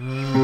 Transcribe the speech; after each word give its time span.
Mm. 0.00 0.37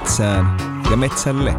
Metsään 0.00 0.56
ja 0.90 0.96
metsälle. 0.96 1.54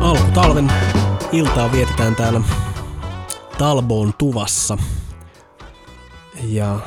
Alkutalven 0.00 0.72
iltaa 1.32 1.72
vietetään 1.72 2.16
täällä 2.16 2.40
Talboon 3.58 4.14
tuvassa. 4.18 4.78
Ja 6.44 6.80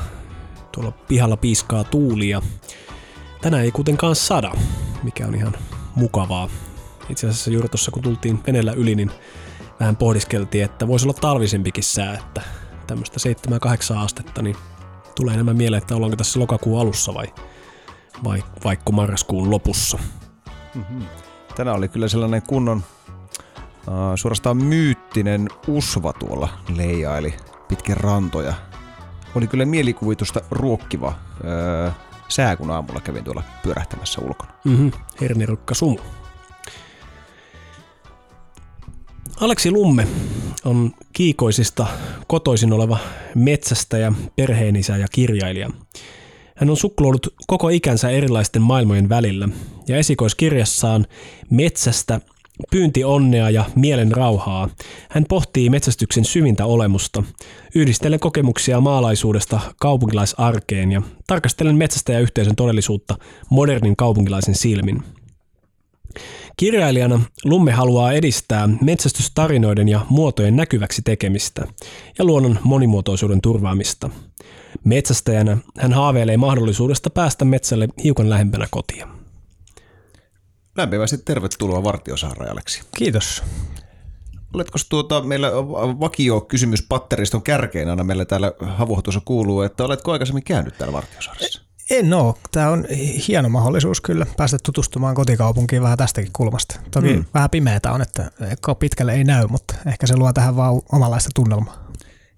tuolla 0.72 0.90
pihalla 0.90 1.36
piiskaa 1.36 1.84
tuulia. 1.84 2.42
Tänään 3.40 3.64
ei 3.64 3.72
kuitenkaan 3.72 4.16
sada, 4.16 4.52
mikä 5.02 5.26
on 5.26 5.34
ihan 5.34 5.54
mukavaa. 5.94 6.48
Itse 7.08 7.28
asiassa 7.28 7.50
juuri 7.50 7.68
tuossa 7.68 7.90
kun 7.90 8.02
tultiin 8.02 8.40
veneellä 8.46 8.72
yli, 8.72 8.94
niin 8.94 9.10
vähän 9.80 9.96
pohdiskeltiin, 9.96 10.64
että 10.64 10.88
voisi 10.88 11.06
olla 11.06 11.18
talvisempikin 11.20 11.84
sää, 11.84 12.14
että 12.14 12.42
tämmöistä 12.86 13.16
7-8 13.94 13.98
astetta, 13.98 14.42
niin 14.42 14.56
tulee 15.14 15.34
enemmän 15.34 15.56
mieleen, 15.56 15.82
että 15.82 15.96
ollaanko 15.96 16.16
tässä 16.16 16.40
lokakuun 16.40 16.80
alussa 16.80 17.14
vai, 17.14 17.26
vai 18.24 18.42
vaikka 18.64 18.92
marraskuun 18.92 19.50
lopussa. 19.50 19.98
Tänään 21.56 21.76
oli 21.76 21.88
kyllä 21.88 22.08
sellainen 22.08 22.42
kunnon, 22.42 22.82
äh, 23.88 23.94
suorastaan 24.14 24.56
myyttinen 24.56 25.48
usva 25.68 26.12
tuolla 26.12 26.48
leijaili 26.76 27.34
pitkin 27.68 27.96
rantoja. 27.96 28.54
Oli 29.34 29.46
kyllä 29.46 29.64
mielikuvitusta 29.64 30.40
ruokkiva 30.50 31.08
äh, 31.88 31.94
sää, 32.30 32.56
kun 32.56 32.70
aamulla 32.70 33.00
kävin 33.00 33.24
tuolla 33.24 33.42
pyörähtämässä 33.62 34.20
ulkona. 34.20 34.52
Mm-hmm. 34.64 34.90
Hernirukka 35.20 35.74
sumu. 35.74 35.98
Aleksi 39.40 39.70
Lumme 39.70 40.06
on 40.64 40.92
kiikoisista 41.12 41.86
kotoisin 42.26 42.72
oleva 42.72 42.98
metsästäjä, 43.34 44.12
perheenisä 44.36 44.96
ja 44.96 45.06
kirjailija. 45.12 45.70
Hän 46.56 46.70
on 46.70 46.76
sukkuloulut 46.76 47.34
koko 47.46 47.68
ikänsä 47.68 48.10
erilaisten 48.10 48.62
maailmojen 48.62 49.08
välillä 49.08 49.48
ja 49.88 49.96
esikoiskirjassaan 49.96 51.06
Metsästä 51.50 52.20
pyynti 52.70 53.04
onnea 53.04 53.50
ja 53.50 53.64
mielen 53.74 54.12
rauhaa. 54.12 54.68
Hän 55.10 55.24
pohtii 55.28 55.70
metsästyksen 55.70 56.24
syvintä 56.24 56.66
olemusta, 56.66 57.22
yhdistellen 57.74 58.20
kokemuksia 58.20 58.80
maalaisuudesta 58.80 59.60
kaupunkilaisarkeen 59.80 60.92
ja 60.92 61.02
tarkastellen 61.26 61.76
metsästäjäyhteisön 61.76 62.56
todellisuutta 62.56 63.16
modernin 63.50 63.96
kaupunkilaisen 63.96 64.54
silmin. 64.54 65.02
Kirjailijana 66.56 67.20
Lumme 67.44 67.72
haluaa 67.72 68.12
edistää 68.12 68.68
metsästystarinoiden 68.80 69.88
ja 69.88 70.06
muotojen 70.08 70.56
näkyväksi 70.56 71.02
tekemistä 71.02 71.66
ja 72.18 72.24
luonnon 72.24 72.58
monimuotoisuuden 72.64 73.40
turvaamista. 73.40 74.10
Metsästäjänä 74.84 75.56
hän 75.78 75.92
haaveilee 75.92 76.36
mahdollisuudesta 76.36 77.10
päästä 77.10 77.44
metsälle 77.44 77.88
hiukan 78.04 78.30
lähempänä 78.30 78.66
kotia. 78.70 79.19
Lämpimästi 80.80 81.18
tervetuloa 81.18 81.84
Vartiosaareen, 81.84 82.52
Aleksi. 82.52 82.82
Kiitos. 82.96 83.42
Oletko 84.54 84.78
tuota, 84.88 85.22
meillä 85.22 85.50
vakio 86.00 86.40
kysymys 86.40 86.82
patteriston 86.88 87.42
kärkeen 87.42 87.88
aina 87.88 88.04
meillä 88.04 88.24
täällä 88.24 88.52
havuhatussa 88.60 89.20
kuuluu, 89.24 89.62
että 89.62 89.84
oletko 89.84 90.12
aikaisemmin 90.12 90.42
käynyt 90.44 90.78
täällä 90.78 90.92
Vartiosaaressa? 90.92 91.62
En 91.90 92.14
oo. 92.14 92.38
Tämä 92.52 92.68
on 92.68 92.84
hieno 93.28 93.48
mahdollisuus 93.48 94.00
kyllä 94.00 94.26
päästä 94.36 94.58
tutustumaan 94.62 95.14
kotikaupunkiin 95.14 95.82
vähän 95.82 95.98
tästäkin 95.98 96.32
kulmasta. 96.32 96.80
Toki 96.90 97.14
Mm. 97.16 97.24
vähän 97.34 97.50
pimeätä 97.50 97.92
on, 97.92 98.02
että 98.02 98.30
pitkälle 98.78 99.12
ei 99.12 99.24
näy, 99.24 99.46
mutta 99.46 99.74
ehkä 99.86 100.06
se 100.06 100.16
luo 100.16 100.32
tähän 100.32 100.56
vaan 100.56 100.80
omanlaista 100.92 101.30
tunnelmaa. 101.34 101.90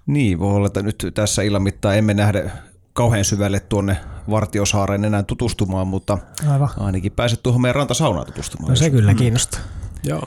Niin, 0.06 0.38
voi 0.38 0.54
olla, 0.54 0.66
että 0.66 0.82
nyt 0.82 1.06
tässä 1.14 1.42
illan 1.42 1.62
mittaan 1.62 1.98
emme 1.98 2.14
nähdä 2.14 2.50
kauhean 2.92 3.24
syvälle 3.24 3.60
tuonne 3.60 3.96
Vartiosaareen 4.30 5.04
enää 5.04 5.22
tutustumaan, 5.22 5.86
mutta 5.86 6.18
Aivan. 6.48 6.68
ainakin 6.76 7.12
pääset 7.12 7.42
tuohon 7.42 7.60
meidän 7.62 7.74
rantasaunaan 7.74 8.26
tutustumaan. 8.26 8.70
No 8.70 8.76
se 8.76 8.84
jos- 8.84 8.92
kyllä 8.92 9.14
kiinnostaa. 9.14 9.60
Joo. 10.04 10.22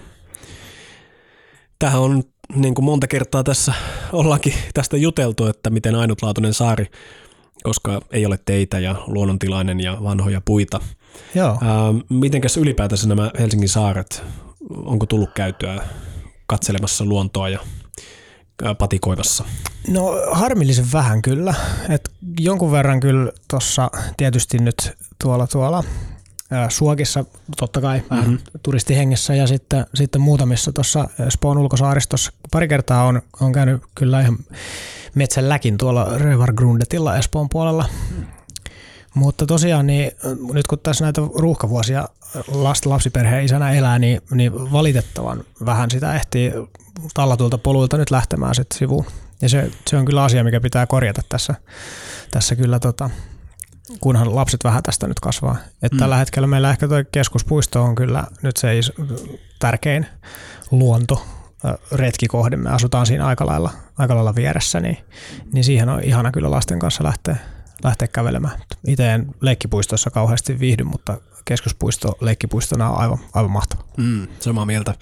Tähän 1.79 2.01
on 2.01 2.23
niin 2.55 2.75
kuin 2.75 2.85
monta 2.85 3.07
kertaa 3.07 3.43
tässä 3.43 3.73
ollaankin 4.13 4.53
tästä 4.73 4.97
juteltu, 4.97 5.47
että 5.47 5.69
miten 5.69 5.95
ainutlaatuinen 5.95 6.53
saari, 6.53 6.91
koska 7.63 8.01
ei 8.11 8.25
ole 8.25 8.39
teitä 8.45 8.79
ja 8.79 8.95
luonnontilainen 9.07 9.79
ja 9.79 9.97
vanhoja 10.03 10.41
puita. 10.45 10.79
Joo. 11.35 11.49
Ää, 11.49 11.59
mitenkäs 12.09 12.57
ylipäätänsä 12.57 13.07
nämä 13.07 13.31
Helsingin 13.39 13.69
saaret, 13.69 14.23
onko 14.69 15.05
tullut 15.05 15.29
käytyä 15.33 15.83
katselemassa 16.47 17.05
luontoa 17.05 17.49
ja 17.49 17.59
ää, 18.63 18.75
patikoimassa? 18.75 19.43
No 19.87 20.13
harmillisen 20.31 20.91
vähän 20.93 21.21
kyllä. 21.21 21.53
Et 21.89 22.11
jonkun 22.39 22.71
verran 22.71 22.99
kyllä 22.99 23.31
tuossa 23.47 23.91
tietysti 24.17 24.57
nyt 24.57 24.91
tuolla, 25.23 25.47
tuolla 25.47 25.83
Suokissa 26.69 27.25
totta 27.57 27.81
kai 27.81 28.01
vähän 28.09 28.25
mm-hmm. 28.25 28.39
turistihengessä 28.63 29.35
ja 29.35 29.47
sitten, 29.47 29.85
sitten 29.93 30.21
muutamissa 30.21 30.71
tuossa 30.71 31.07
Spoon 31.29 31.57
ulkosaaristossa. 31.57 32.31
Pari 32.51 32.67
kertaa 32.67 33.03
on, 33.03 33.21
on 33.41 33.51
käynyt 33.51 33.81
kyllä 33.95 34.21
ihan 34.21 34.37
metsän 35.15 35.49
läkin 35.49 35.77
tuolla 35.77 36.17
Rövargrundetilla 36.17 37.17
Espoon 37.17 37.49
puolella. 37.49 37.89
Mutta 39.13 39.45
tosiaan 39.45 39.87
niin, 39.87 40.11
nyt 40.53 40.67
kun 40.67 40.79
tässä 40.79 41.03
näitä 41.03 41.21
ruuhkavuosia 41.35 42.09
lasta 42.47 42.89
lapsiperheen 42.89 43.45
isänä 43.45 43.71
elää, 43.71 43.99
niin, 43.99 44.21
niin 44.31 44.71
valitettavan 44.71 45.43
vähän 45.65 45.91
sitä 45.91 46.15
ehtii 46.15 46.53
tallatulta 47.13 47.57
poluilta 47.57 47.97
nyt 47.97 48.11
lähtemään 48.11 48.55
sitten 48.55 48.79
sivuun. 48.79 49.05
Ja 49.41 49.49
se, 49.49 49.71
se 49.87 49.97
on 49.97 50.05
kyllä 50.05 50.23
asia, 50.23 50.43
mikä 50.43 50.61
pitää 50.61 50.87
korjata 50.87 51.21
tässä, 51.29 51.55
tässä 52.31 52.55
kyllä, 52.55 52.79
tota, 52.79 53.09
kunhan 53.99 54.35
lapset 54.35 54.63
vähän 54.63 54.83
tästä 54.83 55.07
nyt 55.07 55.19
kasvaa. 55.19 55.55
Et 55.83 55.91
mm. 55.91 55.99
Tällä 55.99 56.17
hetkellä 56.17 56.47
meillä 56.47 56.69
ehkä 56.69 56.87
tuo 56.87 56.97
keskuspuisto 57.11 57.83
on 57.83 57.95
kyllä 57.95 58.23
nyt 58.41 58.57
se 58.57 58.69
tärkein 59.59 60.05
luonto 60.71 61.25
retkikohde. 61.91 62.57
Me 62.57 62.69
asutaan 62.69 63.05
siinä 63.05 63.25
aika 63.25 63.45
lailla, 63.45 63.71
aika 63.97 64.15
lailla 64.15 64.35
vieressä, 64.35 64.79
niin, 64.79 64.97
niin 65.53 65.63
siihen 65.63 65.89
on 65.89 66.03
ihana 66.03 66.31
kyllä 66.31 66.51
lasten 66.51 66.79
kanssa 66.79 67.03
lähteä, 67.03 67.37
lähteä 67.83 68.07
kävelemään. 68.07 68.59
Itse 68.87 69.13
en 69.13 69.27
leikkipuistossa 69.41 70.09
kauheasti 70.09 70.59
viihdy, 70.59 70.83
mutta 70.83 71.17
keskuspuisto 71.45 72.17
leikkipuistona 72.21 72.89
on 72.89 72.97
aivan, 72.97 73.17
aivan 73.33 73.51
mahtava. 73.51 73.83
Mm, 73.97 74.27
samaa 74.39 74.65
mieltä. 74.65 74.95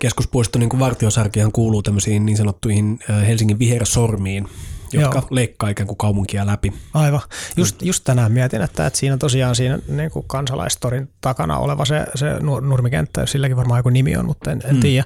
Keskuspuisto, 0.00 0.58
niin 0.58 0.68
kuin 0.68 0.80
Vartiosarkihan 0.80 1.52
kuuluu 1.52 1.82
tämmöisiin 1.82 2.26
niin 2.26 2.36
sanottuihin 2.36 2.98
ää, 3.08 3.20
Helsingin 3.20 3.58
vihersormiin, 3.58 4.48
jotka 4.92 5.18
Joo. 5.18 5.26
leikkaa 5.30 5.68
ikään 5.68 5.86
kuin 5.86 5.96
kaupunkia 5.96 6.46
läpi. 6.46 6.72
Aivan. 6.94 7.20
Just, 7.56 7.82
just 7.82 8.04
tänään 8.04 8.32
mietin, 8.32 8.62
että, 8.62 8.86
että 8.86 8.98
siinä 8.98 9.16
tosiaan 9.16 9.56
siinä 9.56 9.78
niin 9.88 10.10
kuin 10.10 10.24
kansalaistorin 10.28 11.08
takana 11.20 11.58
oleva 11.58 11.84
se, 11.84 12.06
se 12.14 12.26
nur- 12.38 12.60
nurmikenttä, 12.60 13.26
silläkin 13.26 13.56
varmaan 13.56 13.78
joku 13.78 13.88
nimi 13.90 14.16
on, 14.16 14.26
mutta 14.26 14.52
en, 14.52 14.60
en 14.64 14.74
Mm. 14.74 14.80
tiedä. 14.80 15.04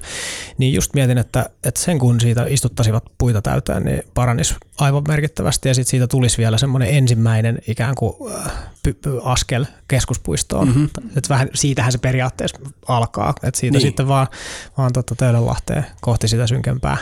Niin 0.57 0.73
just 0.73 0.93
mietin, 0.93 1.17
että, 1.17 1.49
että 1.63 1.81
sen 1.81 1.99
kun 1.99 2.21
siitä 2.21 2.45
istuttaisivat 2.49 3.03
puita 3.17 3.41
täyteen, 3.41 3.83
niin 3.83 4.03
paranisi 4.13 4.55
aivan 4.77 5.03
merkittävästi 5.07 5.69
ja 5.69 5.75
sitten 5.75 5.89
siitä 5.91 6.07
tulisi 6.07 6.37
vielä 6.37 6.57
semmoinen 6.57 6.89
ensimmäinen 6.89 7.59
ikään 7.67 7.95
kuin 7.95 8.13
äh, 8.35 8.51
askel 9.23 9.65
keskuspuistoon. 9.87 10.67
Mhm. 10.67 10.79
Mm-hmm. 10.79 11.09
Että 11.17 11.29
vähän 11.29 11.49
siitähän 11.53 11.91
se 11.91 11.97
periaatteessa 11.97 12.57
alkaa, 12.87 13.33
että 13.43 13.59
siitä 13.59 13.77
niin. 13.77 13.81
sitten 13.87 14.07
vaan, 14.07 14.27
vaan 14.77 14.93
totta 14.93 15.15
Töölönlahteen 15.15 15.85
kohti 16.01 16.27
sitä 16.27 16.47
synkempää 16.47 16.97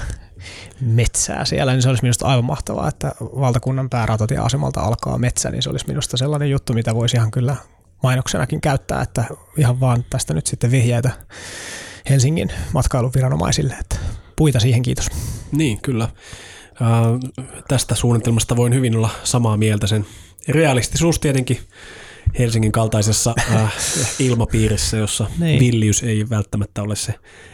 metsää 0.82 1.46
siellä, 1.46 1.72
niin 1.72 1.82
se 1.82 1.90
olisi 1.90 2.04
minusta 2.04 2.26
aivan 2.26 2.46
mahtavaa, 2.46 2.88
että 2.88 3.12
valtakunnan 3.22 3.90
päärautatieasemalta 3.90 4.82
alkaa 4.82 5.18
metsä, 5.18 5.52
niin 5.52 5.62
se 5.62 5.70
olisi 5.70 5.88
minusta 5.88 6.18
sellainen 6.18 6.50
juttu, 6.50 6.74
mitä 6.74 6.96
voisi 6.96 7.18
ihan 7.18 7.32
kyllä 7.32 7.56
mainoksenakin 8.04 8.62
käyttää, 8.62 9.02
että 9.02 9.24
ihan 9.58 9.80
vaan 9.80 10.06
tästä 10.10 10.34
nyt 10.34 10.48
sitten 10.48 10.72
vihjeitä 10.72 11.12
Helsingin 12.10 12.50
matkailuviranomaisille, 12.74 13.74
että 13.80 13.96
puita 14.36 14.60
siihen 14.60 14.82
kiitos. 14.82 15.08
Niin, 15.52 15.82
kyllä. 15.82 16.04
Äh, 16.04 17.32
tästä 17.68 17.96
suunnitelmasta 17.96 18.56
voin 18.56 18.74
hyvin 18.74 18.96
olla 18.96 19.10
samaa 19.24 19.58
mieltä. 19.58 19.88
Sen 19.88 20.06
realistisuus 20.48 21.20
tietenkin 21.20 21.60
Helsingin 22.40 22.72
kaltaisessa 22.72 23.34
äh, 23.54 23.74
ilmapiirissä, 24.20 24.98
jossa 24.98 25.28
niin. 25.40 25.60
villiys 25.60 26.04
ei 26.04 26.30
välttämättä 26.30 26.82
ole 26.82 26.96
se 26.96 27.14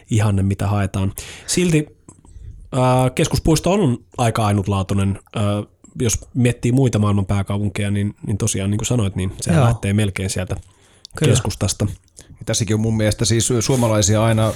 ihanne, 0.10 0.44
mitä 0.44 0.68
haetaan. 0.68 1.14
Silti 1.48 1.88
keskuspuisto 3.16 3.72
on 3.72 3.98
aika 4.18 4.46
ainutlaatuinen. 4.46 5.20
Äh, 5.38 5.44
jos 6.02 6.20
miettii 6.34 6.72
muita 6.72 7.00
maailman 7.00 7.26
pääkaupunkeja, 7.26 7.92
niin, 7.92 8.16
niin 8.28 8.38
tosiaan 8.38 8.72
niin 8.72 8.78
kuin 8.78 8.88
sanoit, 8.88 9.16
niin 9.16 9.32
se 9.42 9.56
lähtee 9.56 9.94
melkein 9.94 10.30
sieltä 10.30 10.56
Kyllä. 11.18 11.32
keskustasta. 11.32 11.88
Ja 12.30 12.46
tässäkin 12.46 12.74
on 12.74 12.80
mun 12.80 12.98
mielestä 12.98 13.26
siis 13.26 13.54
suomalaisia 13.60 14.24
aina 14.24 14.54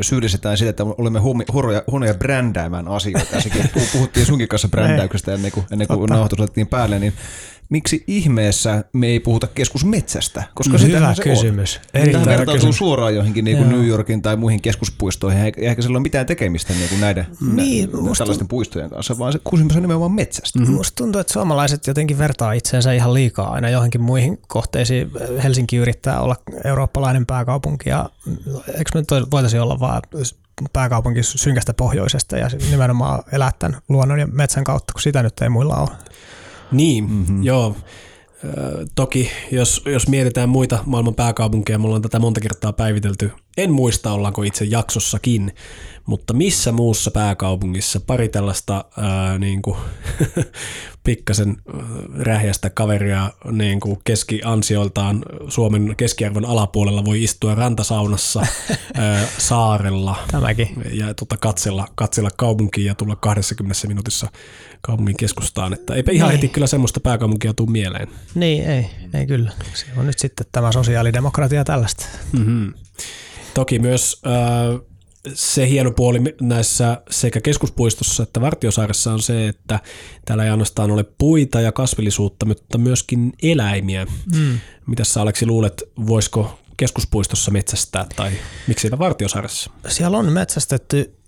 syyllistetään 0.00 0.58
siitä, 0.58 0.70
että 0.70 0.84
olemme 0.84 1.20
huonoja, 1.52 1.82
huonoja 1.90 2.14
brändäämään 2.14 2.88
asioita. 2.88 3.26
Tässäkin 3.30 3.70
puhuttiin 3.92 4.26
sunkin 4.26 4.48
kanssa 4.48 4.68
brändäyksestä 4.68 5.34
ennen 5.34 5.52
kuin, 5.52 5.66
ennen 5.70 5.88
kuin 5.88 6.08
nauhoitus 6.08 6.40
otettiin 6.40 6.66
päälle, 6.66 6.98
niin 6.98 7.12
miksi 7.70 8.04
ihmeessä 8.06 8.84
me 8.92 9.06
ei 9.06 9.20
puhuta 9.20 9.46
keskusmetsästä? 9.46 10.42
Koska 10.54 10.78
mm, 10.78 10.84
Hyvä 10.84 11.14
se 11.14 11.22
kysymys. 11.22 11.80
on. 11.94 12.10
Tämä 12.12 12.26
vertautuu 12.26 12.72
suoraan 12.72 13.14
johonkin 13.14 13.44
niin 13.44 13.56
kuin 13.56 13.68
New 13.68 13.86
Yorkin 13.86 14.22
tai 14.22 14.36
muihin 14.36 14.62
keskuspuistoihin, 14.62 15.42
eikä, 15.42 15.68
eikä 15.68 15.82
sillä 15.82 15.96
ole 15.96 16.02
mitään 16.02 16.26
tekemistä 16.26 16.72
niin 16.72 16.88
kuin 16.88 17.00
näiden 17.00 17.26
niin, 17.54 17.90
nä, 17.92 18.12
tällaisten 18.18 18.48
puistojen 18.48 18.90
kanssa, 18.90 19.18
vaan 19.18 19.32
se 19.32 19.40
kysymys 19.50 19.76
on 19.76 19.82
nimenomaan 19.82 20.12
metsästä. 20.12 20.58
Mm-hmm. 20.58 20.74
Musta 20.74 20.96
tuntuu, 20.96 21.20
että 21.20 21.32
suomalaiset 21.32 21.86
jotenkin 21.86 22.18
vertaa 22.18 22.52
itseensä 22.52 22.92
ihan 22.92 23.14
liikaa 23.14 23.52
aina 23.52 23.70
johonkin 23.70 24.00
muihin 24.00 24.38
kohteisiin. 24.48 25.10
Helsinki 25.42 25.76
yrittää 25.76 26.20
olla 26.20 26.36
eurooppalainen 26.64 27.26
pääkaupunki 27.26 27.88
ja 27.88 28.10
eikö 28.78 28.90
me 28.94 29.02
voitaisiin 29.30 29.62
olla 29.62 29.80
vaan 29.80 30.02
pääkaupunki 30.72 31.22
synkästä 31.22 31.74
pohjoisesta 31.74 32.36
ja 32.36 32.48
nimenomaan 32.70 33.22
elää 33.32 33.52
tämän 33.58 33.80
luonnon 33.88 34.18
ja 34.18 34.26
metsän 34.26 34.64
kautta, 34.64 34.92
kun 34.92 35.02
sitä 35.02 35.22
nyt 35.22 35.40
ei 35.40 35.48
muilla 35.48 35.76
ole. 35.76 35.90
Niin, 36.72 37.10
mm-hmm. 37.10 37.42
joo. 37.42 37.76
Toki 38.94 39.30
jos, 39.52 39.82
jos 39.86 40.08
mietitään 40.08 40.48
muita 40.48 40.78
maailman 40.86 41.14
pääkaupunkeja, 41.14 41.78
me 41.78 41.84
ollaan 41.86 42.02
tätä 42.02 42.18
monta 42.18 42.40
kertaa 42.40 42.72
päivitelty. 42.72 43.30
En 43.56 43.72
muista, 43.72 44.12
ollaanko 44.12 44.42
itse 44.42 44.64
jaksossakin, 44.64 45.54
mutta 46.06 46.32
missä 46.32 46.72
muussa 46.72 47.10
pääkaupungissa 47.10 48.00
pari 48.00 48.28
tällaista 48.28 48.84
ää, 48.96 49.38
niin 49.38 49.62
kuin, 49.62 49.76
pikkasen 51.04 51.56
rähjästä 52.18 52.70
kaveria 52.70 53.30
niin 53.52 53.80
kuin 53.80 53.98
keskiansioiltaan 54.04 55.24
Suomen 55.48 55.96
keskiarvon 55.96 56.44
alapuolella 56.44 57.04
voi 57.04 57.22
istua 57.22 57.54
rantasaunassa 57.54 58.40
ää, 58.94 59.26
saarella 59.38 60.16
Tämäkin. 60.30 60.68
ja 60.92 61.14
tuota, 61.14 61.36
katsella, 61.36 61.88
katsella 61.94 62.30
kaupunkiin 62.36 62.86
ja 62.86 62.94
tulla 62.94 63.16
20 63.16 63.88
minuutissa 63.88 64.28
kaupungin 64.80 65.16
keskustaan. 65.16 65.72
Että 65.72 65.94
eipä 65.94 66.12
ihan 66.12 66.28
niin. 66.28 66.36
heti 66.36 66.48
kyllä 66.48 66.66
semmoista 66.66 67.00
pääkaupunkia 67.00 67.54
tuu 67.54 67.66
mieleen. 67.66 68.08
Niin, 68.34 68.64
ei, 68.64 68.86
ei 69.14 69.26
kyllä. 69.26 69.52
Se 69.74 69.86
on 69.96 70.06
nyt 70.06 70.18
sitten 70.18 70.46
tämä 70.52 70.72
sosiaalidemokratia 70.72 71.64
tällaista. 71.64 72.06
Mm-hmm. 72.32 72.72
Toki 73.54 73.78
myös 73.78 74.22
äh, 74.26 74.80
se 75.34 75.68
hieno 75.68 75.90
puoli 75.90 76.20
näissä 76.40 77.02
sekä 77.10 77.40
keskuspuistossa 77.40 78.22
että 78.22 78.40
Vartiosaaressa 78.40 79.12
on 79.12 79.22
se, 79.22 79.48
että 79.48 79.80
täällä 80.24 80.44
ei 80.44 80.50
ainoastaan 80.50 80.90
ole 80.90 81.04
puita 81.18 81.60
ja 81.60 81.72
kasvillisuutta, 81.72 82.46
mutta 82.46 82.78
myöskin 82.78 83.32
eläimiä. 83.42 84.06
Mm. 84.36 84.58
Mitä 84.86 85.04
sä 85.04 85.22
Aleksi 85.22 85.46
luulet, 85.46 85.82
voisiko 86.06 86.58
keskuspuistossa 86.76 87.50
metsästää 87.50 88.06
tai 88.16 88.32
miksi 88.66 88.90
Vartiosaaressa? 88.90 89.70
Siellä 89.88 90.18
on 90.18 90.32
metsästetty 90.32 91.19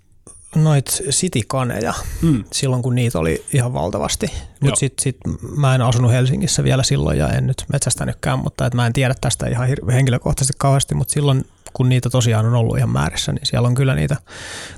noit 0.55 1.03
sitikaneja 1.11 1.95
mm. 2.23 2.45
silloin, 2.53 2.83
kun 2.83 2.95
niitä 2.95 3.19
oli 3.19 3.45
ihan 3.53 3.73
valtavasti. 3.73 4.33
Mutta 4.61 4.79
sitten 4.79 5.03
sit 5.03 5.17
mä 5.57 5.75
en 5.75 5.83
asunut 5.83 6.13
Helsingissä 6.13 6.65
vielä 6.65 6.83
silloin 6.83 7.19
ja 7.19 7.29
en 7.29 7.47
nyt 7.47 7.65
metsästänytkään, 7.73 8.39
mutta 8.39 8.67
et 8.67 8.75
mä 8.75 8.87
en 8.87 8.93
tiedä 8.93 9.15
tästä 9.21 9.47
ihan 9.47 9.69
henkilökohtaisesti 9.93 10.57
kauheasti, 10.59 10.95
mutta 10.95 11.13
silloin 11.13 11.45
kun 11.73 11.89
niitä 11.89 12.11
tosiaan 12.11 12.47
on 12.47 12.55
ollut 12.55 12.77
ihan 12.77 12.91
määrissä, 12.91 13.33
niin 13.33 13.47
siellä 13.47 13.69
on 13.69 13.75
kyllä 13.75 13.95
niitä 13.95 14.17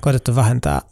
koetettu 0.00 0.36
vähentää. 0.36 0.82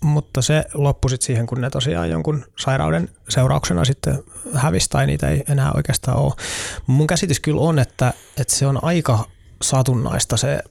Mutta 0.00 0.42
se 0.42 0.64
loppui 0.74 1.10
sitten 1.10 1.26
siihen, 1.26 1.46
kun 1.46 1.60
ne 1.60 1.70
tosiaan 1.70 2.10
jonkun 2.10 2.44
sairauden 2.58 3.08
seurauksena 3.28 3.84
sitten 3.84 4.22
hävisi 4.54 4.90
tai 4.90 5.06
niitä 5.06 5.28
ei 5.28 5.44
enää 5.48 5.72
oikeastaan 5.74 6.18
ole. 6.18 6.32
Mun 6.86 7.06
käsitys 7.06 7.40
kyllä 7.40 7.60
on, 7.60 7.78
että, 7.78 8.12
että 8.36 8.56
se 8.56 8.66
on 8.66 8.84
aika 8.84 9.24
satunnaista 9.62 10.36
se 10.36 10.62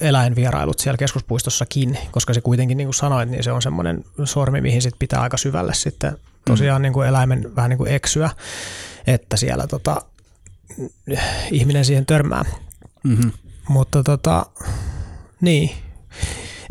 eläinvierailut 0.00 0.78
siellä 0.78 0.96
keskuspuistossakin, 0.96 1.98
koska 2.10 2.34
se 2.34 2.40
kuitenkin 2.40 2.76
niin 2.76 2.86
kuin 2.86 2.94
sanoit, 2.94 3.28
niin 3.28 3.44
se 3.44 3.52
on 3.52 3.62
semmoinen 3.62 4.04
sormi, 4.24 4.60
mihin 4.60 4.82
sit 4.82 4.94
pitää 4.98 5.20
aika 5.20 5.36
syvälle 5.36 5.74
sitten 5.74 6.18
tosiaan 6.44 6.80
mm. 6.80 6.82
niin 6.82 6.92
kuin 6.92 7.08
eläimen 7.08 7.56
vähän 7.56 7.68
niin 7.68 7.78
kuin 7.78 7.92
eksyä, 7.92 8.30
että 9.06 9.36
siellä 9.36 9.66
tota, 9.66 10.02
ihminen 11.50 11.84
siihen 11.84 12.06
törmää. 12.06 12.44
Mm-hmm. 13.02 13.32
Mutta 13.68 14.02
tota, 14.02 14.46
niin, 15.40 15.70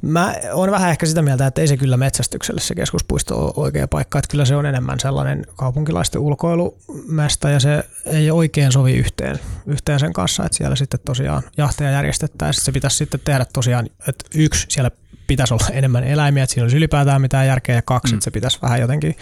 Mä 0.03 0.35
oon 0.53 0.71
vähän 0.71 0.89
ehkä 0.89 1.05
sitä 1.05 1.21
mieltä, 1.21 1.47
että 1.47 1.61
ei 1.61 1.67
se 1.67 1.77
kyllä 1.77 1.97
metsästykselle 1.97 2.61
se 2.61 2.75
keskuspuisto 2.75 3.45
ole 3.45 3.53
oikea 3.55 3.87
paikka, 3.87 4.19
että 4.19 4.31
kyllä 4.31 4.45
se 4.45 4.55
on 4.55 4.65
enemmän 4.65 4.99
sellainen 4.99 5.45
kaupunkilaisten 5.55 6.21
ulkoilumesta 6.21 7.49
ja 7.49 7.59
se 7.59 7.83
ei 8.05 8.31
oikein 8.31 8.71
sovi 8.71 8.93
yhteen, 8.93 9.39
yhteen 9.67 9.99
sen 9.99 10.13
kanssa, 10.13 10.45
että 10.45 10.57
siellä 10.57 10.75
sitten 10.75 10.99
tosiaan 11.05 11.43
jahteja 11.57 11.91
järjestettäisiin. 11.91 12.65
Se 12.65 12.71
pitäisi 12.71 12.97
sitten 12.97 13.19
tehdä 13.25 13.45
tosiaan, 13.53 13.85
että 14.07 14.25
yksi 14.35 14.65
siellä 14.69 14.91
pitäisi 15.27 15.53
olla 15.53 15.67
enemmän 15.71 16.03
eläimiä, 16.03 16.43
että 16.43 16.53
siinä 16.53 16.63
olisi 16.63 16.77
ylipäätään 16.77 17.21
mitään 17.21 17.47
järkeä, 17.47 17.75
ja 17.75 17.81
kaksi, 17.81 18.13
mm. 18.13 18.17
että 18.17 18.23
se 18.23 18.31
pitäisi 18.31 18.59
vähän 18.61 18.81
jotenkin 18.81 19.15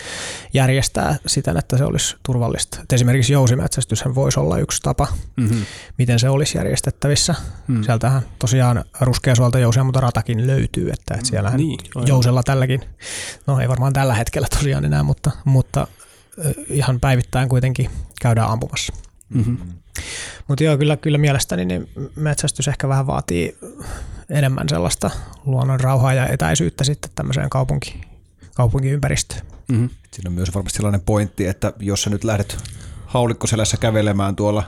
järjestää 0.54 1.16
siten, 1.28 1.58
että 1.58 1.78
se 1.78 1.84
olisi 1.84 2.16
turvallista. 2.26 2.80
Et 2.84 2.94
esimerkiksi 2.94 3.34
jousimetsästyshän 3.34 4.16
voisi 4.16 4.40
olla 4.40 4.58
yksi 4.58 4.82
tapa, 4.82 5.08
mm-hmm. 5.38 5.66
miten 5.98 6.20
se 6.20 6.30
olisi 6.30 6.58
järjestettävissä. 6.58 7.36
Mm. 7.68 7.84
Sieltähän 7.84 8.22
tosiaan 8.40 8.86
Ruskeasuolta 9.02 9.60
jousia, 9.60 9.84
mutta 9.84 10.00
ratakin 10.00 10.48
löytyy, 10.48 10.90
että, 10.90 11.14
että 11.14 11.28
siellähän 11.28 11.58
niin, 11.58 11.80
jousella 12.06 12.44
tälläkin, 12.44 12.82
no 13.48 13.60
ei 13.60 13.70
varmaan 13.70 13.94
tällä 13.94 14.14
hetkellä 14.14 14.48
tosiaan 14.58 14.86
enää, 14.86 15.04
mutta, 15.04 15.32
mutta 15.46 15.88
ihan 16.70 17.00
päivittäin 17.00 17.50
kuitenkin 17.50 17.90
käydään 18.22 18.50
ampumassa. 18.50 18.94
Mm-hmm. 19.30 19.58
Mutta 20.48 20.64
joo, 20.64 20.78
kyllä, 20.78 20.98
kyllä 20.98 21.18
mielestäni 21.18 21.66
niin 21.66 21.90
metsästys 22.16 22.68
ehkä 22.68 22.88
vähän 22.88 23.08
vaatii 23.08 23.58
enemmän 24.30 24.70
sellaista 24.70 25.12
luonnon 25.46 25.80
rauhaa 25.80 26.14
ja 26.14 26.28
etäisyyttä 26.28 26.84
sitten 26.84 27.12
tämmöiseen 27.16 27.50
kaupunki, 27.50 28.02
kaupunkiympäristöön. 28.56 29.42
Mm-hmm. 29.68 29.90
Siinä 30.12 30.30
on 30.30 30.34
myös 30.34 30.56
varmasti 30.56 30.78
sellainen 30.78 31.02
pointti, 31.02 31.48
että 31.48 31.74
jos 31.80 32.02
sä 32.02 32.10
nyt 32.10 32.24
lähdet 32.24 32.58
haulikkoselässä 33.06 33.78
kävelemään 33.78 34.36
tuolla 34.36 34.64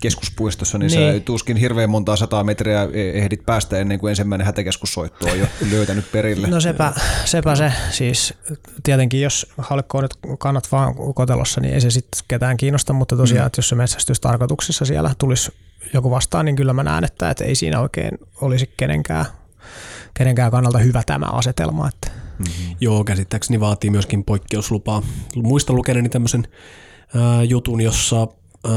keskuspuistossa, 0.00 0.78
niin, 0.78 0.92
niin. 0.92 1.14
sä 1.14 1.20
tuskin 1.20 1.56
hirveän 1.56 1.90
montaa 1.90 2.16
sataa 2.16 2.44
metriä 2.44 2.88
e- 2.92 3.10
ehdit 3.10 3.46
päästä 3.46 3.78
ennen 3.78 3.98
kuin 3.98 4.10
ensimmäinen 4.10 4.46
hätäkeskussoitto 4.46 5.26
on 5.26 5.38
jo 5.38 5.46
löytänyt 5.72 6.12
perille. 6.12 6.48
No 6.48 6.60
sepä, 6.60 6.92
sepä 7.24 7.56
se. 7.56 7.72
Siis 7.90 8.34
tietenkin 8.82 9.20
jos 9.20 9.46
haulikko 9.58 9.98
on 9.98 10.04
nyt 10.04 10.36
kannat 10.38 10.72
vaan 10.72 10.94
kotelossa, 11.14 11.60
niin 11.60 11.74
ei 11.74 11.80
se 11.80 11.90
sitten 11.90 12.22
ketään 12.28 12.56
kiinnosta, 12.56 12.92
mutta 12.92 13.16
tosiaan, 13.16 13.44
mm. 13.44 13.46
että 13.46 13.58
jos 13.58 13.68
se 13.68 13.74
metsästystarkoituksessa 13.74 14.84
siellä 14.84 15.10
tulisi 15.18 15.52
joku 15.94 16.10
vastaan, 16.10 16.44
niin 16.44 16.56
kyllä 16.56 16.72
mä 16.72 16.82
näen, 16.82 17.04
että, 17.04 17.30
että 17.30 17.44
ei 17.44 17.54
siinä 17.54 17.80
oikein 17.80 18.18
olisi 18.40 18.70
kenenkään, 18.76 19.24
kenenkään 20.14 20.50
kannalta 20.50 20.78
hyvä 20.78 21.02
tämä 21.06 21.26
asetelma. 21.26 21.88
Että. 21.88 22.10
Mm-hmm. 22.38 22.76
Joo, 22.80 23.04
käsittääkseni 23.04 23.60
vaatii 23.60 23.90
myöskin 23.90 24.24
poikkeuslupaa. 24.24 25.02
Muista 25.36 25.72
lukeneeni 25.72 26.08
tämmöisen 26.08 26.48
äh, 27.16 27.42
jutun, 27.48 27.80
jossa 27.80 28.22
äh, 28.22 28.72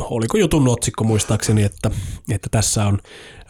oliko 0.00 0.38
jutun 0.38 0.68
otsikko 0.68 1.04
muistaakseni, 1.04 1.62
että, 1.62 1.90
että 2.30 2.48
tässä 2.50 2.86
on 2.86 2.98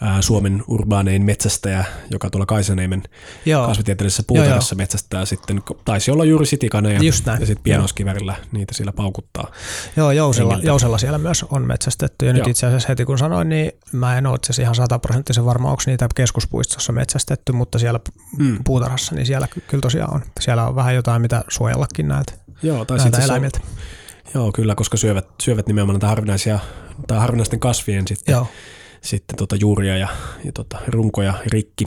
ää, 0.01 0.23
Suomen 0.23 0.63
urbaanein 0.69 1.23
metsästäjä, 1.23 1.85
joka 2.11 2.31
tuolla 2.31 2.47
Kaisaniemen 2.47 3.03
Joo. 3.47 3.67
kasvitieteellisessä 3.67 4.23
puutarhassa 4.27 4.75
metsästää 4.75 5.25
sitten, 5.25 5.63
taisi 5.85 6.11
olla 6.11 6.25
juuri 6.25 6.47
sitikana 6.47 6.91
ja, 6.91 7.01
ja 7.41 7.47
sitten 7.47 7.63
pienoskivärillä 7.63 8.37
niitä 8.53 8.75
siellä 8.75 8.93
paukuttaa. 8.93 9.51
Joo, 9.97 10.11
Jousella, 10.11 10.59
Jousella 10.63 10.99
siellä 10.99 11.19
myös 11.19 11.45
on 11.51 11.67
metsästetty 11.67 12.27
ja 12.27 12.33
nyt 12.33 12.41
Joo. 12.41 12.51
itse 12.51 12.67
asiassa 12.67 12.89
heti 12.89 13.05
kun 13.05 13.19
sanoin, 13.19 13.49
niin 13.49 13.73
mä 13.93 14.19
en 14.19 14.27
ole 14.27 14.37
itse 14.37 14.63
ihan 14.63 14.75
sataprosenttisen 14.75 15.45
varma, 15.45 15.71
onko 15.71 15.83
niitä 15.87 16.09
keskuspuistossa 16.15 16.93
metsästetty, 16.93 17.53
mutta 17.53 17.79
siellä 17.79 18.01
mm. 18.39 18.59
puutarhassa, 18.65 19.15
niin 19.15 19.27
siellä 19.27 19.49
kyllä 19.69 19.81
tosiaan 19.81 20.15
on. 20.15 20.23
Siellä 20.41 20.67
on 20.67 20.75
vähän 20.75 20.95
jotain, 20.95 21.23
mitä 21.23 21.45
suojellakin 21.49 22.09
näitä, 22.09 22.33
Joo, 22.63 22.85
tai 22.85 22.99
näitä 22.99 23.25
eläimiltä. 23.25 23.61
On, 23.63 23.69
Joo, 24.35 24.53
kyllä, 24.53 24.75
koska 24.75 24.97
syövät, 24.97 25.29
syövät 25.43 25.67
nimenomaan 25.67 25.95
näitä 25.95 26.07
harvinaisia, 26.07 26.59
tai 27.07 27.19
harvinaisten 27.19 27.61
kasvien 27.61 28.09
sitten, 28.09 28.33
Joo. 28.33 28.47
sitten 29.01 29.37
tota 29.37 29.57
juuria 29.57 29.97
ja, 29.97 30.09
ja 30.45 30.53
tota 30.53 30.79
runkoja 30.89 31.35
rikki. 31.47 31.85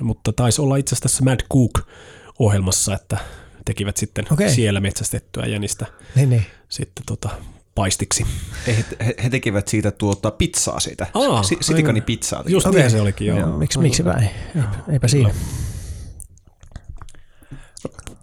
Mutta 0.00 0.32
taisi 0.32 0.62
olla 0.62 0.76
itse 0.76 0.94
asiassa 0.94 1.02
tässä 1.08 1.24
Mad 1.24 1.40
Cook-ohjelmassa, 1.52 2.94
että 2.94 3.18
tekivät 3.64 3.96
sitten 3.96 4.24
okay. 4.32 4.50
siellä 4.50 4.80
metsästettyä 4.80 5.46
jänistä 5.46 5.86
niin, 6.14 6.30
niin. 6.30 6.46
sitten 6.68 7.04
tota 7.06 7.28
paistiksi. 7.74 8.26
He, 8.66 8.84
he, 9.06 9.14
he 9.24 9.30
tekivät 9.30 9.68
siitä 9.68 9.90
tuota 9.90 10.30
pizzaa 10.30 10.80
siitä. 10.80 11.06
Aa, 11.14 11.42
Si- 11.42 11.58
Sitikani 11.60 12.00
pizzaa. 12.00 12.38
tekivät. 12.38 12.52
Just 12.52 12.66
Okei. 12.66 12.80
niin 12.80 12.90
se 12.90 13.00
olikin, 13.00 13.26
joo. 13.26 13.38
Joo, 13.38 13.58
miksi, 13.58 13.78
miksi 13.78 14.02
päin? 14.02 14.30
Joo, 14.54 14.64
eipä 14.92 15.08
siinä. 15.08 15.30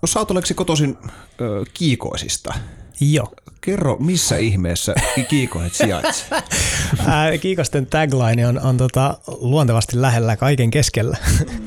No 0.01 0.07
sä 0.07 0.19
oot 0.19 0.31
oleksi 0.31 0.53
kotoisin 0.53 0.97
ö, 1.41 1.63
kiikoisista. 1.73 2.53
Joo. 3.01 3.33
Kerro, 3.61 3.97
missä 3.99 4.37
ihmeessä 4.37 4.95
kiikohet 5.29 5.73
sijaitsee? 5.73 6.43
Kiikosten 7.41 7.85
tagline 7.85 8.47
on, 8.47 8.59
on 8.59 8.77
tota, 8.77 9.17
luontevasti 9.27 10.01
lähellä 10.01 10.37
kaiken 10.37 10.71
keskellä. 10.71 11.17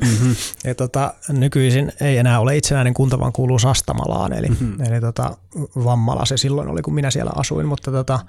Mm-hmm. 0.01 0.35
ja 0.63 0.75
tota, 0.75 1.13
nykyisin 1.29 1.91
ei 2.01 2.17
enää 2.17 2.39
ole 2.39 2.57
itsenäinen 2.57 2.93
kunta, 2.93 3.19
vaan 3.19 3.33
kuuluu 3.33 3.59
Sastamalaan, 3.59 4.33
eli, 4.33 4.47
mm-hmm. 4.47 4.81
eli 4.81 5.01
tota, 5.01 5.37
Vammala 5.83 6.25
se 6.25 6.37
silloin 6.37 6.69
oli, 6.69 6.81
kun 6.81 6.93
minä 6.93 7.11
siellä 7.11 7.31
asuin, 7.35 7.67
mutta 7.67 7.91
tota, 7.91 8.19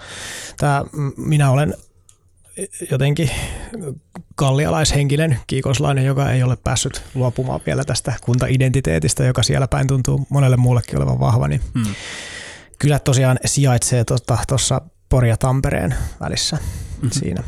tää, 0.58 0.84
minä 1.16 1.50
olen 1.50 1.74
jotenkin 2.90 3.30
kallialaishenkinen 4.34 5.38
kiikoslainen, 5.46 6.04
joka 6.04 6.30
ei 6.30 6.42
ole 6.42 6.56
päässyt 6.64 7.02
luopumaan 7.14 7.60
vielä 7.66 7.84
tästä 7.84 8.12
kuntaidentiteetistä, 8.20 9.24
joka 9.24 9.42
siellä 9.42 9.68
päin 9.68 9.86
tuntuu 9.86 10.26
monelle 10.28 10.56
muullekin 10.56 10.98
olevan 10.98 11.20
vahva, 11.20 11.48
niin 11.48 11.60
mm. 11.74 11.84
Kylät 12.78 13.04
tosiaan 13.04 13.38
sijaitsee 13.44 14.04
tuossa 14.48 14.80
Pori 15.08 15.28
ja 15.28 15.36
Tampereen 15.36 15.94
välissä 16.20 16.56
mm-hmm. 16.56 17.10
siinä. 17.10 17.42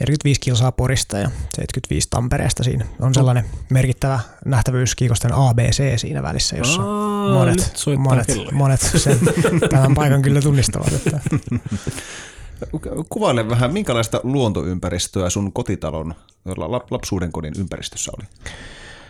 45 0.00 0.40
kilsaa 0.40 0.72
Porista 0.72 1.18
ja 1.18 1.30
75 1.56 2.08
Tampereesta 2.10 2.62
siinä. 2.62 2.86
On 3.00 3.14
sellainen 3.14 3.44
merkittävä 3.70 4.20
nähtävyys 4.44 4.94
Kiikosten 4.94 5.34
ABC 5.34 5.98
siinä 6.00 6.22
välissä, 6.22 6.56
jossa 6.56 6.82
Aa, 6.82 7.34
monet, 7.34 7.72
monet, 7.98 8.26
kelloja. 8.26 8.52
monet 8.52 8.80
sen, 8.80 9.18
tämän 9.70 9.94
paikan 9.94 10.22
kyllä 10.22 10.40
tunnistavat. 10.40 10.92
Että 10.92 11.20
Kuvaile 13.08 13.48
vähän, 13.48 13.72
minkälaista 13.72 14.20
luontoympäristöä 14.22 15.30
sun 15.30 15.52
kotitalon 15.52 16.14
lap- 16.48 16.86
lapsuuden 16.90 17.32
kodin 17.32 17.54
ympäristössä 17.58 18.12
oli? 18.18 18.26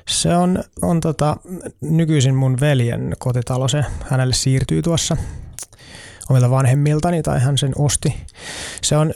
Se 0.09 0.37
on, 0.37 0.65
on 0.83 1.01
tota, 1.01 1.37
nykyisin 1.81 2.35
mun 2.35 2.61
veljen 2.61 3.13
kotitalo, 3.19 3.69
se 3.69 3.85
hänelle 4.11 4.35
siirtyy 4.35 4.83
tuossa 4.83 5.17
omilta 6.31 6.51
vanhemmiltani 6.51 7.23
tai 7.23 7.41
hän 7.41 7.59
sen 7.59 7.73
osti. 7.79 8.15
Se 8.83 8.97
on 8.97 9.15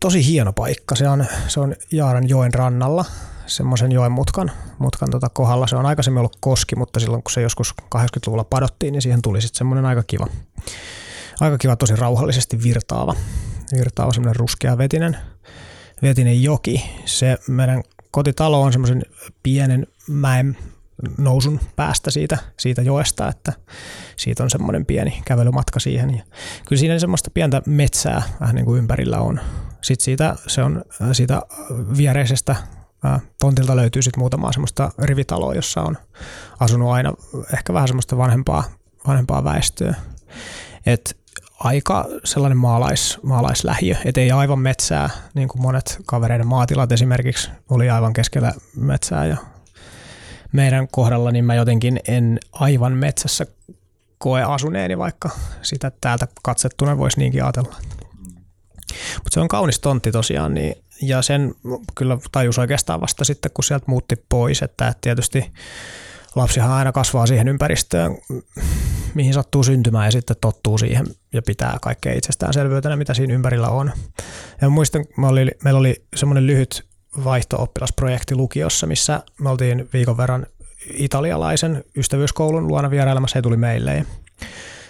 tosi 0.00 0.26
hieno 0.26 0.52
paikka, 0.52 0.94
se 0.94 1.08
on, 1.08 1.26
se 1.48 1.60
on 1.60 1.74
Jaaran 1.92 2.28
joen 2.28 2.54
rannalla, 2.54 3.04
semmoisen 3.46 3.92
joen 3.92 4.12
mutkan, 4.12 4.50
mutkan 4.78 5.10
tota 5.10 5.28
kohdalla. 5.28 5.66
Se 5.66 5.76
on 5.76 5.86
aikaisemmin 5.86 6.18
ollut 6.18 6.36
koski, 6.40 6.76
mutta 6.76 7.00
silloin 7.00 7.22
kun 7.22 7.32
se 7.32 7.40
joskus 7.40 7.74
80-luvulla 7.94 8.44
padottiin, 8.44 8.92
niin 8.92 9.02
siihen 9.02 9.22
tuli 9.22 9.40
sitten 9.40 9.58
semmoinen 9.58 9.84
aika 9.84 10.02
kiva, 10.06 10.26
aika 11.40 11.58
kiva, 11.58 11.76
tosi 11.76 11.96
rauhallisesti 11.96 12.62
virtaava, 12.62 13.14
virtaava 13.76 14.12
semmoinen 14.12 14.36
ruskea 14.36 14.78
vetinen, 14.78 15.16
vetinen 16.02 16.42
joki. 16.42 16.90
Se 17.04 17.38
meidän 17.48 17.82
kotitalo 18.10 18.62
on 18.62 18.72
semmoisen 18.72 19.02
pienen 19.42 19.86
mäen 20.10 20.56
nousun 21.18 21.60
päästä 21.76 22.10
siitä, 22.10 22.38
siitä 22.58 22.82
joesta, 22.82 23.28
että 23.28 23.52
siitä 24.16 24.42
on 24.42 24.50
semmoinen 24.50 24.86
pieni 24.86 25.22
kävelymatka 25.24 25.80
siihen. 25.80 26.10
Ja 26.16 26.22
kyllä 26.68 26.80
siinä 26.80 26.98
semmoista 26.98 27.30
pientä 27.30 27.62
metsää 27.66 28.22
vähän 28.40 28.54
niin 28.54 28.64
kuin 28.64 28.78
ympärillä 28.78 29.18
on. 29.18 29.40
Sitten 29.82 30.04
siitä, 30.04 30.36
se 30.46 30.62
on, 30.62 30.84
siitä 31.12 31.42
viereisestä 31.96 32.56
ää, 33.04 33.20
tontilta 33.40 33.76
löytyy 33.76 34.02
sitten 34.02 34.20
muutamaa 34.20 34.52
semmoista 34.52 34.90
rivitaloa, 34.98 35.54
jossa 35.54 35.82
on 35.82 35.96
asunut 36.60 36.90
aina 36.90 37.12
ehkä 37.54 37.72
vähän 37.72 37.88
semmoista 37.88 38.16
vanhempaa, 38.16 38.64
vanhempaa 39.06 39.44
väestöä. 39.44 39.94
Et 40.86 41.16
aika 41.60 42.06
sellainen 42.24 42.58
maalais, 42.58 43.18
maalaislähiö, 43.22 43.96
et 44.04 44.18
ei 44.18 44.30
aivan 44.30 44.58
metsää, 44.58 45.10
niin 45.34 45.48
kuin 45.48 45.62
monet 45.62 45.98
kavereiden 46.06 46.46
maatilat 46.46 46.92
esimerkiksi 46.92 47.50
oli 47.70 47.90
aivan 47.90 48.12
keskellä 48.12 48.52
metsää 48.76 49.26
ja 49.26 49.36
meidän 50.52 50.88
kohdalla 50.88 51.30
niin 51.30 51.44
mä 51.44 51.54
jotenkin 51.54 52.00
en 52.08 52.38
aivan 52.52 52.92
metsässä 52.92 53.46
koe 54.18 54.42
asuneeni, 54.42 54.98
vaikka 54.98 55.30
sitä 55.62 55.92
täältä 56.00 56.28
katsettuna 56.42 56.98
voisi 56.98 57.18
niinkin 57.18 57.44
ajatella. 57.44 57.76
Mutta 59.14 59.30
se 59.30 59.40
on 59.40 59.48
kaunis 59.48 59.80
tontti 59.80 60.12
tosiaan, 60.12 60.54
niin, 60.54 60.74
ja 61.02 61.22
sen 61.22 61.54
kyllä 61.94 62.18
tajus 62.32 62.58
oikeastaan 62.58 63.00
vasta 63.00 63.24
sitten, 63.24 63.50
kun 63.54 63.64
sieltä 63.64 63.84
muutti 63.88 64.24
pois, 64.28 64.62
että 64.62 64.94
tietysti 65.00 65.52
lapsihan 66.34 66.70
aina 66.70 66.92
kasvaa 66.92 67.26
siihen 67.26 67.48
ympäristöön, 67.48 68.16
mihin 69.14 69.34
sattuu 69.34 69.62
syntymään 69.62 70.06
ja 70.06 70.10
sitten 70.10 70.36
tottuu 70.40 70.78
siihen 70.78 71.06
ja 71.32 71.42
pitää 71.42 71.78
kaikkea 71.82 72.12
itsestäänselvyytenä, 72.12 72.96
mitä 72.96 73.14
siinä 73.14 73.34
ympärillä 73.34 73.68
on. 73.68 73.92
Ja 74.60 74.70
muistan, 74.70 75.04
mä 75.16 75.28
oli, 75.28 75.50
meillä 75.64 75.80
oli 75.80 76.04
semmoinen 76.16 76.46
lyhyt 76.46 76.89
vaihto-oppilasprojekti 77.24 78.34
lukiossa, 78.34 78.86
missä 78.86 79.22
me 79.40 79.50
oltiin 79.50 79.88
viikon 79.92 80.16
verran 80.16 80.46
italialaisen 80.92 81.84
ystävyyskoulun 81.96 82.68
luona 82.68 82.90
vierailemassa, 82.90 83.38
he 83.38 83.42
tuli 83.42 83.56
meille. 83.56 83.94
Ja 83.96 84.04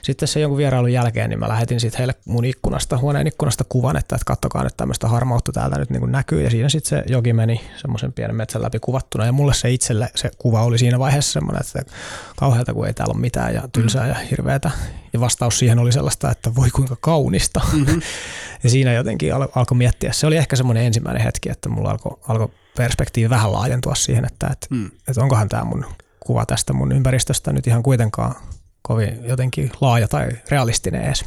sitten 0.02 0.28
se 0.28 0.40
jonkun 0.40 0.58
vierailun 0.58 0.92
jälkeen, 0.92 1.30
niin 1.30 1.40
mä 1.40 1.48
lähetin 1.48 1.80
sitten 1.80 1.98
heille 1.98 2.14
mun 2.24 2.44
ikkunasta, 2.44 2.98
huoneen 2.98 3.26
ikkunasta 3.26 3.64
kuvan, 3.68 3.96
että, 3.96 4.16
että 4.16 4.24
kattokaa 4.24 4.64
nyt 4.64 4.76
tämmöistä 4.76 5.08
harmautta 5.08 5.52
täältä 5.52 5.78
nyt 5.78 5.90
niin 5.90 6.00
kuin 6.00 6.12
näkyy. 6.12 6.42
Ja 6.42 6.50
siinä 6.50 6.68
sitten 6.68 6.88
se 6.88 7.12
joki 7.12 7.32
meni 7.32 7.60
semmoisen 7.76 8.12
pienen 8.12 8.36
metsän 8.36 8.62
läpi 8.62 8.78
kuvattuna. 8.78 9.26
Ja 9.26 9.32
mulle 9.32 9.54
se 9.54 9.70
itselle 9.70 10.10
se 10.14 10.30
kuva 10.38 10.62
oli 10.62 10.78
siinä 10.78 10.98
vaiheessa 10.98 11.32
semmoinen, 11.32 11.62
että 11.76 11.92
kauhealta 12.36 12.74
kun 12.74 12.86
ei 12.86 12.94
täällä 12.94 13.12
ole 13.12 13.20
mitään 13.20 13.54
ja 13.54 13.68
tylsää 13.72 14.06
ja 14.06 14.14
hirveätä. 14.14 14.70
Ja 15.12 15.20
vastaus 15.20 15.58
siihen 15.58 15.78
oli 15.78 15.92
sellaista, 15.92 16.30
että 16.30 16.54
voi 16.54 16.70
kuinka 16.70 16.96
kaunista. 17.00 17.60
Mm-hmm. 17.72 18.02
ja 18.62 18.70
siinä 18.70 18.92
jotenkin 18.92 19.34
al- 19.34 19.48
alkoi 19.54 19.78
miettiä. 19.78 20.12
Se 20.12 20.26
oli 20.26 20.36
ehkä 20.36 20.56
semmoinen 20.56 20.84
ensimmäinen 20.84 21.22
hetki, 21.22 21.50
että 21.50 21.68
mulla 21.68 21.90
alkoi 21.90 22.18
alko 22.28 22.50
perspektiivi 22.76 23.30
vähän 23.30 23.52
laajentua 23.52 23.94
siihen, 23.94 24.24
että, 24.24 24.46
että, 24.46 24.66
mm. 24.70 24.90
että 25.08 25.22
onkohan 25.22 25.48
tämä 25.48 25.64
mun 25.64 25.84
kuva 26.20 26.46
tästä 26.46 26.72
mun 26.72 26.92
ympäristöstä 26.92 27.52
nyt 27.52 27.66
ihan 27.66 27.82
kuitenkaan 27.82 28.34
kovin 28.82 29.18
jotenkin 29.28 29.70
laaja 29.80 30.08
tai 30.08 30.28
realistinen 30.50 31.02
edes. 31.02 31.24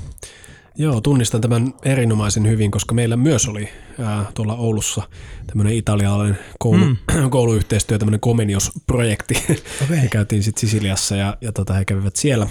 Joo, 0.76 1.02
tunnistan 1.02 1.42
tämän 1.42 1.74
erinomaisen 1.86 2.48
hyvin, 2.48 2.72
koska 2.72 2.96
meillä 2.96 3.18
myös 3.18 3.48
oli 3.48 3.70
ää, 4.00 4.26
tuolla 4.34 4.56
Oulussa 4.56 5.02
tämmöinen 5.48 5.74
italialainen 5.74 6.38
koulu, 6.60 6.86
mm. 6.86 6.98
kouluyhteistyö, 7.30 7.98
tämmöinen 7.98 8.20
Comenius-projekti. 8.20 9.36
Okay. 9.48 9.58
Me 10.02 10.08
käytiin 10.12 10.44
sitten 10.44 10.62
Sisiliassa 10.62 11.16
ja, 11.16 11.38
ja 11.42 11.52
tota, 11.52 11.74
he 11.74 11.86
kävivät 11.86 12.16
siellä. 12.16 12.48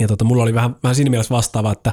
Ja 0.00 0.08
tota, 0.08 0.24
mulla 0.24 0.42
oli 0.42 0.54
vähän, 0.54 0.76
vähän 0.82 0.94
siinä 0.94 1.10
mielessä 1.10 1.34
vastaava, 1.34 1.72
että 1.72 1.92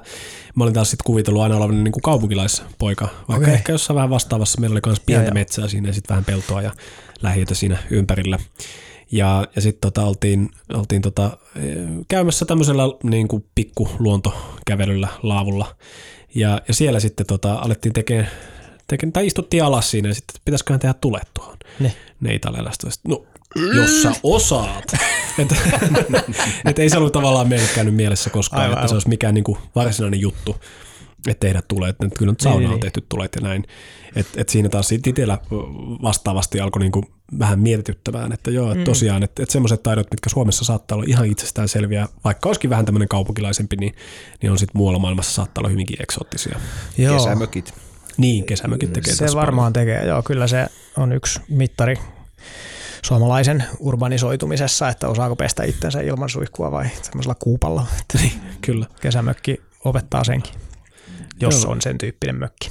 mä 0.56 0.64
olin 0.64 0.74
taas 0.74 0.90
sitten 0.90 1.04
kuvitellut 1.06 1.42
aina 1.42 1.56
olevan 1.56 1.84
niin 1.84 1.92
kuin 1.92 2.02
kaupunkilaispoika, 2.02 3.08
vaikka 3.28 3.44
okay. 3.44 3.54
ehkä 3.54 3.72
jossain 3.72 3.96
vähän 3.96 4.10
vastaavassa 4.10 4.62
meillä 4.62 4.74
oli 4.74 4.82
myös 4.86 5.00
pientä 5.00 5.28
ja, 5.28 5.34
metsää 5.34 5.68
siinä 5.68 5.90
ja 5.90 5.94
sitten 5.94 6.10
vähän 6.10 6.26
peltoa 6.26 6.62
ja 6.62 6.72
lähiötä 7.22 7.56
siinä 7.56 7.78
ympärillä. 7.90 8.40
Ja, 9.12 9.48
ja 9.56 9.62
sitten 9.62 9.92
tota, 9.92 10.08
oltiin, 10.08 10.50
oltiin 10.74 11.02
tota, 11.02 11.38
käymässä 12.08 12.46
tämmöisellä 12.46 12.84
niin 13.04 13.28
kuin 13.28 13.46
pikkuluontokävelyllä 13.56 15.08
laavulla. 15.24 15.76
Ja, 16.36 16.62
ja 16.68 16.74
siellä 16.74 17.00
sitten 17.00 17.26
tota, 17.26 17.54
alettiin 17.54 17.94
tekemään, 17.94 18.30
tekemään, 18.88 19.14
tai 19.14 19.28
istuttiin 19.28 19.64
alas 19.64 19.92
siinä 19.92 20.08
ja 20.08 20.14
sitten 20.14 20.34
että 20.34 20.46
pitäisiköhän 20.46 20.80
tehdä 20.80 20.94
tulet 20.94 21.30
tuohon. 21.34 21.58
Ne, 21.80 21.94
ne 22.20 22.34
italialaiset. 22.34 23.00
No, 23.08 23.26
jos 23.76 24.02
sä 24.02 24.12
osaat. 24.24 24.94
että 25.40 25.56
et 26.66 26.80
ei 26.80 26.90
se 26.90 26.98
ollut 26.98 27.14
tavallaan 27.14 27.50
meille 27.50 27.68
käynyt 27.76 27.96
mielessä 27.96 28.30
koskaan, 28.30 28.62
aivan, 28.62 28.78
että 28.78 28.88
se 28.88 28.94
olisi 28.96 29.10
mikään 29.10 29.34
niin 29.34 29.44
kuin 29.44 29.58
varsinainen 29.76 30.20
juttu, 30.20 30.56
että 31.28 31.48
tehdä 31.48 31.62
tulet. 31.68 31.90
Että 31.90 32.20
kyllä 32.20 32.32
nyt 32.32 32.40
sauna 32.40 32.72
on 32.72 32.80
tehty 32.80 33.06
tulet 33.10 33.36
ja 33.36 33.42
näin. 33.42 33.64
Että 34.16 34.42
et 34.42 34.50
siinä 34.50 34.70
taas 34.70 34.92
itsellä 34.92 35.38
vastaavasti 36.02 36.60
alkoi 36.60 36.80
niinku 36.80 37.19
vähän 37.40 37.60
mietityttämään, 37.60 38.32
että 38.32 38.52
joo, 38.52 38.72
että 38.72 38.84
tosiaan, 38.84 39.24
että 39.24 39.44
et 39.44 39.50
semmoiset 39.50 39.84
taidot, 39.84 40.08
mitkä 40.12 40.30
Suomessa 40.30 40.66
saattaa 40.66 40.96
olla 40.96 41.06
ihan 41.08 41.26
itsestään 41.26 41.68
selviä, 41.68 42.08
vaikka 42.24 42.50
olisikin 42.50 42.70
vähän 42.70 42.86
tämmöinen 42.86 43.08
kaupunkilaisempi, 43.08 43.76
niin, 43.76 43.96
niin 44.42 44.52
on 44.52 44.60
sitten 44.60 44.78
muualla 44.78 45.00
maailmassa 45.00 45.32
saattaa 45.32 45.62
olla 45.62 45.70
hyvinkin 45.70 46.02
eksoottisia. 46.02 46.60
Joo. 46.98 47.18
Kesämökit. 47.18 47.74
Niin, 48.18 48.46
kesämökit 48.46 48.94
tekee 48.94 49.16
Se 49.16 49.26
varmaan 49.36 49.74
paljon. 49.74 49.88
tekee, 49.88 50.08
joo, 50.08 50.24
kyllä 50.24 50.48
se 50.48 50.68
on 50.98 51.12
yksi 51.12 51.40
mittari 51.50 51.96
suomalaisen 53.06 53.64
urbanisoitumisessa, 53.80 54.90
että 54.90 55.08
osaako 55.08 55.36
pestä 55.36 55.64
itsensä 55.64 56.02
ilman 56.02 56.30
suihkua 56.30 56.72
vai 56.72 56.86
semmoisella 57.02 57.36
kuupalla. 57.36 57.86
Niin, 58.22 58.34
kyllä. 58.62 58.86
Kesämökki 59.02 59.62
opettaa 59.86 60.24
senkin, 60.24 60.54
jos 61.42 61.64
joo. 61.64 61.72
on 61.72 61.82
sen 61.82 61.98
tyyppinen 61.98 62.36
mökki. 62.36 62.70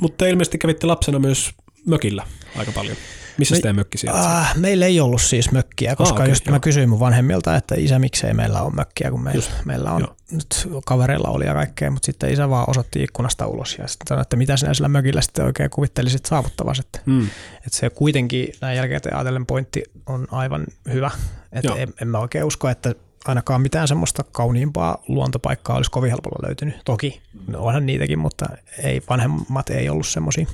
Mutta 0.00 0.26
ilmeisesti 0.26 0.58
kävitte 0.58 0.86
lapsena 0.86 1.18
myös 1.18 1.54
mökillä 1.88 2.26
aika 2.56 2.72
paljon. 2.72 2.96
Missä 3.38 3.54
Me, 3.54 3.60
teidän 3.60 3.76
mökki 3.76 3.98
sijaitsee? 3.98 4.32
Äh, 4.32 4.56
meillä 4.56 4.86
ei 4.86 5.00
ollut 5.00 5.22
siis 5.22 5.52
mökkiä, 5.52 5.96
koska 5.96 6.14
ah, 6.14 6.20
okay, 6.20 6.28
just 6.28 6.46
joo. 6.46 6.52
mä 6.52 6.60
kysyin 6.60 6.88
mun 6.88 7.00
vanhemmilta, 7.00 7.56
että 7.56 7.74
isä, 7.78 7.98
miksei 7.98 8.34
meillä 8.34 8.62
ole 8.62 8.72
mökkiä, 8.74 9.10
kun 9.10 9.22
meillä, 9.22 9.46
meillä 9.64 9.92
on 9.92 10.00
joo. 10.00 10.16
nyt 10.30 10.68
kavereilla 10.86 11.28
oli 11.28 11.46
ja 11.46 11.54
kaikkea, 11.54 11.90
mutta 11.90 12.06
sitten 12.06 12.32
isä 12.32 12.50
vaan 12.50 12.70
osoitti 12.70 13.02
ikkunasta 13.02 13.46
ulos 13.46 13.78
ja 13.78 13.88
sitten 13.88 14.06
sanoi, 14.08 14.22
että 14.22 14.36
mitä 14.36 14.56
sinä 14.56 14.74
sillä 14.74 14.88
mökillä 14.88 15.20
sitten 15.20 15.44
oikein 15.44 15.70
kuvittelisit 15.70 16.26
saavuttavasi. 16.26 16.80
Että, 16.80 17.00
hmm. 17.06 17.26
että 17.56 17.78
se 17.78 17.90
kuitenkin 17.90 18.48
näin 18.60 18.76
jälkeen 18.76 19.00
ajatellen 19.14 19.46
pointti 19.46 19.82
on 20.06 20.26
aivan 20.30 20.66
hyvä. 20.92 21.10
Että 21.52 21.74
en, 21.74 21.94
en 22.02 22.08
mä 22.08 22.18
oikein 22.18 22.44
usko, 22.44 22.68
että 22.68 22.94
ainakaan 23.28 23.62
mitään 23.62 23.88
semmoista 23.88 24.24
kauniimpaa 24.32 25.02
luontopaikkaa 25.08 25.76
olisi 25.76 25.90
kovin 25.90 26.10
helpolla 26.10 26.46
löytynyt. 26.46 26.76
Toki 26.84 27.20
onhan 27.56 27.86
niitäkin, 27.86 28.18
mutta 28.18 28.46
ei, 28.82 29.02
vanhemmat 29.10 29.70
ei 29.70 29.88
ollut 29.88 30.06
semmoisia. 30.06 30.46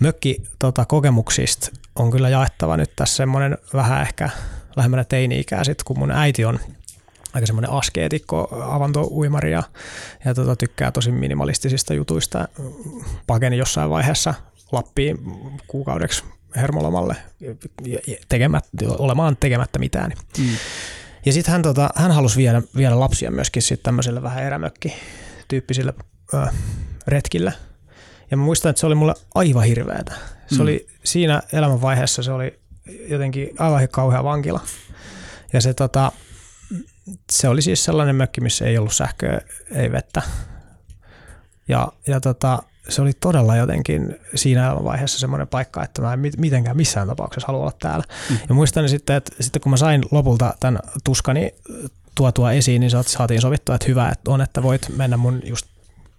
Mökki 0.00 0.42
tota, 0.58 0.84
kokemuksista 0.84 1.70
on 1.96 2.10
kyllä 2.10 2.28
jaettava 2.28 2.76
nyt 2.76 2.90
tässä 2.96 3.16
semmoinen 3.16 3.58
vähän 3.74 4.02
ehkä 4.02 4.30
lähemmänä 4.76 5.04
teini-ikää 5.04 5.64
sit, 5.64 5.82
kun 5.82 5.98
mun 5.98 6.10
äiti 6.10 6.44
on 6.44 6.58
aika 7.32 7.46
semmoinen 7.46 7.70
askeetikko, 7.70 8.48
avantouimari 8.62 9.52
ja, 9.52 9.62
ja 10.24 10.34
tota, 10.34 10.56
tykkää 10.56 10.90
tosi 10.90 11.12
minimalistisista 11.12 11.94
jutuista. 11.94 12.48
Pakeni 13.26 13.56
jossain 13.56 13.90
vaiheessa 13.90 14.34
Lappiin 14.72 15.18
kuukaudeksi 15.66 16.24
hermolomalle 16.56 17.16
tekemät, 18.28 18.64
olemaan 18.98 19.36
tekemättä 19.40 19.78
mitään. 19.78 20.12
Mm. 20.38 20.44
Ja 21.26 21.32
sitten 21.32 21.52
hän, 21.52 21.62
tota, 21.62 21.90
hän 21.94 22.12
halusi 22.12 22.36
viedä, 22.36 22.62
viedä 22.76 23.00
lapsia 23.00 23.30
myöskin 23.30 23.62
sitten 23.62 23.84
tämmöiselle 23.84 24.22
vähän 24.22 24.44
erämökki-tyyppisille 24.44 25.94
ö, 26.34 26.46
retkille. 27.06 27.52
Ja 28.30 28.36
mä 28.36 28.42
muistan, 28.42 28.70
että 28.70 28.80
se 28.80 28.86
oli 28.86 28.94
mulle 28.94 29.14
aivan 29.34 29.64
hirveätä. 29.64 30.12
Se 30.46 30.54
mm. 30.54 30.60
oli 30.60 30.86
siinä 31.04 31.42
elämänvaiheessa 31.52 32.22
se 32.22 32.32
oli 32.32 32.60
jotenkin 33.08 33.50
aivan 33.58 33.88
kauhea 33.88 34.24
vankila. 34.24 34.60
Ja 35.52 35.60
se, 35.60 35.74
tota, 35.74 36.12
se 37.32 37.48
oli 37.48 37.62
siis 37.62 37.84
sellainen 37.84 38.16
mökki, 38.16 38.40
missä 38.40 38.64
ei 38.64 38.78
ollut 38.78 38.94
sähköä, 38.94 39.40
ei 39.74 39.92
vettä. 39.92 40.22
Ja, 41.68 41.92
ja 42.06 42.20
tota, 42.20 42.62
se 42.88 43.02
oli 43.02 43.12
todella 43.20 43.56
jotenkin 43.56 44.16
siinä 44.34 44.76
vaiheessa 44.84 45.18
semmoinen 45.18 45.48
paikka, 45.48 45.84
että 45.84 46.02
mä 46.02 46.12
en 46.12 46.20
mitenkään 46.38 46.76
missään 46.76 47.08
tapauksessa 47.08 47.46
halua 47.46 47.60
olla 47.60 47.72
täällä. 47.78 48.04
Mm. 48.30 48.38
Ja 48.48 48.54
muistan 48.54 48.88
sitten, 48.88 49.16
että 49.16 49.32
sitten 49.40 49.62
kun 49.62 49.70
mä 49.70 49.76
sain 49.76 50.02
lopulta 50.10 50.54
tämän 50.60 50.78
tuskani 51.04 51.54
tuotua 52.14 52.52
esiin, 52.52 52.80
niin 52.80 52.90
saatiin 53.06 53.40
sovittua, 53.40 53.74
että 53.74 53.88
hyvä 53.88 54.08
että 54.08 54.30
on, 54.30 54.40
että 54.40 54.62
voit 54.62 54.96
mennä 54.96 55.16
mun 55.16 55.40
just 55.44 55.66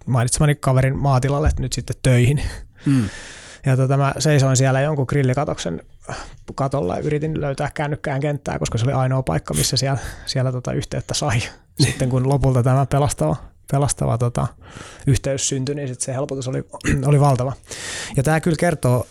mainitsemani 0.06 0.54
kaverin 0.54 0.96
maatilalle 0.96 1.50
nyt 1.58 1.72
sitten 1.72 1.96
töihin. 2.02 2.42
Mm. 2.86 3.08
Ja 3.66 3.76
tota, 3.76 3.96
mä 3.96 4.14
seisoin 4.18 4.56
siellä 4.56 4.80
jonkun 4.80 5.06
grillikatoksen 5.08 5.82
katolla 6.54 6.96
ja 6.96 7.02
yritin 7.02 7.40
löytää 7.40 7.70
kännykkään 7.74 8.20
kenttää, 8.20 8.58
koska 8.58 8.78
se 8.78 8.84
oli 8.84 8.92
ainoa 8.92 9.22
paikka, 9.22 9.54
missä 9.54 9.76
siellä, 9.76 9.98
siellä 10.26 10.52
tota 10.52 10.72
yhteyttä 10.72 11.14
sai. 11.14 11.42
Sitten 11.84 12.08
kun 12.08 12.28
lopulta 12.28 12.62
tämä 12.62 12.86
pelastava 12.86 13.36
pelastava 13.70 14.18
tota, 14.18 14.46
yhteys 15.06 15.48
syntyi, 15.48 15.74
niin 15.74 15.88
sit 15.88 16.00
se 16.00 16.14
helpotus 16.14 16.48
oli, 16.48 16.64
oli 17.06 17.20
valtava. 17.20 17.52
Ja 18.16 18.22
tämä 18.22 18.40
kyllä 18.40 18.56
kertoo 18.60 19.06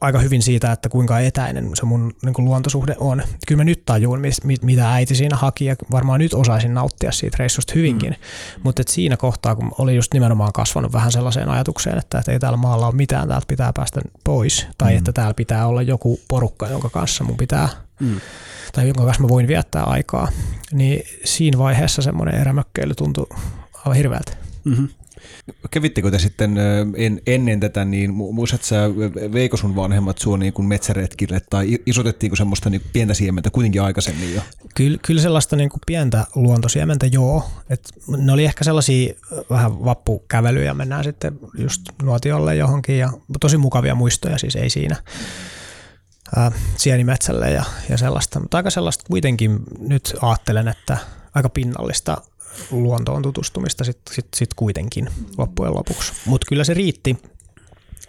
aika 0.00 0.18
hyvin 0.18 0.42
siitä, 0.42 0.72
että 0.72 0.88
kuinka 0.88 1.20
etäinen 1.20 1.70
se 1.74 1.86
mun 1.86 2.14
niin 2.22 2.34
kuin 2.34 2.44
luontosuhde 2.44 2.96
on. 2.98 3.22
Kyllä 3.46 3.60
mä 3.60 3.64
nyt 3.64 3.82
tajuun, 3.86 4.20
mit, 4.44 4.62
mitä 4.62 4.92
äiti 4.92 5.14
siinä 5.14 5.36
haki, 5.36 5.64
ja 5.64 5.76
varmaan 5.90 6.20
nyt 6.20 6.34
osaisin 6.34 6.74
nauttia 6.74 7.12
siitä 7.12 7.36
reissusta 7.38 7.72
hyvinkin. 7.76 8.10
Mm. 8.10 8.60
Mutta 8.62 8.82
siinä 8.88 9.16
kohtaa, 9.16 9.54
kun 9.54 9.72
oli 9.78 9.96
just 9.96 10.14
nimenomaan 10.14 10.52
kasvanut 10.52 10.92
vähän 10.92 11.12
sellaiseen 11.12 11.48
ajatukseen, 11.48 11.98
että, 11.98 12.18
että 12.18 12.32
ei 12.32 12.38
täällä 12.38 12.56
maalla 12.56 12.86
ole 12.86 12.94
mitään, 12.94 13.28
täältä 13.28 13.46
pitää 13.48 13.72
päästä 13.72 14.00
pois, 14.24 14.66
tai 14.78 14.92
mm. 14.92 14.98
että 14.98 15.12
täällä 15.12 15.34
pitää 15.34 15.66
olla 15.66 15.82
joku 15.82 16.20
porukka, 16.28 16.68
jonka 16.68 16.90
kanssa 16.90 17.24
mun 17.24 17.36
pitää 17.36 17.68
mm 18.00 18.20
tai 18.76 18.86
jonka 18.86 19.04
kanssa 19.04 19.22
mä 19.22 19.28
voin 19.28 19.48
viettää 19.48 19.84
aikaa, 19.84 20.28
niin 20.72 21.02
siinä 21.24 21.58
vaiheessa 21.58 22.02
semmoinen 22.02 22.34
erämökkeily 22.34 22.94
tuntui 22.94 23.26
aivan 23.86 23.96
hirveältä. 23.96 24.32
Mm-hmm. 24.64 24.88
Kävittekö 25.70 26.10
te 26.10 26.18
sitten 26.18 26.56
en, 26.96 27.20
ennen 27.26 27.60
tätä, 27.60 27.84
niin 27.84 28.14
muistatko 28.14 28.66
sä, 28.66 28.76
veiko 29.32 29.56
sun 29.56 29.76
vanhemmat 29.76 30.18
sua 30.18 30.38
niin 30.38 30.52
kuin 30.52 30.66
metsäretkille 30.66 31.40
tai 31.50 31.78
isotettiinko 31.86 32.36
semmoista 32.36 32.70
niin 32.70 32.82
pientä 32.92 33.14
siementä 33.14 33.50
kuitenkin 33.50 33.82
aikaisemmin 33.82 34.34
jo? 34.34 34.40
Kyllä, 34.74 34.98
kyllä 35.06 35.22
sellaista 35.22 35.56
niin 35.56 35.70
kuin 35.70 35.80
pientä 35.86 36.26
luontosiementä 36.34 37.06
joo. 37.06 37.50
Et 37.70 37.92
ne 38.16 38.32
oli 38.32 38.44
ehkä 38.44 38.64
sellaisia 38.64 39.14
vähän 39.50 39.84
vappukävelyjä, 39.84 40.74
mennään 40.74 41.04
sitten 41.04 41.38
just 41.58 41.82
nuotiolle 42.02 42.56
johonkin 42.56 42.98
ja 42.98 43.12
tosi 43.40 43.56
mukavia 43.56 43.94
muistoja 43.94 44.38
siis 44.38 44.56
ei 44.56 44.70
siinä 44.70 44.96
ää, 46.36 46.52
sienimetsälle 46.76 47.50
ja, 47.50 47.64
ja 47.88 47.96
sellaista. 47.96 48.40
Mutta 48.40 48.56
aika 48.56 48.70
sellaista 48.70 49.04
kuitenkin 49.10 49.58
nyt 49.78 50.16
ajattelen, 50.22 50.68
että 50.68 50.98
aika 51.34 51.48
pinnallista 51.48 52.16
luontoon 52.70 53.22
tutustumista 53.22 53.84
sitten 53.84 54.14
sit, 54.14 54.26
sit 54.36 54.54
kuitenkin 54.54 55.08
loppujen 55.38 55.74
lopuksi. 55.74 56.12
Mutta 56.26 56.46
kyllä 56.48 56.64
se 56.64 56.74
riitti, 56.74 57.16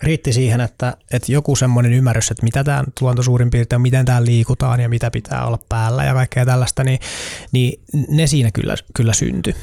riitti 0.04 0.34
siihen, 0.34 0.62
että, 0.62 0.98
että 1.12 1.32
joku 1.32 1.56
semmoinen 1.56 1.94
ymmärrys, 1.94 2.32
että 2.32 2.44
mitä 2.44 2.64
tämä 2.64 2.84
luonto 3.02 3.24
suurin 3.24 3.50
piirtein, 3.50 3.82
miten 3.82 4.06
täällä 4.06 4.26
liikutaan 4.26 4.80
ja 4.80 4.90
mitä 4.90 5.12
pitää 5.12 5.46
olla 5.46 5.60
päällä 5.70 6.04
ja 6.04 6.14
kaikkea 6.14 6.46
tällaista, 6.46 6.84
niin, 6.84 7.00
niin 7.52 7.82
ne 8.10 8.28
siinä 8.28 8.52
kyllä, 8.52 8.76
kyllä 8.96 9.14
syntyi. 9.14 9.56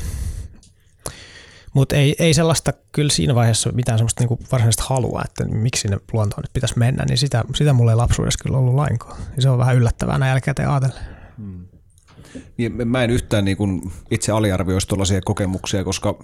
Mutta 1.74 1.96
ei, 1.96 2.16
ei 2.18 2.34
sellaista 2.34 2.72
kyllä 2.92 3.12
siinä 3.12 3.34
vaiheessa 3.34 3.72
mitään 3.72 3.98
sellaista 3.98 4.20
niinku 4.22 4.38
varsinaista 4.52 4.84
halua, 4.86 5.22
että 5.24 5.44
miksi 5.44 5.80
sinne 5.82 5.98
luontoon 6.12 6.42
nyt 6.42 6.52
pitäisi 6.52 6.78
mennä, 6.78 7.04
niin 7.04 7.18
sitä, 7.18 7.44
sitä 7.54 7.72
mulle 7.72 7.92
ei 7.92 7.96
lapsuudessa 7.96 8.42
kyllä 8.42 8.58
ollut 8.58 8.74
lainkaan. 8.74 9.16
Se 9.38 9.48
on 9.48 9.58
vähän 9.58 9.76
yllättävää 9.76 10.18
näin 10.18 10.30
jälkeen 10.30 10.68
ajatellen. 10.70 11.13
Hmm. 12.34 12.42
Niin, 12.56 12.88
mä 12.88 13.04
en 13.04 13.10
yhtään 13.10 13.44
niin 13.44 13.56
kuin 13.56 13.92
itse 14.10 14.32
aliarvioisi 14.32 14.88
tuollaisia 14.88 15.20
kokemuksia, 15.24 15.84
koska 15.84 16.18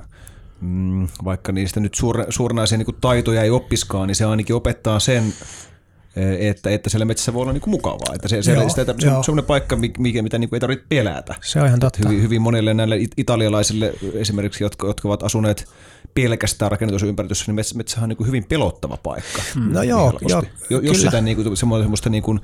mm, 0.61 1.09
vaikka 1.25 1.53
niistä 1.53 1.81
nyt 1.81 1.95
suur, 1.95 2.25
suoranaisia 2.29 2.79
niin 2.79 2.97
taitoja 3.01 3.43
ei 3.43 3.51
oppiskaan, 3.51 4.07
niin 4.07 4.17
se 4.17 4.25
ainakin 4.25 4.57
opettaa 4.57 5.01
sen, 5.01 5.33
e, 6.17 6.49
että, 6.51 6.71
että 6.71 6.91
siellä 6.91 7.05
metsässä 7.05 7.35
voi 7.35 7.43
olla 7.43 7.53
niin 7.53 7.61
kuin 7.61 7.71
mukavaa. 7.71 8.15
Että 8.15 8.29
se, 8.29 8.53
joo, 8.53 8.69
sitä, 8.69 8.95
se 8.99 9.11
on 9.11 9.25
sellainen 9.25 9.47
paikka, 9.47 9.77
mikä, 9.99 10.23
mitä 10.23 10.39
niin 10.39 10.49
kuin 10.49 10.57
ei 10.57 10.61
tarvitse 10.61 10.87
pelätä. 10.89 11.35
Se 11.43 11.61
on 11.61 11.67
ihan 11.67 11.81
totta. 11.81 12.09
Hyvin, 12.09 12.23
hyvin 12.23 12.43
monille 12.43 12.75
näille 12.75 12.97
italialaisille 13.17 13.95
esimerkiksi, 14.15 14.65
jotka, 14.65 14.87
jotka 14.87 15.09
ovat 15.09 15.23
asuneet 15.23 15.69
pelkästään 16.15 16.71
rakennetusympäristössä, 16.71 17.45
niin 17.47 17.55
metsä, 17.55 17.77
metsähän 17.77 18.03
on 18.03 18.09
niin 18.09 18.17
kuin 18.17 18.27
hyvin 18.27 18.45
pelottava 18.45 18.97
paikka. 18.97 19.43
Mm. 19.57 19.73
No 19.73 19.83
joo, 19.83 20.19
joo 20.29 20.43
Jos 20.71 20.81
kyllä. 20.81 20.95
sitä 20.95 21.21
niin 21.21 21.37
kuin, 21.37 21.57
semmoista 21.57 22.11
niin 22.11 22.23
kuin, 22.23 22.41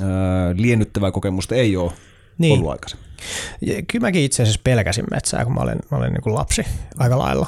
äh, 0.00 0.06
liennyttävää 0.54 1.10
kokemusta 1.10 1.54
ei 1.54 1.76
ole 1.76 1.92
niin. 2.38 2.58
ollut 2.58 2.72
aikaisemmin. 2.72 3.12
Ja 3.60 3.82
kyllä 3.82 4.06
mäkin 4.06 4.22
itse 4.22 4.42
asiassa 4.42 4.60
pelkäsin 4.64 5.04
metsää, 5.10 5.44
kun 5.44 5.54
mä 5.54 5.60
olin, 5.60 5.78
mä 5.90 5.98
olin 5.98 6.12
niin 6.12 6.22
kuin 6.22 6.34
lapsi 6.34 6.64
aika 6.98 7.18
lailla. 7.18 7.46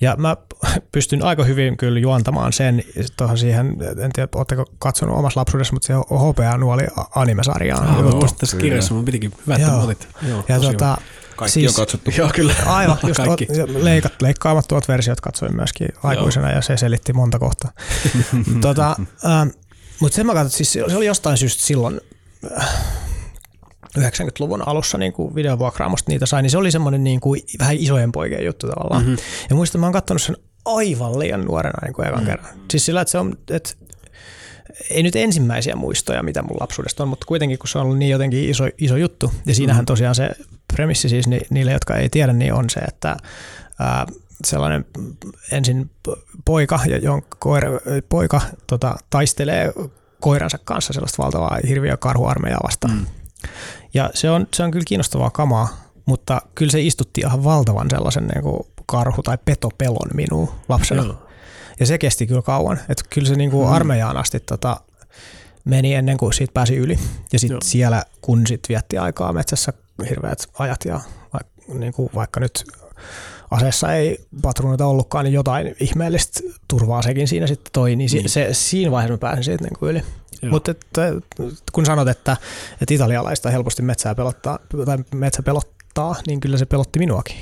Ja 0.00 0.16
mä 0.16 0.36
pystyn 0.92 1.24
aika 1.24 1.44
hyvin 1.44 1.76
kyllä 1.76 2.00
juontamaan 2.00 2.52
sen 2.52 2.84
tuohon 3.16 3.38
siihen, 3.38 3.76
en 4.04 4.12
tiedä, 4.12 4.28
oletteko 4.34 4.64
katsonut 4.78 5.18
omassa 5.18 5.40
lapsuudessa, 5.40 5.72
mutta 5.72 5.86
se 5.86 5.94
HPA 5.94 6.56
nuoli 6.56 6.82
animesarjaan. 7.14 7.98
Joo, 7.98 8.10
joo, 8.10 8.28
tässä 8.38 8.56
kirjassa 8.56 8.94
mun 8.94 9.04
pitikin 9.04 9.32
hyvä, 9.46 9.54
että 9.54 9.76
otit. 9.76 10.08
Joo, 10.28 10.44
ja 10.48 10.60
tota, 10.60 10.98
kaikki 11.36 11.52
siis, 11.52 11.78
on 11.78 11.82
katsottu. 11.82 12.10
Joo, 12.18 12.30
kyllä. 12.34 12.54
Aivan, 12.66 12.98
just 13.06 13.20
kaikki. 13.20 13.48
Leikat, 13.66 14.22
leikkaamattomat 14.22 14.88
versiot 14.88 15.20
katsoin 15.20 15.56
myöskin 15.56 15.88
aikuisena 16.02 16.48
joo. 16.48 16.56
ja 16.56 16.62
se 16.62 16.76
selitti 16.76 17.12
monta 17.12 17.38
kohtaa. 17.38 17.70
tota, 18.60 18.96
ähm, 19.24 19.48
mutta 20.00 20.16
sen 20.16 20.26
mä 20.26 20.34
katsoin, 20.34 20.50
siis 20.50 20.72
se 20.72 20.96
oli 20.96 21.06
jostain 21.06 21.36
syystä 21.36 21.62
silloin, 21.62 22.00
äh, 22.58 22.68
90-luvun 23.98 24.68
alussa 24.68 24.98
niin 24.98 25.12
kuin 25.12 25.34
videovuokraamosta 25.34 26.12
niitä 26.12 26.26
sai, 26.26 26.42
niin 26.42 26.50
se 26.50 26.58
oli 26.58 26.70
semmoinen 26.70 27.04
niin 27.04 27.20
kuin 27.20 27.40
vähän 27.58 27.76
isojen 27.76 28.12
poikien 28.12 28.44
juttu 28.44 28.68
tavallaan. 28.68 29.02
Mm-hmm. 29.02 29.16
Ja 29.50 29.56
muistan, 29.56 29.80
mä 29.80 29.86
oon 29.86 29.92
katsonut 29.92 30.22
sen 30.22 30.36
aivan 30.64 31.18
liian 31.18 31.44
nuorena 31.44 31.78
niin 31.82 31.94
kuin 31.94 32.08
ekan 32.08 32.18
mm-hmm. 32.18 32.30
kerran. 32.30 32.54
Siis 32.70 32.86
sillä, 32.86 33.00
että 33.00 33.12
se 33.12 33.18
on, 33.18 33.38
että 33.50 33.70
ei 34.90 35.02
nyt 35.02 35.16
ensimmäisiä 35.16 35.76
muistoja, 35.76 36.22
mitä 36.22 36.42
mun 36.42 36.56
lapsuudesta 36.60 37.02
on, 37.02 37.08
mutta 37.08 37.26
kuitenkin 37.26 37.58
kun 37.58 37.68
se 37.68 37.78
on 37.78 37.84
ollut 37.84 37.98
niin 37.98 38.10
jotenkin 38.10 38.50
iso, 38.50 38.64
iso 38.78 38.96
juttu, 38.96 39.32
ja 39.46 39.54
siinähän 39.54 39.80
mm-hmm. 39.80 39.86
tosiaan 39.86 40.14
se 40.14 40.30
premissi 40.74 41.08
siis 41.08 41.26
ni, 41.26 41.40
niille, 41.50 41.72
jotka 41.72 41.96
ei 41.96 42.08
tiedä, 42.08 42.32
niin 42.32 42.54
on 42.54 42.70
se, 42.70 42.80
että 42.80 43.16
ää, 43.78 44.06
sellainen 44.44 44.84
ensin 45.52 45.90
poika, 46.44 46.80
jonka 47.02 47.36
koira, 47.40 47.70
poika 48.08 48.40
tota, 48.66 48.96
taistelee 49.10 49.72
koiransa 50.20 50.58
kanssa 50.64 50.92
sellaista 50.92 51.22
valtavaa 51.22 51.58
hirviö 51.68 51.96
karhuarmeijaa 51.96 52.60
vastaan. 52.64 52.94
Mm. 52.94 53.06
Ja 53.94 54.10
se 54.14 54.30
on, 54.30 54.46
se 54.54 54.62
on 54.62 54.70
kyllä 54.70 54.84
kiinnostavaa 54.86 55.30
kamaa, 55.30 55.68
mutta 56.06 56.42
kyllä 56.54 56.72
se 56.72 56.80
istutti 56.80 57.20
ihan 57.20 57.44
valtavan 57.44 57.90
sellaisen 57.90 58.26
niin 58.26 58.42
kuin 58.42 58.60
karhu- 58.86 59.22
tai 59.22 59.38
petopelon 59.44 60.10
minuun 60.14 60.48
lapsena. 60.68 61.02
Joo. 61.02 61.28
Ja 61.80 61.86
se 61.86 61.98
kesti 61.98 62.26
kyllä 62.26 62.42
kauan. 62.42 62.80
Että 62.88 63.04
kyllä 63.10 63.28
se 63.28 63.34
niin 63.34 63.50
kuin 63.50 63.66
hmm. 63.66 63.74
armeijaan 63.74 64.16
asti 64.16 64.40
tota, 64.40 64.80
meni 65.64 65.94
ennen 65.94 66.16
kuin 66.16 66.32
siitä 66.32 66.52
pääsi 66.52 66.76
yli. 66.76 66.98
Ja 67.32 67.38
sitten 67.38 67.62
siellä, 67.62 68.04
kun 68.20 68.46
sit 68.46 68.68
vietti 68.68 68.98
aikaa 68.98 69.32
metsässä 69.32 69.72
hirveät 70.10 70.38
ajat 70.58 70.84
ja 70.84 71.00
vaikka, 71.32 71.74
niin 71.74 71.92
kuin 71.92 72.10
vaikka 72.14 72.40
nyt 72.40 72.64
aseessa 73.50 73.94
ei 73.94 74.18
patruunoita 74.42 74.86
ollutkaan, 74.86 75.24
niin 75.24 75.34
jotain 75.34 75.74
ihmeellistä 75.80 76.40
turvaa 76.68 77.02
sekin 77.02 77.28
siinä 77.28 77.46
sitten 77.46 77.72
toi, 77.72 77.96
niin, 77.96 78.10
niin. 78.12 78.28
Se, 78.28 78.48
siinä 78.52 78.90
vaiheessa 78.90 79.14
mä 79.14 79.18
pääsin 79.18 79.44
siitä 79.44 79.64
niin 79.64 79.78
kuin 79.78 79.90
yli. 79.90 80.02
Mutta 80.50 80.74
kun 81.72 81.86
sanot, 81.86 82.08
että, 82.08 82.36
että 82.82 82.94
italialaista 82.94 83.50
helposti 83.50 83.82
metsää 83.82 84.14
pelottaa, 84.14 84.58
tai 84.84 84.98
metsä 85.14 85.42
pelottaa, 85.42 86.16
niin 86.26 86.40
kyllä 86.40 86.58
se 86.58 86.66
pelotti 86.66 86.98
minuakin. 86.98 87.36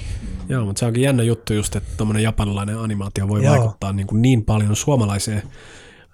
Joo, 0.48 0.64
mutta 0.64 0.80
se 0.80 0.86
onkin 0.86 1.02
jännä 1.02 1.22
juttu 1.22 1.54
just, 1.54 1.76
että 1.76 1.90
tuommoinen 1.96 2.22
japanilainen 2.22 2.78
animaatio 2.78 3.28
voi 3.28 3.44
Joo. 3.44 3.56
vaikuttaa 3.56 3.92
niin, 3.92 4.06
kuin 4.06 4.22
niin 4.22 4.44
paljon 4.44 4.76
suomalaiseen. 4.76 5.42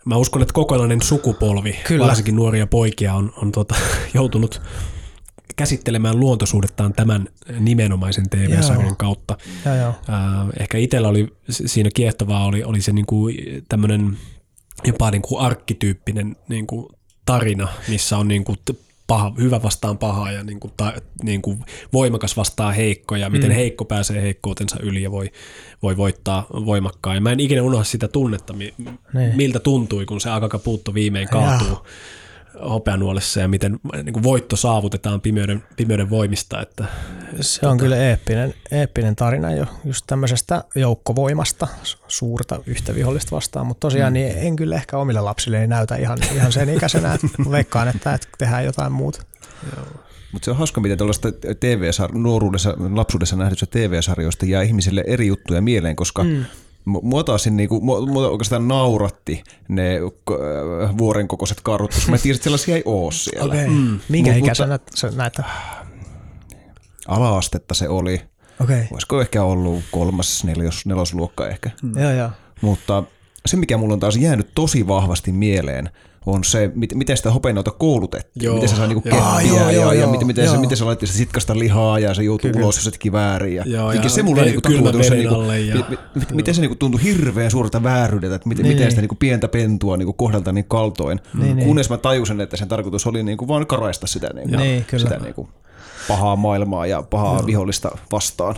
Mä 0.05 0.17
uskon, 0.17 0.43
että 0.43 0.55
kokonainen 0.55 1.03
sukupolvi, 1.03 1.79
kyllä. 1.87 2.07
varsinkin 2.07 2.37
nuoria 2.37 2.67
poikia, 2.67 3.15
on, 3.15 3.33
on 3.37 3.53
tota, 3.53 3.75
joutunut 4.15 4.63
käsittelemään 5.57 6.21
luontosuhdettaan 6.21 6.93
tämän 6.93 7.29
nimenomaisen 7.61 8.31
TV-sarjan 8.31 8.97
kautta. 8.97 9.37
Joo, 9.65 9.75
joo. 9.75 9.95
Ää, 10.09 10.47
ehkä 10.61 10.79
itsellä 10.79 11.09
oli 11.09 11.29
siinä 11.49 11.91
kiehtovaa 11.95 12.45
oli, 12.45 12.65
oli 12.65 12.81
se 12.81 12.93
niinku 12.93 13.29
tämmöinen 13.69 14.17
jopa 14.85 15.11
niinku 15.11 15.39
arkkityyppinen 15.39 16.37
niinku 16.49 16.93
tarina, 17.27 17.69
missä 17.89 18.19
on 18.19 18.29
niinku 18.29 18.57
paha, 19.07 19.33
hyvä 19.39 19.63
vastaan 19.63 19.99
pahaa 19.99 20.33
ja 20.33 20.43
niinku 20.45 20.73
ta, 20.77 20.93
niinku 21.23 21.59
voimakas 21.93 22.37
vastaan 22.37 22.75
heikko 22.75 23.17
ja 23.17 23.31
miten 23.31 23.51
Mm. 23.51 23.55
heikko 23.55 23.85
pääsee 23.85 24.23
heikkoutensa 24.23 24.77
yli 24.83 25.03
ja 25.03 25.11
voi, 25.11 25.31
voi 25.83 25.97
voittaa 25.97 26.47
voimakkaan. 26.51 27.17
Ja 27.17 27.21
mä 27.21 27.33
en 27.33 27.41
ikinä 27.41 27.63
unohda 27.63 27.85
sitä 27.85 28.09
tunnetta, 28.09 28.53
mi, 28.53 28.75
Niin. 28.79 29.37
miltä 29.37 29.61
tuntui, 29.61 30.07
kun 30.07 30.21
se 30.21 30.31
Akakapuutto 30.31 30.95
viimein 30.95 31.29
kaatuu 31.29 31.87
hopeanuolessa 32.71 33.41
ja 33.41 33.49
miten 33.49 33.81
niin 34.03 34.23
voitto 34.23 34.57
saavutetaan 34.57 35.21
pimeyden, 35.21 35.63
pimeyden 35.77 36.11
voimista. 36.11 36.63
Että, 36.63 36.85
Se 37.41 37.67
on 37.67 37.79
kyllä 37.79 37.97
eeppinen, 37.97 38.55
eeppinen 38.71 39.17
tarina 39.17 39.53
jo 39.53 39.67
just 39.85 40.05
tämmöisestä 40.07 40.65
joukkovoimasta, 40.75 41.69
su- 41.85 42.05
suurta 42.09 42.61
yhtä 42.67 42.95
vihollista 42.95 43.37
vastaan, 43.37 43.67
mutta 43.67 43.81
tosiaan 43.81 44.13
mm. 44.13 44.15
niin 44.15 44.39
en 44.39 44.57
kyllä 44.57 44.77
ehkä 44.77 44.99
omille 44.99 45.21
lapsille 45.21 45.67
näytä 45.67 45.97
ihan, 45.97 46.19
ihan 46.35 46.53
sen 46.53 46.69
ikäisenä, 46.69 47.15
että 47.15 47.27
veikkaan, 47.51 47.89
että, 47.89 48.15
että 48.15 48.29
tehdään 48.39 48.65
jotain 48.65 48.93
muuta. 48.93 49.23
Mutta 50.33 50.45
se 50.45 50.51
on 50.51 50.57
hauska, 50.57 50.81
miten 50.81 50.99
tuollaista 50.99 51.29
TV-sar- 51.31 52.19
nuoruudessa, 52.19 52.75
lapsuudessa 52.95 53.37
nähdystä 53.37 53.67
TV-sarjoista 53.67 54.47
jää 54.47 54.63
ihmisille 54.63 55.05
eri 55.07 55.27
juttuja 55.27 55.63
mieleen, 55.63 55.97
koska 55.97 56.25
mm. 56.25 56.45
Mua 56.87 57.25
taas 57.25 57.47
niinku, 57.47 57.81
mua, 57.81 58.07
mua 58.07 58.29
oikeastaan 58.29 58.69
nauratti 58.69 59.45
ne 59.69 60.01
vuoren 60.99 61.29
kokoiset 61.29 61.61
karhut, 61.61 61.95
koska 61.95 62.11
mä 62.11 62.19
tiesin, 62.19 62.39
että 62.39 62.45
sellaisia 62.45 62.77
ei 62.77 62.83
oo 62.85 63.11
siellä. 63.11 63.55
Okei. 63.55 63.69
Mm. 63.69 64.01
Minkä 64.09 64.33
Mut- 64.33 64.39
ikäisenä 64.39 64.79
sä 64.95 65.11
näitä? 65.17 65.45
Ala-astetta 67.09 67.75
se 67.75 67.89
oli. 67.89 68.21
Okay. 68.61 68.85
Olisiko 68.93 69.21
ehkä 69.21 69.43
ollut 69.43 69.85
kolmas, 69.91 70.45
neljos, 70.45 70.87
nelosluokka 70.87 71.49
ehkä. 71.49 71.71
Mm. 71.83 71.99
Joo, 71.99 72.13
joo. 72.13 72.31
Mutta 72.61 73.03
se, 73.47 73.57
mikä 73.57 73.77
mulla 73.77 73.95
on 73.95 74.01
taas 74.01 74.17
jäänyt 74.17 74.51
tosi 74.55 74.87
vahvasti 74.87 75.33
mieleen, 75.33 75.91
on 76.27 76.45
se, 76.45 76.71
mit- 76.75 76.95
miten 76.95 77.17
sitä 77.17 77.31
hopeanauta 77.31 77.71
koulutettiin. 77.71 78.45
Joo, 78.45 78.55
miten 78.55 78.69
se 78.69 78.77
sai 78.77 78.89
niinku 78.89 79.01
keppiä 79.01 79.23
Ah, 79.25 79.47
joo, 79.47 79.57
ja, 79.59 79.71
joo, 79.73 79.93
ja 79.93 80.01
joo, 80.01 80.11
miten, 80.11 80.27
miten, 80.27 80.49
se, 80.49 80.53
joo. 80.55 80.61
miten 80.61 80.77
se 80.77 80.85
laitti 80.85 81.07
sitä 81.07 81.19
sitkasta 81.19 81.59
lihaa 81.59 81.99
ja 81.99 82.15
se 82.15 82.23
joutui 82.23 82.51
Kyllä. 82.51 82.65
ulos, 82.65 82.77
jos 82.77 82.85
se 82.85 82.91
teki 82.91 83.13
väärin. 83.13 83.55
Ja, 83.55 83.63
Joo, 83.67 83.93
ja 83.93 84.09
se 84.09 84.23
mulla 84.23 84.43
ve- 84.43 84.45
niinku 84.45 84.61
tuntuu, 84.61 85.03
se 85.03 85.15
niinku, 85.15 85.35
ja- 85.69 85.75
mi, 85.91 85.99
mi, 86.15 86.23
miten 86.33 86.55
se 86.55 86.61
niinku 86.61 86.75
tuntui 86.77 87.03
hirveän 87.03 87.51
suurta 87.51 87.83
vääryydeltä, 87.83 88.37
että 88.37 88.49
miten, 88.49 88.63
Niin, 88.63 88.75
miten 88.77 88.91
sitä 88.91 89.01
niin. 89.01 89.03
niinku 89.03 89.15
pientä 89.19 89.49
pentua 89.49 89.97
niinku 89.97 90.13
kohdelta 90.13 90.53
niin 90.53 90.65
kaltoin. 90.69 91.21
Niin, 91.39 91.57
niin. 91.57 91.67
Kunnes 91.67 91.91
mä 91.91 91.97
tajusin, 91.97 92.41
että 92.41 92.57
sen 92.57 92.69
tarkoitus 92.69 93.07
oli 93.07 93.23
niinku 93.23 93.49
vaan 93.49 93.67
karaista 93.67 94.07
sitä, 94.07 94.31
niinku, 94.35 94.57
Niin, 94.57 94.85
sitä 94.97 95.19
niinku 95.19 95.49
pahaa 96.09 96.37
maailmaa 96.37 96.87
ja 96.87 97.03
pahaa 97.03 97.47
vihollista 97.47 97.99
vastaan. 98.13 98.55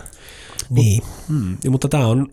Niin. 0.70 1.02
Mm, 1.28 1.56
ja, 1.64 1.70
mutta 1.70 1.88
tämä 1.88 2.06
on, 2.06 2.26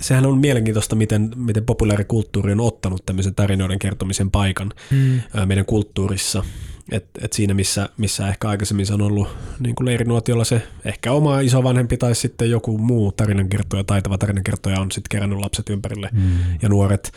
sehän 0.00 0.26
on 0.26 0.38
mielenkiintoista, 0.38 0.96
miten, 0.96 1.30
miten 1.36 1.64
populaarikulttuuri 1.64 2.52
on 2.52 2.60
ottanut 2.60 3.06
tämmöisen 3.06 3.34
tarinoiden 3.34 3.78
kertomisen 3.78 4.30
paikan 4.30 4.72
mm. 4.90 5.20
meidän 5.46 5.64
kulttuurissa. 5.64 6.44
Et, 6.92 7.06
et 7.20 7.32
siinä, 7.32 7.54
missä, 7.54 7.88
missä 7.96 8.28
ehkä 8.28 8.48
aikaisemmin 8.48 8.86
se 8.86 8.94
on 8.94 9.02
ollut 9.02 9.28
niin 9.60 9.74
kuin 9.74 9.86
leirinuotiolla 9.86 10.44
se 10.44 10.62
ehkä 10.84 11.12
oma 11.12 11.40
isovanhempi 11.40 11.96
tai 11.96 12.14
sitten 12.14 12.50
joku 12.50 12.78
muu 12.78 13.12
tarinankertoja, 13.12 13.84
taitava 13.84 14.18
tarinankertoja 14.18 14.80
on 14.80 14.92
sitten 14.92 15.08
kerännyt 15.10 15.38
lapset 15.38 15.70
ympärille 15.70 16.08
mm. 16.12 16.38
ja 16.62 16.68
nuoret 16.68 17.12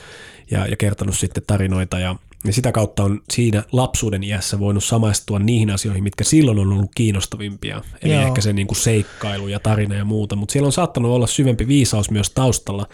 ja, 0.51 0.67
ja 0.67 0.77
kertonut 0.77 1.17
sitten 1.17 1.43
tarinoita 1.47 1.99
ja, 1.99 2.15
ja 2.45 2.53
sitä 2.53 2.71
kautta 2.71 3.03
on 3.03 3.21
siinä 3.31 3.63
lapsuuden 3.71 4.23
iässä 4.23 4.59
voinut 4.59 4.83
samaistua 4.83 5.39
niihin 5.39 5.69
asioihin, 5.69 6.03
mitkä 6.03 6.23
silloin 6.23 6.59
on 6.59 6.73
ollut 6.73 6.91
kiinnostavimpia. 6.95 7.81
Eli 8.01 8.13
Joo. 8.13 8.21
ehkä 8.21 8.41
se 8.41 8.53
niin 8.53 8.67
kuin 8.67 8.77
seikkailu 8.77 9.47
ja 9.47 9.59
tarina 9.59 9.95
ja 9.95 10.05
muuta, 10.05 10.35
mutta 10.35 10.51
siellä 10.53 10.65
on 10.65 10.71
saattanut 10.71 11.11
olla 11.11 11.27
syvempi 11.27 11.67
viisaus 11.67 12.11
myös 12.11 12.29
taustalla, 12.29 12.87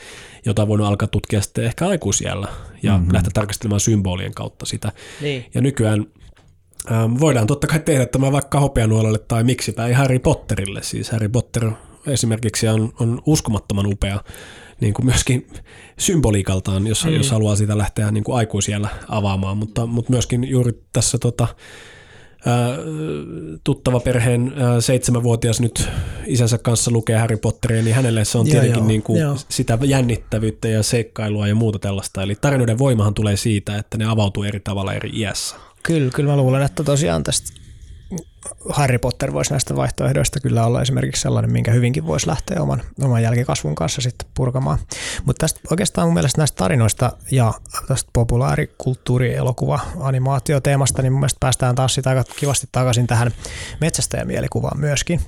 jota 0.46 0.62
on 0.62 0.68
voinut 0.68 0.88
alkaa 0.88 1.08
tutkia 1.08 1.42
sitten 1.42 1.64
ehkä 1.64 1.88
aikuisiellä 1.88 2.48
ja 2.84 2.98
mm-hmm. 2.98 3.14
lähteä 3.14 3.32
tarkastelemaan 3.34 3.80
symbolien 3.80 4.34
kautta 4.34 4.66
sitä. 4.66 4.92
Niin. 5.22 5.46
Ja 5.54 5.62
nykyään 5.62 6.06
ähm, 6.92 7.20
voidaan 7.20 7.48
totta 7.48 7.68
kai 7.68 7.80
tehdä 7.80 8.06
tämä 8.06 8.32
vaikka 8.32 8.60
hopeanuolalle 8.60 9.20
tai 9.20 9.44
miksipä 9.44 9.88
ei 9.88 9.94
Harry 9.94 10.20
Potterille. 10.20 10.84
Siis 10.84 11.10
Harry 11.10 11.30
Potter 11.30 11.72
esimerkiksi 12.08 12.68
on, 12.68 12.94
on 13.00 13.22
uskomattoman 13.26 13.86
upea 13.86 14.20
niin 14.82 14.94
kuin 14.94 15.06
myöskin 15.06 15.48
symboliikaltaan, 16.00 16.88
jos, 16.88 17.06
mm. 17.06 17.14
jos 17.14 17.32
haluaa 17.32 17.56
sitä 17.56 17.78
lähteä 17.78 18.12
niin 18.12 18.24
kuin 18.24 18.38
aikuisiellä 18.38 18.90
avaamaan, 19.08 19.58
mutta, 19.58 19.86
mutta 19.86 20.12
myöskin 20.12 20.50
juuri 20.50 20.72
tässä 20.94 21.18
tota, 21.18 21.48
ää, 22.46 22.78
tuttava 23.64 24.00
perheen 24.00 24.54
ää, 24.58 24.82
seitsemänvuotias 24.82 25.62
nyt 25.62 25.90
isänsä 26.26 26.58
kanssa 26.58 26.92
lukee 26.92 27.18
Harry 27.18 27.38
Potteria, 27.38 27.82
niin 27.82 27.96
hänelle 27.96 28.26
se 28.26 28.38
on 28.38 28.48
Joo, 28.48 28.52
tietenkin 28.52 28.80
joo, 28.80 28.88
niin 28.88 29.04
kuin 29.04 29.22
joo. 29.22 29.38
sitä 29.50 29.78
jännittävyyttä 29.82 30.68
ja 30.68 30.84
seikkailua 30.84 31.48
ja 31.48 31.56
muuta 31.56 31.80
tällaista. 31.80 32.24
Eli 32.24 32.36
tarinoiden 32.42 32.78
voimahan 32.78 33.14
tulee 33.14 33.38
siitä, 33.38 33.78
että 33.78 33.98
ne 33.98 34.06
avautuu 34.06 34.44
eri 34.44 34.60
tavalla 34.60 34.94
eri 34.94 35.10
iässä. 35.14 35.56
Kyllä, 35.84 36.12
kyllä 36.12 36.32
mä 36.32 36.38
luulen, 36.38 36.62
että 36.62 36.84
tosiaan 36.84 37.24
tästä 37.24 37.65
Harry 38.70 38.98
Potter 38.98 39.34
voisi 39.34 39.52
näistä 39.52 39.76
vaihtoehdoista 39.76 40.40
kyllä 40.40 40.66
olla 40.66 40.82
esimerkiksi 40.82 41.22
sellainen, 41.22 41.52
minkä 41.52 41.72
hyvinkin 41.72 42.08
voisi 42.08 42.28
lähteä 42.28 42.62
oman, 42.62 42.82
oman 43.02 43.24
jälkikasvun 43.24 43.76
kanssa 43.76 44.02
sitten 44.02 44.28
purkamaan. 44.34 44.80
Mutta 45.26 45.40
tästä 45.44 45.60
oikeastaan 45.72 46.08
mun 46.08 46.14
mielestä 46.14 46.42
näistä 46.42 46.56
tarinoista 46.56 47.12
ja 47.32 47.54
tästä 47.88 48.10
populaarikulttuuri, 48.14 49.36
elokuva, 49.36 49.80
animaatioteemasta, 50.00 51.02
niin 51.02 51.14
mun 51.14 51.20
mielestä 51.20 51.38
päästään 51.40 51.76
taas 51.76 51.94
sitä 51.94 52.10
aika 52.10 52.24
kivasti 52.36 52.68
takaisin 52.72 53.08
tähän 53.08 53.32
metsästäjämielikuvaan 53.82 54.80
myöskin. 54.80 55.22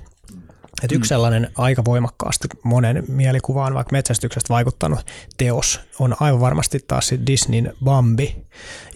Et 0.84 0.92
yksi 0.92 1.10
sellainen 1.10 1.52
aika 1.58 1.86
voimakkaasti 1.86 2.48
monen 2.64 3.04
mielikuvaan 3.08 3.74
vaikka 3.74 3.92
metsästyksestä 3.92 4.54
vaikuttanut 4.54 5.06
teos 5.38 5.82
on 6.00 6.16
aivan 6.20 6.42
varmasti 6.42 6.80
taas 6.88 7.08
se 7.08 7.20
Disneyn 7.28 7.74
Bambi, 7.84 8.46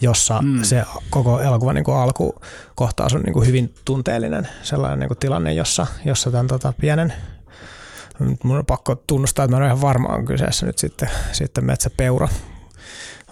jossa 0.00 0.42
mm. 0.42 0.62
se 0.62 0.82
koko 1.10 1.40
elokuvan 1.40 1.74
niin 1.74 1.84
alkukohtaus 1.88 3.14
on 3.14 3.22
niin 3.22 3.32
kuin 3.32 3.46
hyvin 3.46 3.74
tunteellinen 3.84 4.48
sellainen 4.62 4.98
niin 4.98 5.08
kuin 5.08 5.18
tilanne, 5.18 5.54
jossa, 5.54 5.86
jossa 6.04 6.30
tämän 6.30 6.46
tota 6.46 6.72
pienen 6.80 7.12
nyt 8.18 8.44
mun 8.44 8.58
on 8.58 8.66
pakko 8.66 8.94
tunnustaa, 8.94 9.44
että 9.44 9.50
mä 9.50 9.56
en 9.56 9.62
ole 9.62 9.68
ihan 9.68 9.80
varma, 9.80 10.08
on 10.08 10.24
kyseessä 10.24 10.66
nyt 10.66 10.78
sitten, 10.78 11.10
sitten 11.32 11.64
metsäpeura 11.64 12.28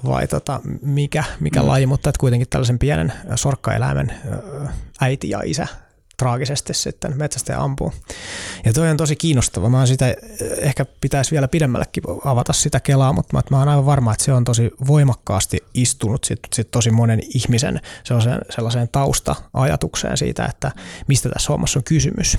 vai 0.06 0.26
tota, 0.26 0.60
mikä, 0.82 1.24
mikä 1.40 1.62
mm. 1.62 1.68
laji, 1.68 1.86
mutta 1.86 2.10
että 2.10 2.20
kuitenkin 2.20 2.48
tällaisen 2.48 2.78
pienen 2.78 3.12
sorkkaeläimen 3.34 4.12
äiti 5.00 5.30
ja 5.30 5.40
isä 5.44 5.66
traagisesti 6.20 6.74
sitten 6.74 7.16
metsästäjä 7.16 7.58
ampuu. 7.58 7.92
Ja 8.64 8.72
toi 8.72 8.90
on 8.90 8.96
tosi 8.96 9.16
kiinnostava. 9.16 9.68
Mä 9.68 9.86
sitä, 9.86 10.14
ehkä 10.58 10.86
pitäisi 11.00 11.30
vielä 11.30 11.48
pidemmällekin 11.48 12.02
avata 12.24 12.52
sitä 12.52 12.80
kelaa, 12.80 13.12
mutta 13.12 13.36
mä, 13.36 13.42
mä 13.50 13.58
oon 13.58 13.68
aivan 13.68 13.86
varma, 13.86 14.12
että 14.12 14.24
se 14.24 14.32
on 14.32 14.44
tosi 14.44 14.70
voimakkaasti 14.86 15.58
istunut 15.74 16.24
sit, 16.24 16.38
sit 16.52 16.70
tosi 16.70 16.90
monen 16.90 17.20
ihmisen 17.34 17.80
sellaiseen, 18.04 18.40
sellaiseen 18.50 18.88
tausta-ajatukseen 18.88 20.16
siitä, 20.16 20.44
että 20.44 20.72
mistä 21.08 21.28
tässä 21.28 21.52
hommassa 21.52 21.78
on 21.78 21.84
kysymys. 21.84 22.38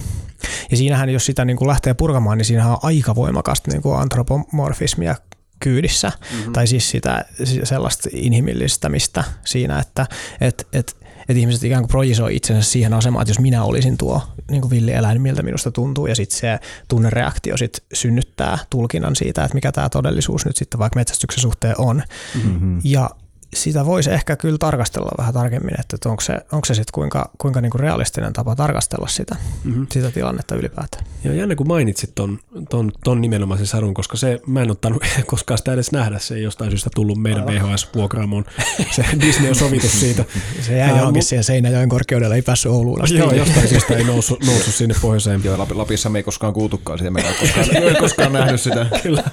Ja 0.71 0.77
siinähän, 0.77 1.09
jos 1.09 1.25
sitä 1.25 1.45
niin 1.45 1.57
kuin 1.57 1.67
lähtee 1.67 1.93
purkamaan, 1.93 2.37
niin 2.37 2.45
siinähän 2.45 2.71
on 2.71 2.79
aika 2.83 3.15
voimakasta 3.15 3.71
niin 3.71 3.81
kuin 3.81 3.99
antropomorfismia 3.99 5.15
kyydissä, 5.59 6.11
mm-hmm. 6.31 6.53
tai 6.53 6.67
siis 6.67 6.89
sitä 6.89 7.25
sellaista 7.63 8.09
inhimillistämistä 8.13 9.23
siinä, 9.45 9.79
että 9.79 10.07
et, 10.41 10.67
et, 10.73 10.97
et 11.31 11.37
ihmiset 11.37 11.63
ikään 11.63 11.81
kuin 11.81 11.89
projisoi 11.89 12.35
itsensä 12.35 12.71
siihen 12.71 12.93
asemaan, 12.93 13.21
että 13.21 13.29
jos 13.29 13.39
minä 13.39 13.63
olisin 13.63 13.97
tuo 13.97 14.21
niin 14.51 14.61
kuin 14.61 14.71
villieläin, 14.71 15.13
niin 15.13 15.21
miltä 15.21 15.43
minusta 15.43 15.71
tuntuu, 15.71 16.07
ja 16.07 16.15
sitten 16.15 16.39
se 16.39 16.59
tunnereaktio 16.87 17.57
sit 17.57 17.83
synnyttää 17.93 18.57
tulkinnan 18.69 19.15
siitä, 19.15 19.43
että 19.43 19.55
mikä 19.55 19.71
tämä 19.71 19.89
todellisuus 19.89 20.45
nyt 20.45 20.55
sitten 20.55 20.79
vaikka 20.79 20.99
metsästyksen 20.99 21.41
suhteen 21.41 21.75
on. 21.77 22.03
Mm-hmm. 22.43 22.81
Ja 22.83 23.09
sitä 23.55 23.85
voisi 23.85 24.11
ehkä 24.11 24.35
kyllä 24.35 24.57
tarkastella 24.57 25.11
vähän 25.17 25.33
tarkemmin, 25.33 25.79
että 25.79 26.09
onko 26.09 26.21
se, 26.21 26.33
onko 26.51 26.65
se 26.65 26.73
sitten 26.73 26.93
kuinka, 26.93 27.31
kuinka 27.37 27.61
niinku 27.61 27.77
realistinen 27.77 28.33
tapa 28.33 28.55
tarkastella 28.55 29.07
sitä, 29.07 29.35
mm-hmm. 29.63 29.87
sitä 29.91 30.11
tilannetta 30.11 30.55
ylipäätään. 30.55 31.05
Joo, 31.23 31.33
jännä 31.33 31.55
kun 31.55 31.67
mainitsit 31.67 32.15
ton, 32.15 32.39
ton, 32.69 32.91
ton 33.03 33.21
nimenomaisen 33.21 33.67
sarun, 33.67 33.93
koska 33.93 34.17
se, 34.17 34.39
mä 34.47 34.61
en 34.61 34.71
ottanut 34.71 35.03
koskaan 35.25 35.57
sitä 35.57 35.73
edes 35.73 35.91
nähdä, 35.91 36.19
se 36.19 36.35
ei 36.35 36.43
jostain 36.43 36.71
syystä 36.71 36.89
tullut 36.95 37.17
meidän 37.17 37.45
VHS-vuokraamoon. 37.45 38.45
Se 38.91 39.05
Disney 39.21 39.49
on 39.49 39.55
sovitus 39.55 39.99
siitä. 39.99 40.25
Se 40.67 40.77
jäi 40.77 40.97
johonkin 40.97 41.23
siihen 41.23 41.43
Seinäjoen 41.43 41.89
korkeudella, 41.89 42.35
ei 42.35 42.41
päässyt 42.41 42.71
Ouluun 42.71 43.03
asti. 43.03 43.17
Joo, 43.17 43.31
jostain 43.31 43.67
syystä 43.73 43.93
ei 43.95 44.03
noussut, 44.03 44.43
noussut 44.45 44.75
sinne 44.75 44.95
pohjoiseen. 45.01 45.41
Joo, 45.43 45.67
Lapissa 45.73 46.09
me 46.09 46.19
ei 46.19 46.23
koskaan 46.23 46.53
kuultukaan 46.53 46.97
sitä, 46.97 47.11
me 47.11 47.21
ei 47.21 47.33
koskaan, 47.39 47.83
ei 47.83 47.95
koskaan 47.95 48.33
nähnyt 48.33 48.61
sitä. 48.61 48.85
Kyllä. 49.03 49.23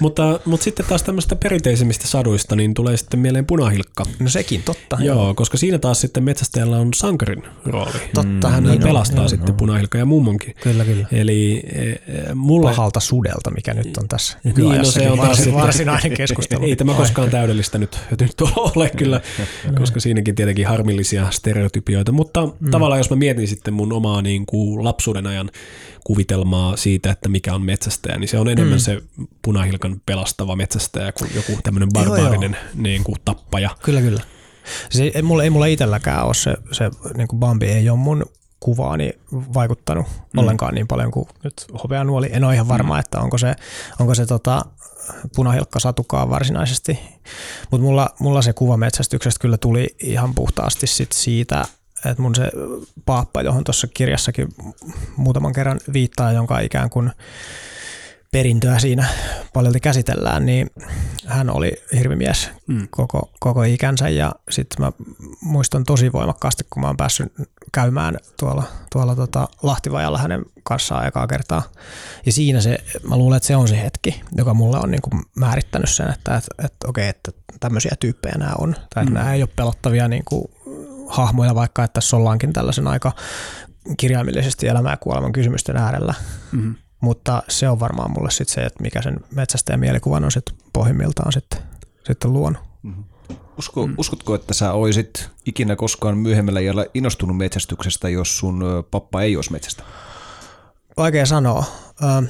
mutta, 0.00 0.40
mutta 0.44 0.64
sitten 0.64 0.86
taas 0.86 1.02
tämmöistä 1.02 1.36
perinteisemmistä 1.36 2.06
saduista, 2.06 2.56
niin 2.56 2.74
tulee 2.74 2.96
sitten 2.96 3.20
mieleen 3.20 3.46
punahilkka. 3.48 4.06
No 4.18 4.28
sekin, 4.28 4.62
totta. 4.62 4.98
Joo, 5.00 5.34
koska 5.34 5.56
siinä 5.56 5.78
taas 5.78 6.00
sitten 6.00 6.24
metsästäjällä 6.24 6.76
on 6.76 6.94
sankarin 6.94 7.42
rooli. 7.64 7.92
Totta, 8.14 8.48
hän 8.48 8.52
Hän 8.52 8.64
niin 8.64 8.82
on. 8.82 8.88
pelastaa 8.88 9.18
Joo. 9.18 9.28
sitten 9.28 9.54
punahilkka 9.54 9.98
ja 9.98 10.04
mummonkin. 10.04 10.54
Kyllä, 10.62 10.84
kyllä. 10.84 11.06
Eli 11.12 11.62
e, 11.72 11.90
e, 11.90 11.98
mulle... 12.34 12.70
Pahalta 12.70 13.00
sudelta, 13.00 13.50
mikä 13.50 13.74
nyt 13.74 13.96
on 13.96 14.08
tässä 14.08 14.38
Niin, 14.44 14.78
no 14.78 14.84
se 14.84 15.10
on 15.10 15.18
taas 15.18 15.52
varsinainen 15.52 16.12
keskustelu. 16.12 16.64
Ei 16.64 16.76
tämä 16.76 16.94
koskaan 16.94 17.30
täydellistä 17.30 17.78
nyt, 17.78 17.98
nyt 18.20 18.40
ole 18.56 18.90
kyllä, 18.96 19.20
koska 19.78 20.00
siinäkin 20.00 20.34
tietenkin 20.34 20.66
harmillisia 20.66 21.26
stereotypioita, 21.30 22.12
mutta 22.12 22.46
mm. 22.46 22.70
tavallaan 22.70 22.98
jos 22.98 23.10
mä 23.10 23.16
mietin 23.16 23.48
sitten 23.48 23.74
mun 23.74 23.92
omaa 23.92 24.22
niin 24.22 24.46
kuin 24.46 24.84
lapsuuden 24.84 25.26
ajan 25.26 25.50
kuvitelmaa 26.08 26.76
siitä, 26.76 27.10
että 27.10 27.28
mikä 27.28 27.54
on 27.54 27.62
metsästäjä, 27.62 28.18
niin 28.18 28.28
se 28.28 28.38
on 28.38 28.48
enemmän 28.48 28.78
mm. 28.78 28.80
se 28.80 29.02
punahilkan 29.42 30.00
pelastava 30.06 30.56
metsästäjä 30.56 31.12
kuin 31.12 31.30
joku 31.34 31.52
tämmöinen 31.62 31.88
Joo, 31.94 32.04
joo. 32.04 32.14
barbaarinen 32.14 32.56
niin 32.74 33.04
kuin 33.04 33.16
tappaja. 33.24 33.70
Kyllä, 33.82 34.00
kyllä. 34.00 34.22
Se, 34.90 35.10
ei, 35.14 35.22
mulla, 35.22 35.44
ei 35.44 35.50
mulla 35.50 35.66
itselläkään 35.66 36.24
ole 36.24 36.34
se, 36.34 36.56
se 36.72 36.90
niin 37.16 37.28
kuin 37.28 37.40
Bambi 37.40 37.66
ei 37.66 37.90
ole 37.90 37.98
mun 37.98 38.26
kuvaani 38.60 39.10
vaikuttanut 39.32 40.06
mm. 40.06 40.38
ollenkaan 40.38 40.74
niin 40.74 40.88
paljon 40.88 41.10
kuin 41.10 41.28
nyt 41.44 41.66
hopeanuoli. 41.82 42.28
En 42.32 42.44
ole 42.44 42.54
ihan 42.54 42.68
varma, 42.68 42.94
mm. 42.94 43.00
että 43.00 43.20
onko 43.20 43.38
se, 43.38 43.54
onko 44.00 44.14
se 44.14 44.26
tota, 44.26 44.64
punahilkka 45.36 45.80
satukaan 45.80 46.30
varsinaisesti. 46.30 46.98
Mutta 47.70 47.84
mulla, 47.84 48.10
mulla 48.20 48.42
se 48.42 48.52
kuva 48.52 48.76
metsästyksestä 48.76 49.40
kyllä 49.40 49.58
tuli 49.58 49.96
ihan 50.02 50.34
puhtaasti 50.34 50.86
sit 50.86 51.12
siitä, 51.12 51.64
että 52.04 52.22
mun 52.22 52.34
se 52.34 52.50
paappa, 53.06 53.42
johon 53.42 53.64
tuossa 53.64 53.86
kirjassakin 53.86 54.48
muutaman 55.16 55.52
kerran 55.52 55.80
viittaa, 55.92 56.32
jonka 56.32 56.60
ikään 56.60 56.90
kuin 56.90 57.10
perintöä 58.32 58.78
siinä 58.78 59.08
paljolti 59.52 59.80
käsitellään, 59.80 60.46
niin 60.46 60.70
hän 61.26 61.50
oli 61.50 61.72
hirvimies 61.94 62.50
Mm. 62.68 62.88
koko, 62.90 63.30
koko 63.40 63.62
ikänsä 63.62 64.08
ja 64.08 64.32
sitten 64.50 64.84
mä 64.86 64.92
muistan 65.40 65.84
tosi 65.84 66.12
voimakkaasti, 66.12 66.64
kun 66.70 66.80
mä 66.80 66.86
oon 66.86 66.96
päässyt 66.96 67.32
käymään 67.72 68.16
tuolla, 68.40 68.62
tuolla 68.92 69.16
tota 69.16 69.48
Lahtivajalla 69.62 70.18
hänen 70.18 70.44
kanssaan 70.62 71.06
ekaa 71.06 71.26
kertaa. 71.26 71.62
Ja 72.26 72.32
siinä 72.32 72.60
se, 72.60 72.78
mä 73.08 73.16
luulen, 73.16 73.36
että 73.36 73.46
se 73.46 73.56
on 73.56 73.68
se 73.68 73.82
hetki, 73.82 74.22
joka 74.36 74.54
mulle 74.54 74.78
on 74.78 74.90
niin 74.90 75.02
kuin 75.02 75.22
määrittänyt 75.34 75.90
sen, 75.90 76.10
että, 76.10 76.36
että, 76.36 76.54
että 76.64 76.88
okei, 76.88 77.08
että 77.08 77.32
tämmöisiä 77.60 77.92
tyyppejä 78.00 78.34
nämä 78.38 78.52
on. 78.58 78.72
Tai 78.94 79.02
että 79.02 79.10
mm. 79.10 79.14
nämä 79.14 79.34
ei 79.34 79.42
ole 79.42 79.50
pelottavia 79.56 80.08
niin 80.08 80.24
kuin 80.24 80.44
hahmoja, 81.08 81.54
vaikka 81.54 81.84
että 81.84 81.94
tässä 81.94 82.16
ollaankin 82.16 82.52
tällaisen 82.52 82.86
aika 82.86 83.12
kirjaimellisesti 83.96 84.68
elämää 84.68 84.92
ja 84.92 84.96
kuoleman 84.96 85.32
kysymysten 85.32 85.76
äärellä. 85.76 86.14
Mm. 86.52 86.74
Mutta 87.00 87.42
se 87.48 87.68
on 87.68 87.80
varmaan 87.80 88.10
mulle 88.10 88.30
sitten 88.30 88.54
se, 88.54 88.60
että 88.60 88.82
mikä 88.82 89.02
sen 89.02 89.16
metsästäjän 89.34 89.80
mielikuvan 89.80 90.24
on 90.24 90.32
sitten 90.32 90.56
pohjimmiltaan 90.72 91.32
sitten, 91.32 91.60
sitten 92.06 92.32
luonut. 92.32 92.68
Usko, 93.58 93.86
mm. 93.86 93.94
Uskotko, 93.98 94.34
että 94.34 94.54
sä 94.54 94.72
oisit 94.72 95.30
ikinä 95.46 95.76
koskaan 95.76 96.18
myöhemmällä 96.18 96.60
iällä 96.60 96.86
innostunut 96.94 97.36
metsästyksestä, 97.36 98.08
jos 98.08 98.38
sun 98.38 98.64
pappa 98.90 99.22
ei 99.22 99.36
olisi 99.36 99.52
metsästä? 99.52 99.82
Vaikea 100.96 101.26
sanoa. 101.26 101.64
Ö, 102.02 102.28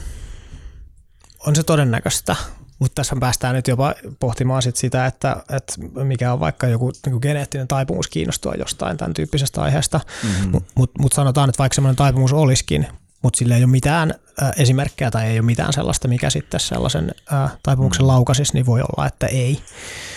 on 1.47 1.57
se 1.57 1.63
todennäköistä, 1.63 2.37
mutta 2.79 2.95
tässä 2.95 3.17
päästään 3.21 3.55
nyt 3.55 3.69
jopa 3.69 3.95
pohtimaan 4.21 4.63
sit 4.63 4.77
sitä, 4.77 5.07
että, 5.07 5.37
että 5.57 5.75
mikä 6.05 6.33
on 6.33 6.41
vaikka 6.41 6.67
joku 6.67 6.93
niin 7.07 7.19
geneettinen 7.23 7.69
taipumus 7.69 8.09
kiinnostua 8.09 8.55
jostain 8.55 8.97
tämän 8.97 9.15
tyyppisestä 9.15 9.63
aiheesta. 9.63 10.01
Mm-hmm. 10.23 10.51
Mutta 10.51 10.73
mut, 10.75 10.91
mut 10.99 11.13
sanotaan, 11.13 11.49
että 11.49 11.59
vaikka 11.59 11.75
semmoinen 11.75 11.97
taipumus 11.97 12.33
olisikin, 12.33 12.87
mutta 13.23 13.39
sillä 13.39 13.57
ei 13.57 13.65
ole 13.65 13.71
mitään 13.71 14.15
äh, 14.43 14.51
esimerkkejä 14.57 15.11
tai 15.11 15.27
ei 15.27 15.39
ole 15.39 15.47
mitään 15.47 15.73
sellaista, 15.73 16.09
mikä 16.09 16.31
sitten 16.31 16.61
sellaisen 16.61 17.15
äh, 17.33 17.51
taipumuksen 17.63 18.05
mm. 18.05 18.09
laukasisi, 18.09 18.55
niin 18.55 18.67
voi 18.67 18.81
olla, 18.81 19.07
että 19.07 19.27
ei. 19.27 19.63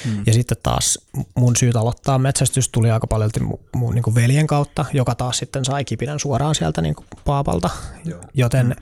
Mm. 0.05 0.23
Ja 0.25 0.33
sitten 0.33 0.57
taas 0.63 0.99
mun 1.35 1.55
syyt 1.55 1.75
aloittaa 1.75 2.19
metsästys 2.19 2.69
tuli 2.69 2.91
aika 2.91 3.07
paljon 3.07 3.31
mun, 3.41 3.59
mun 3.75 3.95
niin 3.95 4.15
veljen 4.15 4.47
kautta, 4.47 4.85
joka 4.93 5.15
taas 5.15 5.37
sitten 5.37 5.65
sai 5.65 5.85
kipinän 5.85 6.19
suoraan 6.19 6.55
sieltä 6.55 6.81
niin 6.81 6.95
paapalta. 7.25 7.69
Joo. 8.05 8.21
Joten 8.33 8.67
mm. 8.67 8.75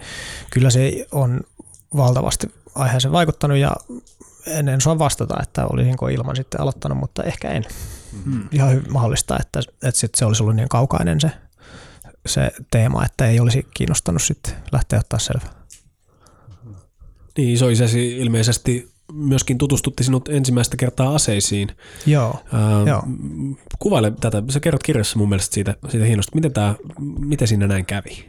kyllä 0.50 0.70
se 0.70 1.08
on 1.12 1.42
valtavasti 1.98 2.48
aiheeseen 2.80 3.12
vaikuttanut 3.12 3.58
ja 3.58 3.72
en, 4.48 4.70
en 4.70 4.78
osaa 4.78 5.00
vastata, 5.00 5.36
että 5.42 5.66
olisinko 5.66 6.08
ilman 6.08 6.36
sitten 6.36 6.62
aloittanut, 6.62 6.98
mutta 6.98 7.24
ehkä 7.24 7.50
en. 7.50 7.66
Mm. 8.26 8.50
Ihan 8.52 8.78
hy- 8.78 8.92
mahdollista, 8.92 9.38
että, 9.40 9.60
että 9.84 10.00
sit 10.00 10.16
se 10.16 10.26
olisi 10.26 10.44
ollut 10.44 10.56
niin 10.56 10.70
kaukainen 10.70 11.22
se, 11.22 11.32
se 12.26 12.52
teema, 12.72 13.06
että 13.06 13.28
ei 13.28 13.40
olisi 13.40 13.68
kiinnostanut 13.74 14.22
sitten 14.22 14.54
lähteä 14.72 15.00
ottaa 15.00 15.20
selvää. 15.20 15.60
Niin 17.38 17.54
isoisäsi 17.54 18.18
ilmeisesti 18.18 18.92
myöskin 19.14 19.58
tutustutti 19.58 20.04
sinut 20.04 20.30
ensimmäistä 20.30 20.78
kertaa 20.78 21.16
aseisiin. 21.16 21.72
Joo, 22.06 22.44
Ää, 22.54 22.84
joo. 22.86 23.04
Kuvaile 23.80 24.12
tätä, 24.12 24.44
sä 24.50 24.60
kerrot 24.60 24.84
kirjassa 24.84 25.20
mun 25.20 25.30
mielestä 25.30 25.54
siitä, 25.54 25.76
siitä 25.90 26.06
hienosti. 26.06 26.32
Miten, 26.36 26.54
tää, 26.54 26.76
miten 27.20 27.48
siinä 27.48 27.68
näin 27.68 27.86
kävi? 27.86 28.26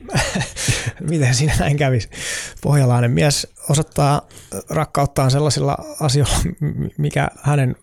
Miten 1.11 1.35
siinä 1.35 1.55
näin 1.59 1.77
kävisi? 1.77 2.09
Pohjalainen 2.63 3.11
mies 3.11 3.47
osoittaa 3.69 4.23
rakkauttaan 4.71 5.31
sellaisilla 5.31 5.77
asioilla, 6.01 6.37
mikä 6.99 7.29
hänen 7.43 7.77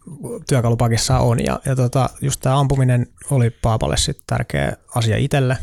työkalupakissaan 0.49 1.23
on. 1.23 1.45
Ja, 1.45 1.60
ja 1.65 1.75
tota, 1.75 2.10
just 2.21 2.41
tämä 2.41 2.60
ampuminen 2.60 3.07
oli 3.31 3.49
Paapalle 3.49 3.97
sitten 3.97 4.23
tärkeä 4.27 4.73
asia 4.95 5.17
itselle. 5.17 5.57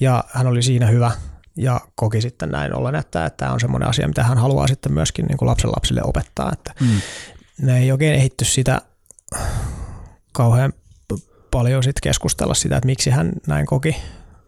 Ja 0.00 0.24
hän 0.28 0.46
oli 0.46 0.62
siinä 0.62 0.86
hyvä 0.86 1.10
ja 1.56 1.80
koki 1.94 2.20
sitten 2.20 2.48
näin 2.48 2.74
ollen, 2.74 2.94
että 2.94 3.26
että 3.26 3.36
tämä 3.36 3.52
on 3.52 3.60
semmoinen 3.60 3.88
asia, 3.88 4.08
mitä 4.08 4.24
hän 4.24 4.38
haluaa 4.38 4.66
sitten 4.66 4.92
myöskin 4.92 5.24
niin 5.26 5.38
kuin 5.38 5.48
lapsen 5.48 5.70
lapsille 5.70 6.00
opettaa. 6.04 6.50
Että 6.52 6.74
mm. 6.80 7.00
Ne 7.62 7.78
ei 7.78 7.92
oikein 7.92 8.14
ehitty 8.14 8.44
sitä 8.44 8.80
kauhean 10.32 10.72
paljon 11.50 11.82
sit 11.82 12.00
keskustella 12.00 12.54
sitä, 12.54 12.76
että 12.76 12.86
miksi 12.86 13.10
hän 13.10 13.32
näin 13.46 13.66
koki 13.66 13.96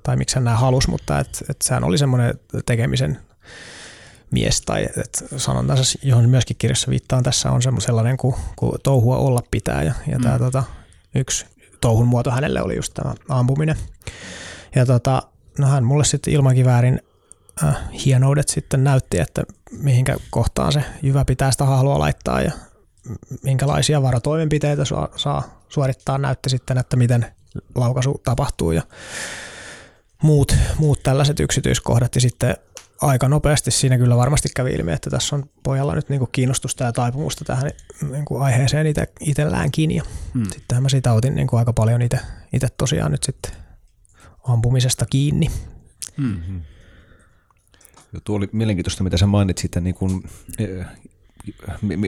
tai 0.02 0.16
miksi 0.16 0.36
hän 0.36 0.44
näin 0.44 0.58
halusi, 0.58 0.90
mutta 0.90 1.18
et, 1.18 1.44
et 1.50 1.62
sehän 1.62 1.84
oli 1.84 1.98
semmoinen 1.98 2.34
tekemisen 2.66 3.18
mies 4.30 4.60
tai 4.60 4.84
et 4.84 5.24
sanontansa, 5.36 5.98
johon 6.02 6.28
myöskin 6.28 6.56
kirjassa 6.56 6.90
viittaan 6.90 7.22
tässä 7.22 7.50
on 7.50 7.62
sellainen, 7.78 8.16
kuin, 8.16 8.34
kuin 8.56 8.72
touhua 8.82 9.16
olla 9.16 9.42
pitää 9.50 9.82
ja, 9.82 9.94
ja 10.06 10.18
mm. 10.18 10.22
tämä 10.22 10.38
tota, 10.38 10.64
yksi 11.14 11.46
touhun 11.80 12.08
muoto 12.08 12.30
hänelle 12.30 12.62
oli 12.62 12.76
just 12.76 12.94
tämä 12.94 13.14
ampuminen. 13.28 13.76
Ja 14.74 14.86
tota, 14.86 15.22
no 15.58 15.66
hän 15.66 15.84
mulle 15.84 16.04
sitten 16.04 16.32
ilmakiväärin 16.32 17.00
äh, 17.62 17.76
hienoudet 18.04 18.48
sitten 18.48 18.84
näytti, 18.84 19.18
että 19.18 19.42
mihinkä 19.72 20.16
kohtaan 20.30 20.72
se 20.72 20.84
jyvä 21.02 21.24
pitää 21.24 21.50
sitä 21.50 21.64
haluaa 21.64 21.98
laittaa 21.98 22.40
ja 22.40 22.52
minkälaisia 23.42 24.02
varotoimenpiteitä 24.02 24.84
saa, 24.84 25.08
saa 25.16 25.62
suorittaa, 25.68 26.18
näytti 26.18 26.50
sitten, 26.50 26.78
että 26.78 26.96
miten 26.96 27.26
laukaisu 27.74 28.20
tapahtuu 28.24 28.72
ja 28.72 28.82
muut, 30.22 30.56
muut 30.78 31.02
tällaiset 31.02 31.40
yksityiskohdat. 31.40 32.14
Ja 32.14 32.20
sitten 32.20 32.56
aika 33.00 33.28
nopeasti 33.28 33.70
siinä 33.70 33.98
kyllä 33.98 34.16
varmasti 34.16 34.48
kävi 34.56 34.70
ilmi, 34.70 34.92
että 34.92 35.10
tässä 35.10 35.36
on 35.36 35.44
pojalla 35.62 35.94
nyt 35.94 36.08
niinku 36.08 36.28
kiinnostusta 36.32 36.84
ja 36.84 36.92
taipumusta 36.92 37.44
tähän 37.44 37.70
niinku 38.10 38.36
aiheeseen 38.36 38.86
ite, 38.86 39.08
itselläänkin. 39.20 39.90
Ja 39.90 40.02
hmm. 40.34 40.44
sittenhän 40.44 40.82
mä 40.82 40.88
siitä 40.88 41.12
otin 41.12 41.34
niinku 41.34 41.56
aika 41.56 41.72
paljon 41.72 42.02
itse 42.02 42.68
tosiaan 42.76 43.12
nyt 43.12 43.22
sitten 43.22 43.61
ampumisesta 44.42 45.06
kiinni. 45.06 45.50
Mm-hmm. 46.16 46.60
Tuo 48.24 48.36
oli 48.36 48.48
mielenkiintoista, 48.52 49.04
mitä 49.04 49.16
sä 49.16 49.26
mainitsit, 49.26 49.64
että 49.64 49.80
niin 49.80 49.94
kun, 49.94 50.24
eh, 50.58 50.86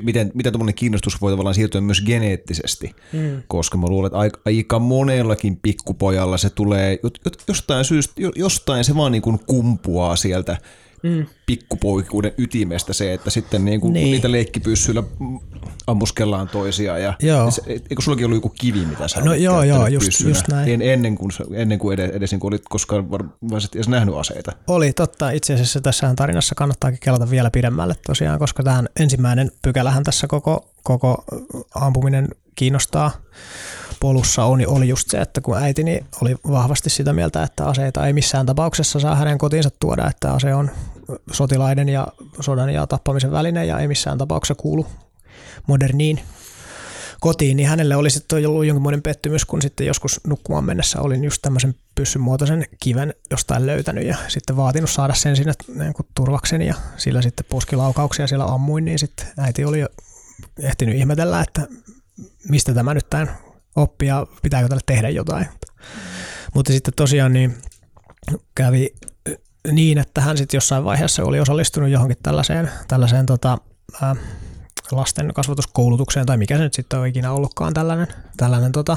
miten, 0.03 0.31
miten 0.35 0.53
tuommoinen 0.53 0.75
kiinnostus 0.75 1.20
voi 1.20 1.33
tavallaan 1.33 1.55
siirtyä 1.55 1.81
myös 1.81 2.03
geneettisesti, 2.07 2.97
mm. 3.12 3.42
koska 3.49 3.79
mä 3.79 3.87
luulen, 3.87 4.07
että 4.07 4.18
aika, 4.18 4.40
aika 4.44 4.79
monellakin 4.79 5.57
pikkupojalla 5.62 6.38
se 6.38 6.51
tulee 6.51 6.99
jo- 7.03 7.11
jo- 7.25 7.31
jostain 7.49 7.85
syystä, 7.85 8.12
jo- 8.16 8.33
jostain 8.37 8.85
se 8.85 8.94
vaan 8.94 9.12
niin 9.12 9.23
kuin 9.23 9.38
kumpuaa 9.47 10.16
sieltä 10.16 10.59
mm. 11.05 11.27
pikkupoikuuden 11.47 12.33
ytimestä 12.38 12.93
se, 12.93 13.14
että 13.14 13.31
sitten 13.31 13.64
niin 13.64 13.81
kuin 13.81 13.93
niin. 13.93 14.05
Niin. 14.05 14.12
niitä 14.12 14.33
leikkipyssyillä 14.33 15.03
mm, 15.19 15.40
ammuskellaan 15.87 16.49
toisiaan. 16.49 17.03
Ja 17.03 17.14
Joo. 17.23 17.51
Se, 17.51 17.62
eikö 17.67 18.03
sullakin 18.03 18.27
ollut 18.27 18.37
joku 18.37 18.49
kivi, 18.49 18.87
mitä 18.87 19.09
sä 19.09 19.21
No 19.21 19.35
joo, 19.35 19.62
joo, 19.62 19.87
just- 19.87 20.05
pyssynä? 20.05 20.31
just 20.31 20.49
näin. 20.49 20.69
En, 20.69 20.83
ennen 20.83 21.14
kuin, 21.14 21.31
ennen 21.53 21.79
kuin 21.79 21.95
edes, 21.95 22.11
edes 22.11 22.31
niin 22.31 22.40
kuin 22.40 22.49
olit 22.49 22.62
koskaan 22.69 23.11
varsinaisesti 23.11 23.79
edes 23.79 23.88
nähnyt 23.88 24.14
aseita. 24.14 24.53
Oli 24.67 24.93
totta. 24.93 25.31
Itse 25.31 25.55
asiassa 25.55 25.81
tässä 25.81 26.12
tarinassa 26.17 26.55
kannattaakin 26.55 27.01
kelata 27.01 27.31
vielä 27.31 27.51
pidemmälle 27.51 27.95
tosiaan, 28.07 28.38
koska 28.38 28.62
tämä 28.62 28.85
ensimmäinen 29.01 29.51
pykälähän 29.62 30.05
tässä 30.05 30.27
koko, 30.27 30.69
koko 30.83 31.25
ampuminen 31.75 32.29
kiinnostaa 32.55 33.11
polussa 34.01 34.45
on, 34.45 34.61
oli 34.67 34.88
just 34.88 35.11
se, 35.11 35.21
että 35.21 35.40
kun 35.40 35.57
äitini 35.57 36.05
oli 36.23 36.37
vahvasti 36.51 36.90
sitä 36.90 37.12
mieltä, 37.12 37.43
että 37.43 37.64
aseita 37.64 38.07
ei 38.07 38.12
missään 38.12 38.47
tapauksessa 38.47 39.01
saa 39.01 39.14
hänen 39.14 39.38
kotiinsa 39.38 39.71
tuoda, 39.81 40.09
että 40.11 40.33
ase 40.33 40.55
on 40.55 40.71
sotilaiden 41.33 41.88
ja 41.88 42.07
sodan 42.40 42.71
ja 42.71 42.87
tappamisen 42.87 43.31
väline 43.31 43.67
ja 43.67 43.79
ei 43.79 43.88
missään 43.88 44.19
tapauksessa 44.19 44.55
kuulu 44.55 44.87
moderniin 45.67 46.21
kotiin, 47.21 47.57
niin 47.57 47.69
hänelle 47.69 47.97
oli 47.97 48.11
sitten 48.11 48.49
ollut 48.49 48.67
jonkinlainen 48.67 49.03
pettymys, 49.03 49.45
kun 49.45 49.62
sitten 49.62 49.87
joskus 49.87 50.21
nukkumaan 50.27 50.64
mennessä 50.64 51.01
olin 51.01 51.25
just 51.25 51.43
tämmöisen 51.43 51.75
pyssyn 51.95 52.23
muotoisen 52.23 52.64
kiven 52.81 53.14
jostain 53.31 53.67
löytänyt 53.67 54.07
ja 54.07 54.17
sitten 54.29 54.57
vaatinut 54.57 54.90
saada 54.90 55.14
sen 55.14 55.37
sinne 55.37 55.53
niin 55.75 55.95
kuin 55.95 56.07
turvakseni 56.14 56.67
ja 56.67 56.75
sillä 56.97 57.23
sitten 57.23 57.47
puskilaukauksia 57.49 58.27
siellä 58.27 58.45
ammuin, 58.45 58.85
niin 58.85 58.99
sitten 58.99 59.27
äiti 59.38 59.64
oli 59.64 59.81
jo 59.81 59.88
ehtinyt 60.59 60.95
ihmetellä, 60.95 61.40
että 61.40 61.69
mistä 62.49 62.75
tämä 62.75 62.95
nyt 62.95 63.11
tämän 63.11 63.37
oppi 63.77 64.07
ja 64.07 64.27
pitääkö 64.43 64.69
tälle 64.69 64.83
tehdä 64.87 65.09
jotain. 65.09 65.47
Mutta 66.55 66.73
sitten 66.73 66.95
tosiaan 66.97 67.33
niin 67.33 67.55
kävi 68.55 68.95
niin, 69.72 69.98
että 69.98 70.20
hän 70.20 70.37
sitten 70.37 70.57
jossain 70.57 70.85
vaiheessa 70.85 71.24
oli 71.24 71.40
osallistunut 71.40 71.90
johonkin 71.90 72.16
tällaiseen, 72.22 72.70
tällaiseen 72.88 73.27
tota, 73.27 73.59
ää, 74.03 74.16
lasten 74.92 75.35
kasvatuskoulutukseen 75.35 76.27
tai 76.27 76.37
mikä 76.37 76.57
se 76.57 76.62
nyt 76.62 76.74
sitten 76.74 76.98
on 76.98 77.07
ikinä 77.07 77.33
ollutkaan 77.33 77.74
tällainen, 77.74 78.07
tällainen 78.37 78.72
tota, 78.72 78.96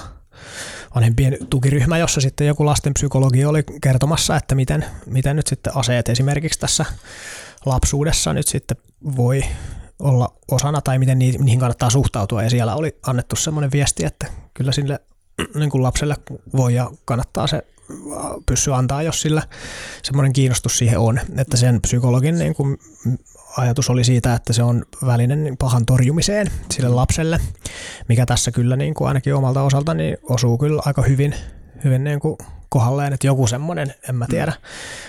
vanhempien 0.96 1.38
tukiryhmä, 1.50 1.98
jossa 1.98 2.22
sitten 2.22 2.48
joku 2.48 2.66
lastenpsykologi 2.66 3.46
oli 3.46 3.64
kertomassa, 3.82 4.36
että 4.36 4.56
miten, 4.56 4.86
miten 5.06 5.36
nyt 5.36 5.48
sitten 5.48 5.78
aseet 5.78 6.10
esimerkiksi 6.10 6.60
tässä 6.60 6.86
lapsuudessa 7.66 8.34
nyt 8.34 8.48
sitten 8.48 8.78
voi 9.16 9.44
olla 10.00 10.34
osana 10.52 10.82
tai 10.82 11.00
miten 11.00 11.20
niihin 11.20 11.60
kannattaa 11.60 11.90
suhtautua. 11.90 12.44
Ja 12.44 12.50
siellä 12.50 12.76
oli 12.76 12.98
annettu 13.08 13.36
semmoinen 13.36 13.72
viesti, 13.72 14.06
että 14.06 14.28
kyllä 14.54 14.72
sille 14.72 15.00
niin 15.56 15.70
kuin 15.70 15.84
lapselle 15.84 16.16
voi 16.58 16.76
ja 16.76 16.92
kannattaa 17.06 17.48
se 17.48 17.64
pysyä 18.46 18.76
antaa, 18.76 19.04
jos 19.04 19.22
sillä 19.22 19.44
semmoinen 20.04 20.34
kiinnostus 20.34 20.78
siihen 20.78 21.00
on. 21.00 21.20
Että 21.38 21.58
sen 21.58 21.82
psykologin 21.82 22.38
niin 22.38 22.56
kuin 22.56 22.78
ajatus 23.58 23.90
oli 23.90 24.04
siitä, 24.04 24.34
että 24.34 24.54
se 24.54 24.64
on 24.64 24.86
väline 25.06 25.56
pahan 25.60 25.86
torjumiseen 25.86 26.48
sille 26.72 26.90
lapselle, 26.90 27.40
mikä 28.08 28.26
tässä 28.26 28.52
kyllä 28.52 28.76
niin 28.76 28.94
kuin 28.94 29.08
ainakin 29.08 29.36
omalta 29.36 29.62
osalta 29.62 29.94
niin 29.94 30.18
osuu 30.24 30.58
kyllä 30.58 30.82
aika 30.86 31.02
hyvin, 31.02 31.36
hyvin 31.84 32.04
niin 32.04 32.20
kuin 32.20 32.38
kohdalleen, 32.70 33.14
että 33.14 33.28
joku 33.28 33.48
semmoinen, 33.48 33.94
en 34.10 34.16
mä 34.16 34.26
tiedä, 34.30 34.54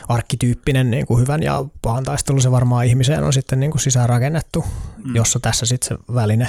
arkkityyppinen 0.08 0.90
niin 0.90 1.06
kuin 1.06 1.20
hyvän 1.20 1.42
ja 1.42 1.64
pahan 1.82 2.04
taistelu 2.04 2.40
se 2.40 2.50
varmaan 2.50 2.86
ihmiseen 2.86 3.24
on 3.24 3.32
sitten 3.32 3.60
niin 3.60 3.70
kuin 3.70 3.80
sisäänrakennettu, 3.80 4.64
mm. 5.04 5.16
jossa 5.16 5.40
tässä 5.40 5.66
sitten 5.66 5.88
se 5.98 6.14
väline 6.14 6.48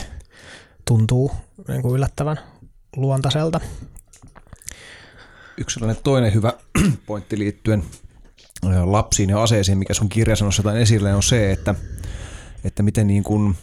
tuntuu 0.86 1.32
niin 1.68 1.82
kuin 1.82 1.96
yllättävän 1.96 2.40
luontaiselta. 2.96 3.60
Yksi 5.60 5.74
sellainen 5.74 6.04
toinen 6.04 6.34
hyvä 6.34 6.54
pointti 7.08 7.40
liittyen 7.40 7.84
lapsiin 8.84 9.30
ja 9.30 9.44
aseisiin, 9.44 9.78
mikä 9.78 9.94
sun 9.94 10.10
kirjassa 10.10 10.46
nostetaan 10.46 10.78
esille, 10.78 11.16
on 11.16 11.24
se, 11.24 11.52
että, 11.52 11.76
että 12.64 12.84
miten 12.84 13.08
niin 13.08 13.24
kuin 13.24 13.56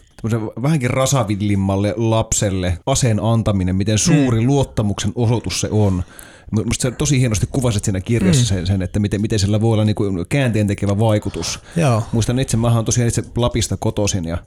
vähänkin 0.63 0.91
rasavillimmalle 0.91 1.95
lapselle 1.97 2.79
aseen 2.87 3.21
antaminen, 3.23 3.77
miten 3.77 3.99
suuri 3.99 4.41
mm. 4.41 4.47
luottamuksen 4.47 5.13
osoitus 5.15 5.61
se 5.61 5.69
on. 5.71 6.03
Minusta 6.51 6.83
se 6.83 6.91
tosi 6.91 7.21
hienosti 7.21 7.47
kuvasit 7.51 7.85
siinä 7.85 8.01
kirjassa 8.01 8.43
mm. 8.43 8.47
sen, 8.47 8.67
sen, 8.67 8.83
että 8.83 8.99
miten, 8.99 9.21
miten 9.21 9.39
sillä 9.39 9.61
voi 9.61 9.73
olla 9.73 9.85
niin 9.85 9.95
kuin 9.95 10.27
käänteen 10.29 10.67
tekevä 10.67 10.99
vaikutus. 10.99 11.61
Joo. 11.77 12.03
Muistan 12.13 12.39
itse, 12.39 12.57
mä 12.57 12.75
oon 12.75 12.85
tosiaan 12.85 13.09
itse 13.09 13.25
Lapista 13.37 13.77
kotoisin 13.77 14.25
ja 14.25 14.39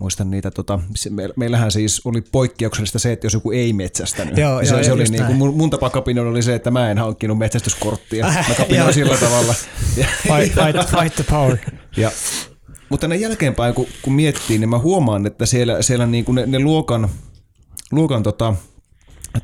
muistan 0.00 0.30
niitä, 0.30 0.50
tota, 0.50 0.78
meillähän 1.36 1.70
siis 1.70 2.00
oli 2.04 2.20
poikkeuksellista 2.20 2.98
se, 2.98 3.12
että 3.12 3.26
jos 3.26 3.34
joku 3.34 3.50
ei 3.50 3.72
metsästänyt. 3.72 4.36
Joo, 4.36 4.58
niin 4.58 4.68
se, 4.68 4.74
joo, 4.74 4.84
se 4.84 4.92
oli 4.92 5.04
niin 5.04 5.26
kuin, 5.26 5.36
mun, 5.36 5.56
mun 5.56 5.70
tapa 5.70 5.90
kapinoida 5.90 6.30
oli 6.30 6.42
se, 6.42 6.54
että 6.54 6.70
mä 6.70 6.90
en 6.90 6.98
hankkinut 6.98 7.38
metsästyskorttia. 7.38 8.26
Mä 8.48 8.54
kapinoin 8.58 8.94
sillä 8.94 9.16
tavalla. 9.16 9.54
fight, 9.94 10.54
fight, 10.54 10.90
fight 10.90 11.14
the 11.14 11.24
power. 11.30 11.56
Ja, 11.96 12.10
mutta 12.88 13.08
ne 13.08 13.16
jälkeenpäin, 13.16 13.74
kun, 13.74 13.86
kun 14.02 14.12
miettii, 14.12 14.58
niin 14.58 14.68
mä 14.68 14.78
huomaan, 14.78 15.26
että 15.26 15.46
siellä, 15.46 15.82
siellä 15.82 16.06
niin 16.06 16.24
kuin 16.24 16.36
ne, 16.36 16.46
ne 16.46 16.58
luokan, 16.58 17.08
luokan 17.92 18.22
tota, 18.22 18.54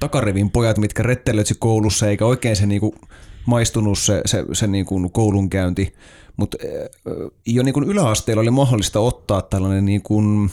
takarevin 0.00 0.50
pojat, 0.50 0.78
mitkä 0.78 1.02
rettelöitsi 1.02 1.54
koulussa, 1.58 2.08
eikä 2.08 2.26
oikein 2.26 2.56
se 2.56 2.66
niin 2.66 2.80
kuin 2.80 2.92
maistunut 3.46 3.98
se, 3.98 4.22
se, 4.26 4.44
se 4.52 4.66
niin 4.66 4.86
kuin 4.86 5.12
koulunkäynti, 5.12 5.94
mutta 6.38 6.58
jo 7.46 7.62
niin 7.62 7.72
kuin 7.72 7.88
yläasteella 7.88 8.40
oli 8.40 8.50
mahdollista 8.50 9.00
ottaa 9.00 9.42
tällainen 9.42 9.84
niin 9.84 10.02
kuin 10.02 10.50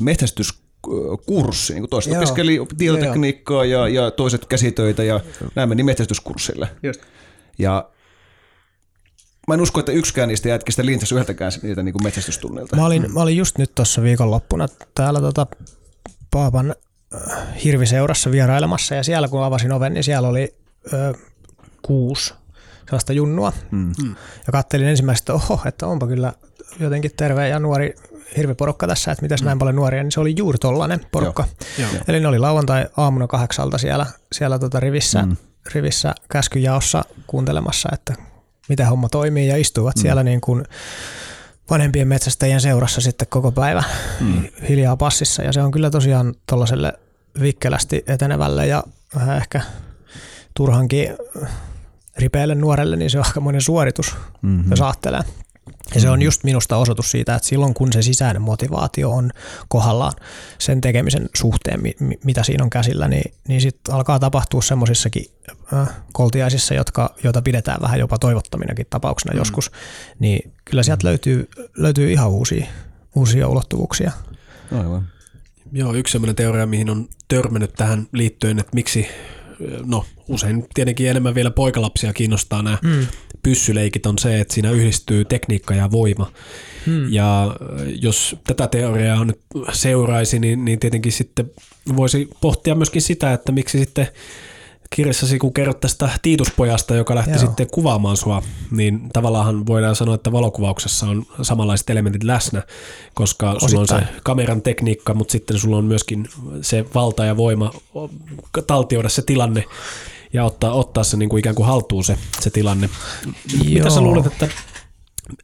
metsästyskurssi. 0.00 1.72
Niin 1.72 1.82
kuin 1.82 1.90
toiset 1.90 2.12
Joo. 2.12 2.18
opiskeli 2.18 2.60
tietotekniikkaa 2.78 3.64
ja, 3.64 3.88
ja 3.88 4.10
toiset 4.10 4.46
käsitöitä 4.46 5.04
ja 5.04 5.20
näin 5.54 5.68
meni 5.68 5.82
metsästyskurssille. 5.82 6.68
Just. 6.82 7.00
Ja 7.58 7.90
mä 9.48 9.54
en 9.54 9.60
usko, 9.60 9.80
että 9.80 9.92
yksikään 9.92 10.28
niistä 10.28 10.48
jätkistä 10.48 10.86
lintsasi 10.86 11.14
yhdeltäkään 11.14 11.52
niitä 11.62 11.82
niin 11.82 11.92
kuin 11.92 12.04
metsästystunnilta. 12.04 12.76
Mä 12.76 12.86
olin, 12.86 13.12
mä 13.12 13.20
olin 13.20 13.36
just 13.36 13.58
nyt 13.58 13.74
tuossa 13.74 14.02
viikonloppuna 14.02 14.68
täällä 14.94 15.20
tota 15.20 15.46
Paapan 16.30 16.74
hirviseurassa 17.64 18.30
vierailemassa 18.30 18.94
ja 18.94 19.02
siellä 19.02 19.28
kun 19.28 19.44
avasin 19.44 19.72
oven, 19.72 19.94
niin 19.94 20.04
siellä 20.04 20.28
oli 20.28 20.54
ö, 20.92 21.14
kuusi 21.82 22.34
sellaista 22.88 23.12
junnua. 23.12 23.52
Mm. 23.70 23.92
Ja 24.46 24.52
kattelin 24.52 24.88
ensimmäistä, 24.88 25.32
että 25.32 25.44
oho, 25.44 25.60
että 25.66 25.86
onpa 25.86 26.06
kyllä 26.06 26.32
jotenkin 26.80 27.10
terve 27.16 27.48
ja 27.48 27.58
nuori 27.58 27.94
hirviporukka 28.36 28.86
tässä, 28.86 29.12
että 29.12 29.22
mitäs 29.22 29.40
mm. 29.40 29.46
näin 29.46 29.58
paljon 29.58 29.76
nuoria, 29.76 30.02
niin 30.02 30.12
se 30.12 30.20
oli 30.20 30.34
juuri 30.36 30.58
tollainen 30.58 31.00
porukka. 31.12 31.44
Joo. 31.78 31.90
Joo. 31.92 32.02
Eli 32.08 32.20
ne 32.20 32.28
oli 32.28 32.38
lauantai 32.38 32.86
aamuna 32.96 33.26
kahdeksalta 33.26 33.78
siellä, 33.78 34.06
siellä 34.32 34.58
tota 34.58 34.80
rivissä, 34.80 35.22
mm. 35.22 35.36
rivissä 35.74 36.14
käskyjaossa 36.32 37.04
kuuntelemassa, 37.26 37.88
että 37.92 38.14
miten 38.68 38.86
homma 38.86 39.08
toimii 39.08 39.48
ja 39.48 39.56
istuvat 39.56 39.96
mm. 39.96 40.00
siellä 40.00 40.22
niin 40.22 40.40
kuin 40.40 40.64
vanhempien 41.70 42.08
metsästäjien 42.08 42.60
seurassa 42.60 43.00
sitten 43.00 43.28
koko 43.30 43.52
päivä 43.52 43.84
mm. 44.20 44.42
hiljaa 44.68 44.96
passissa 44.96 45.42
ja 45.42 45.52
se 45.52 45.62
on 45.62 45.70
kyllä 45.70 45.90
tosiaan 45.90 46.34
tuollaiselle 46.48 46.92
vikkelästi 47.40 48.04
etenevälle 48.06 48.66
ja 48.66 48.84
vähän 49.14 49.36
ehkä 49.36 49.60
turhankin 50.54 51.08
ripeälle 52.18 52.54
nuorelle, 52.54 52.96
niin 52.96 53.10
se 53.10 53.18
on 53.18 53.26
aikamoinen 53.26 53.60
suoritus, 53.60 54.16
mm-hmm. 54.42 54.70
jos 54.70 54.80
ajattelee. 54.80 55.20
Ja 55.94 56.00
se 56.00 56.10
on 56.10 56.22
just 56.22 56.44
minusta 56.44 56.76
osoitus 56.76 57.10
siitä, 57.10 57.34
että 57.34 57.48
silloin 57.48 57.74
kun 57.74 57.92
se 57.92 58.02
sisäinen 58.02 58.42
motivaatio 58.42 59.10
on 59.10 59.30
kohdallaan 59.68 60.12
sen 60.58 60.80
tekemisen 60.80 61.28
suhteen, 61.36 61.80
mitä 62.24 62.42
siinä 62.42 62.64
on 62.64 62.70
käsillä, 62.70 63.08
niin, 63.08 63.34
niin 63.48 63.60
sitten 63.60 63.94
alkaa 63.94 64.18
tapahtua 64.18 64.62
semmoisissakin 64.62 65.24
äh, 65.72 65.88
koltiaisissa, 66.12 66.74
jotka, 66.74 67.14
joita 67.24 67.42
pidetään 67.42 67.80
vähän 67.82 67.98
jopa 67.98 68.18
toivottaminakin 68.18 68.86
tapauksena 68.90 69.32
mm. 69.32 69.38
joskus, 69.38 69.70
niin 70.18 70.52
kyllä 70.64 70.82
sieltä 70.82 71.04
mm. 71.04 71.08
löytyy, 71.08 71.48
löytyy 71.76 72.12
ihan 72.12 72.30
uusia, 72.30 72.66
uusia 73.14 73.48
ulottuvuuksia. 73.48 74.12
Aivan. 74.72 75.08
Joo, 75.72 75.94
yksi 75.94 76.12
sellainen 76.12 76.36
teoria, 76.36 76.66
mihin 76.66 76.90
on 76.90 77.08
törmännyt 77.28 77.72
tähän 77.72 78.06
liittyen, 78.12 78.58
että 78.58 78.74
miksi 78.74 79.06
no 79.84 80.04
usein 80.28 80.66
tietenkin 80.74 81.08
enemmän 81.08 81.34
vielä 81.34 81.50
poikalapsia 81.50 82.12
kiinnostaa 82.12 82.62
nämä 82.62 82.78
mm. 82.82 83.06
pyssyleikit 83.42 84.06
on 84.06 84.18
se, 84.18 84.40
että 84.40 84.54
siinä 84.54 84.70
yhdistyy 84.70 85.24
tekniikka 85.24 85.74
ja 85.74 85.90
voima. 85.90 86.32
Hmm. 86.86 87.12
Ja 87.12 87.56
jos 88.00 88.36
tätä 88.46 88.66
teoriaa 88.66 89.24
nyt 89.24 89.40
seuraisi, 89.72 90.38
niin, 90.38 90.64
niin 90.64 90.78
tietenkin 90.78 91.12
sitten 91.12 91.50
voisi 91.96 92.30
pohtia 92.40 92.74
myöskin 92.74 93.02
sitä, 93.02 93.32
että 93.32 93.52
miksi 93.52 93.78
sitten 93.78 94.08
kirjassasi, 94.90 95.38
kun 95.38 95.52
kerrot 95.52 95.80
tästä 95.80 96.10
Tiituspojasta, 96.22 96.94
joka 96.94 97.14
lähti 97.14 97.30
Joo. 97.30 97.40
sitten 97.40 97.66
kuvaamaan 97.70 98.16
sua, 98.16 98.42
niin 98.70 99.08
tavallaan 99.12 99.66
voidaan 99.66 99.96
sanoa, 99.96 100.14
että 100.14 100.32
valokuvauksessa 100.32 101.06
on 101.06 101.26
samanlaiset 101.42 101.90
elementit 101.90 102.22
läsnä, 102.22 102.62
koska 103.14 103.50
Osittain. 103.50 103.70
sulla 103.70 103.80
on 103.80 103.88
se 103.88 104.20
kameran 104.22 104.62
tekniikka, 104.62 105.14
mutta 105.14 105.32
sitten 105.32 105.58
sulla 105.58 105.76
on 105.76 105.84
myöskin 105.84 106.28
se 106.62 106.84
valta 106.94 107.24
ja 107.24 107.36
voima 107.36 107.72
taltioida 108.66 109.08
se 109.08 109.22
tilanne 109.22 109.64
ja 110.32 110.44
ottaa, 110.44 110.72
ottaa 110.72 111.04
se 111.04 111.16
niin 111.16 111.28
kuin 111.28 111.38
ikään 111.38 111.54
kuin 111.54 111.66
haltuun 111.66 112.04
se, 112.04 112.18
se 112.40 112.50
tilanne. 112.50 112.90
Joo. 113.52 113.64
Mitä 113.64 113.90
sä 113.90 114.00
luulet, 114.00 114.26
että 114.26 114.48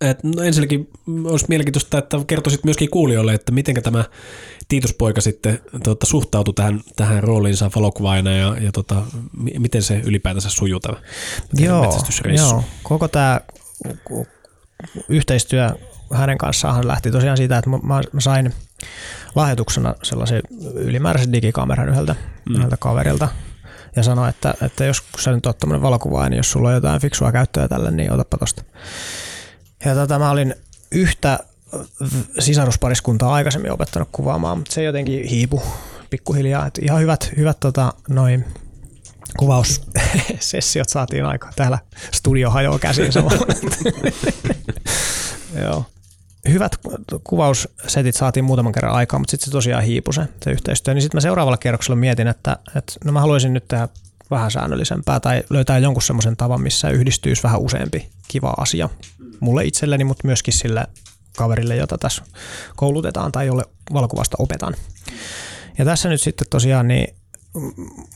et, 0.00 0.24
no 0.24 0.42
ensinnäkin 0.42 0.88
olisi 1.24 1.46
mielenkiintoista, 1.48 1.98
että 1.98 2.20
kertoisit 2.26 2.64
myöskin 2.64 2.90
kuulijoille, 2.90 3.34
että 3.34 3.52
miten 3.52 3.82
tämä 3.82 4.04
Tiituspoika 4.68 5.20
sitten 5.20 5.60
tota, 5.82 6.06
suhtautui 6.06 6.54
tähän, 6.54 6.80
tähän 6.96 7.22
rooliinsa 7.22 7.70
valokuvaajana 7.76 8.32
ja, 8.32 8.56
ja 8.60 8.72
tota, 8.72 9.02
miten 9.58 9.82
se 9.82 10.00
ylipäätänsä 10.04 10.50
sujuu 10.50 10.80
tämä 10.80 10.96
joo, 11.58 12.00
joo, 12.36 12.64
koko 12.82 13.08
tämä 13.08 13.40
yhteistyö 15.08 15.70
hänen 16.12 16.38
kanssaan 16.38 16.88
lähti 16.88 17.10
tosiaan 17.10 17.36
siitä, 17.36 17.58
että 17.58 17.70
mä, 17.70 17.78
mä 18.12 18.20
sain 18.20 18.54
lahjoituksena 19.34 19.94
sellaisen 20.02 20.42
ylimääräisen 20.74 21.32
digikameran 21.32 21.88
yhdeltä, 21.88 22.14
mm. 22.48 22.54
yhdeltä 22.54 22.76
kaverilta 22.76 23.28
ja 23.96 24.02
sanoi, 24.02 24.28
että, 24.28 24.54
että 24.62 24.84
jos 24.84 25.02
sä 25.18 25.32
nyt 25.32 25.46
oot 25.46 25.58
tämmöinen 25.58 25.82
valokuvaaja, 25.82 26.30
niin 26.30 26.36
jos 26.36 26.50
sulla 26.50 26.68
on 26.68 26.74
jotain 26.74 27.00
fiksua 27.00 27.32
käyttöä 27.32 27.68
tälle, 27.68 27.90
niin 27.90 28.12
otapa 28.12 28.38
tosta. 28.38 28.62
Ja 29.84 29.94
tota, 29.94 30.18
mä 30.18 30.30
olin 30.30 30.54
yhtä 30.90 31.38
sisaruspariskuntaa 32.38 33.34
aikaisemmin 33.34 33.72
opettanut 33.72 34.08
kuvaamaan, 34.12 34.58
mutta 34.58 34.74
se 34.74 34.82
jotenkin 34.82 35.24
hiipu 35.28 35.62
pikkuhiljaa. 36.10 36.66
Et 36.66 36.78
ihan 36.82 37.00
hyvät, 37.00 37.32
hyvät 37.36 37.60
tota, 37.60 37.92
noin 38.08 38.44
kuvaussessiot 39.38 40.88
saatiin 40.88 41.24
aika. 41.24 41.52
Täällä 41.56 41.78
studio 42.12 42.50
hajoaa 42.50 42.78
käsiin 42.78 43.12
Joo. 45.62 45.84
Hyvät 46.48 46.76
kuvaussetit 47.24 48.16
saatiin 48.16 48.44
muutaman 48.44 48.72
kerran 48.72 48.94
aikaa, 48.94 49.18
mutta 49.18 49.30
sitten 49.30 49.44
se 49.44 49.50
tosiaan 49.50 49.84
hiipui 49.84 50.14
se, 50.14 50.28
se 50.42 50.50
yhteistyö. 50.50 50.94
Niin 50.94 51.02
sitten 51.02 51.16
mä 51.16 51.20
seuraavalla 51.20 51.56
kierroksella 51.56 51.96
mietin, 51.96 52.28
että, 52.28 52.56
että 52.76 52.92
no 53.04 53.12
mä 53.12 53.20
haluaisin 53.20 53.52
nyt 53.52 53.68
tehdä 53.68 53.88
vähän 54.30 54.50
säännöllisempää 54.50 55.20
tai 55.20 55.42
löytää 55.50 55.78
jonkun 55.78 56.02
semmoisen 56.02 56.36
tavan, 56.36 56.60
missä 56.60 56.90
yhdistyisi 56.90 57.42
vähän 57.42 57.60
useampi 57.60 58.08
kiva 58.28 58.54
asia 58.56 58.88
mulle 59.44 59.64
itselleni, 59.64 60.04
mutta 60.04 60.26
myöskin 60.26 60.54
sille 60.54 60.86
kaverille, 61.36 61.76
jota 61.76 61.98
tässä 61.98 62.22
koulutetaan 62.76 63.32
tai 63.32 63.46
jolle 63.46 63.64
valokuvasta 63.92 64.36
opetan. 64.38 64.74
Ja 65.78 65.84
tässä 65.84 66.08
nyt 66.08 66.20
sitten 66.20 66.46
tosiaan 66.50 66.88
niin 66.88 67.14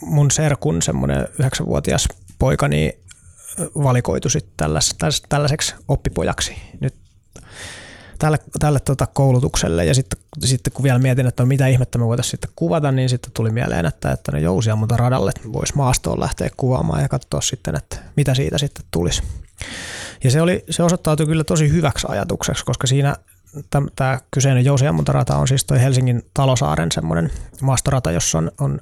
mun 0.01 0.31
serkun 0.31 0.83
semmoinen 0.83 1.29
yhdeksänvuotias 1.39 2.09
poika 2.39 2.68
niin 2.68 2.93
valikoitu 3.59 4.29
sitten 4.29 4.53
tällais, 4.57 4.97
tällaiseksi 5.29 5.74
oppipojaksi 5.89 6.55
nyt 6.81 6.95
tälle, 8.18 8.39
tälle 8.59 8.81
tota 8.81 9.07
koulutukselle. 9.07 9.85
Ja 9.85 9.95
sitten, 9.95 10.20
sitten 10.45 10.72
kun 10.72 10.83
vielä 10.83 10.99
mietin, 10.99 11.26
että 11.26 11.43
no 11.43 11.47
mitä 11.47 11.66
ihmettä 11.66 11.99
me 11.99 12.07
voitaisiin 12.07 12.31
sitten 12.31 12.51
kuvata, 12.57 12.93
niin 12.93 13.09
sitten 13.09 13.33
tuli 13.35 13.51
mieleen, 13.51 13.87
että, 13.87 14.12
että 14.12 14.33
no 14.33 14.39
jousia 14.39 14.76
mutta 14.76 14.97
radalle 14.97 15.33
voisi 15.53 15.76
maastoon 15.76 16.20
lähteä 16.20 16.51
kuvaamaan 16.57 17.03
ja 17.03 17.09
katsoa 17.09 17.41
sitten, 17.41 17.76
että 17.76 17.97
mitä 18.16 18.35
siitä 18.35 18.59
sitten 18.59 18.85
tulisi. 18.91 19.22
Ja 20.25 20.31
se, 20.31 20.43
oli, 20.43 20.64
se 20.71 20.83
osoittautui 20.83 21.27
kyllä 21.27 21.45
tosi 21.45 21.73
hyväksi 21.73 22.07
ajatukseksi, 22.11 22.64
koska 22.64 22.87
siinä 22.87 23.16
tämä 23.97 24.21
kyseinen 24.31 24.64
jousiammuntarata 24.64 25.37
on 25.37 25.49
siis 25.49 25.64
toi 25.64 25.81
Helsingin 25.81 26.23
Talosaaren 26.35 26.93
semmoinen 26.93 27.31
maastorata, 27.62 28.11
jossa 28.11 28.39
on, 28.39 28.51
on 28.61 28.81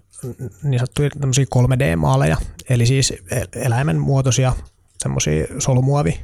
niin 0.63 0.79
sanottuja 0.79 1.11
3D-maaleja, 1.55 2.37
eli 2.69 2.87
siis 2.87 3.15
eläimen 3.55 3.99
muotoisia 3.99 4.53
semmoisia 4.99 5.47
solumuovi 5.59 6.21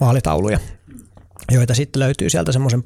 maalitauluja, 0.00 0.58
joita 1.50 1.74
sitten 1.74 2.00
löytyy 2.00 2.30
sieltä 2.30 2.52
semmoisen 2.52 2.84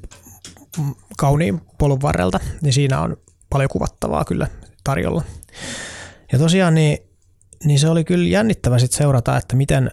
kauniin 1.16 1.60
polun 1.78 2.02
varrelta, 2.02 2.40
niin 2.60 2.72
siinä 2.72 3.00
on 3.00 3.16
paljon 3.50 3.68
kuvattavaa 3.68 4.24
kyllä 4.24 4.46
tarjolla. 4.84 5.22
Ja 6.32 6.38
tosiaan 6.38 6.74
niin, 6.74 6.98
niin 7.64 7.78
se 7.78 7.88
oli 7.88 8.04
kyllä 8.04 8.28
jännittävä 8.28 8.78
sitten 8.78 8.98
seurata, 8.98 9.36
että 9.36 9.56
miten, 9.56 9.90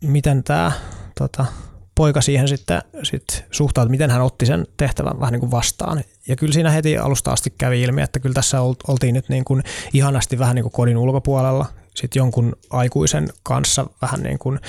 miten 0.00 0.44
tämä 0.44 0.72
tota, 1.18 1.46
poika 1.94 2.20
siihen 2.20 2.48
sitten 2.48 2.82
sit 3.02 3.44
suhtautui, 3.50 3.90
miten 3.90 4.10
hän 4.10 4.22
otti 4.22 4.46
sen 4.46 4.66
tehtävän 4.76 5.20
vähän 5.20 5.32
niin 5.32 5.40
kuin 5.40 5.50
vastaan. 5.50 6.04
Ja 6.28 6.36
kyllä 6.36 6.52
siinä 6.52 6.70
heti 6.70 6.98
alusta 6.98 7.30
asti 7.30 7.54
kävi 7.58 7.82
ilmi, 7.82 8.02
että 8.02 8.20
kyllä 8.20 8.34
tässä 8.34 8.60
oltiin 8.88 9.14
nyt 9.14 9.28
niin 9.28 9.44
kuin 9.44 9.62
ihanasti 9.92 10.38
vähän 10.38 10.54
niin 10.54 10.62
kuin 10.62 10.72
kodin 10.72 10.96
ulkopuolella, 10.96 11.66
sitten 11.94 12.20
jonkun 12.20 12.56
aikuisen 12.70 13.28
kanssa 13.42 13.86
vähän 14.02 14.22
niin 14.22 14.38
kuin 14.38 14.60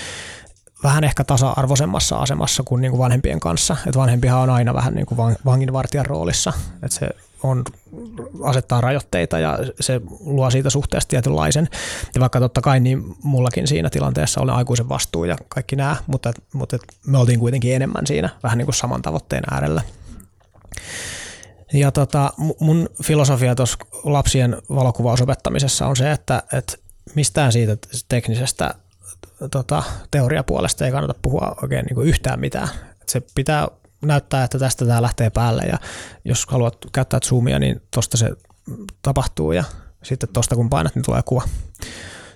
vähän 0.84 1.04
ehkä 1.04 1.24
tasa-arvoisemmassa 1.24 2.18
asemassa 2.18 2.64
kuin, 2.64 2.82
niin 2.82 2.92
kuin 2.92 3.00
vanhempien 3.00 3.40
kanssa. 3.40 3.78
Et 3.88 3.98
vanhempihan 3.98 4.40
on 4.40 4.50
aina 4.50 4.74
vähän 4.74 4.94
niin 4.94 5.06
kuin 5.06 5.18
vanginvartijan 5.46 6.06
roolissa. 6.06 6.54
Et 6.84 6.92
se 6.92 7.10
on, 7.44 7.64
asettaa 8.44 8.82
rajoitteita 8.82 9.40
ja 9.40 9.60
se 9.80 10.02
luo 10.20 10.52
siitä 10.52 10.70
suhteesta 10.70 11.10
tietynlaisen. 11.10 11.68
Ja 12.16 12.22
vaikka 12.22 12.40
totta 12.40 12.62
kai 12.62 12.80
niin 12.80 13.16
mullakin 13.24 13.68
siinä 13.68 13.90
tilanteessa 13.90 14.42
oli 14.42 14.52
aikuisen 14.52 14.90
vastuu 14.90 15.24
ja 15.24 15.36
kaikki 15.50 15.76
nämä, 15.76 15.96
mutta, 16.08 16.34
mutta 16.54 16.78
me 17.08 17.18
oltiin 17.18 17.40
kuitenkin 17.40 17.76
enemmän 17.76 18.08
siinä 18.08 18.30
vähän 18.44 18.58
niin 18.58 18.66
kuin 18.66 18.76
saman 18.76 19.02
tavoitteen 19.02 19.44
äärellä. 19.52 19.82
Ja 21.74 21.92
tota, 21.92 22.34
mun 22.60 22.90
filosofia 23.04 23.56
tuossa 23.56 23.78
lapsien 24.04 24.58
valokuvausopettamisessa 24.70 25.88
on 25.88 25.96
se, 25.96 26.12
että, 26.12 26.44
että 26.54 26.74
mistään 27.16 27.52
siitä 27.52 27.78
teknisestä 28.10 28.76
tota, 29.52 29.84
teoriapuolesta 30.12 30.86
ei 30.86 30.92
kannata 30.92 31.20
puhua 31.22 31.56
oikein 31.62 31.86
niin 31.86 31.96
kuin 31.96 32.08
yhtään 32.08 32.40
mitään. 32.40 32.70
Se 33.08 33.22
pitää 33.36 33.68
näyttää, 34.02 34.44
että 34.44 34.60
tästä 34.60 34.86
tämä 34.86 35.02
lähtee 35.02 35.30
päälle 35.30 35.64
ja 35.64 35.78
jos 36.26 36.46
haluat 36.46 36.78
käyttää 36.92 37.20
zoomia, 37.26 37.60
niin 37.60 37.82
tuosta 37.94 38.18
se 38.18 38.30
tapahtuu 39.02 39.52
ja 39.52 39.64
sitten 40.04 40.30
tuosta 40.34 40.56
kun 40.56 40.70
painat, 40.70 40.96
niin 40.96 41.06
tulee 41.06 41.22
kuva. 41.26 41.42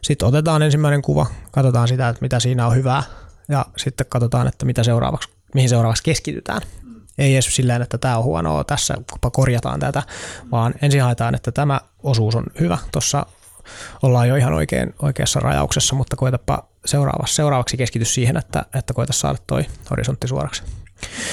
Sitten 0.01 0.27
otetaan 0.27 0.61
ensimmäinen 0.61 1.01
kuva, 1.01 1.25
katsotaan 1.51 1.87
sitä, 1.87 2.09
että 2.09 2.21
mitä 2.21 2.39
siinä 2.39 2.67
on 2.67 2.75
hyvää 2.75 3.03
ja 3.49 3.65
sitten 3.77 4.05
katsotaan, 4.09 4.47
että 4.47 4.65
mitä 4.65 4.83
seuraavaksi, 4.83 5.29
mihin 5.55 5.69
seuraavaksi 5.69 6.03
keskitytään. 6.03 6.61
Ei 7.17 7.33
edes 7.33 7.55
silleen, 7.55 7.81
että 7.81 7.97
tämä 7.97 8.17
on 8.17 8.23
huonoa, 8.23 8.63
tässä 8.63 8.93
korjataan 9.33 9.79
tätä, 9.79 10.03
vaan 10.51 10.73
ensin 10.81 11.01
haetaan, 11.01 11.35
että 11.35 11.51
tämä 11.51 11.81
osuus 12.03 12.35
on 12.35 12.45
hyvä. 12.59 12.77
Tuossa 12.91 13.25
ollaan 14.03 14.29
jo 14.29 14.35
ihan 14.35 14.53
oikein, 14.53 14.93
oikeassa 15.01 15.39
rajauksessa, 15.39 15.95
mutta 15.95 16.15
koetapa 16.15 16.67
seuraavaksi, 16.85 17.35
seuraavaksi 17.35 17.77
keskity 17.77 18.05
siihen, 18.05 18.37
että, 18.37 18.65
että 18.75 18.93
koeta 18.93 19.13
saada 19.13 19.37
toi 19.47 19.65
horisontti 19.89 20.27
suoraksi. 20.27 20.63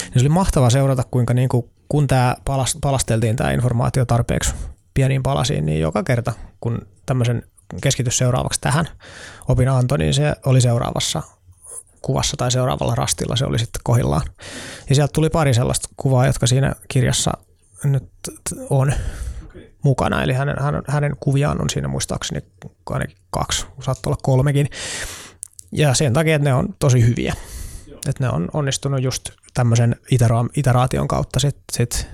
Niin 0.02 0.12
se 0.14 0.20
oli 0.20 0.28
mahtava 0.28 0.70
seurata, 0.70 1.02
kuinka 1.10 1.34
niin 1.34 1.48
kuin, 1.48 1.70
kun 1.88 2.06
tämä 2.06 2.36
palas, 2.44 2.78
palasteltiin 2.80 3.36
tämä 3.36 3.50
informaatio 3.50 4.04
tarpeeksi 4.04 4.54
pieniin 4.94 5.22
palasiin, 5.22 5.66
niin 5.66 5.80
joka 5.80 6.02
kerta, 6.02 6.32
kun 6.60 6.86
tämmöisen 7.06 7.42
keskitys 7.82 8.18
seuraavaksi 8.18 8.60
tähän 8.60 8.88
opin 9.48 9.68
antoi, 9.68 9.98
niin 9.98 10.14
se 10.14 10.34
oli 10.46 10.60
seuraavassa 10.60 11.22
kuvassa 12.02 12.36
tai 12.36 12.50
seuraavalla 12.50 12.94
rastilla 12.94 13.36
se 13.36 13.44
oli 13.44 13.58
sitten 13.58 13.80
kohillaan. 13.84 14.26
Ja 14.88 14.94
sieltä 14.94 15.12
tuli 15.12 15.30
pari 15.30 15.54
sellaista 15.54 15.88
kuvaa, 15.96 16.26
jotka 16.26 16.46
siinä 16.46 16.74
kirjassa 16.88 17.32
nyt 17.84 18.08
on 18.70 18.92
mukana, 19.82 20.22
eli 20.22 20.32
hänen, 20.32 20.56
hänen, 20.60 20.82
hänen 20.88 21.16
kuviaan 21.20 21.60
on 21.60 21.70
siinä 21.70 21.88
muistaakseni 21.88 22.40
ainakin 22.90 23.16
kaksi, 23.30 23.66
saattaa 23.80 24.10
olla 24.10 24.20
kolmekin. 24.22 24.68
Ja 25.72 25.94
sen 25.94 26.12
takia, 26.12 26.36
että 26.36 26.48
ne 26.48 26.54
on 26.54 26.74
tosi 26.78 27.06
hyviä. 27.06 27.34
Että 28.08 28.24
ne 28.24 28.30
on 28.30 28.48
onnistunut 28.52 29.02
just 29.02 29.30
tämmöisen 29.54 29.96
iteraation 30.56 31.08
kautta 31.08 31.40
sit, 31.40 31.56
sit 31.72 32.06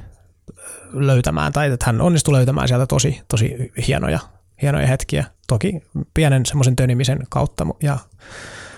löytämään, 0.93 1.53
tai 1.53 1.73
että 1.73 1.87
hän 1.87 2.01
onnistui 2.01 2.35
löytämään 2.35 2.69
sieltä 2.69 2.87
tosi, 2.87 3.21
tosi 3.29 3.73
hienoja, 3.87 4.19
hienoja 4.63 4.87
hetkiä. 4.87 5.25
Toki 5.49 5.83
pienen 6.15 6.47
semmoisen 6.47 6.77
tönimisen 6.77 7.19
kautta 7.29 7.67
ja 7.83 7.99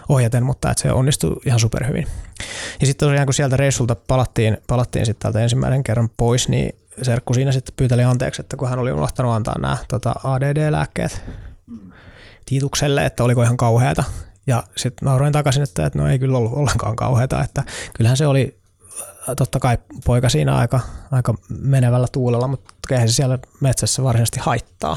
ohjaten, 0.08 0.44
mutta 0.44 0.70
että 0.70 0.82
se 0.82 0.92
onnistui 0.92 1.36
ihan 1.46 1.60
superhyvin. 1.60 2.06
Ja 2.80 2.86
sitten 2.86 3.08
tosiaan 3.08 3.26
kun 3.26 3.34
sieltä 3.34 3.56
reissulta 3.56 3.96
palattiin, 4.08 4.58
palattiin 4.66 5.06
sitten 5.06 5.22
täältä 5.22 5.40
ensimmäisen 5.40 5.82
kerran 5.82 6.08
pois, 6.16 6.48
niin 6.48 6.78
serkku 7.02 7.34
siinä 7.34 7.52
sitten 7.52 7.74
pyyteli 7.76 8.04
anteeksi, 8.04 8.42
että 8.42 8.56
kun 8.56 8.68
hän 8.68 8.78
oli 8.78 8.92
unohtanut 8.92 9.32
antaa 9.32 9.58
nämä 9.58 9.76
tota, 9.88 10.14
ADD-lääkkeet 10.24 11.22
Tiitukselle, 12.46 13.06
että 13.06 13.24
oliko 13.24 13.42
ihan 13.42 13.56
kauheata. 13.56 14.04
Ja 14.48 14.64
sitten 14.76 15.06
nauroin 15.06 15.32
takaisin, 15.32 15.62
että, 15.62 15.86
että 15.86 15.98
no 15.98 16.08
ei 16.08 16.18
kyllä 16.18 16.38
ollut 16.38 16.52
ollenkaan 16.52 16.96
kauheata, 16.96 17.44
että 17.44 17.64
kyllähän 17.94 18.16
se 18.16 18.26
oli 18.26 18.58
totta 19.36 19.60
kai 19.60 19.78
poika 20.04 20.28
siinä 20.28 20.56
aika, 20.56 20.80
aika 21.10 21.34
menevällä 21.48 22.06
tuulella, 22.12 22.48
mutta 22.48 22.74
eihän 22.90 23.08
se 23.08 23.14
siellä 23.14 23.38
metsässä 23.60 24.02
varsinaisesti 24.02 24.40
haittaa. 24.40 24.96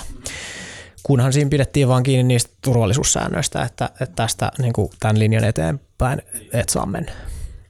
Kunhan 1.04 1.34
siinä 1.34 1.50
pidettiin 1.50 1.88
vaan 1.88 2.04
kiinni 2.04 2.24
niistä 2.24 2.54
turvallisuussäännöistä, 2.62 3.64
että, 3.64 3.90
että 4.02 4.16
tästä 4.16 4.52
niin 4.58 4.74
kuin 4.74 4.90
tämän 5.00 5.20
linjan 5.20 5.44
eteenpäin 5.44 6.22
et 6.54 6.70
saa 6.70 6.86
mennä. 6.86 7.12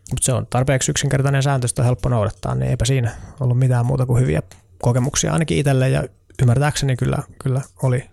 Mutta 0.09 0.25
se 0.25 0.33
on 0.33 0.47
tarpeeksi 0.49 0.91
yksinkertainen 0.91 1.43
sääntö, 1.43 1.67
sitä 1.67 1.81
on 1.81 1.85
helppo 1.85 2.09
noudattaa, 2.09 2.55
niin 2.55 2.69
eipä 2.69 2.85
siinä 2.85 3.11
ollut 3.39 3.59
mitään 3.59 3.85
muuta 3.85 4.05
kuin 4.05 4.21
hyviä 4.21 4.41
kokemuksia 4.81 5.33
ainakin 5.33 5.57
itselle 5.57 5.89
ja 5.89 6.03
ymmärtääkseni 6.41 6.95
kyllä, 6.95 7.17
kyllä 7.43 7.61
oli 7.83 8.09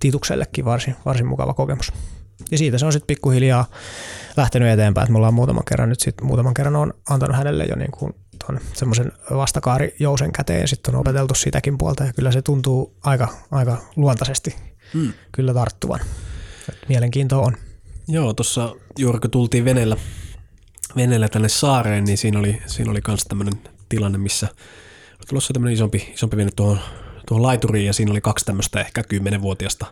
Tiituksellekin 0.00 0.64
varsin, 0.64 0.96
varsin 1.04 1.26
mukava 1.26 1.54
kokemus. 1.54 1.92
Ja 2.50 2.58
siitä 2.58 2.78
se 2.78 2.86
on 2.86 2.92
sitten 2.92 3.06
pikkuhiljaa 3.06 3.64
lähtenyt 4.36 4.68
eteenpäin, 4.68 5.02
että 5.02 5.12
me 5.12 5.16
ollaan 5.16 5.34
muutaman 5.34 5.64
kerran 5.64 5.88
nyt 5.88 6.00
sitten 6.00 6.26
muutaman 6.26 6.54
kerran 6.54 6.76
on 6.76 6.94
antanut 7.08 7.36
hänelle 7.36 7.64
jo 7.64 7.76
niin 7.76 7.90
kuin 7.90 8.14
tuon 8.46 8.60
semmoisen 8.72 9.12
vastakaarijousen 9.30 10.32
käteen 10.32 10.60
ja 10.60 10.68
sitten 10.68 10.94
on 10.94 11.00
opeteltu 11.00 11.34
sitäkin 11.34 11.78
puolta 11.78 12.04
ja 12.04 12.12
kyllä 12.12 12.32
se 12.32 12.42
tuntuu 12.42 12.96
aika, 13.04 13.28
aika 13.50 13.82
luontaisesti 13.96 14.56
hmm. 14.92 15.12
kyllä 15.32 15.54
tarttuvan. 15.54 16.00
Et 16.68 16.88
mielenkiintoa 16.88 17.46
on. 17.46 17.56
Joo, 18.08 18.34
tuossa 18.34 18.74
juuri 18.98 19.18
kun 19.20 19.30
tultiin 19.30 19.64
veneellä, 19.64 19.96
veneellä 20.96 21.28
tänne 21.28 21.48
saareen, 21.48 22.04
niin 22.04 22.18
siinä 22.18 22.38
oli, 22.38 22.62
siinä 22.66 22.90
oli 22.90 23.00
myös 23.08 23.24
tämmöinen 23.24 23.54
tilanne, 23.88 24.18
missä 24.18 24.48
oli 25.18 25.26
tulossa 25.28 25.52
tämmöinen 25.52 25.74
isompi, 25.74 26.12
isompi 26.14 26.36
vene 26.36 26.50
tuohon, 26.56 26.80
tuohon 27.28 27.42
laituriin 27.42 27.86
ja 27.86 27.92
siinä 27.92 28.12
oli 28.12 28.20
kaksi 28.20 28.44
tämmöistä 28.44 28.80
ehkä 28.80 29.02
kymmenenvuotiasta 29.02 29.86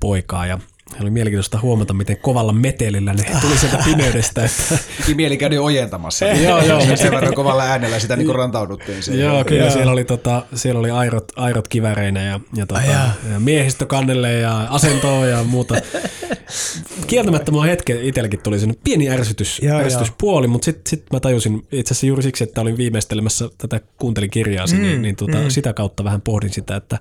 poikaa 0.00 0.46
ja 0.46 0.58
oli 1.00 1.10
mielenkiintoista 1.10 1.58
huomata, 1.62 1.94
miten 1.94 2.16
kovalla 2.16 2.52
metelillä 2.52 3.12
ne 3.14 3.24
tuli 3.40 3.58
sieltä 3.58 3.78
pimeydestä. 3.84 4.44
Että... 4.44 4.78
mieli 5.14 5.36
käy 5.36 5.58
ojentamassa. 5.58 6.26
joo, 6.26 6.62
joo. 6.62 6.96
Sen 6.96 7.10
verran 7.10 7.34
kovalla 7.34 7.62
äänellä 7.62 7.98
sitä 7.98 8.16
niin 8.16 8.34
rantauduttiin. 8.34 9.02
Siihen. 9.02 9.24
Joo, 9.24 9.44
kyllä 9.44 9.62
joo. 9.62 9.70
siellä 9.70 9.92
oli, 9.92 10.04
tota, 10.04 10.42
siellä 10.54 10.80
oli 10.80 10.90
airot, 10.90 11.32
airot 11.36 11.68
kiväreinä 11.68 12.22
ja, 12.22 12.40
ja, 12.54 12.66
tota, 12.66 12.80
ja 12.82 13.10
miehistö 13.38 13.86
kannelle 13.86 14.32
ja 14.32 14.66
asentoa 14.70 15.26
ja 15.26 15.44
muuta. 15.44 15.74
Kieltämättä 17.06 17.52
mua 17.52 17.64
hetken 17.64 18.02
itselläkin 18.02 18.40
tuli 18.42 18.58
sen 18.58 18.76
pieni 18.84 19.10
ärsytys, 19.10 19.60
joo, 19.62 19.78
ärsytyspuoli, 19.78 20.46
mutta 20.46 20.64
sitten 20.64 20.82
sit 20.86 21.04
mä 21.12 21.20
tajusin 21.20 21.66
itse 21.72 21.92
asiassa 21.92 22.06
juuri 22.06 22.22
siksi, 22.22 22.44
että 22.44 22.60
olin 22.60 22.76
viimeistelemässä 22.76 23.48
tätä 23.58 23.80
kuuntelin 23.98 24.30
kirjaasi, 24.30 24.76
niin, 24.76 24.86
mm, 24.86 24.90
niin, 24.90 25.02
niin 25.02 25.16
tota, 25.16 25.38
mm. 25.38 25.50
sitä 25.50 25.72
kautta 25.72 26.04
vähän 26.04 26.20
pohdin 26.20 26.52
sitä, 26.52 26.76
että 26.76 26.98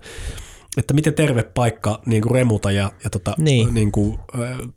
että 0.77 0.93
miten 0.93 1.13
terve 1.13 1.43
paikka 1.43 2.01
niin 2.05 2.21
kuin 2.21 2.31
remuta 2.31 2.71
ja, 2.71 2.91
ja 3.03 3.09
tota, 3.09 3.33
niin. 3.37 3.73
Niin 3.73 3.91
kuin, 3.91 4.19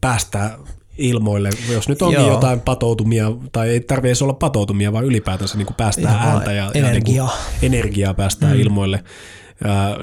päästää 0.01 0.59
ilmoille, 0.99 1.51
jos 1.73 1.89
nyt 1.89 2.03
onkin 2.03 2.21
Joo. 2.21 2.31
jotain 2.31 2.61
patoutumia, 2.61 3.33
tai 3.53 3.69
ei 3.69 3.81
tarvitse 3.81 4.09
edes 4.09 4.23
olla 4.23 4.33
patoutumia, 4.33 4.93
vaan 4.93 5.05
ylipäätänsä 5.05 5.59
niin 5.59 5.67
kuin 5.67 5.77
päästää 5.77 6.13
Ihan 6.13 6.29
ääntä 6.29 6.53
ja, 6.53 6.71
energiaa. 6.75 7.27
ja 7.27 7.33
niin 7.33 7.61
kuin 7.61 7.67
energiaa 7.67 8.15
päästää 8.15 8.55
mm. 8.55 8.61
ilmoille. 8.61 9.05
Ja, 9.65 9.99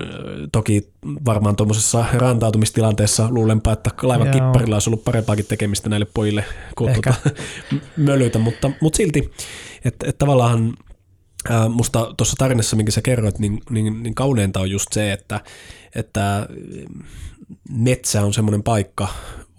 toki 0.51 0.89
varmaan 1.25 1.55
tuommoisessa 1.55 2.05
rantautumistilanteessa 2.13 3.27
luulenpa, 3.29 3.71
että 3.71 3.89
laivan 4.01 4.27
Joo. 4.27 4.33
kipparilla 4.33 4.75
olisi 4.75 4.89
ollut 4.89 5.03
parempaakin 5.03 5.45
tekemistä 5.45 5.89
näille 5.89 6.07
pojille 6.13 6.45
kuin 6.75 6.93
tuota, 6.93 7.13
mölytä, 7.97 8.39
mutta, 8.39 8.71
mutta 8.81 8.97
silti, 8.97 9.31
että, 9.85 10.09
että 10.09 10.19
tavallaan 10.19 10.73
Musta 11.69 12.13
tuossa 12.17 12.35
tarinassa, 12.37 12.75
minkä 12.75 12.91
sä 12.91 13.01
kerroit, 13.01 13.39
niin, 13.39 13.61
niin, 13.69 14.03
niin 14.03 14.15
kauneinta 14.15 14.59
on 14.59 14.71
just 14.71 14.93
se, 14.93 15.11
että, 15.11 15.41
että 15.95 16.47
metsä 17.69 18.21
on 18.25 18.33
semmoinen 18.33 18.63
paikka, 18.63 19.07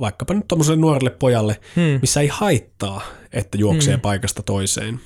vaikkapa 0.00 0.34
nyt 0.34 0.48
tuommoiselle 0.48 0.80
nuorelle 0.80 1.10
pojalle, 1.10 1.60
hmm. 1.76 1.98
missä 2.00 2.20
ei 2.20 2.28
haittaa, 2.28 3.02
että 3.32 3.58
juoksee 3.58 3.94
hmm. 3.94 4.00
paikasta 4.00 4.42
toiseen. 4.42 5.00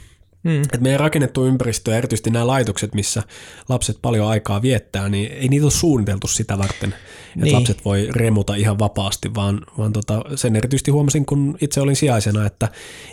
Hmm. 0.48 0.62
Et 0.62 0.80
meidän 0.80 1.00
rakennettu 1.00 1.46
ympäristö 1.46 1.90
ja 1.90 1.96
erityisesti 1.96 2.30
nämä 2.30 2.46
laitokset, 2.46 2.94
missä 2.94 3.22
lapset 3.68 3.98
paljon 4.02 4.28
aikaa 4.28 4.62
viettää, 4.62 5.08
niin 5.08 5.32
ei 5.32 5.48
niitä 5.48 5.66
ole 5.66 5.70
suunniteltu 5.70 6.26
sitä 6.26 6.58
varten, 6.58 6.88
että 6.88 7.44
niin. 7.44 7.54
lapset 7.54 7.84
voi 7.84 8.08
remuta 8.10 8.54
ihan 8.54 8.78
vapaasti, 8.78 9.34
vaan, 9.34 9.60
vaan 9.78 9.92
tota, 9.92 10.22
sen 10.34 10.56
erityisesti 10.56 10.90
huomasin, 10.90 11.26
kun 11.26 11.58
itse 11.60 11.80
olin 11.80 11.96
sijaisena, 11.96 12.46
että 12.46 12.68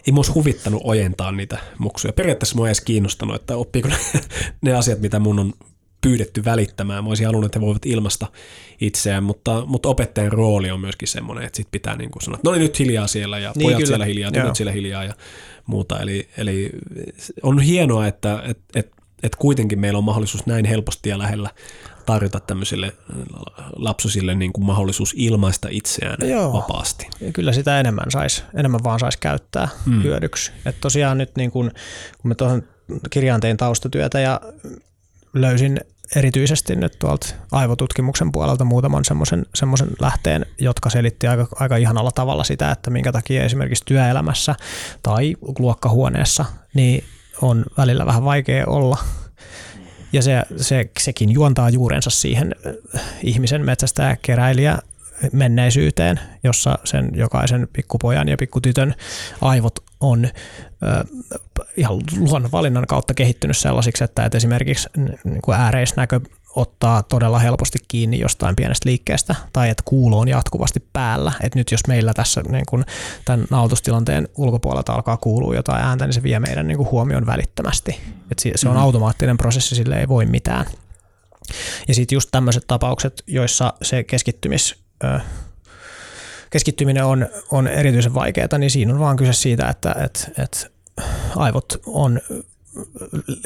ei 0.07 0.13
mua 0.13 0.23
huvittanut 0.35 0.81
ojentaa 0.83 1.31
niitä 1.31 1.57
muksuja. 1.77 2.13
Periaatteessa 2.13 2.55
mua 2.55 2.67
ei 2.67 2.69
edes 2.69 2.81
kiinnostanut, 2.81 3.35
että 3.35 3.55
oppiiko 3.55 3.87
ne, 3.87 3.97
ne 4.61 4.73
asiat, 4.73 4.99
mitä 4.99 5.19
mun 5.19 5.39
on 5.39 5.53
pyydetty 6.01 6.45
välittämään. 6.45 7.03
Mä 7.03 7.09
olisin 7.09 7.25
halunnut, 7.25 7.45
että 7.45 7.59
he 7.59 7.65
voivat 7.65 7.85
ilmasta 7.85 8.27
itseään, 8.81 9.23
mutta, 9.23 9.63
mutta 9.65 9.89
opettajan 9.89 10.31
rooli 10.31 10.71
on 10.71 10.79
myöskin 10.79 11.07
semmoinen, 11.07 11.45
että 11.45 11.57
sit 11.57 11.67
pitää 11.71 11.95
niin 11.95 12.11
kuin 12.11 12.23
sanoa, 12.23 12.35
että 12.35 12.49
no 12.49 12.53
niin 12.53 12.61
nyt 12.61 12.79
hiljaa 12.79 13.07
siellä 13.07 13.39
ja 13.39 13.51
niin, 13.55 13.65
pojat 13.65 13.77
kyllä. 13.77 13.87
siellä 13.87 14.05
hiljaa, 14.05 14.31
nyt 14.31 14.55
siellä 14.55 14.71
hiljaa 14.71 15.03
ja 15.03 15.13
muuta. 15.69 15.99
Eli, 15.99 16.29
eli 16.37 16.69
on 17.43 17.59
hienoa, 17.59 18.07
että 18.07 18.43
et, 18.45 18.59
et, 18.75 18.91
et 19.23 19.35
kuitenkin 19.35 19.79
meillä 19.79 19.97
on 19.97 20.03
mahdollisuus 20.03 20.45
näin 20.45 20.65
helposti 20.65 21.09
ja 21.09 21.17
lähellä 21.17 21.49
tarjota 22.05 22.39
tämmöisille 22.39 22.93
lapsosille 23.75 24.35
niin 24.35 24.53
kuin 24.53 24.65
mahdollisuus 24.65 25.13
ilmaista 25.17 25.67
itseään 25.71 26.29
Joo. 26.29 26.53
vapaasti. 26.53 27.07
Ja 27.21 27.31
kyllä 27.31 27.53
sitä 27.53 27.79
enemmän 27.79 28.11
sais, 28.11 28.43
enemmän 28.55 28.83
vaan 28.83 28.99
saisi 28.99 29.17
käyttää 29.19 29.67
mm. 29.85 30.03
hyödyksi. 30.03 30.51
Et 30.65 30.75
tosiaan 30.81 31.17
nyt 31.17 31.35
niin 31.35 31.51
kun, 31.51 31.71
kun 32.21 32.29
me 32.29 32.35
tuohon 32.35 32.63
kirjaan 33.09 33.41
tein 33.41 33.57
taustatyötä 33.57 34.19
ja 34.19 34.41
löysin 35.33 35.79
erityisesti 36.15 36.75
nyt 36.75 36.99
tuolta 36.99 37.27
aivotutkimuksen 37.51 38.31
puolelta 38.31 38.65
muutaman 38.65 39.03
semmoisen 39.55 39.89
lähteen, 39.99 40.45
jotka 40.59 40.89
selitti 40.89 41.27
aika, 41.27 41.47
aika 41.55 41.77
ihanalla 41.77 42.11
tavalla 42.11 42.43
sitä, 42.43 42.71
että 42.71 42.89
minkä 42.89 43.11
takia 43.11 43.43
esimerkiksi 43.43 43.85
työelämässä 43.85 44.55
tai 45.03 45.35
luokkahuoneessa 45.59 46.45
niin 46.73 47.03
on 47.41 47.65
välillä 47.77 48.05
vähän 48.05 48.25
vaikea 48.25 48.67
olla. 48.67 48.97
Ja 50.13 50.21
se, 50.21 50.43
se, 50.57 50.89
sekin 50.99 51.31
juontaa 51.31 51.69
juurensa 51.69 52.09
siihen 52.09 52.55
äh, 52.95 53.01
ihmisen 53.23 53.65
metsästä 53.65 54.17
keräilijä 54.21 54.77
menneisyyteen, 55.31 56.19
jossa 56.43 56.79
sen 56.83 57.11
jokaisen 57.13 57.67
pikkupojan 57.73 58.29
ja 58.29 58.37
pikkutytön 58.37 58.95
aivot 59.41 59.79
on 59.99 60.25
ö, 60.25 60.29
ihan 61.77 61.99
luonnonvalinnan 62.17 62.87
kautta 62.87 63.13
kehittynyt 63.13 63.57
sellaisiksi, 63.57 64.03
että, 64.03 64.25
että 64.25 64.37
esimerkiksi 64.37 64.89
niin 65.23 65.41
kuin 65.41 65.57
ääreisnäkö 65.57 66.19
ottaa 66.55 67.03
todella 67.03 67.39
helposti 67.39 67.79
kiinni 67.87 68.19
jostain 68.19 68.55
pienestä 68.55 68.89
liikkeestä 68.89 69.35
tai 69.53 69.69
että 69.69 69.83
kuulo 69.85 70.19
on 70.19 70.27
jatkuvasti 70.27 70.83
päällä. 70.93 71.31
Että 71.43 71.59
nyt 71.59 71.71
jos 71.71 71.87
meillä 71.87 72.13
tässä 72.13 72.41
niin 72.49 72.65
kuin 72.69 72.85
tämän 73.25 73.45
nautustilanteen 73.49 74.27
ulkopuolelta 74.37 74.93
alkaa 74.93 75.17
kuulua 75.17 75.55
jotain 75.55 75.83
ääntä, 75.83 76.05
niin 76.05 76.13
se 76.13 76.23
vie 76.23 76.39
meidän 76.39 76.67
niin 76.67 76.77
kuin 76.77 76.91
huomioon 76.91 77.25
välittömästi. 77.25 78.01
Että 78.31 78.43
se 78.43 78.49
on 78.49 78.73
mm-hmm. 78.75 78.83
automaattinen 78.83 79.37
prosessi, 79.37 79.75
sille 79.75 79.99
ei 79.99 80.07
voi 80.07 80.25
mitään. 80.25 80.65
Ja 81.87 81.93
sitten 81.93 82.15
just 82.15 82.29
tämmöiset 82.31 82.63
tapaukset, 82.67 83.23
joissa 83.27 83.73
se 83.81 84.03
keskittymis 84.03 84.75
keskittyminen 86.49 87.05
on, 87.05 87.27
on 87.51 87.67
erityisen 87.67 88.13
vaikeaa, 88.13 88.57
niin 88.57 88.71
siinä 88.71 88.93
on 88.93 88.99
vaan 88.99 89.17
kyse 89.17 89.33
siitä, 89.33 89.69
että 89.69 89.95
et, 90.05 90.31
et 90.37 90.71
aivot 91.35 91.81
on 91.85 92.19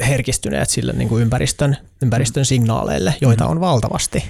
herkistyneet 0.08 0.70
sille 0.70 0.92
niin 0.92 1.08
kuin 1.08 1.22
ympäristön, 1.22 1.76
ympäristön 2.02 2.44
signaaleille, 2.44 3.14
joita 3.20 3.46
on 3.46 3.60
valtavasti. 3.60 4.24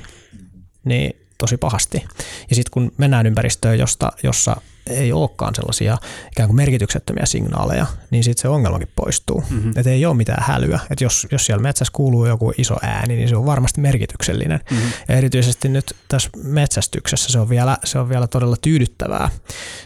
Niin 0.85 1.17
tosi 1.39 1.57
pahasti. 1.57 2.05
Ja 2.51 2.57
sitten 2.57 2.71
kun 2.71 2.93
mennään 2.99 3.27
ympäristöön, 3.27 3.79
josta, 3.79 4.13
jossa 4.23 4.57
ei 4.87 5.13
olekaan 5.13 5.55
sellaisia 5.55 5.99
ikään 6.33 6.49
kuin 6.49 6.57
merkityksettömiä 6.57 7.27
signaaleja, 7.27 7.87
niin 8.11 8.25
sitten 8.25 8.43
se 8.43 8.49
ongelmakin 8.49 8.89
poistuu. 8.97 9.45
Mm-hmm. 9.51 9.73
Että 9.77 9.91
ei 9.91 10.07
ole 10.07 10.15
mitään 10.15 10.45
hälyä. 10.47 10.81
Että 10.91 11.05
jos, 11.05 11.27
jos 11.33 11.47
siellä 11.47 11.63
metsässä 11.63 11.93
kuuluu 11.95 12.27
joku 12.27 12.53
iso 12.59 12.77
ääni, 12.83 13.17
niin 13.17 13.29
se 13.29 13.37
on 13.37 13.47
varmasti 13.47 13.81
merkityksellinen. 13.81 14.61
Mm-hmm. 14.71 14.89
Ja 15.09 15.17
erityisesti 15.17 15.69
nyt 15.69 15.97
tässä 16.09 16.31
metsästyksessä 16.43 17.33
se 17.33 17.39
on 17.39 17.49
vielä, 17.49 17.79
se 17.85 17.99
on 17.99 18.09
vielä 18.09 18.27
todella 18.27 18.57
tyydyttävää. 18.61 19.31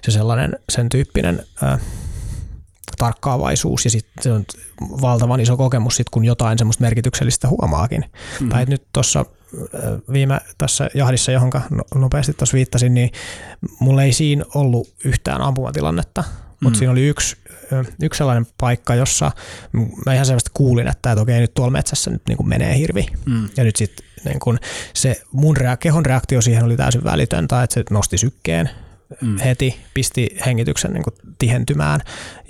Se 0.02 0.10
sellainen, 0.10 0.56
sen 0.68 0.88
tyyppinen 0.88 1.42
äh, 1.62 1.80
tarkkaavaisuus 2.98 3.84
ja 3.84 3.90
sitten 3.90 4.22
se 4.22 4.32
on 4.32 4.44
valtavan 4.80 5.40
iso 5.40 5.56
kokemus, 5.56 5.96
sit, 5.96 6.10
kun 6.10 6.24
jotain 6.24 6.58
semmoista 6.58 6.82
merkityksellistä 6.82 7.48
huomaakin. 7.48 8.00
Mm-hmm. 8.00 8.48
Tai 8.48 8.64
nyt 8.64 8.82
tuossa 8.92 9.24
viime 10.12 10.40
tässä 10.58 10.90
jahdissa, 10.94 11.32
johon 11.32 11.50
no, 11.70 11.84
nopeasti 11.94 12.32
tuossa 12.32 12.54
viittasin, 12.54 12.94
niin 12.94 13.10
mulla 13.80 14.02
ei 14.02 14.12
siinä 14.12 14.44
ollut 14.54 14.94
yhtään 15.04 15.42
ampumatilannetta, 15.42 16.24
mutta 16.60 16.76
mm. 16.76 16.78
siinä 16.78 16.92
oli 16.92 17.06
yksi, 17.06 17.36
yksi 18.02 18.18
sellainen 18.18 18.46
paikka, 18.58 18.94
jossa 18.94 19.30
mä 20.06 20.14
ihan 20.14 20.26
selvästi 20.26 20.50
kuulin, 20.54 20.88
että, 20.88 21.12
että 21.12 21.22
okei, 21.22 21.40
nyt 21.40 21.54
tuolla 21.54 21.70
metsässä 21.70 22.10
nyt 22.10 22.22
niin 22.28 22.36
kuin 22.36 22.48
menee 22.48 22.78
hirvi. 22.78 23.06
Mm. 23.26 23.48
Ja 23.56 23.64
nyt 23.64 23.76
sitten 23.76 24.06
niin 24.24 24.40
kuin 24.40 24.58
se 24.94 25.22
mun 25.32 25.56
rea- 25.56 25.76
kehon 25.80 26.06
reaktio 26.06 26.42
siihen 26.42 26.64
oli 26.64 26.76
täysin 26.76 27.04
välitöntä, 27.04 27.62
että 27.62 27.74
se 27.74 27.84
nosti 27.90 28.18
sykkeen 28.18 28.70
mm. 29.20 29.38
heti, 29.38 29.80
pisti 29.94 30.36
hengityksen 30.46 30.92
niin 30.92 31.04
kuin 31.04 31.14
tihentymään 31.38 32.00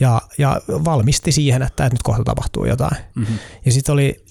ja, 0.01 0.23
ja 0.39 0.61
valmisti 0.69 1.33
siihen, 1.33 1.63
että, 1.63 1.85
että 1.85 1.95
nyt 1.95 2.03
kohta 2.03 2.25
tapahtuu 2.25 2.65
jotain. 2.65 2.97
Mm-hmm. 3.15 3.39
Ja 3.65 3.73
sitten 3.73 3.93
oli 3.93 4.25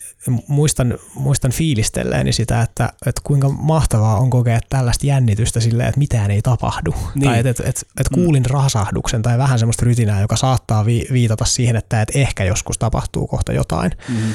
muistan, 0.47 0.97
muistan 1.15 1.51
fiilistelleeni 1.51 2.33
sitä, 2.33 2.61
että, 2.61 2.93
että 3.05 3.21
kuinka 3.23 3.49
mahtavaa 3.49 4.19
on 4.19 4.29
kokea 4.29 4.59
tällaista 4.69 5.05
jännitystä 5.05 5.59
silleen, 5.59 5.89
että 5.89 5.99
mitään 5.99 6.31
ei 6.31 6.41
tapahdu. 6.41 6.93
Niin. 7.15 7.29
Tai 7.29 7.39
että, 7.39 7.49
että, 7.49 7.63
että, 7.69 7.81
että 7.99 8.13
kuulin 8.13 8.43
mm. 8.43 8.49
rasahduksen 8.49 9.21
tai 9.21 9.37
vähän 9.37 9.59
semmoista 9.59 9.85
rytinää, 9.85 10.21
joka 10.21 10.35
saattaa 10.35 10.85
vi, 10.85 11.05
viitata 11.11 11.45
siihen, 11.45 11.75
että, 11.75 12.01
että 12.01 12.19
ehkä 12.19 12.43
joskus 12.43 12.77
tapahtuu 12.77 13.27
kohta 13.27 13.53
jotain. 13.53 13.91
Mm. 14.09 14.33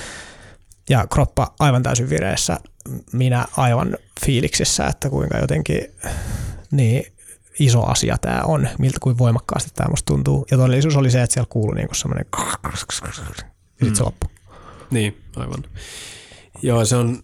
Ja 0.91 1.07
kroppa 1.07 1.55
aivan 1.59 1.83
täysin 1.83 2.11
vireessä, 2.11 2.61
minä 3.13 3.47
aivan 3.57 3.97
fiiliksissä, 4.27 4.87
että 4.87 5.11
kuinka 5.11 5.39
jotenkin 5.39 5.81
niin 6.71 7.13
iso 7.59 7.83
asia 7.85 8.17
tämä 8.21 8.41
on, 8.45 8.69
miltä 8.79 8.99
kuin 9.01 9.19
voimakkaasti 9.19 9.71
tämä 9.75 9.91
musta 9.91 10.07
tuntuu. 10.07 10.47
Ja 10.51 10.57
todellisuus 10.57 10.97
oli 10.97 11.11
se, 11.11 11.23
että 11.23 11.35
siellä 11.35 11.49
kuului 11.51 11.77
niinku 11.77 11.95
semmoinen 11.95 12.27
ja 13.81 13.87
sitten 13.87 13.97
se 13.97 14.03
loppui. 14.03 14.31
Niin, 14.93 15.17
aivan. 15.37 15.65
Joo, 16.63 16.85
se 16.85 16.97
on 16.97 17.23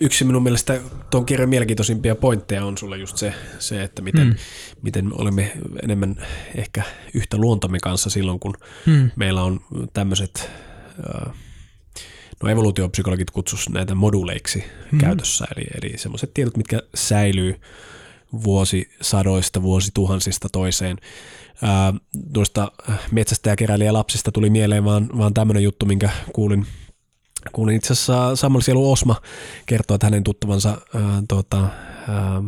yksi 0.00 0.24
minun 0.24 0.42
mielestä 0.42 0.80
tuon 1.10 1.26
kirjan 1.26 1.48
mielenkiintoisimpia 1.48 2.14
pointteja 2.14 2.64
on 2.64 2.78
sulle 2.78 2.98
just 2.98 3.16
se, 3.16 3.34
se 3.58 3.82
että 3.82 4.02
miten, 4.02 4.26
mm. 4.26 4.34
miten 4.82 5.10
olemme 5.12 5.52
enemmän 5.82 6.26
ehkä 6.54 6.82
yhtä 7.14 7.36
luontamme 7.36 7.78
kanssa 7.82 8.10
silloin, 8.10 8.40
kun 8.40 8.54
mm. 8.86 9.10
meillä 9.16 9.42
on 9.42 9.60
tämmöiset, 9.92 10.50
no 12.42 12.48
evoluutiopsykologit 12.48 13.30
kutsus 13.30 13.68
näitä 13.68 13.94
moduleiksi 13.94 14.64
mm. 14.92 14.98
käytössä, 14.98 15.46
eli, 15.56 15.64
eli 15.82 15.98
semmoiset 15.98 16.34
tiedot, 16.34 16.56
mitkä 16.56 16.82
säilyy 16.94 17.60
vuosisadoista, 18.44 19.62
vuosituhansista 19.62 20.48
toiseen. 20.52 20.96
Ää, 21.62 21.94
noista 22.36 22.72
metsästäjäkeräilijä 23.10 23.92
lapsista 23.92 24.32
tuli 24.32 24.50
mieleen 24.50 24.84
vaan, 24.84 25.08
vaan 25.18 25.34
tämmöinen 25.34 25.62
juttu, 25.62 25.86
minkä 25.86 26.10
kuulin 26.32 26.66
kuulin 27.52 27.76
itse 27.76 27.92
asiassa 27.92 28.36
Samuel 28.36 28.62
Sielu 28.62 28.92
Osma 28.92 29.16
kertoa, 29.66 29.94
että 29.94 30.06
hänen 30.06 30.24
tuttavansa, 30.24 30.68
ää, 30.68 31.22
tuota, 31.28 31.58
ää, 31.58 32.42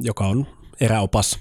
joka 0.00 0.26
on 0.26 0.46
eräopas 0.80 1.38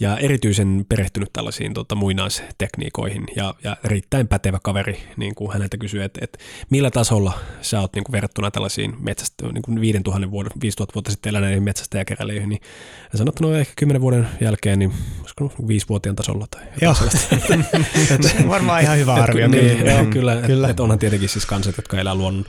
ja 0.00 0.18
erityisen 0.18 0.86
perehtynyt 0.88 1.28
tällaisiin 1.32 1.74
tota, 1.74 1.94
muinaistekniikoihin 1.94 3.24
ja, 3.36 3.54
ja 3.64 3.76
erittäin 3.84 4.28
pätevä 4.28 4.58
kaveri, 4.62 4.98
niin 5.16 5.34
kuin 5.34 5.52
häneltä 5.52 5.76
kysyi, 5.76 6.02
että, 6.02 6.20
että 6.22 6.38
millä 6.70 6.90
tasolla 6.90 7.32
sä 7.60 7.80
oot 7.80 7.94
niin 7.94 8.04
kuin 8.04 8.12
verrattuna 8.12 8.50
tällaisiin 8.50 8.96
metsästä, 9.00 9.46
niin 9.52 9.62
kuin 9.62 9.80
5000 9.80 10.30
vuoden, 10.30 10.52
5000 10.60 10.94
vuotta 10.94 11.10
sitten 11.10 11.30
eläneihin 11.30 11.62
metsästäjäkeräilijöihin, 11.62 12.48
niin 12.48 12.60
hän 13.02 13.18
sanoi, 13.18 13.28
että 13.28 13.44
no 13.44 13.54
ehkä 13.54 13.72
10 13.76 14.02
vuoden 14.02 14.28
jälkeen, 14.40 14.78
niin 14.78 14.92
olisiko 15.20 15.52
viisivuotiaan 15.68 16.16
tasolla 16.16 16.46
tai 16.50 16.62
Joo. 16.80 16.94
et, 18.10 18.48
Varmaan 18.48 18.82
ihan 18.82 18.98
hyvä 18.98 19.14
arvio. 19.14 19.48
Niin, 19.48 19.76
kyllä, 19.76 19.92
joo, 19.92 20.04
kyllä, 20.04 20.36
kyllä. 20.46 20.66
Että, 20.66 20.70
että 20.70 20.82
onhan 20.82 20.98
tietenkin 20.98 21.28
siis 21.28 21.46
kansat, 21.46 21.76
jotka 21.76 22.00
elää 22.00 22.14
luonnon 22.14 22.44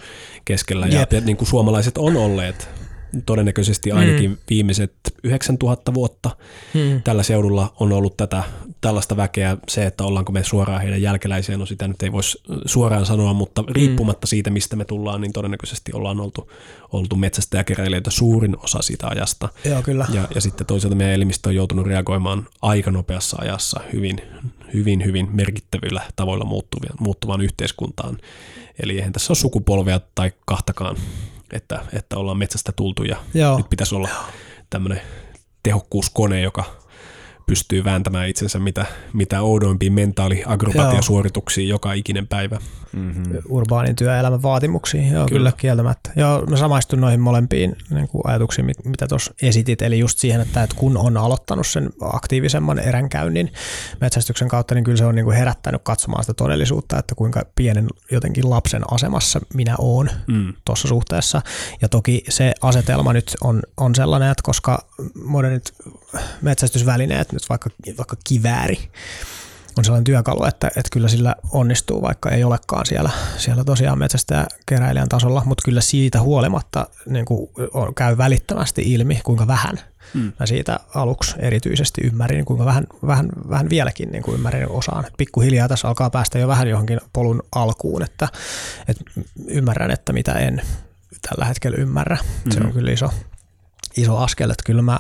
keskellä 0.45 0.87
ja, 0.87 1.07
ja 1.11 1.21
niin 1.21 1.37
kuin 1.37 1.47
suomalaiset 1.47 1.97
on 1.97 2.17
olleet 2.17 2.84
todennäköisesti 3.25 3.91
ainakin 3.91 4.29
mm. 4.29 4.37
viimeiset 4.49 4.93
9000 5.23 5.93
vuotta 5.93 6.29
mm. 6.73 7.01
tällä 7.01 7.23
seudulla 7.23 7.73
on 7.79 7.91
ollut 7.91 8.17
tätä, 8.17 8.43
tällaista 8.81 9.17
väkeä. 9.17 9.57
Se, 9.67 9.85
että 9.85 10.03
ollaanko 10.03 10.31
me 10.31 10.43
suoraan 10.43 10.81
heidän 10.81 11.01
jälkeläisiä, 11.01 11.57
no 11.57 11.65
sitä 11.65 11.87
nyt 11.87 12.03
ei 12.03 12.11
voisi 12.11 12.41
suoraan 12.65 13.05
sanoa, 13.05 13.33
mutta 13.33 13.61
mm. 13.61 13.67
riippumatta 13.71 14.27
siitä, 14.27 14.49
mistä 14.49 14.75
me 14.75 14.85
tullaan, 14.85 15.21
niin 15.21 15.33
todennäköisesti 15.33 15.93
ollaan 15.93 16.19
oltu, 16.19 16.51
oltu 16.91 17.15
metsästäjäkeräilijöitä 17.15 18.11
suurin 18.11 18.57
osa 18.63 18.81
siitä 18.81 19.07
ajasta. 19.07 19.49
Joo, 19.65 19.81
kyllä. 19.81 20.05
Ja, 20.13 20.27
ja 20.35 20.41
sitten 20.41 20.67
toisaalta 20.67 20.95
meidän 20.95 21.15
elimistö 21.15 21.49
on 21.49 21.55
joutunut 21.55 21.87
reagoimaan 21.87 22.47
aika 22.61 22.91
nopeassa 22.91 23.37
ajassa 23.41 23.79
hyvin, 23.93 24.21
hyvin, 24.73 25.05
hyvin 25.05 25.29
merkittävillä 25.31 26.01
tavoilla 26.15 26.45
muuttuvaan 26.99 27.41
yhteiskuntaan. 27.41 28.17
Eli 28.83 28.97
eihän 28.97 29.13
tässä 29.13 29.31
ole 29.31 29.37
sukupolvea 29.37 29.99
tai 30.15 30.31
kahtakaan 30.45 30.95
että, 31.55 31.79
että 31.93 32.17
ollaan 32.17 32.37
metsästä 32.37 32.71
tultu 32.71 33.03
ja 33.03 33.17
Joo. 33.33 33.57
nyt 33.57 33.69
pitäisi 33.69 33.95
olla 33.95 34.09
tämmöinen 34.69 35.01
tehokkuuskone, 35.63 36.41
joka 36.41 36.63
pystyy 37.45 37.83
vääntämään 37.83 38.29
itsensä 38.29 38.59
mitä, 38.59 38.85
mitä 39.13 39.41
oudoimpiin 39.41 39.93
mentaaliakrobatiasuorituksiin 39.93 41.69
joka 41.69 41.93
ikinen 41.93 42.27
päivä. 42.27 42.59
Mm-hmm. 42.93 43.37
Urbaanin 43.49 43.95
työelämän 43.95 44.41
vaatimuksiin, 44.41 45.07
joo, 45.07 45.25
kyllä. 45.25 45.29
kyllä 45.29 45.51
kieltämättä. 45.57 46.11
Joo, 46.15 46.45
mä 46.45 46.57
samaistun 46.57 47.01
noihin 47.01 47.19
molempiin 47.19 47.75
niin 47.89 48.07
kuin 48.07 48.21
ajatuksiin, 48.25 48.71
mitä 48.85 49.07
tuossa 49.07 49.33
esitit, 49.41 49.81
eli 49.81 49.99
just 49.99 50.19
siihen, 50.19 50.41
että, 50.41 50.63
että 50.63 50.75
kun 50.75 50.97
on 50.97 51.17
aloittanut 51.17 51.67
sen 51.67 51.89
aktiivisemman 52.01 52.79
eränkäynnin 52.79 53.53
metsästyksen 54.01 54.47
kautta, 54.47 54.75
niin 54.75 54.83
kyllä 54.83 54.97
se 54.97 55.05
on 55.05 55.15
niin 55.15 55.25
kuin 55.25 55.37
herättänyt 55.37 55.81
katsomaan 55.83 56.23
sitä 56.23 56.33
todellisuutta, 56.33 56.99
että 56.99 57.15
kuinka 57.15 57.45
pienen 57.55 57.87
jotenkin 58.11 58.49
lapsen 58.49 58.93
asemassa 58.93 59.39
minä 59.53 59.75
oon 59.79 60.09
mm. 60.27 60.53
tuossa 60.65 60.87
suhteessa. 60.87 61.41
Ja 61.81 61.89
toki 61.89 62.23
se 62.29 62.53
asetelma 62.61 63.13
nyt 63.13 63.35
on, 63.41 63.61
on 63.77 63.95
sellainen, 63.95 64.31
että 64.31 64.43
koska 64.43 64.85
modernit 65.23 65.73
metsästysvälineet, 66.41 67.31
nyt 67.31 67.49
vaikka, 67.49 67.69
vaikka 67.97 68.15
kivääri, 68.23 68.89
on 69.77 69.85
sellainen 69.85 70.03
työkalu, 70.03 70.45
että, 70.45 70.67
että 70.67 70.89
kyllä 70.91 71.07
sillä 71.07 71.35
onnistuu, 71.51 72.01
vaikka 72.01 72.29
ei 72.29 72.43
olekaan 72.43 72.85
siellä, 72.85 73.09
siellä 73.37 73.63
tosiaan 73.63 73.99
metsästä 73.99 74.47
keräilijän 74.65 75.09
tasolla, 75.09 75.43
mutta 75.45 75.61
kyllä 75.65 75.81
siitä 75.81 76.21
huolimatta 76.21 76.87
niin 77.05 77.25
kuin 77.25 77.49
on, 77.73 77.95
käy 77.95 78.17
välittömästi 78.17 78.93
ilmi, 78.93 79.19
kuinka 79.23 79.47
vähän 79.47 79.79
hmm. 80.13 80.31
mä 80.39 80.45
siitä 80.45 80.79
aluksi 80.95 81.35
erityisesti 81.39 82.01
ymmärrin, 82.03 82.45
kuinka 82.45 82.65
vähän, 82.65 82.87
vähän, 83.07 83.29
vähän 83.49 83.69
vieläkin 83.69 84.11
niin 84.11 84.23
kuin 84.23 84.35
ymmärrin 84.35 84.69
osaan. 84.69 85.05
Pikkuhiljaa 85.17 85.67
tässä 85.67 85.87
alkaa 85.87 86.09
päästä 86.09 86.39
jo 86.39 86.47
vähän 86.47 86.67
johonkin 86.67 86.99
polun 87.13 87.43
alkuun, 87.55 88.03
että, 88.03 88.27
että 88.87 89.03
ymmärrän, 89.47 89.91
että 89.91 90.13
mitä 90.13 90.31
en 90.31 90.61
tällä 91.29 91.45
hetkellä 91.45 91.77
ymmärrä. 91.77 92.17
Hmm. 92.43 92.51
Se 92.51 92.59
on 92.59 92.65
hmm. 92.65 92.73
kyllä 92.73 92.91
iso, 92.91 93.09
iso 93.97 94.17
askel, 94.17 94.49
että 94.49 94.63
kyllä 94.65 94.81
mä 94.81 94.97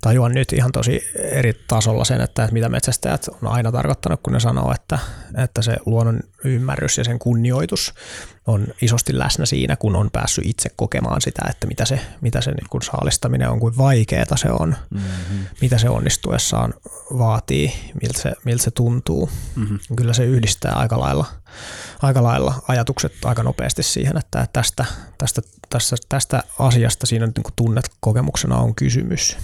tajuan 0.00 0.32
nyt 0.32 0.52
ihan 0.52 0.72
tosi 0.72 1.02
eri 1.14 1.52
tasolla 1.68 2.04
sen, 2.04 2.20
että 2.20 2.48
mitä 2.52 2.68
metsästäjät 2.68 3.28
on 3.28 3.48
aina 3.48 3.72
tarkoittanut, 3.72 4.20
kun 4.22 4.32
ne 4.32 4.40
sanoo, 4.40 4.72
että, 4.74 4.98
että 5.44 5.62
se 5.62 5.76
luonnon 5.86 6.20
ymmärrys 6.46 6.98
ja 6.98 7.04
sen 7.04 7.18
kunnioitus 7.18 7.94
on 8.46 8.66
isosti 8.82 9.18
läsnä 9.18 9.46
siinä, 9.46 9.76
kun 9.76 9.96
on 9.96 10.10
päässyt 10.10 10.46
itse 10.46 10.70
kokemaan 10.76 11.20
sitä, 11.20 11.42
että 11.50 11.66
mitä 11.66 11.84
se, 11.84 12.00
mitä 12.20 12.40
se 12.40 12.50
niin 12.50 12.66
kuin 12.70 12.82
saalistaminen 12.82 13.50
on, 13.50 13.60
kuin 13.60 13.76
vaikeaa 13.78 14.36
se 14.36 14.50
on, 14.50 14.76
mm-hmm. 14.90 15.46
mitä 15.60 15.78
se 15.78 15.88
onnistuessaan 15.88 16.74
vaatii, 17.18 17.72
miltä 18.02 18.22
se, 18.22 18.32
miltä 18.44 18.64
se 18.64 18.70
tuntuu. 18.70 19.30
Mm-hmm. 19.56 19.78
Kyllä 19.96 20.12
se 20.12 20.24
yhdistää 20.24 20.72
aika 20.72 21.00
lailla, 21.00 21.26
aika 22.02 22.22
lailla 22.22 22.54
ajatukset 22.68 23.12
aika 23.24 23.42
nopeasti 23.42 23.82
siihen, 23.82 24.16
että 24.16 24.46
tästä, 24.52 24.84
tästä, 25.18 25.42
tästä, 25.68 25.96
tästä 26.08 26.42
asiasta 26.58 27.06
siinä 27.06 27.26
niin 27.26 27.42
kuin 27.42 27.54
tunnet-kokemuksena 27.56 28.56
on 28.58 28.74
kysymys. 28.74 29.36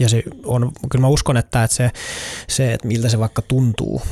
Ja 0.00 0.08
se 0.08 0.22
on, 0.44 0.72
kyllä 0.90 1.02
mä 1.02 1.08
uskon, 1.08 1.36
että, 1.36 1.64
että 1.64 1.76
se, 1.76 1.90
se, 2.48 2.72
että 2.72 2.88
miltä 2.88 3.08
se 3.08 3.18
vaikka 3.18 3.42
tuntuu 3.42 4.02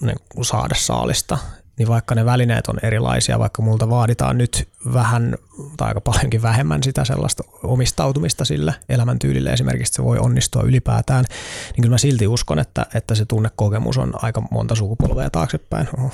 niin 0.00 0.44
saada 0.44 0.74
saalista, 0.78 1.38
niin 1.78 1.88
vaikka 1.88 2.14
ne 2.14 2.24
välineet 2.24 2.66
on 2.68 2.78
erilaisia, 2.82 3.38
vaikka 3.38 3.62
multa 3.62 3.90
vaaditaan 3.90 4.38
nyt 4.38 4.68
vähän 4.92 5.36
tai 5.76 5.88
aika 5.88 6.00
paljonkin 6.00 6.42
vähemmän 6.42 6.82
sitä 6.82 7.04
sellaista 7.04 7.44
omistautumista 7.62 8.44
sille 8.44 8.74
elämäntyylille 8.88 9.50
esimerkiksi, 9.50 9.92
se 9.92 10.04
voi 10.04 10.18
onnistua 10.18 10.62
ylipäätään, 10.62 11.24
niin 11.72 11.82
kyllä 11.82 11.94
mä 11.94 11.98
silti 11.98 12.26
uskon, 12.26 12.58
että, 12.58 12.86
että 12.94 13.14
se 13.14 13.24
tunnekokemus 13.24 13.98
on 13.98 14.12
aika 14.22 14.42
monta 14.50 14.74
sukupolvea 14.74 15.30
taaksepäin. 15.30 15.88
Oho. 15.98 16.10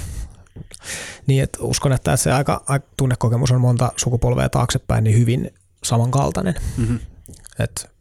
Niin, 1.27 1.43
että 1.43 1.59
uskon, 1.63 1.93
että 1.93 2.17
se 2.17 2.33
aika, 2.33 2.65
aika 2.67 2.87
tunnekokemus 2.97 3.53
on 3.53 3.61
monta 3.61 3.93
sukupolvea 3.97 4.49
taaksepäin 4.49 5.05
niin 5.05 5.19
hyvin 5.19 5.51
samankaltainen. 5.85 6.55
Mm-hmm. 6.77 6.99
Et 7.59 7.94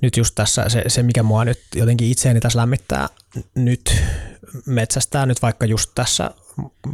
nyt 0.00 0.16
just 0.16 0.34
tässä 0.34 0.68
se, 0.68 0.84
se, 0.88 1.02
mikä 1.02 1.22
mua 1.22 1.44
nyt 1.44 1.60
jotenkin 1.74 2.10
itseäni 2.10 2.40
tässä 2.40 2.58
lämmittää 2.58 3.08
nyt 3.54 4.02
metsästää 4.66 5.26
nyt 5.26 5.42
vaikka 5.42 5.66
just 5.66 5.90
tässä 5.94 6.30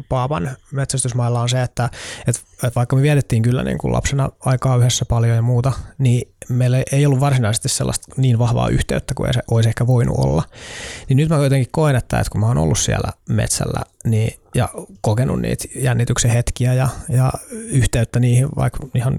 Paapan 0.09 0.51
metsästysmailla 0.73 1.41
on 1.41 1.49
se, 1.49 1.63
että, 1.63 1.91
että, 2.27 2.43
että 2.55 2.75
vaikka 2.75 2.97
me 2.97 3.03
vietettiin 3.03 3.43
kyllä 3.43 3.63
niin 3.63 3.79
kuin 3.79 3.93
lapsena 3.93 4.31
aikaa 4.41 4.77
yhdessä 4.77 5.05
paljon 5.05 5.37
ja 5.37 5.43
muuta, 5.43 5.73
niin 5.99 6.33
meillä 6.49 6.83
ei 6.93 7.07
ollut 7.07 7.21
varsinaisesti 7.21 7.69
sellaista 7.69 8.15
niin 8.17 8.39
vahvaa 8.39 8.69
yhteyttä 8.69 9.15
kuin 9.15 9.35
se 9.35 9.41
olisi 9.51 9.69
ehkä 9.69 9.87
voinut 9.87 10.17
olla. 10.19 10.43
Niin 11.09 11.17
nyt 11.17 11.29
mä 11.29 11.37
jotenkin 11.37 11.69
koen, 11.73 11.97
että, 11.97 12.19
että 12.19 12.31
kun 12.31 12.41
mä 12.41 12.47
oon 12.47 12.59
ollut 12.59 12.79
siellä 12.79 13.13
metsällä 13.29 13.81
niin, 14.05 14.41
ja 14.55 14.69
kokenut 15.01 15.41
niitä 15.41 15.65
jännityksen 15.77 16.31
hetkiä 16.31 16.75
ja, 16.75 16.89
ja 17.09 17.33
yhteyttä 17.51 18.21
niihin 18.21 18.49
vaikka 18.57 18.87
ihan 18.95 19.19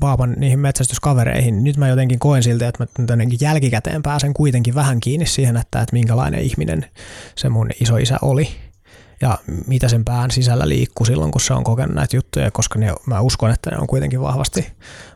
Paapan 0.00 0.34
niihin 0.36 0.58
metsästyskavereihin, 0.58 1.64
nyt 1.64 1.76
mä 1.76 1.88
jotenkin 1.88 2.18
koen 2.18 2.42
siltä, 2.42 2.68
että 2.68 2.84
mä 2.98 3.04
jotenkin 3.08 3.38
jälkikäteen 3.42 4.02
pääsen 4.02 4.34
kuitenkin 4.34 4.74
vähän 4.74 5.00
kiinni 5.00 5.26
siihen, 5.26 5.56
että, 5.56 5.80
että 5.80 5.92
minkälainen 5.92 6.40
ihminen 6.40 6.86
se 7.34 7.48
mun 7.48 7.70
isoisä 7.80 8.18
oli 8.22 8.48
ja 9.20 9.38
mitä 9.66 9.88
sen 9.88 10.04
pään 10.04 10.30
sisällä 10.30 10.68
liikkuu 10.68 11.06
silloin, 11.06 11.30
kun 11.30 11.40
se 11.40 11.54
on 11.54 11.64
kokenut 11.64 11.94
näitä 11.94 12.16
juttuja, 12.16 12.50
koska 12.50 12.78
ne, 12.78 12.94
mä 13.06 13.20
uskon, 13.20 13.50
että 13.50 13.70
ne 13.70 13.78
on 13.78 13.86
kuitenkin 13.86 14.20
vahvasti, 14.20 14.72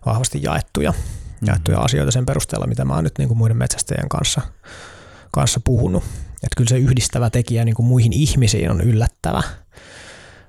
vahvasti 0.07 0.43
jaettuja, 0.43 0.91
mm-hmm. 0.91 1.47
jaettuja 1.47 1.79
asioita 1.79 2.13
sen 2.13 2.27
perusteella, 2.27 2.67
mitä 2.67 2.85
mä 2.85 2.95
oon 2.95 3.05
nyt 3.05 3.19
niin 3.19 3.29
kuin 3.29 3.39
muiden 3.39 3.57
metsästäjien 3.57 4.09
kanssa, 4.09 4.41
kanssa 5.31 5.61
puhunut. 5.65 6.05
Että 6.35 6.57
kyllä 6.57 6.69
se 6.69 6.79
yhdistävä 6.79 7.31
tekijä 7.31 7.65
niin 7.65 7.75
kuin 7.75 7.87
muihin 7.87 8.13
ihmisiin 8.13 8.71
on 8.71 8.81
yllättävä 8.81 9.43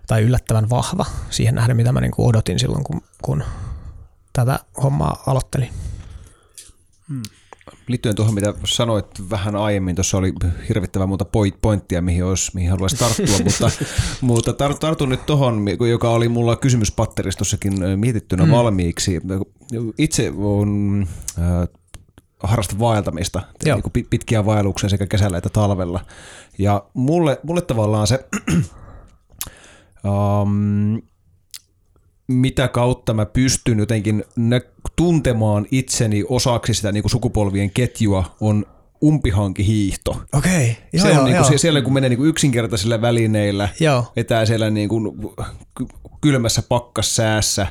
tai 0.08 0.22
yllättävän 0.22 0.70
vahva 0.70 1.06
siihen 1.30 1.56
nähden, 1.56 1.78
mitä 1.78 1.92
mä 1.92 2.02
niin 2.02 2.12
kuin 2.12 2.28
odotin 2.28 2.60
silloin, 2.60 2.84
kun, 2.84 3.02
kun 3.22 3.44
tätä 4.34 4.60
hommaa 4.84 5.24
aloittelin. 5.28 5.70
Hmm. 7.10 7.22
Liittyen 7.88 8.16
tuohon, 8.16 8.34
mitä 8.34 8.54
sanoit 8.66 9.30
vähän 9.30 9.56
aiemmin, 9.56 9.96
tuossa 9.96 10.18
oli 10.18 10.34
hirvittävän 10.70 11.10
monta 11.10 11.26
pointtia, 11.62 12.02
mihin, 12.02 12.26
olisi, 12.26 12.52
mihin 12.54 12.70
haluaisi 12.70 12.96
tarttua, 12.96 13.38
mutta, 13.44 13.72
mutta 14.22 14.54
tar, 14.54 14.76
tartun 14.76 15.10
nyt 15.10 15.26
tuohon, 15.26 15.66
joka 15.90 16.10
oli 16.10 16.30
mulla 16.30 16.56
kysymyspatteristossakin 16.56 18.00
mietittynä 18.00 18.44
hmm. 18.44 18.52
valmiiksi. 18.52 19.22
Itse 19.98 20.32
on 20.38 21.08
äh, 21.40 21.68
harrasta 22.44 22.80
vaeltamista, 22.80 23.42
niin 23.66 24.08
pitkiä 24.10 24.46
vaelluksia 24.46 24.90
sekä 24.90 25.08
kesällä 25.08 25.38
että 25.38 25.50
talvella. 25.50 26.06
Ja 26.58 26.86
mulle, 26.94 27.40
mulle 27.44 27.62
tavallaan 27.62 28.08
se 28.08 28.26
um, 30.04 31.02
mitä 32.32 32.68
kautta 32.68 33.14
mä 33.14 33.26
pystyn 33.26 33.80
jotenkin 33.80 34.24
tuntemaan 34.96 35.66
itseni 35.72 36.24
osaksi 36.30 36.74
sitä 36.74 36.92
niin 36.92 37.04
kuin 37.04 37.12
sukupolvien 37.12 37.72
ketjua, 37.72 38.36
on 38.42 38.66
umpihankihiihto. 39.04 40.22
Okei, 40.34 40.72
okay. 40.72 41.12
Se 41.12 41.20
on 41.20 41.26
niin 41.26 41.38
kuin, 41.38 41.60
siellä 41.60 41.82
kun 41.82 41.94
menee 41.94 42.10
niin 42.10 42.18
kuin 42.18 42.30
yksinkertaisilla 42.30 43.02
välineillä, 43.02 43.70
joo. 43.80 44.12
etää 44.16 44.46
siellä 44.46 44.70
niin 44.70 44.90
kuin 44.90 45.12
kylmässä 46.22 46.62
pakkassäässä, 46.70 47.68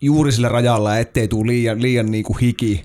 juuri 0.00 0.32
sillä 0.32 0.48
rajalla, 0.48 0.98
ettei 0.98 1.28
tule 1.28 1.46
liian, 1.46 1.82
liian 1.82 2.10
niin 2.10 2.24
kuin 2.24 2.38
hiki. 2.38 2.84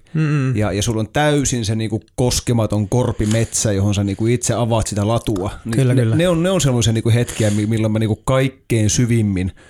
Ja, 0.55 0.71
ja 0.71 0.81
sulla 0.81 0.99
on 0.99 1.09
täysin 1.13 1.65
se 1.65 1.75
niin 1.75 1.89
kuin 1.89 2.01
koskematon 2.15 2.89
korpimetsä, 2.89 3.71
johon 3.71 3.95
sä 3.95 4.03
niin 4.03 4.17
kuin 4.17 4.33
itse 4.33 4.53
avaat 4.53 4.87
sitä 4.87 5.07
latua. 5.07 5.51
Kyllä, 5.71 5.93
ne, 5.93 6.01
kyllä. 6.01 6.15
Ne 6.15 6.29
on, 6.29 6.43
ne 6.43 6.49
on 6.49 6.61
sellaisia 6.61 6.93
niin 6.93 7.03
kuin 7.03 7.15
hetkiä, 7.15 7.51
milloin 7.67 7.93
mä 7.93 7.99
niin 7.99 8.07
kuin 8.07 8.21
kaikkein 8.25 8.89
syvimmin– 8.89 9.51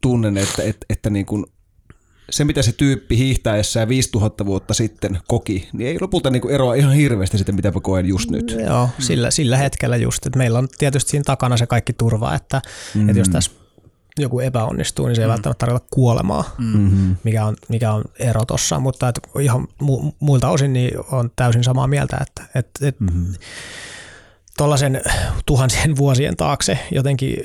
tunnen, 0.00 0.36
että, 0.36 0.62
että, 0.62 0.86
että 0.90 1.10
niin 1.10 1.26
kuin 1.26 1.46
se, 2.30 2.44
mitä 2.44 2.62
se 2.62 2.72
tyyppi 2.72 3.18
hiihtäessään 3.18 3.88
5000 3.88 4.46
vuotta 4.46 4.74
sitten 4.74 5.18
koki, 5.28 5.68
niin 5.72 5.88
ei 5.88 5.98
lopulta 6.00 6.30
niin 6.30 6.42
kuin 6.42 6.54
eroa 6.54 6.74
ihan 6.74 6.92
hirveästi 6.92 7.38
sitten, 7.38 7.54
mitä 7.54 7.70
mä 7.70 7.80
koen 7.80 8.06
just 8.06 8.30
nyt. 8.30 8.56
Joo, 8.66 8.88
sillä, 8.98 9.30
sillä 9.30 9.56
hetkellä 9.56 9.96
just. 9.96 10.26
Että 10.26 10.38
meillä 10.38 10.58
on 10.58 10.68
tietysti 10.78 11.10
siinä 11.10 11.24
takana 11.26 11.56
se 11.56 11.66
kaikki 11.66 11.92
turva, 11.92 12.34
että, 12.34 12.62
mm. 12.94 13.08
että 13.08 13.20
jos 13.20 13.28
tässä 13.28 13.50
joku 14.18 14.40
epäonnistuu, 14.40 15.06
niin 15.06 15.16
se 15.16 15.22
ei 15.22 15.28
mm. 15.28 15.30
välttämättä 15.30 15.66
tarkoita 15.66 15.86
kuolemaa, 15.90 16.54
mm-hmm. 16.58 17.16
mikä, 17.24 17.44
on, 17.44 17.56
mikä 17.68 17.92
on 17.92 18.04
ero 18.18 18.44
tuossa, 18.44 18.80
mutta 18.80 19.08
että 19.08 19.20
ihan 19.40 19.68
mu, 19.80 20.12
muilta 20.20 20.48
osin 20.48 20.72
niin 20.72 20.90
on 21.12 21.30
täysin 21.36 21.64
samaa 21.64 21.86
mieltä, 21.86 22.16
että, 22.20 22.42
että, 22.54 22.88
että 22.88 23.04
mm-hmm 23.04 23.34
tuollaisen 24.60 25.00
tuhansien 25.46 25.96
vuosien 25.96 26.36
taakse 26.36 26.78
jotenkin 26.90 27.36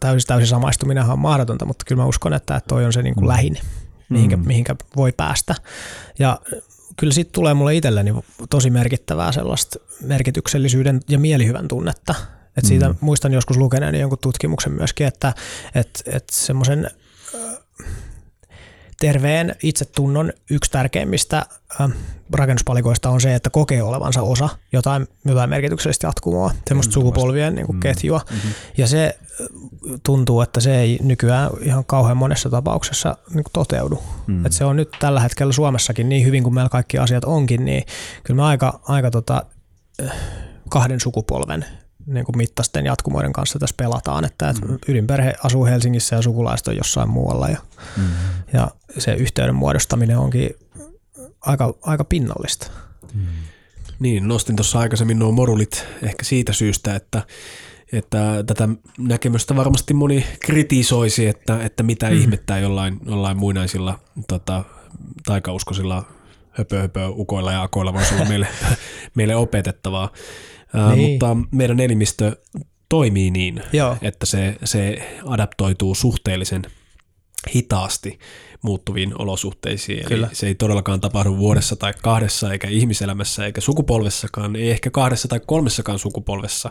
täysin, 0.00 0.26
täysin 0.26 0.48
samaistuminen 0.48 1.04
on 1.04 1.18
mahdotonta, 1.18 1.64
mutta 1.64 1.84
kyllä 1.88 2.02
mä 2.02 2.08
uskon, 2.08 2.34
että 2.34 2.60
toi 2.68 2.84
on 2.84 2.92
se 2.92 3.02
niin 3.02 3.14
kuin 3.14 3.24
mm. 3.24 3.28
lähin, 3.28 3.58
mihinkä, 4.08 4.36
mm. 4.36 4.46
mihinkä 4.46 4.76
voi 4.96 5.12
päästä. 5.12 5.54
Ja 6.18 6.40
kyllä 6.96 7.12
siitä 7.12 7.30
tulee 7.32 7.54
mulle 7.54 7.74
itselleni 7.74 8.14
tosi 8.50 8.70
merkittävää 8.70 9.32
sellaista 9.32 9.78
merkityksellisyyden 10.00 11.00
ja 11.08 11.18
mielihyvän 11.18 11.68
tunnetta. 11.68 12.14
Et 12.56 12.64
siitä 12.64 12.88
mm. 12.88 12.96
muistan 13.00 13.32
joskus 13.32 13.56
lukeneeni 13.56 14.00
jonkun 14.00 14.18
tutkimuksen 14.22 14.72
myöskin, 14.72 15.06
että 15.06 15.34
et, 15.74 16.02
et 16.06 16.24
semmoisen 16.30 16.90
terveen 19.00 19.54
itsetunnon 19.62 20.32
yksi 20.50 20.70
tärkeimmistä 20.70 21.46
äh, 21.80 21.90
rakennuspalikoista 22.32 23.10
on 23.10 23.20
se, 23.20 23.34
että 23.34 23.50
kokee 23.50 23.82
olevansa 23.82 24.22
osa 24.22 24.48
jotain, 24.72 25.08
jotain 25.24 25.50
merkityksellistä 25.50 26.06
jatkumoa, 26.06 26.50
semmoista 26.66 26.92
sukupolvien 26.92 27.54
niin 27.54 27.66
kuin, 27.66 27.76
mm. 27.76 27.80
ketjua. 27.80 28.20
Mm-hmm. 28.30 28.50
Ja 28.76 28.86
se 28.86 29.18
äh, 29.40 29.46
tuntuu, 30.02 30.40
että 30.40 30.60
se 30.60 30.80
ei 30.80 30.98
nykyään 31.02 31.50
ihan 31.60 31.84
kauhean 31.84 32.16
monessa 32.16 32.50
tapauksessa 32.50 33.16
niin 33.28 33.44
kuin 33.44 33.52
toteudu. 33.52 34.02
Mm. 34.26 34.46
Että 34.46 34.58
se 34.58 34.64
on 34.64 34.76
nyt 34.76 34.90
tällä 34.98 35.20
hetkellä 35.20 35.52
Suomessakin 35.52 36.08
niin 36.08 36.26
hyvin 36.26 36.42
kuin 36.42 36.54
meillä 36.54 36.68
kaikki 36.68 36.98
asiat 36.98 37.24
onkin, 37.24 37.64
niin 37.64 37.84
kyllä 38.24 38.36
me 38.36 38.42
aika, 38.42 38.80
aika 38.82 39.10
tota, 39.10 39.42
äh, 40.02 40.12
kahden 40.68 41.00
sukupolven 41.00 41.64
niin 42.06 42.24
kuin 42.24 42.36
mittaisten 42.36 42.86
jatkumoiden 42.86 43.32
kanssa 43.32 43.58
tässä 43.58 43.74
pelataan, 43.76 44.24
että, 44.24 44.52
mm. 44.52 44.78
ydinperhe 44.88 45.34
asuu 45.44 45.64
Helsingissä 45.64 46.16
ja 46.16 46.22
sukulaiset 46.22 46.68
on 46.68 46.76
jossain 46.76 47.10
muualla 47.10 47.48
ja, 47.48 47.58
mm. 47.96 48.04
ja 48.52 48.70
se 48.98 49.14
yhteyden 49.14 49.54
muodostaminen 49.54 50.18
onkin 50.18 50.50
aika, 51.40 51.74
aika 51.82 52.04
pinnallista. 52.04 52.70
Mm. 53.14 53.26
Niin, 53.98 54.28
nostin 54.28 54.56
tuossa 54.56 54.78
aikaisemmin 54.78 55.18
nuo 55.18 55.32
morulit 55.32 55.86
ehkä 56.02 56.24
siitä 56.24 56.52
syystä, 56.52 56.94
että, 56.94 57.22
että 57.92 58.44
tätä 58.46 58.68
näkemystä 58.98 59.56
varmasti 59.56 59.94
moni 59.94 60.26
kritisoisi, 60.40 61.26
että, 61.26 61.64
että 61.64 61.82
mitä 61.82 62.10
mm. 62.10 62.16
ihmettä 62.16 62.58
jollain, 62.58 63.00
jollain 63.06 63.36
muinaisilla 63.36 63.98
tota, 64.28 64.64
taikauskoisilla 65.26 66.04
höpö, 66.50 66.80
höpö 66.80 67.08
ukoilla 67.08 67.52
ja 67.52 67.62
akoilla 67.62 67.94
voisi 67.94 68.14
olla 68.14 68.24
meille, 68.24 68.48
meille 69.14 69.36
opetettavaa 69.36 70.12
niin. 70.94 71.10
mutta 71.10 71.36
meidän 71.50 71.80
elimistö 71.80 72.36
toimii 72.88 73.30
niin, 73.30 73.62
Joo. 73.72 73.96
että 74.02 74.26
se, 74.26 74.56
se 74.64 75.08
adaptoituu 75.26 75.94
suhteellisen 75.94 76.62
hitaasti 77.54 78.18
muuttuviin 78.62 79.20
olosuhteisiin. 79.20 80.04
Kyllä. 80.06 80.26
Eli 80.26 80.34
se 80.34 80.46
ei 80.46 80.54
todellakaan 80.54 81.00
tapahdu 81.00 81.36
vuodessa 81.36 81.76
tai 81.76 81.94
kahdessa, 82.02 82.52
eikä 82.52 82.68
ihmiselämässä, 82.68 83.46
eikä 83.46 83.60
sukupolvessakaan, 83.60 84.56
ei 84.56 84.70
ehkä 84.70 84.90
kahdessa 84.90 85.28
tai 85.28 85.40
kolmessakaan 85.46 85.98
sukupolvessa, 85.98 86.70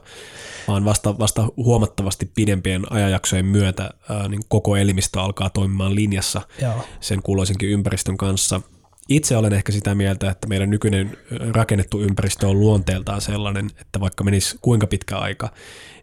vaan 0.68 0.86
vasta, 0.86 1.20
vasta 1.20 1.48
huomattavasti 1.58 2.32
pidempien 2.36 2.92
ajanjaksojen 2.92 3.46
myötä 3.46 3.90
ää, 4.10 4.28
niin 4.28 4.42
koko 4.48 4.76
elimistö 4.76 5.22
alkaa 5.22 5.50
toimimaan 5.50 5.96
linjassa 5.96 6.42
Joo. 6.62 6.86
sen 7.00 7.22
kuuloisenkin 7.24 7.70
ympäristön 7.70 8.18
kanssa– 8.18 8.62
itse 9.10 9.38
olen 9.38 9.54
ehkä 9.54 9.72
sitä 9.72 9.96
mieltä, 9.96 10.32
että 10.32 10.48
meidän 10.48 10.70
nykyinen 10.70 11.18
rakennettu 11.52 12.02
ympäristö 12.02 12.48
on 12.48 12.60
luonteeltaan 12.60 13.22
sellainen, 13.22 13.70
että 13.82 14.00
vaikka 14.00 14.24
menisi 14.24 14.58
kuinka 14.62 14.88
pitkä 14.88 15.18
aika, 15.18 15.50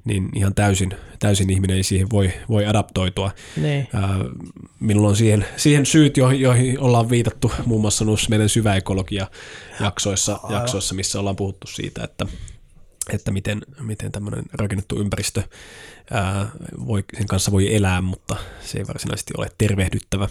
niin 0.04 0.28
ihan 0.34 0.54
täysin, 0.54 0.90
täysin 1.18 1.50
ihminen 1.50 1.76
ei 1.76 1.82
siihen 1.82 2.10
voi, 2.10 2.32
voi 2.48 2.66
adaptoitua. 2.66 3.30
Niin. 3.56 3.88
minulla 4.80 5.08
on 5.08 5.16
siihen, 5.16 5.46
siihen 5.56 5.86
syyt, 5.86 6.16
joihin, 6.16 6.40
joihin 6.40 6.80
ollaan 6.80 7.10
viitattu 7.10 7.52
muun 7.66 7.80
muassa 7.80 8.04
noissa 8.04 8.30
meidän 8.30 8.48
syväekologia-jaksoissa, 8.48 10.40
jaksoissa, 10.48 10.94
missä 10.94 11.20
ollaan 11.20 11.36
puhuttu 11.36 11.66
siitä, 11.66 12.04
että 12.04 12.26
että 13.12 13.30
miten, 13.30 13.62
miten 13.80 14.12
tämmöinen 14.12 14.44
rakennettu 14.52 15.00
ympäristö, 15.00 15.42
ää, 16.10 16.50
voi, 16.86 17.04
sen 17.16 17.26
kanssa 17.26 17.52
voi 17.52 17.76
elää, 17.76 18.00
mutta 18.00 18.36
se 18.62 18.78
ei 18.78 18.86
varsinaisesti 18.86 19.32
ole 19.38 19.50
tervehdyttävä 19.58 20.28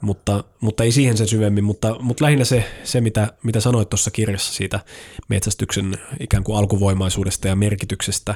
mutta, 0.00 0.44
mutta 0.60 0.84
ei 0.84 0.92
siihen 0.92 1.16
sen 1.16 1.28
syvemmin, 1.28 1.64
mutta, 1.64 1.96
mutta 2.00 2.24
lähinnä 2.24 2.44
se, 2.44 2.64
se 2.84 3.00
mitä, 3.00 3.32
mitä 3.42 3.60
sanoit 3.60 3.88
tuossa 3.88 4.10
kirjassa 4.10 4.54
siitä 4.54 4.80
metsästyksen 5.28 5.98
ikään 6.20 6.44
kuin 6.44 6.58
alkuvoimaisuudesta 6.58 7.48
ja 7.48 7.56
merkityksestä. 7.56 8.34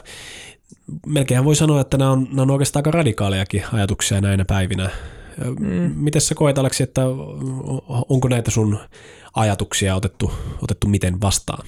Melkein 1.07 1.45
voi 1.45 1.57
sanoa, 1.57 1.81
että 1.81 1.99
nämä 1.99 2.11
on, 2.11 2.29
nämä 2.31 2.43
on 2.43 2.51
oikeastaan 2.51 2.81
aika 2.81 2.91
radikaalejakin 2.91 3.65
ajatuksia 3.73 4.21
näinä 4.21 4.45
päivinä. 4.45 4.91
Mm. 5.61 5.93
Miten 5.97 6.21
sä 6.21 6.35
koet, 6.35 6.59
Aleksi, 6.59 6.83
että 6.83 7.03
onko 8.09 8.29
näitä 8.29 8.51
sun 8.51 8.79
ajatuksia 9.35 9.97
otettu, 9.97 10.33
otettu 10.63 10.89
miten 10.89 11.21
vastaan? 11.21 11.67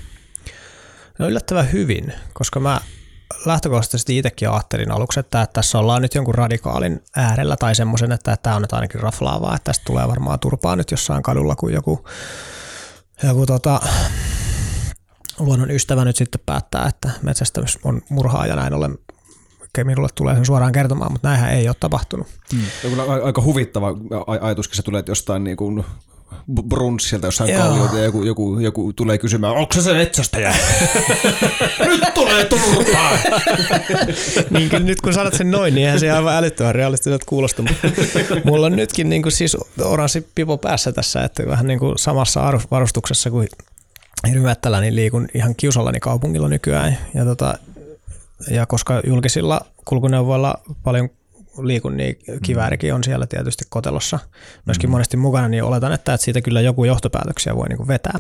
No 1.18 1.28
yllättävän 1.28 1.72
hyvin, 1.72 2.12
koska 2.32 2.60
mä 2.60 2.80
lähtökohtaisesti 3.46 4.18
itsekin 4.18 4.50
ajattelin 4.50 4.90
aluksi, 4.90 5.20
että 5.20 5.46
tässä 5.52 5.78
ollaan 5.78 6.02
nyt 6.02 6.14
jonkun 6.14 6.34
radikaalin 6.34 7.02
äärellä 7.16 7.56
tai 7.56 7.74
semmoisen, 7.74 8.12
että 8.12 8.36
tämä 8.42 8.56
on 8.56 8.62
nyt 8.62 8.72
ainakin 8.72 9.00
raflaavaa, 9.00 9.56
että 9.56 9.64
tästä 9.64 9.84
tulee 9.84 10.08
varmaan 10.08 10.40
turpaa 10.40 10.76
nyt 10.76 10.90
jossain 10.90 11.22
kadulla, 11.22 11.56
kun 11.56 11.72
joku, 11.72 12.04
joku 13.22 13.46
tota, 13.46 13.80
luonnon 15.38 15.70
ystävä 15.70 16.04
nyt 16.04 16.16
sitten 16.16 16.40
päättää, 16.46 16.86
että 16.86 17.10
metsästämys 17.22 17.78
on 17.84 18.02
murhaa 18.08 18.46
ja 18.46 18.56
näin 18.56 18.74
ollen 18.74 18.98
minulle 19.84 20.08
tulee 20.14 20.34
sen 20.34 20.46
suoraan 20.46 20.72
kertomaan, 20.72 21.12
mutta 21.12 21.28
näinhän 21.28 21.50
ei 21.50 21.68
ole 21.68 21.76
tapahtunut. 21.80 22.26
Hmm. 22.52 22.62
Aika 23.24 23.42
huvittava 23.42 23.86
ajatuskin 24.40 24.76
se 24.76 24.82
tulee, 24.82 24.98
että 24.98 25.10
jostain 25.10 25.44
niin 25.44 25.56
kuin 25.56 25.84
brunssilta 26.68 27.26
jossain 27.26 27.54
kalliolta 27.54 27.98
ja 27.98 28.04
joku, 28.04 28.22
joku, 28.22 28.58
joku 28.58 28.92
tulee 28.92 29.18
kysymään, 29.18 29.54
onko 29.54 29.74
se 29.74 29.82
se 29.82 29.92
metsästäjä? 29.92 30.54
nyt 31.86 32.14
tulee 32.14 32.44
turpaa! 32.44 33.18
niin, 34.50 34.70
nyt 34.86 35.00
kun 35.00 35.14
sanot 35.14 35.34
sen 35.34 35.50
noin, 35.50 35.74
niin 35.74 35.84
eihän 35.84 36.00
se 36.00 36.10
aivan 36.10 36.34
älyttömän 36.34 36.74
realistiselta 36.74 37.26
kuulosta. 37.28 37.62
Mulla 38.44 38.66
on 38.66 38.76
nytkin 38.76 39.08
niin 39.08 39.22
kuin 39.22 39.32
siis 39.32 39.56
oranssi 39.82 40.26
pipo 40.34 40.58
päässä 40.58 40.92
tässä, 40.92 41.24
että 41.24 41.46
vähän 41.46 41.66
niin 41.66 41.78
kuin 41.78 41.98
samassa 41.98 42.52
varustuksessa 42.70 43.30
kuin 43.30 43.48
Hirvettällä, 44.28 44.80
niin 44.80 44.96
liikun 44.96 45.28
ihan 45.34 45.54
kiusallani 45.56 46.00
kaupungilla 46.00 46.48
nykyään. 46.48 46.98
Ja, 47.14 47.24
tota, 47.24 47.58
ja 48.50 48.66
koska 48.66 49.02
julkisilla 49.06 49.60
kulkuneuvoilla 49.84 50.54
paljon 50.82 51.08
liikun, 51.58 51.96
niin 51.96 52.18
kiväärikin 52.42 52.94
on 52.94 53.04
siellä 53.04 53.26
tietysti 53.26 53.64
kotelossa 53.68 54.18
myöskin 54.66 54.90
mm. 54.90 54.92
monesti 54.92 55.16
mukana, 55.16 55.48
niin 55.48 55.64
oletan, 55.64 55.92
että, 55.92 56.16
siitä 56.16 56.40
kyllä 56.40 56.60
joku 56.60 56.84
johtopäätöksiä 56.84 57.56
voi 57.56 57.68
niin 57.68 57.88
vetää. 57.88 58.18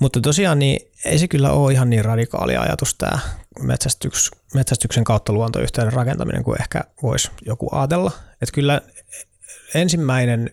Mutta 0.00 0.20
tosiaan 0.20 0.58
niin 0.58 0.90
ei 1.04 1.18
se 1.18 1.28
kyllä 1.28 1.50
ole 1.50 1.72
ihan 1.72 1.90
niin 1.90 2.04
radikaali 2.04 2.56
ajatus 2.56 2.94
tämä 2.94 3.18
metsästyks, 3.60 4.30
metsästyksen 4.54 5.04
kautta 5.04 5.32
luontoyhteyden 5.32 5.92
rakentaminen 5.92 6.44
kuin 6.44 6.60
ehkä 6.60 6.80
voisi 7.02 7.30
joku 7.46 7.68
ajatella. 7.72 8.10
Että 8.42 8.54
kyllä 8.54 8.80
ensimmäinen 9.74 10.50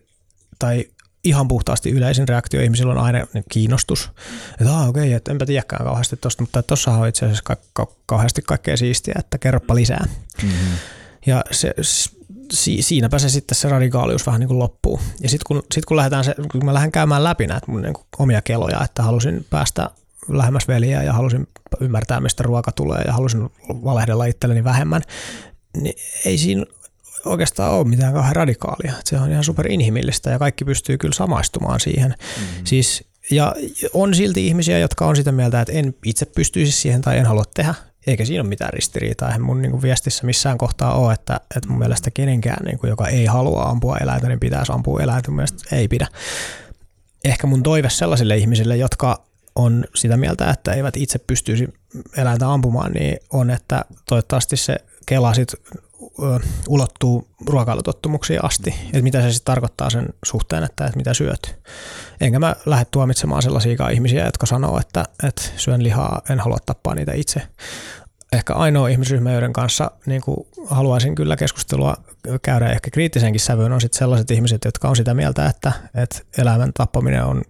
tai 0.60 0.86
ihan 1.24 1.48
puhtaasti 1.48 1.90
yleisin 1.90 2.28
reaktio 2.28 2.62
ihmisillä 2.62 2.92
on 2.92 2.98
aina 2.98 3.28
kiinnostus. 3.50 4.10
Että 4.52 4.78
ah, 4.78 4.90
okei, 4.90 5.04
okay, 5.04 5.14
että 5.14 5.32
enpä 5.32 5.46
tiedäkään 5.46 5.86
kauheasti 5.86 6.18
tuosta, 6.18 6.44
mutta 6.44 6.64
tuossa 6.64 6.92
on 6.92 7.08
itse 7.08 7.26
asiassa 7.26 7.44
ka- 7.44 7.58
ka- 7.74 7.88
kauheasti 8.06 8.42
kaikkea 8.42 8.78
siistiä, 8.78 9.16
että 9.20 9.38
kerropa 9.38 9.76
lisää. 9.76 10.06
Mm-hmm. 10.44 10.78
Ja 11.26 11.44
se, 11.52 11.74
si, 12.52 12.82
siinäpä 12.82 13.20
se 13.20 13.30
sitten 13.30 13.56
se 13.56 13.70
radikaalius 13.70 14.26
vähän 14.26 14.40
niin 14.40 14.48
kuin 14.48 14.60
loppuu. 14.60 15.00
Ja 15.22 15.30
sitten 15.30 15.46
kun, 15.48 15.64
sit 15.74 15.86
kun, 15.86 15.98
lähdetään 15.98 16.24
se, 16.24 16.36
kun 16.52 16.66
mä 16.66 16.74
lähden 16.74 16.92
käymään 16.92 17.24
läpi 17.24 17.48
näitä 17.48 17.72
mun 17.72 17.82
niin 17.82 17.94
kuin 17.94 18.06
omia 18.20 18.42
keloja, 18.42 18.84
että 18.84 19.04
halusin 19.04 19.46
päästä 19.50 19.90
lähemmäs 20.30 20.68
veliä 20.68 21.04
ja 21.04 21.14
halusin 21.14 21.48
ymmärtää, 21.80 22.20
mistä 22.20 22.44
ruoka 22.44 22.72
tulee 22.72 23.02
ja 23.06 23.14
halusin 23.14 23.50
valehdella 23.70 24.26
itselleni 24.26 24.64
vähemmän, 24.64 25.02
niin 25.78 25.96
ei 26.26 26.38
siinä 26.38 26.66
oikeastaan 27.26 27.74
ole 27.74 27.88
mitään 27.88 28.14
kauhean 28.14 28.36
radikaalia. 28.36 28.94
Se 29.06 29.20
on 29.20 29.32
ihan 29.32 29.44
superinhimillistä 29.44 30.30
ja 30.30 30.40
kaikki 30.40 30.66
pystyy 30.66 30.98
kyllä 30.98 31.14
samaistumaan 31.14 31.80
siihen. 31.80 32.10
Mm-hmm. 32.10 32.66
Siis, 32.66 33.04
ja 33.32 33.56
on 33.94 34.16
silti 34.16 34.48
ihmisiä, 34.48 34.80
jotka 34.80 35.06
on 35.06 35.16
sitä 35.16 35.32
mieltä, 35.32 35.62
että 35.62 35.74
en 35.74 35.94
itse 36.06 36.26
pystyisi 36.26 36.72
siihen 36.72 37.02
tai 37.02 37.18
en 37.18 37.26
halua 37.26 37.44
tehdä 37.54 37.74
eikä 38.08 38.26
siinä 38.26 38.42
ole 38.42 38.50
mitään 38.50 38.74
ristiriitaa. 38.74 39.28
Eihän 39.28 39.42
mun 39.42 39.62
niin 39.62 39.72
kuin 39.72 39.82
viestissä 39.82 40.26
missään 40.26 40.58
kohtaa 40.58 40.94
ole, 40.94 41.14
että, 41.14 41.40
että 41.56 41.70
mun 41.70 41.80
mielestä 41.80 42.12
kenenkään, 42.12 42.66
niin 42.66 42.80
kuin, 42.80 42.90
joka 42.90 43.08
ei 43.08 43.26
halua 43.26 43.64
ampua 43.64 43.98
eläintä, 43.98 44.28
niin 44.28 44.40
pitäisi 44.40 44.72
ampua 44.72 45.00
eläintä. 45.00 45.32
Mun 45.32 45.36
mielestä 45.36 45.76
ei 45.76 45.88
pidä. 45.88 46.08
Ehkä 47.26 47.48
mun 47.48 47.64
toive 47.64 47.90
sellaisille 47.90 48.38
ihmisille, 48.38 48.78
jotka 48.78 49.26
on 49.56 49.86
sitä 49.96 50.18
mieltä, 50.18 50.50
että 50.50 50.74
eivät 50.74 50.98
itse 50.98 51.20
pystyisi 51.20 51.74
eläintä 52.18 52.54
ampumaan, 52.54 52.92
niin 52.92 53.18
on, 53.34 53.50
että 53.50 53.86
toivottavasti 54.06 54.58
se 54.58 54.76
kela 55.06 55.34
sit 55.34 55.54
ulottuu 56.68 57.28
ruokailutottumuksiin 57.46 58.46
asti, 58.46 58.76
että 58.86 59.02
mitä 59.02 59.22
se 59.22 59.32
sitten 59.32 59.46
tarkoittaa 59.46 59.90
sen 59.90 60.10
suhteen, 60.26 60.64
että, 60.64 60.86
että 60.86 60.98
mitä 60.98 61.14
syöt. 61.14 61.60
Enkä 62.22 62.40
mä 62.40 62.56
lähde 62.66 62.86
tuomitsemaan 62.92 63.42
sellaisia 63.42 63.90
ihmisiä, 63.90 64.26
jotka 64.26 64.46
sanoo, 64.46 64.80
että, 64.80 65.06
että 65.24 65.42
syön 65.58 65.84
lihaa, 65.84 66.22
en 66.30 66.40
halua 66.40 66.58
tappaa 66.66 66.96
niitä 66.96 67.14
itse. 67.14 67.42
Ehkä 68.32 68.54
ainoa 68.54 68.88
ihmisryhmä, 68.88 69.32
joiden 69.32 69.54
kanssa 69.54 69.92
niin 70.06 70.22
kuin 70.22 70.48
haluaisin 70.68 71.16
kyllä 71.16 71.36
keskustelua 71.36 71.96
käydä 72.42 72.70
ehkä 72.70 72.92
kriittisenkin 72.92 73.42
sävyyn, 73.42 73.72
on 73.72 73.82
sitten 73.82 74.00
sellaiset 74.00 74.32
ihmiset, 74.32 74.66
jotka 74.66 74.90
on 74.90 74.96
sitä 74.96 75.14
mieltä, 75.14 75.46
että, 75.46 75.72
että 75.96 76.20
eläimen 76.38 76.72
tappaminen 76.74 77.26
on 77.26 77.42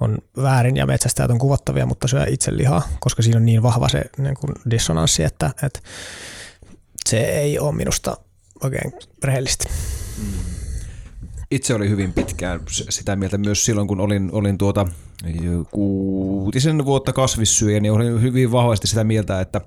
on 0.00 0.18
väärin 0.42 0.76
ja 0.76 0.86
metsästäjät 0.86 1.30
on 1.30 1.38
kuvottavia, 1.38 1.86
mutta 1.86 2.08
syö 2.08 2.24
itse 2.28 2.56
lihaa, 2.56 2.88
koska 3.00 3.22
siinä 3.22 3.36
on 3.36 3.44
niin 3.44 3.62
vahva 3.62 3.88
se 3.88 4.04
niin 4.18 4.34
kuin 4.34 4.54
dissonanssi, 4.70 5.24
että, 5.24 5.50
että 5.62 5.80
se 7.08 7.20
ei 7.20 7.58
ole 7.58 7.74
minusta 7.74 8.16
oikein 8.62 8.92
rehellistä. 9.24 9.64
Mm. 10.18 10.32
itse 11.50 11.74
olin 11.74 11.90
hyvin 11.90 12.12
pitkään 12.12 12.60
sitä 12.68 13.16
mieltä 13.16 13.38
myös 13.38 13.64
silloin, 13.64 13.88
kun 13.88 14.00
olin, 14.00 14.30
olin 14.32 14.58
tuota 14.58 14.86
kuutisen 15.70 16.84
vuotta 16.84 17.12
kasvissyöjä, 17.12 17.80
niin 17.80 17.92
olin 17.92 18.22
hyvin 18.22 18.52
vahvasti 18.52 18.86
sitä 18.86 19.04
mieltä, 19.04 19.40
että 19.40 19.60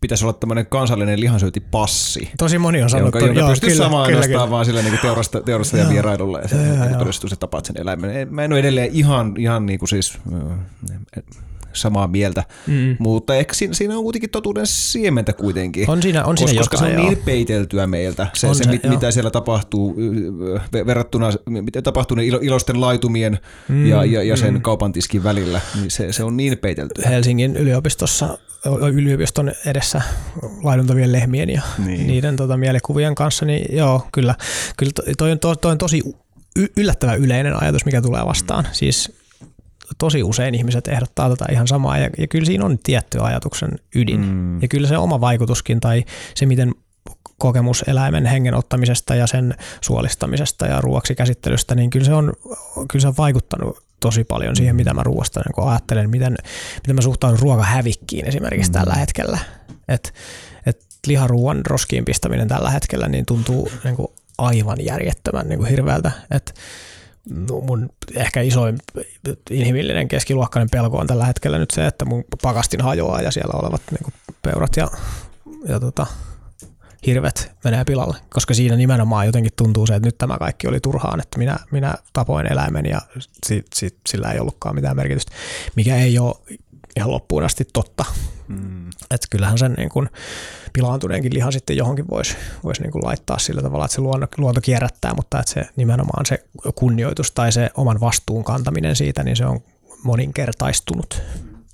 pitäisi 0.00 0.24
olla 0.24 0.32
tämmöinen 0.32 0.66
kansallinen 0.66 1.20
lihansyöntipassi. 1.20 2.30
Tosi 2.38 2.58
moni 2.58 2.82
on 2.82 2.90
sanonut, 2.90 3.14
jonka, 3.14 3.26
jonka 3.26 3.50
pystyy 3.50 3.74
samaan 3.74 4.08
kyllä, 4.08 4.26
kyllä. 4.26 4.50
vaan 4.50 4.64
sillä 4.64 4.82
niin 4.82 4.98
teurasta, 5.02 5.40
teurastajan 5.40 5.88
vierailulla 5.88 6.38
ja, 6.38 6.48
ja, 6.52 6.74
ja, 6.74 6.84
ja 6.84 6.98
todistus, 6.98 7.32
että 7.32 7.40
tapaat 7.40 7.64
sen 7.64 7.80
eläimen. 7.80 8.34
Mä 8.34 8.44
en 8.44 8.52
ole 8.52 8.60
edelleen 8.60 8.90
ihan, 8.92 9.34
ihan 9.38 9.66
niin 9.66 9.78
kuin 9.78 9.88
siis 9.88 10.18
samaa 11.72 12.08
mieltä, 12.08 12.44
mm. 12.66 12.96
mutta 12.98 13.34
ehkä 13.34 13.54
siinä, 13.54 13.74
siinä 13.74 13.96
on 13.96 14.02
kuitenkin 14.02 14.30
totuuden 14.30 14.66
siementä 14.66 15.32
kuitenkin. 15.32 15.90
On 15.90 16.02
siinä, 16.02 16.24
on 16.24 16.38
siinä 16.38 16.60
koska, 16.60 16.76
koska 16.76 16.86
se 16.86 16.96
on 16.96 17.06
niin 17.06 17.18
peiteltyä 17.24 17.86
meiltä, 17.86 18.26
se, 18.34 18.46
on 18.46 18.54
se, 18.54 18.64
se 18.64 18.70
mit, 18.70 18.84
mitä 18.84 19.10
siellä 19.10 19.30
tapahtuu 19.30 19.96
verrattuna, 20.86 21.30
mitä 21.48 21.82
tapahtuu 21.82 22.16
ne 22.16 22.24
ilosten 22.24 22.80
laitumien 22.80 23.38
mm, 23.68 23.86
ja, 23.86 24.04
ja, 24.04 24.22
ja 24.22 24.36
sen 24.36 24.54
mm. 24.54 24.62
kaupantiskin 24.62 25.24
välillä, 25.24 25.60
niin 25.74 25.90
se, 25.90 26.12
se 26.12 26.24
on 26.24 26.36
niin 26.36 26.58
peiteltyä. 26.58 27.08
Helsingin 27.08 27.56
yliopistossa 27.56 28.38
yliopiston 28.92 29.52
edessä 29.66 30.02
laiduntavien 30.62 31.12
lehmien 31.12 31.50
ja 31.50 31.62
niin. 31.86 32.06
niiden 32.06 32.36
tota, 32.36 32.56
mielikuvien 32.56 33.14
kanssa, 33.14 33.44
niin 33.44 33.76
joo, 33.76 34.06
kyllä, 34.12 34.34
kyllä 34.76 34.92
toi, 35.18 35.36
toi, 35.38 35.56
toi 35.56 35.72
on 35.72 35.78
tosi 35.78 36.02
yllättävän 36.76 37.18
yleinen 37.18 37.62
ajatus, 37.62 37.84
mikä 37.84 38.02
tulee 38.02 38.26
vastaan. 38.26 38.68
Siis 38.72 39.12
tosi 39.98 40.22
usein 40.22 40.54
ihmiset 40.54 40.88
ehdottaa 40.88 41.28
tätä 41.28 41.44
ihan 41.52 41.68
samaa 41.68 41.98
ja, 41.98 42.10
ja 42.18 42.26
kyllä 42.26 42.46
siinä 42.46 42.64
on 42.64 42.78
tietty 42.82 43.18
ajatuksen 43.20 43.70
ydin. 43.94 44.20
Mm. 44.20 44.62
Ja 44.62 44.68
kyllä 44.68 44.88
se 44.88 44.98
oma 44.98 45.20
vaikutuskin 45.20 45.80
tai 45.80 46.04
se, 46.34 46.46
miten 46.46 46.74
kokemus 47.38 47.84
eläimen 47.86 48.26
hengen 48.26 48.54
ottamisesta 48.54 49.14
ja 49.14 49.26
sen 49.26 49.54
suolistamisesta 49.80 50.66
ja 50.66 50.80
ruoaksi 50.80 51.14
käsittelystä, 51.14 51.74
niin 51.74 51.90
kyllä 51.90 52.06
se 52.06 52.14
on, 52.14 52.32
kyllä 52.74 53.02
se 53.02 53.08
on 53.08 53.16
vaikuttanut 53.18 53.78
tosi 54.00 54.24
paljon 54.24 54.56
siihen, 54.56 54.76
mitä 54.76 54.94
mä 54.94 55.02
ruoasta 55.02 55.40
niin 55.40 55.68
ajattelen, 55.68 56.10
miten, 56.10 56.36
miten 56.74 56.94
mä 56.94 57.00
suhtaudun 57.00 57.38
ruokahävikkiin 57.38 58.26
esimerkiksi 58.26 58.70
mm. 58.70 58.72
tällä 58.72 58.94
hetkellä. 58.94 59.38
että 59.88 60.10
et 60.66 60.86
liharuuan 61.06 61.66
roskiin 61.66 62.04
pistäminen 62.04 62.48
tällä 62.48 62.70
hetkellä 62.70 63.08
niin 63.08 63.26
tuntuu 63.26 63.70
niin 63.84 63.96
kuin 63.96 64.08
aivan 64.38 64.84
järjettömän 64.84 65.48
niin 65.48 65.58
kuin 65.58 65.70
hirveältä. 65.70 66.10
Että 66.30 66.52
mun 67.62 67.90
ehkä 68.14 68.40
isoin 68.40 68.78
inhimillinen 69.50 70.08
keskiluokkainen 70.08 70.70
pelko 70.70 70.98
on 70.98 71.06
tällä 71.06 71.26
hetkellä 71.26 71.58
nyt 71.58 71.70
se, 71.70 71.86
että 71.86 72.04
mun 72.04 72.24
pakastin 72.42 72.80
hajoaa 72.80 73.20
ja 73.20 73.30
siellä 73.30 73.60
olevat 73.62 73.82
niin 73.90 74.02
kuin 74.02 74.14
peurat 74.42 74.76
ja, 74.76 74.88
ja 75.68 75.80
tota, 75.80 76.06
hirvet 77.06 77.52
menee 77.64 77.84
pilalle, 77.84 78.16
koska 78.30 78.54
siinä 78.54 78.76
nimenomaan 78.76 79.26
jotenkin 79.26 79.52
tuntuu 79.56 79.86
se, 79.86 79.94
että 79.94 80.08
nyt 80.08 80.18
tämä 80.18 80.38
kaikki 80.38 80.68
oli 80.68 80.80
turhaan, 80.80 81.20
että 81.20 81.38
minä, 81.38 81.58
minä 81.70 81.94
tapoin 82.12 82.52
eläimen 82.52 82.86
ja 82.86 83.00
sit, 83.46 83.66
sit, 83.74 83.96
sillä 84.08 84.32
ei 84.32 84.40
ollutkaan 84.40 84.74
mitään 84.74 84.96
merkitystä, 84.96 85.32
mikä 85.76 85.96
ei 85.96 86.18
ole 86.18 86.34
ihan 86.96 87.10
loppuun 87.10 87.44
asti 87.44 87.64
totta. 87.72 88.04
Mm. 88.52 88.90
Että 89.10 89.26
kyllähän 89.30 89.58
sen 89.58 89.72
niin 89.72 89.88
kuin 89.88 90.08
pilaantuneenkin 90.72 91.34
liha 91.34 91.50
sitten 91.50 91.76
johonkin 91.76 92.08
voisi 92.10 92.36
vois 92.64 92.80
niin 92.80 92.92
kuin 92.92 93.04
laittaa 93.04 93.38
sillä 93.38 93.62
tavalla, 93.62 93.84
että 93.84 93.94
se 93.94 94.00
luonto, 94.00 94.26
luonto 94.38 94.60
kierrättää, 94.60 95.14
mutta 95.14 95.40
että 95.40 95.52
se 95.52 95.68
nimenomaan 95.76 96.26
se 96.26 96.44
kunnioitus 96.74 97.32
tai 97.32 97.52
se 97.52 97.70
oman 97.76 98.00
vastuun 98.00 98.44
kantaminen 98.44 98.96
siitä, 98.96 99.22
niin 99.22 99.36
se 99.36 99.46
on 99.46 99.60
moninkertaistunut. 100.04 101.22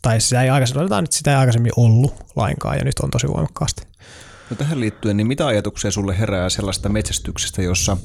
Tai 0.02 0.20
sitä 0.20 0.42
ei 0.42 0.50
aikaisemmin, 0.50 1.04
että 1.04 1.16
sitä 1.16 1.30
ei 1.30 1.36
aikaisemmin 1.36 1.72
ollut 1.76 2.14
lainkaan 2.36 2.78
ja 2.78 2.84
nyt 2.84 2.98
on 2.98 3.10
tosi 3.10 3.28
voimakkaasti. 3.28 3.82
No 4.50 4.56
tähän 4.56 4.80
liittyen, 4.80 5.16
niin 5.16 5.26
mitä 5.26 5.46
ajatuksia 5.46 5.90
sulle 5.90 6.18
herää 6.18 6.48
sellaista 6.48 6.88
metsästyksestä, 6.88 7.62
jossa 7.62 7.96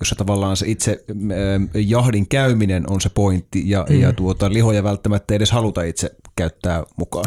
jossa 0.00 0.14
tavallaan 0.14 0.56
se 0.56 0.66
itse 0.68 1.04
äh, 1.10 1.70
jahdin 1.74 2.28
käyminen 2.28 2.90
on 2.90 3.00
se 3.00 3.08
pointti 3.08 3.70
ja, 3.70 3.86
mm. 3.88 4.00
ja 4.00 4.12
tuota, 4.12 4.52
lihoja 4.52 4.82
välttämättä 4.82 5.34
edes 5.34 5.50
haluta 5.50 5.82
itse 5.82 6.10
käyttää 6.36 6.82
mukaan. 6.96 7.24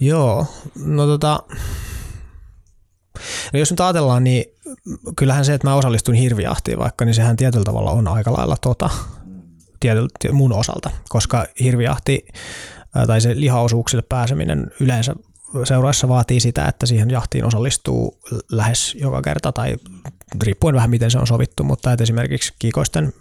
Joo, 0.00 0.46
no 0.86 1.06
tota, 1.06 1.42
no 3.52 3.58
jos 3.58 3.70
nyt 3.70 3.80
ajatellaan, 3.80 4.24
niin 4.24 4.44
kyllähän 5.16 5.44
se, 5.44 5.54
että 5.54 5.68
mä 5.68 5.74
osallistun 5.74 6.14
hirviahtiin 6.14 6.78
vaikka, 6.78 7.04
niin 7.04 7.14
sehän 7.14 7.36
tietyllä 7.36 7.64
tavalla 7.64 7.90
on 7.90 8.08
aika 8.08 8.32
lailla 8.32 8.56
tota, 8.60 8.90
tietyllä, 9.80 10.08
mun 10.32 10.52
osalta, 10.52 10.90
koska 11.08 11.46
hirviahti 11.60 12.26
tai 13.06 13.20
se 13.20 13.40
lihaosuuksille 13.40 14.02
pääseminen 14.08 14.70
yleensä 14.80 15.14
seuraissa 15.64 16.08
vaatii 16.08 16.40
sitä, 16.40 16.66
että 16.68 16.86
siihen 16.86 17.10
jahtiin 17.10 17.44
osallistuu 17.44 18.20
lähes 18.50 18.94
joka 18.94 19.22
kerta 19.22 19.52
tai 19.52 19.76
riippuen 20.42 20.74
vähän 20.74 20.90
miten 20.90 21.10
se 21.10 21.18
on 21.18 21.26
sovittu, 21.26 21.64
mutta 21.64 21.92
että 21.92 22.02
esimerkiksi 22.02 22.54
kiikoisten 22.58 23.12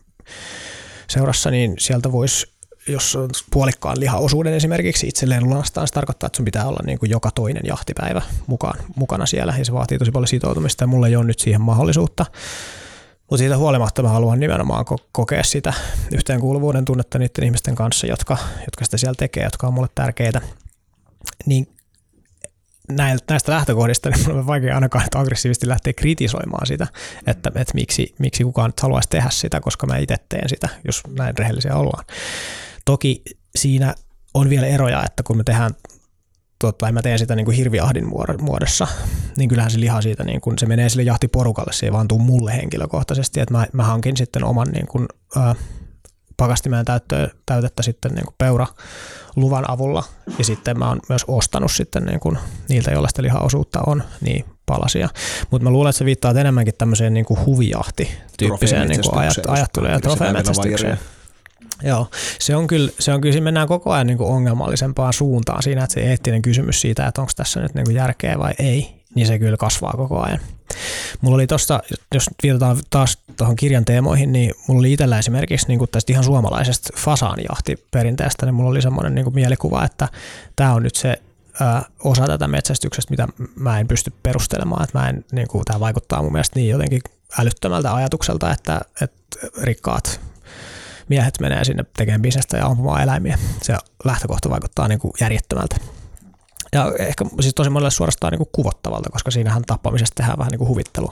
seurassa, 1.07 1.51
niin 1.51 1.75
sieltä 1.79 2.11
voisi 2.11 2.52
jos 2.87 3.15
on 3.15 3.29
puolikkaan 3.51 3.99
lihaosuuden 3.99 4.53
esimerkiksi 4.53 5.07
itselleen 5.07 5.43
lunastaa, 5.43 5.87
se 5.87 5.93
tarkoittaa, 5.93 6.27
että 6.27 6.37
sun 6.37 6.45
pitää 6.45 6.67
olla 6.67 6.79
niin 6.85 6.99
kuin 6.99 7.09
joka 7.09 7.31
toinen 7.31 7.63
jahtipäivä 7.65 8.21
mukaan, 8.47 8.79
mukana 8.95 9.25
siellä 9.25 9.53
ja 9.57 9.65
se 9.65 9.73
vaatii 9.73 9.97
tosi 9.97 10.11
paljon 10.11 10.27
sitoutumista 10.27 10.83
ja 10.83 10.87
mulla 10.87 11.07
ei 11.07 11.15
ole 11.15 11.25
nyt 11.25 11.39
siihen 11.39 11.61
mahdollisuutta. 11.61 12.25
Mutta 13.29 13.37
siitä 13.37 13.57
huolimatta 13.57 14.03
mä 14.03 14.09
haluan 14.09 14.39
nimenomaan 14.39 14.85
kokea 15.11 15.43
sitä 15.43 15.73
yhteenkuuluvuuden 16.11 16.85
tunnetta 16.85 17.19
niiden 17.19 17.43
ihmisten 17.43 17.75
kanssa, 17.75 18.07
jotka, 18.07 18.37
jotka 18.65 18.85
sitä 18.85 18.97
siellä 18.97 19.15
tekee, 19.17 19.43
jotka 19.43 19.67
on 19.67 19.73
mulle 19.73 19.89
tärkeitä. 19.95 20.41
Niin 21.45 21.67
näistä 23.29 23.51
lähtökohdista 23.51 24.09
niin 24.09 24.31
on 24.31 24.47
vaikea 24.47 24.75
ainakaan 24.75 25.05
aggressiivisesti 25.15 25.67
lähteä 25.67 25.93
kritisoimaan 25.93 26.67
sitä, 26.67 26.87
että, 27.27 27.51
että 27.55 27.73
miksi, 27.73 28.15
miksi 28.19 28.43
kukaan 28.43 28.69
nyt 28.69 28.79
haluaisi 28.79 29.09
tehdä 29.09 29.29
sitä, 29.29 29.59
koska 29.59 29.87
mä 29.87 29.97
itse 29.97 30.15
teen 30.29 30.49
sitä, 30.49 30.69
jos 30.85 31.03
näin 31.07 31.37
rehellisiä 31.37 31.75
ollaan. 31.75 32.05
Toki 32.85 33.21
siinä 33.55 33.95
on 34.33 34.49
vielä 34.49 34.67
eroja, 34.67 35.03
että 35.05 35.23
kun 35.23 35.37
me 35.37 35.43
tehdään 35.43 35.71
tai 36.77 36.91
mä 36.91 37.01
teen 37.01 37.19
sitä 37.19 37.35
niin 37.35 37.45
kuin 37.45 37.57
hirviahdin 37.57 38.07
muodossa, 38.41 38.87
niin 39.37 39.49
kyllähän 39.49 39.71
se 39.71 39.79
liha 39.79 40.01
siitä, 40.01 40.23
niin 40.23 40.41
kuin, 40.41 40.59
se 40.59 40.65
menee 40.65 40.89
sille 40.89 41.03
jahtiporukalle, 41.03 41.73
se 41.73 41.85
ei 41.85 41.91
vaan 41.91 42.07
tule 42.07 42.21
mulle 42.21 42.53
henkilökohtaisesti, 42.53 43.39
että 43.39 43.53
mä, 43.53 43.67
mä 43.73 43.83
hankin 43.83 44.17
sitten 44.17 44.43
oman 44.43 44.67
niin 44.67 44.87
kuin, 44.87 45.07
ää, 45.35 45.55
pakastimeen 46.37 46.85
täyttöä, 46.85 47.27
täytettä 47.45 47.83
sitten 47.83 48.11
niin 48.11 48.25
kuin 48.25 48.35
peura 48.37 48.67
luvan 49.35 49.69
avulla 49.69 50.03
ja 50.37 50.45
sitten 50.45 50.79
mä 50.79 50.87
oon 50.87 50.99
myös 51.09 51.25
ostanut 51.27 51.71
sitten 51.71 52.03
niin 52.03 52.19
kuin 52.19 52.37
niiltä, 52.69 52.91
joilla 52.91 53.07
sitä 53.07 53.23
lihaosuutta 53.23 53.79
on, 53.87 54.03
niin 54.21 54.45
palasia. 54.65 55.09
Mutta 55.51 55.63
mä 55.63 55.69
luulen, 55.71 55.89
että 55.89 55.97
se 55.97 56.05
viittaa 56.05 56.31
enemmänkin 56.31 56.73
tämmöiseen 56.77 57.13
niin 57.13 57.25
kuin 57.25 57.45
huvijahti-tyyppiseen 57.45 58.87
niin 58.87 59.01
kuin 59.01 59.19
ajatteluun 59.47 59.91
ja 59.91 59.99
trofeemetsästykseen. 59.99 60.99
Joo, 61.83 62.07
se 62.39 62.55
on 62.55 62.67
kyllä, 62.67 62.91
se 62.99 63.13
on 63.13 63.21
kyllä 63.21 63.41
mennään 63.41 63.67
koko 63.67 63.91
ajan 63.91 64.07
niin 64.07 64.17
kuin 64.17 64.29
ongelmallisempaan 64.29 65.13
suuntaan 65.13 65.63
siinä, 65.63 65.83
että 65.83 65.93
se 65.93 65.99
eettinen 65.99 66.41
kysymys 66.41 66.81
siitä, 66.81 67.07
että 67.07 67.21
onko 67.21 67.31
tässä 67.35 67.59
nyt 67.59 67.73
niin 67.73 67.85
kuin 67.85 67.95
järkeä 67.95 68.39
vai 68.39 68.53
ei, 68.59 69.03
niin 69.15 69.27
se 69.27 69.39
kyllä 69.39 69.57
kasvaa 69.57 69.93
koko 69.97 70.21
ajan. 70.21 70.39
Mulla 71.21 71.35
oli 71.35 71.47
tuosta, 71.47 71.79
jos 72.13 72.29
viitataan 72.43 72.77
taas 72.89 73.17
tuohon 73.37 73.55
kirjan 73.55 73.85
teemoihin, 73.85 74.31
niin 74.31 74.53
mulla 74.67 74.79
oli 74.79 74.93
itsellä 74.93 75.19
esimerkiksi 75.19 75.67
niin 75.67 75.79
tästä 75.91 76.11
ihan 76.11 76.23
suomalaisesta 76.23 76.89
fasaanjahtiperinteestä, 76.97 78.45
niin 78.45 78.55
mulla 78.55 78.69
oli 78.69 78.81
semmoinen 78.81 79.15
niin 79.15 79.33
mielikuva, 79.33 79.85
että 79.85 80.07
tämä 80.55 80.73
on 80.73 80.83
nyt 80.83 80.95
se 80.95 81.21
osa 82.03 82.25
tätä 82.27 82.47
metsästyksestä, 82.47 83.11
mitä 83.11 83.27
mä 83.55 83.79
en 83.79 83.87
pysty 83.87 84.13
perustelemaan, 84.23 84.83
että 84.83 84.99
mä 84.99 85.09
en, 85.09 85.25
niin 85.31 85.47
tämä 85.65 85.79
vaikuttaa 85.79 86.21
mun 86.21 86.31
mielestä 86.31 86.59
niin 86.59 86.69
jotenkin 86.69 87.01
älyttömältä 87.39 87.93
ajatukselta, 87.93 88.51
että, 88.51 88.81
että 89.01 89.37
rikkaat 89.61 90.19
miehet 91.09 91.39
menee 91.39 91.63
sinne 91.63 91.85
tekemään 91.97 92.21
bisnestä 92.21 92.57
ja 92.57 92.65
ampumaan 92.65 93.03
eläimiä. 93.03 93.39
Se 93.61 93.77
lähtökohta 94.05 94.49
vaikuttaa 94.49 94.87
niin 94.87 94.99
kuin 94.99 95.11
järjettömältä. 95.21 95.75
Ja 96.73 96.93
ehkä 96.99 97.25
siis 97.39 97.53
tosi 97.53 97.69
monelle 97.69 97.91
suorastaan 97.91 98.31
niin 98.31 98.37
kuin 98.37 98.49
kuvottavalta, 98.51 99.09
koska 99.09 99.31
siinähän 99.31 99.63
tappamisesta 99.67 100.15
tehdään 100.15 100.39
vähän 100.39 100.51
niin 100.51 100.59
kuin 100.59 100.67
huvittelu. 100.67 101.09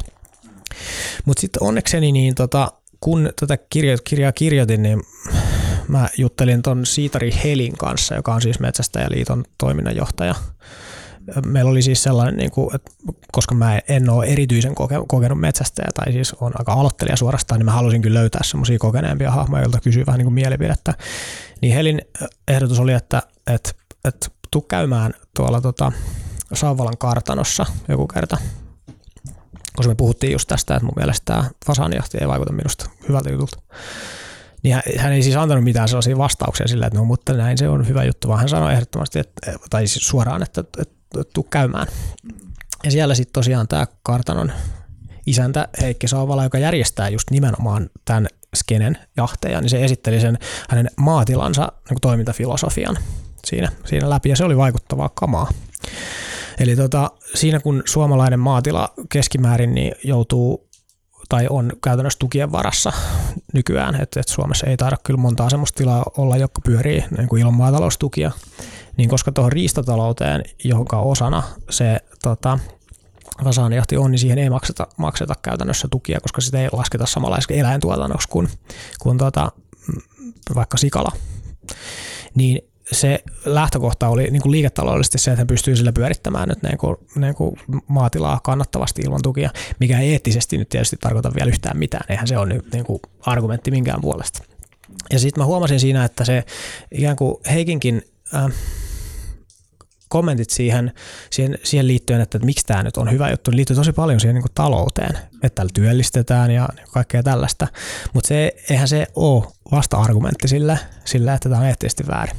Mutta 1.25 1.41
sitten 1.41 1.63
onnekseni, 1.63 2.11
niin 2.11 2.35
tota, 2.35 2.71
kun 2.99 3.29
tätä 3.39 3.57
kirja, 3.69 3.97
kirjaa 4.03 4.31
kirjoitin, 4.31 4.83
niin 4.83 5.03
mä 5.87 6.09
juttelin 6.17 6.61
ton 6.61 6.85
Siitari 6.85 7.33
Helin 7.43 7.77
kanssa, 7.77 8.15
joka 8.15 8.33
on 8.33 8.41
siis 8.41 8.59
Metsästäjäliiton 8.59 9.45
toiminnanjohtaja. 9.57 10.35
Meillä 11.45 11.71
oli 11.71 11.81
siis 11.81 12.03
sellainen, 12.03 12.37
niin 12.37 12.51
kuin, 12.51 12.75
että 12.75 12.91
koska 13.31 13.55
mä 13.55 13.79
en 13.87 14.09
ole 14.09 14.25
erityisen 14.25 14.75
koke, 14.75 14.95
kokenut 15.07 15.39
metsästäjä 15.39 15.87
tai 15.95 16.11
siis 16.13 16.33
on 16.33 16.51
aika 16.55 16.73
aloittelija 16.73 17.17
suorastaan, 17.17 17.59
niin 17.59 17.65
mä 17.65 17.71
halusin 17.71 18.01
kyllä 18.01 18.19
löytää 18.19 18.41
semmoisia 18.43 18.79
kokeneempia 18.79 19.31
hahmoja, 19.31 19.63
joilta 19.63 19.79
kysyä 19.79 20.03
vähän 20.07 20.17
niin 20.17 20.25
kuin 20.25 20.33
mielipidettä. 20.33 20.93
Niin 21.61 21.73
Helin 21.73 22.01
ehdotus 22.47 22.79
oli, 22.79 22.93
että, 22.93 23.21
että, 23.47 23.71
että 24.05 24.27
tuu 24.51 24.61
käymään 24.61 25.13
tuolla 25.35 25.61
tota, 25.61 25.91
Sauvalan 26.53 26.97
kartanossa 26.97 27.65
joku 27.87 28.07
kerta. 28.07 28.37
Koska 29.75 29.91
me 29.91 29.95
puhuttiin 29.95 30.33
just 30.33 30.47
tästä, 30.47 30.75
että 30.75 30.85
mun 30.85 30.93
mielestä 30.95 31.25
tämä 31.25 31.49
fasaanijahti 31.65 32.17
ei 32.21 32.27
vaikuta 32.27 32.53
minusta 32.53 32.89
hyvältä 33.07 33.29
jutulta. 33.29 33.59
Niin 34.63 34.75
hän, 34.75 34.83
hän 34.97 35.13
ei 35.13 35.23
siis 35.23 35.35
antanut 35.35 35.63
mitään 35.63 35.87
sellaisia 35.87 36.17
vastauksia 36.17 36.67
sillä, 36.67 36.87
että 36.87 36.99
no 36.99 37.05
mutta 37.05 37.33
näin 37.33 37.57
se 37.57 37.69
on 37.69 37.87
hyvä 37.87 38.03
juttu, 38.03 38.27
vaan 38.27 38.39
hän 38.39 38.49
sanoi 38.49 38.73
ehdottomasti, 38.73 39.19
että, 39.19 39.59
tai 39.69 39.87
siis 39.87 40.07
suoraan, 40.07 40.43
että, 40.43 40.63
että 40.77 41.00
tuu 41.33 41.43
käymään. 41.43 41.87
Ja 42.83 42.91
siellä 42.91 43.15
sitten 43.15 43.33
tosiaan 43.33 43.67
tämä 43.67 43.87
kartanon 44.03 44.51
isäntä 45.25 45.67
Heikki 45.81 46.07
Sauvala, 46.07 46.43
joka 46.43 46.57
järjestää 46.57 47.09
just 47.09 47.31
nimenomaan 47.31 47.89
tämän 48.05 48.27
skenen 48.55 48.97
jahteja, 49.17 49.61
niin 49.61 49.69
se 49.69 49.85
esitteli 49.85 50.19
sen 50.19 50.37
hänen 50.69 50.89
maatilansa 50.97 51.71
niin 51.89 52.01
toimintafilosofian 52.01 52.97
siinä, 53.45 53.71
siinä 53.85 54.09
läpi 54.09 54.29
ja 54.29 54.35
se 54.35 54.43
oli 54.43 54.57
vaikuttavaa 54.57 55.09
kamaa. 55.15 55.49
Eli 56.59 56.75
tota, 56.75 57.11
siinä 57.35 57.59
kun 57.59 57.83
suomalainen 57.85 58.39
maatila 58.39 58.93
keskimäärin 59.09 59.75
niin 59.75 59.95
joutuu 60.03 60.69
tai 61.29 61.47
on 61.49 61.71
käytännössä 61.83 62.19
tukien 62.19 62.51
varassa 62.51 62.91
nykyään, 63.53 63.95
että, 63.95 64.19
että 64.19 64.33
Suomessa 64.33 64.67
ei 64.67 64.77
taida 64.77 64.97
kyllä 65.03 65.19
montaa 65.19 65.49
semmoista 65.49 65.77
tilaa 65.77 66.05
olla, 66.17 66.37
joka 66.37 66.61
pyörii 66.65 67.03
niin 67.17 67.27
kuin 67.29 67.39
ilman 67.39 67.53
maataloustukia, 67.53 68.31
niin 69.01 69.09
koska 69.09 69.31
tuohon 69.31 69.51
riistatalouteen, 69.51 70.43
jonka 70.63 70.99
osana 70.99 71.43
se 71.69 71.99
tota, 72.23 72.59
fasaanijahti 73.43 73.97
on, 73.97 74.11
niin 74.11 74.19
siihen 74.19 74.37
ei 74.37 74.49
makseta, 74.49 74.87
makseta 74.97 75.33
käytännössä 75.41 75.87
tukia, 75.91 76.19
koska 76.21 76.41
sitä 76.41 76.61
ei 76.61 76.69
lasketa 76.71 77.05
samanlaisessa 77.05 77.53
eläintuotannoksi 77.53 78.27
kuin, 78.27 78.49
kuin 78.99 79.17
tuota, 79.17 79.51
vaikka 80.55 80.77
sikala. 80.77 81.11
Niin 82.35 82.61
se 82.91 83.23
lähtökohta 83.45 84.07
oli 84.07 84.27
niin 84.31 84.41
kuin 84.41 84.51
liiketaloudellisesti 84.51 85.17
se, 85.17 85.31
että 85.31 85.41
he 85.41 85.45
pystyy 85.45 85.75
sillä 85.75 85.91
pyörittämään 85.91 86.49
nyt 86.49 86.63
niin 86.63 86.77
kuin, 86.77 86.97
niin 87.15 87.35
kuin 87.35 87.55
maatilaa 87.87 88.39
kannattavasti 88.43 89.01
ilman 89.01 89.21
tukia, 89.23 89.49
mikä 89.79 89.99
ei 89.99 90.11
eettisesti 90.11 90.57
nyt 90.57 90.69
tietysti 90.69 90.97
tarkoita 90.99 91.31
vielä 91.35 91.49
yhtään 91.49 91.77
mitään. 91.77 92.05
Eihän 92.09 92.27
se 92.27 92.37
ole 92.37 92.61
niin 92.73 92.85
kuin 92.85 92.99
argumentti 93.25 93.71
minkään 93.71 94.01
puolesta. 94.01 94.43
Ja 95.11 95.19
sitten 95.19 95.41
mä 95.41 95.45
huomasin 95.45 95.79
siinä, 95.79 96.05
että 96.05 96.25
se 96.25 96.43
ikään 96.91 97.15
kuin 97.15 97.35
Heikinkin 97.51 98.01
äh, 98.35 98.51
kommentit 100.11 100.49
siihen, 100.49 100.93
siihen, 101.29 101.57
siihen 101.63 101.87
liittyen, 101.87 102.21
että, 102.21 102.37
että 102.37 102.45
miksi 102.45 102.65
tämä 102.65 102.83
nyt 102.83 102.97
on 102.97 103.11
hyvä 103.11 103.29
juttu, 103.29 103.51
liittyy 103.53 103.75
tosi 103.75 103.91
paljon 103.93 104.19
siihen 104.19 104.35
niin 104.35 104.43
kuin 104.43 104.51
talouteen, 104.55 105.17
että 105.33 105.55
täällä 105.55 105.71
työllistetään 105.73 106.51
ja 106.51 106.69
kaikkea 106.91 107.23
tällaista. 107.23 107.67
Mutta 108.13 108.27
se, 108.27 108.51
eihän 108.69 108.87
se 108.87 109.07
ole 109.15 109.43
vasta-argumentti 109.71 110.47
sille, 110.47 110.79
sille, 111.05 111.33
että 111.33 111.49
tämä 111.49 111.61
on 111.61 111.67
eettisesti 111.67 112.07
väärin. 112.07 112.35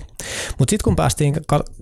Mutta 0.58 0.70
sitten 0.70 0.84
kun 0.84 0.96
päästiin 0.96 1.34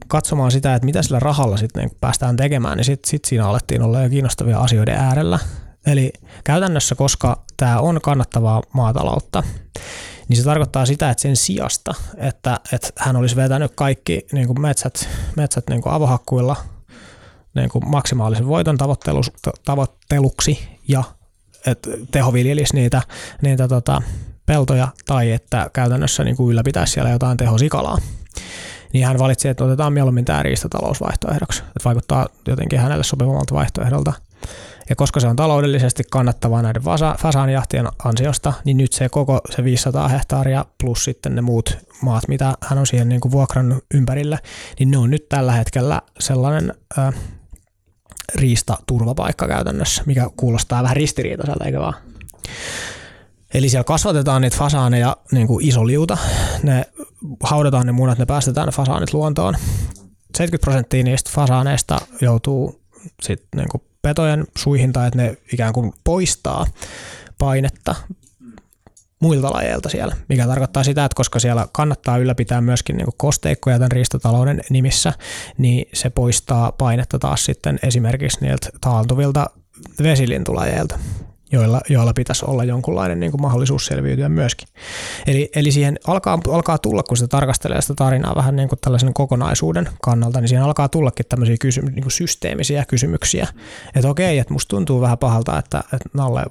katsomaan 0.09 0.51
sitä, 0.51 0.75
että 0.75 0.87
mitä 0.87 1.03
sillä 1.03 1.21
rahalla 1.21 1.57
sitten 1.57 1.83
niin 1.83 1.97
päästään 2.01 2.37
tekemään, 2.37 2.77
niin 2.77 2.85
sitten 2.85 3.11
sit 3.11 3.25
siinä 3.25 3.47
alettiin 3.47 3.83
olla 3.83 4.03
jo 4.03 4.09
kiinnostavia 4.09 4.59
asioiden 4.59 4.95
äärellä. 4.95 5.39
Eli 5.87 6.13
käytännössä, 6.45 6.95
koska 6.95 7.43
tämä 7.57 7.81
on 7.81 8.01
kannattavaa 8.03 8.63
maataloutta, 8.73 9.43
niin 10.31 10.37
se 10.37 10.45
tarkoittaa 10.45 10.87
sitä, 10.87 11.11
että 11.11 11.23
sen 11.23 11.37
sijasta, 11.37 11.95
että, 12.17 12.61
että 12.73 12.89
hän 12.97 13.17
olisi 13.17 13.37
vetänyt 13.37 13.73
kaikki 13.75 14.27
niin 14.33 14.47
kuin 14.47 14.61
metsät, 14.61 15.09
metsät 15.37 15.65
niin 15.71 15.83
kuin 15.83 15.93
avohakkuilla 15.93 16.57
niin 17.55 17.69
kuin 17.69 17.91
maksimaalisen 17.91 18.47
voiton 18.47 18.77
tavoitteluksi 19.65 20.69
ja 20.89 21.05
että 21.67 21.91
tehoviljelisi 22.11 22.75
niitä, 22.75 23.03
niitä 23.43 23.69
tota, 23.69 24.03
peltoja 24.47 24.89
tai 25.07 25.33
että 25.33 25.71
käytännössä 25.73 26.25
niin 26.25 26.37
kuin 26.37 26.51
ylläpitäisi 26.51 26.93
siellä 26.93 27.11
jotain 27.11 27.37
tehosikalaa. 27.37 27.99
Niin 28.93 29.07
hän 29.07 29.19
valitsi, 29.19 29.49
että 29.49 29.65
otetaan 29.65 29.93
mieluummin 29.93 30.25
tämä 30.25 30.43
riistatalousvaihtoehdoksi. 30.43 31.63
Että 31.63 31.85
vaikuttaa 31.85 32.29
jotenkin 32.49 32.79
hänelle 32.79 33.05
sopivammalta 33.05 33.55
vaihtoehdolta. 33.55 34.13
Ja 34.91 34.97
koska 34.97 35.21
se 35.21 35.29
on 35.29 35.37
taloudellisesti 35.37 36.03
kannattavaa 36.11 36.63
näiden 36.63 36.83
fasaanijahtien 37.19 37.89
ansiosta, 38.05 38.53
niin 38.65 38.77
nyt 38.77 38.93
se 38.93 39.09
koko 39.09 39.41
se 39.51 39.65
500 39.65 40.09
hehtaaria 40.09 40.65
plus 40.81 41.05
sitten 41.05 41.35
ne 41.35 41.41
muut 41.41 41.79
maat, 42.03 42.29
mitä 42.29 42.55
hän 42.63 42.79
on 42.79 42.87
siihen 42.87 43.09
niin 43.09 43.21
kuin 43.21 43.33
vuokrannut 43.33 43.85
ympärille, 43.95 44.39
niin 44.79 44.91
ne 44.91 44.99
on 44.99 45.11
nyt 45.11 45.29
tällä 45.29 45.53
hetkellä 45.53 46.03
sellainen 46.19 46.75
äh, 46.99 47.15
riista-turvapaikka 48.35 49.49
käytännössä, 49.49 50.03
mikä 50.07 50.31
kuulostaa 50.37 50.83
vähän 50.83 50.97
ristiriitaiselta, 50.97 51.65
eikö 51.65 51.81
vaan? 51.81 51.95
Eli 53.55 53.69
siellä 53.69 53.85
kasvatetaan 53.85 54.43
niitä 54.43 54.57
fasaaneja 54.57 55.17
niin 55.33 55.47
kuin 55.47 55.67
iso 55.67 55.87
liuta, 55.87 56.19
ne 56.63 56.85
haudataan 57.43 57.87
ne 57.87 57.93
munat, 57.93 58.19
ne 58.19 58.27
päästetään 58.27 58.67
ne 58.67 58.73
fasaanit 58.73 59.15
luontoon. 59.15 59.55
70 60.37 60.65
prosenttia 60.65 61.05
niistä 61.05 61.31
fasaaneista 61.35 62.01
joutuu 62.21 62.81
sit 63.23 63.43
niin 63.57 63.69
kuin 63.69 63.83
petojen 64.03 64.45
suihin 64.59 64.93
tai 64.93 65.07
että 65.07 65.23
ne 65.23 65.37
ikään 65.53 65.73
kuin 65.73 65.93
poistaa 66.05 66.67
painetta 67.39 67.95
muilta 69.21 69.51
lajeilta 69.51 69.89
siellä, 69.89 70.17
mikä 70.29 70.47
tarkoittaa 70.47 70.85
sitä, 70.85 71.05
että 71.05 71.17
koska 71.17 71.39
siellä 71.39 71.67
kannattaa 71.73 72.19
ylläpitää 72.19 72.61
myöskin 72.61 72.97
niin 72.97 73.07
kosteikkoja 73.17 73.79
tämän 73.79 73.93
riistatalouden 73.93 74.61
nimissä, 74.71 75.13
niin 75.59 75.89
se 75.93 76.11
poistaa 76.11 76.73
painetta 76.73 77.19
taas 77.19 77.45
sitten 77.45 77.79
esimerkiksi 77.83 78.39
niiltä 78.41 78.69
taantuvilta 78.81 79.51
vesilintulajeilta 80.03 80.99
joilla, 81.53 81.81
joilla 81.89 82.13
pitäisi 82.13 82.45
olla 82.49 82.65
jonkunlainen 82.65 83.21
niin 83.21 83.31
kuin 83.31 83.41
mahdollisuus 83.41 83.87
selviytyä 83.87 84.29
myöskin. 84.29 84.69
Eli, 85.27 85.51
eli 85.57 85.73
siihen 85.73 85.99
alkaa, 86.07 86.39
alkaa 86.53 86.79
tulla, 86.79 87.03
kun 87.03 87.17
se 87.17 87.27
tarkastelee 87.27 87.81
sitä 87.81 87.95
tarinaa 87.95 88.37
vähän 88.37 88.57
niin 88.57 88.69
kuin 88.69 88.79
tällaisen 88.81 89.15
kokonaisuuden 89.15 89.89
kannalta, 90.03 90.41
niin 90.41 90.49
siihen 90.49 90.65
alkaa 90.65 90.89
tullakin 90.89 91.27
tämmöisiä 91.29 91.57
kysy, 91.61 91.83
niin 91.83 92.03
kuin 92.03 92.13
systeemisiä 92.13 92.85
kysymyksiä. 92.85 93.49
Että 93.95 94.09
okei, 94.09 94.39
että 94.39 94.53
musta 94.53 94.69
tuntuu 94.69 95.01
vähän 95.01 95.19
pahalta, 95.19 95.59
että, 95.59 95.79
että 95.79 96.09
Nalle 96.15 96.43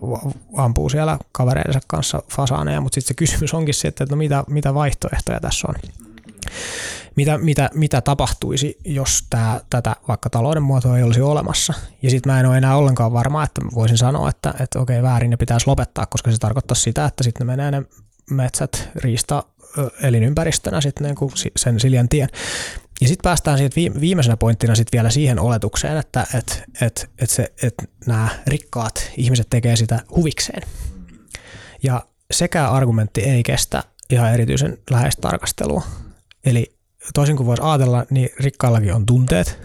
ampuu 0.57 0.89
siellä 0.89 1.17
kavereidensa 1.31 1.79
kanssa 1.87 2.23
fasaaneja, 2.31 2.81
mutta 2.81 2.95
sitten 2.95 3.07
se 3.07 3.13
kysymys 3.13 3.53
onkin 3.53 3.73
se, 3.73 3.87
että 3.87 4.05
no 4.09 4.15
mitä, 4.15 4.43
mitä 4.47 4.73
vaihtoehtoja 4.73 5.39
tässä 5.39 5.67
on 5.67 5.75
mitä, 7.15 7.37
mitä, 7.37 7.69
mitä 7.73 8.01
tapahtuisi, 8.01 8.77
jos 8.85 9.25
tää, 9.29 9.61
tätä 9.69 9.95
vaikka 10.07 10.29
talouden 10.29 10.63
muotoa 10.63 10.97
ei 10.97 11.03
olisi 11.03 11.21
olemassa. 11.21 11.73
Ja 12.01 12.09
sitten 12.09 12.31
mä 12.31 12.39
en 12.39 12.45
ole 12.45 12.57
enää 12.57 12.75
ollenkaan 12.75 13.13
varma, 13.13 13.43
että 13.43 13.61
voisin 13.75 13.97
sanoa, 13.97 14.29
että, 14.29 14.53
että 14.59 14.79
okei 14.79 15.03
väärin 15.03 15.29
ne 15.29 15.37
pitäisi 15.37 15.67
lopettaa, 15.67 16.05
koska 16.05 16.31
se 16.31 16.37
tarkoittaa 16.37 16.75
sitä, 16.75 17.05
että 17.05 17.23
sitten 17.23 17.47
ne 17.47 17.55
menee 17.55 17.71
ne 17.71 17.83
metsät 18.29 18.89
riista 18.95 19.43
elinympäristönä 20.03 20.81
sitten 20.81 21.05
niin 21.05 21.15
kuin 21.15 21.31
sen 21.57 21.79
Siljan 21.79 22.09
tien. 22.09 22.29
Ja 23.01 23.07
sitten 23.07 23.23
päästään 23.23 23.57
siitä 23.57 23.75
viimeisenä 23.99 24.37
pointtina 24.37 24.75
sitten 24.75 24.97
vielä 24.97 25.09
siihen 25.09 25.39
oletukseen, 25.39 25.97
että 25.97 26.27
et, 26.33 26.63
et, 26.81 27.09
et 27.17 27.29
se, 27.29 27.53
et 27.63 27.73
nämä 28.05 28.29
rikkaat 28.47 29.11
ihmiset 29.17 29.47
tekee 29.49 29.75
sitä 29.75 29.99
huvikseen. 30.15 30.61
Ja 31.83 32.05
sekä 32.31 32.69
argumentti 32.69 33.21
ei 33.21 33.43
kestä 33.43 33.83
ihan 34.09 34.33
erityisen 34.33 34.77
läheistä 34.89 35.21
tarkastelua. 35.21 35.83
Eli 36.45 36.78
toisin 37.13 37.37
kuin 37.37 37.47
voisi 37.47 37.63
ajatella, 37.65 38.05
niin 38.09 38.29
rikkaillakin 38.39 38.93
on 38.93 39.05
tunteet. 39.05 39.59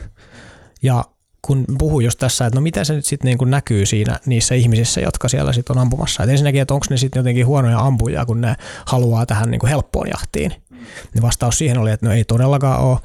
Ja 0.82 1.04
kun 1.42 1.64
puhuu 1.78 2.00
just 2.00 2.18
tässä, 2.18 2.46
että 2.46 2.58
no 2.58 2.62
miten 2.62 2.84
se 2.84 2.94
nyt 2.94 3.04
sitten 3.04 3.26
niin 3.26 3.50
näkyy 3.50 3.86
siinä 3.86 4.20
niissä 4.26 4.54
ihmisissä, 4.54 5.00
jotka 5.00 5.28
siellä 5.28 5.52
sitten 5.52 5.76
on 5.76 5.82
ampumassa. 5.82 6.22
Et 6.22 6.30
ensinnäkin, 6.30 6.62
että 6.62 6.74
onko 6.74 6.86
ne 6.90 6.96
sitten 6.96 7.20
jotenkin 7.20 7.46
huonoja 7.46 7.78
ampujia, 7.78 8.26
kun 8.26 8.40
ne 8.40 8.56
haluaa 8.86 9.26
tähän 9.26 9.50
niin 9.50 9.58
kuin 9.58 9.70
helppoon 9.70 10.08
jahtiin. 10.08 10.52
Niin 11.14 11.22
vastaus 11.22 11.58
siihen 11.58 11.78
oli, 11.78 11.90
että 11.90 12.06
no 12.06 12.12
ei 12.12 12.24
todellakaan 12.24 12.80
ole, 12.80 12.98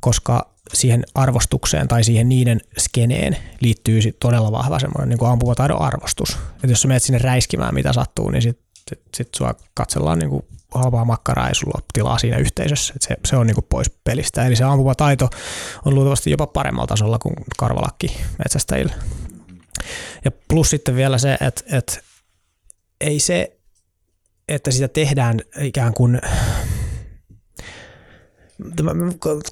koska 0.00 0.54
siihen 0.74 1.04
arvostukseen 1.14 1.88
tai 1.88 2.04
siihen 2.04 2.28
niiden 2.28 2.60
skeneen 2.78 3.36
liittyy 3.60 4.02
sit 4.02 4.16
todella 4.20 4.52
vahva 4.52 4.78
semmoinen 4.78 5.08
niin 5.08 5.30
ampuvataidon 5.30 5.80
arvostus. 5.80 6.38
Että 6.54 6.66
jos 6.66 6.82
sä 6.82 6.88
menet 6.88 7.02
sinne 7.02 7.18
räiskimään 7.18 7.74
mitä 7.74 7.92
sattuu, 7.92 8.30
niin 8.30 8.42
sitten 8.42 8.64
sit, 8.88 9.00
sit 9.16 9.28
sua 9.36 9.54
katsellaan 9.74 10.18
niin 10.18 10.30
kuin 10.30 10.44
halpaa 10.74 11.04
makkaraa 11.04 11.48
ei 11.48 11.54
sulla 11.54 11.74
ole 11.76 11.84
tilaa 11.92 12.18
siinä 12.18 12.36
yhteisössä. 12.36 12.94
se, 13.00 13.16
se 13.24 13.36
on 13.36 13.46
niin 13.46 13.56
pois 13.68 13.90
pelistä. 14.04 14.46
Eli 14.46 14.56
se 14.56 14.64
ampuva 14.64 14.94
taito 14.94 15.30
on 15.84 15.94
luultavasti 15.94 16.30
jopa 16.30 16.46
paremmalla 16.46 16.86
tasolla 16.86 17.18
kuin 17.18 17.34
karvalakki 17.58 18.16
metsästäjillä. 18.38 18.94
Ja 20.24 20.30
plus 20.48 20.70
sitten 20.70 20.96
vielä 20.96 21.18
se, 21.18 21.38
että, 21.40 21.62
että 21.76 22.00
ei 23.00 23.20
se, 23.20 23.58
että 24.48 24.70
sitä 24.70 24.88
tehdään 24.88 25.40
ikään 25.60 25.94
kuin 25.94 26.20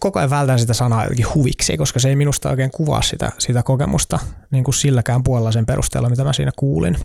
koko 0.00 0.18
ajan 0.18 0.30
vältän 0.30 0.58
sitä 0.58 0.74
sanaa 0.74 1.02
jotenkin 1.02 1.34
huviksi, 1.34 1.76
koska 1.76 2.00
se 2.00 2.08
ei 2.08 2.16
minusta 2.16 2.50
oikein 2.50 2.70
kuvaa 2.70 3.02
sitä, 3.02 3.32
sitä 3.38 3.62
kokemusta 3.62 4.18
niin 4.50 4.64
kuin 4.64 4.74
silläkään 4.74 5.22
puolella 5.22 5.52
sen 5.52 5.66
perusteella, 5.66 6.10
mitä 6.10 6.24
mä 6.24 6.32
siinä 6.32 6.50
kuulin 6.56 6.96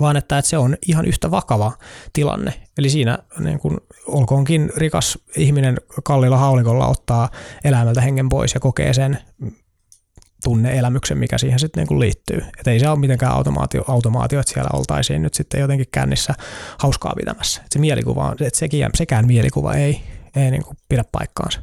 vaan 0.00 0.16
että, 0.16 0.38
että 0.38 0.48
se 0.48 0.58
on 0.58 0.76
ihan 0.88 1.04
yhtä 1.04 1.30
vakava 1.30 1.72
tilanne. 2.12 2.52
Eli 2.78 2.90
siinä 2.90 3.18
niin 3.38 3.58
kun, 3.58 3.80
olkoonkin 4.06 4.72
rikas 4.76 5.18
ihminen 5.36 5.76
kallilla 6.04 6.36
haulikolla 6.36 6.86
ottaa 6.86 7.30
eläimeltä 7.64 8.00
hengen 8.00 8.28
pois 8.28 8.54
ja 8.54 8.60
kokee 8.60 8.94
sen 8.94 9.18
tunneelämyksen, 10.44 11.18
mikä 11.18 11.38
siihen 11.38 11.58
sitten 11.58 11.86
niin 11.86 12.00
liittyy. 12.00 12.42
Että 12.58 12.70
ei 12.70 12.80
se 12.80 12.88
ole 12.88 12.98
mitenkään 12.98 13.32
automaatio, 13.32 13.84
automaatio, 13.88 14.40
että 14.40 14.52
siellä 14.52 14.70
oltaisiin 14.72 15.22
nyt 15.22 15.34
sitten 15.34 15.60
jotenkin 15.60 15.86
kännissä 15.92 16.34
hauskaa 16.78 17.12
pitämässä. 17.16 17.60
Että 17.60 17.72
se 17.72 17.78
mielikuva 17.78 18.24
on, 18.24 18.36
että 18.40 18.58
sekin, 18.58 18.88
sekään 18.94 19.26
mielikuva 19.26 19.74
ei, 19.74 20.00
ei 20.36 20.50
niin 20.50 20.62
pidä 20.88 21.04
paikkaansa. 21.12 21.60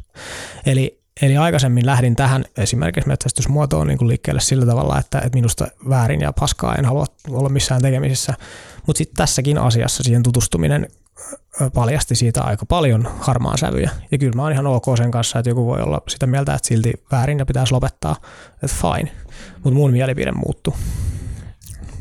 Eli 0.65 1.02
Eli 1.21 1.37
aikaisemmin 1.37 1.85
lähdin 1.85 2.15
tähän 2.15 2.45
esimerkiksi 2.57 3.07
metsästysmuotoon 3.07 3.87
niin 3.87 3.97
kuin 3.97 4.07
liikkeelle 4.07 4.41
sillä 4.41 4.65
tavalla, 4.65 4.99
että, 4.99 5.17
että 5.17 5.37
minusta 5.37 5.67
väärin 5.89 6.21
ja 6.21 6.33
paskaa 6.39 6.75
en 6.75 6.85
halua 6.85 7.05
olla 7.29 7.49
missään 7.49 7.81
tekemisissä. 7.81 8.33
Mutta 8.87 8.97
sitten 8.97 9.15
tässäkin 9.15 9.57
asiassa 9.57 10.03
siihen 10.03 10.23
tutustuminen 10.23 10.87
paljasti 11.73 12.15
siitä 12.15 12.41
aika 12.41 12.65
paljon 12.65 13.07
harmaan 13.19 13.57
sävyjä. 13.57 13.91
Ja 14.11 14.17
kyllä 14.17 14.35
mä 14.35 14.43
oon 14.43 14.51
ihan 14.51 14.67
ok 14.67 14.85
sen 14.97 15.11
kanssa, 15.11 15.39
että 15.39 15.49
joku 15.49 15.65
voi 15.65 15.81
olla 15.81 16.01
sitä 16.09 16.27
mieltä, 16.27 16.53
että 16.53 16.67
silti 16.67 16.93
väärin 17.11 17.39
ja 17.39 17.45
pitäisi 17.45 17.73
lopettaa. 17.73 18.15
Että 18.63 18.77
fine. 18.81 19.11
Mutta 19.53 19.77
mun 19.77 19.91
mielipide 19.91 20.31
muuttuu. 20.31 20.75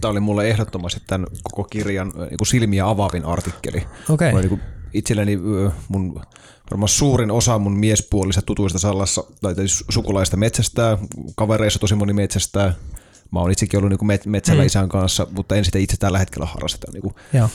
Tämä 0.00 0.10
oli 0.10 0.20
mulle 0.20 0.48
ehdottomasti 0.48 1.00
tämän 1.06 1.26
koko 1.42 1.64
kirjan 1.64 2.12
niin 2.16 2.46
silmiä 2.46 2.88
avaavin 2.88 3.24
artikkeli. 3.24 3.86
Okei. 4.08 4.32
Mulla 4.32 4.42
Niin 4.42 4.60
itselleni 4.92 5.38
mun 5.88 6.22
varmaan 6.72 6.88
suurin 6.88 7.30
osa 7.30 7.58
mun 7.58 7.78
miespuolista 7.78 8.42
tutuista 8.42 8.78
sallassa, 8.78 9.24
tai 9.42 9.54
siis 9.54 9.84
sukulaista 9.88 10.36
metsästää, 10.36 10.98
kavereissa 11.36 11.78
tosi 11.78 11.94
moni 11.94 12.12
metsästää. 12.12 12.74
Mä 13.30 13.40
oon 13.40 13.50
itsekin 13.50 13.78
ollut 13.78 13.90
niin 14.00 14.10
met- 14.10 14.28
metsällä 14.30 14.62
mm. 14.62 14.66
isän 14.66 14.88
kanssa, 14.88 15.26
mutta 15.30 15.56
en 15.56 15.64
sitä 15.64 15.78
itse 15.78 15.96
tällä 15.96 16.18
hetkellä 16.18 16.46
harrasta. 16.46 16.86
Niin 16.92 17.02
kuin 17.02 17.14
Joo. 17.32 17.48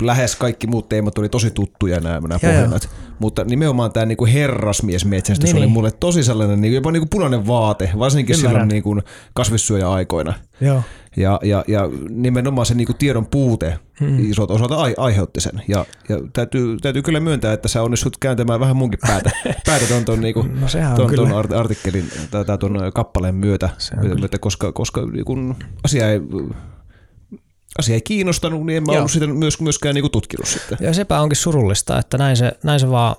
lähes 0.00 0.36
kaikki 0.36 0.66
muut 0.66 0.88
teemat 0.88 1.18
oli 1.18 1.28
tosi 1.28 1.50
tuttuja 1.50 2.00
nämä, 2.00 2.20
nämä 2.20 2.38
Joo, 2.42 2.52
pohjinnat. 2.52 2.88
Mutta 3.18 3.44
nimenomaan 3.44 3.92
tämä 3.92 4.06
niinku 4.06 4.26
herrasmiesmetsästys 4.26 5.44
Niin, 5.44 5.54
niin, 5.54 5.56
oli 5.56 5.66
niin. 5.66 5.72
mulle 5.72 5.90
tosi 5.90 6.24
sellainen 6.24 6.60
niinku, 6.60 6.74
jopa 6.74 6.92
niinku 6.92 7.06
punainen 7.10 7.46
vaate, 7.46 7.90
varsinkin 7.98 8.36
Ymmärrän. 8.36 8.50
silloin 8.52 8.68
niinku 8.68 9.10
kasvissyöjä-aikoina. 9.34 10.34
Joo. 10.60 10.82
Ja, 11.16 11.40
ja, 11.42 11.64
ja 11.68 11.82
nimenomaan 12.08 12.66
se 12.66 12.74
niinku 12.74 12.92
tiedon 12.92 13.26
puute 13.26 13.78
hmm. 14.00 14.30
isolta 14.30 14.54
osalta 14.54 14.76
ai, 14.76 14.94
aiheutti 14.98 15.40
sen. 15.40 15.62
Ja, 15.68 15.86
ja 16.08 16.16
täytyy, 16.32 16.76
täytyy 16.76 17.02
kyllä 17.02 17.20
myöntää, 17.20 17.52
että 17.52 17.68
sä 17.68 17.82
onnistut 17.82 18.16
kääntämään 18.16 18.60
vähän 18.60 18.76
munkin 18.76 19.00
päätä, 19.06 19.30
päätä 19.66 19.86
ton, 19.88 20.04
ton, 20.04 20.20
niinku, 20.20 20.42
No 20.42 20.66
ton, 20.96 20.96
ton 20.96 21.08
kyllä. 21.08 21.58
artikkelin 21.58 22.10
tai 22.30 22.44
tai 22.44 22.58
ton 22.58 22.92
kappaleen 22.94 23.34
myötä, 23.34 23.68
on 23.98 24.20
myötä 24.20 24.38
koska, 24.38 24.72
koska 24.72 25.06
niinku, 25.06 25.36
asia 25.84 26.10
ei 26.10 26.20
asia 27.78 27.94
ei 27.94 28.00
kiinnostanut, 28.00 28.66
niin 28.66 28.76
en 28.76 28.82
mä 28.82 28.92
Joo. 28.92 28.98
ollut 28.98 29.10
sitä 29.10 29.26
myös, 29.26 29.60
myöskään 29.60 29.94
niinku 29.94 30.08
tutkinut 30.08 30.46
sitten. 30.48 30.78
Ja 30.80 30.94
sepä 30.94 31.20
onkin 31.20 31.36
surullista, 31.36 31.98
että 31.98 32.18
näin 32.18 32.36
se, 32.36 32.52
näin 32.62 32.80
se 32.80 32.90
vaan 32.90 33.16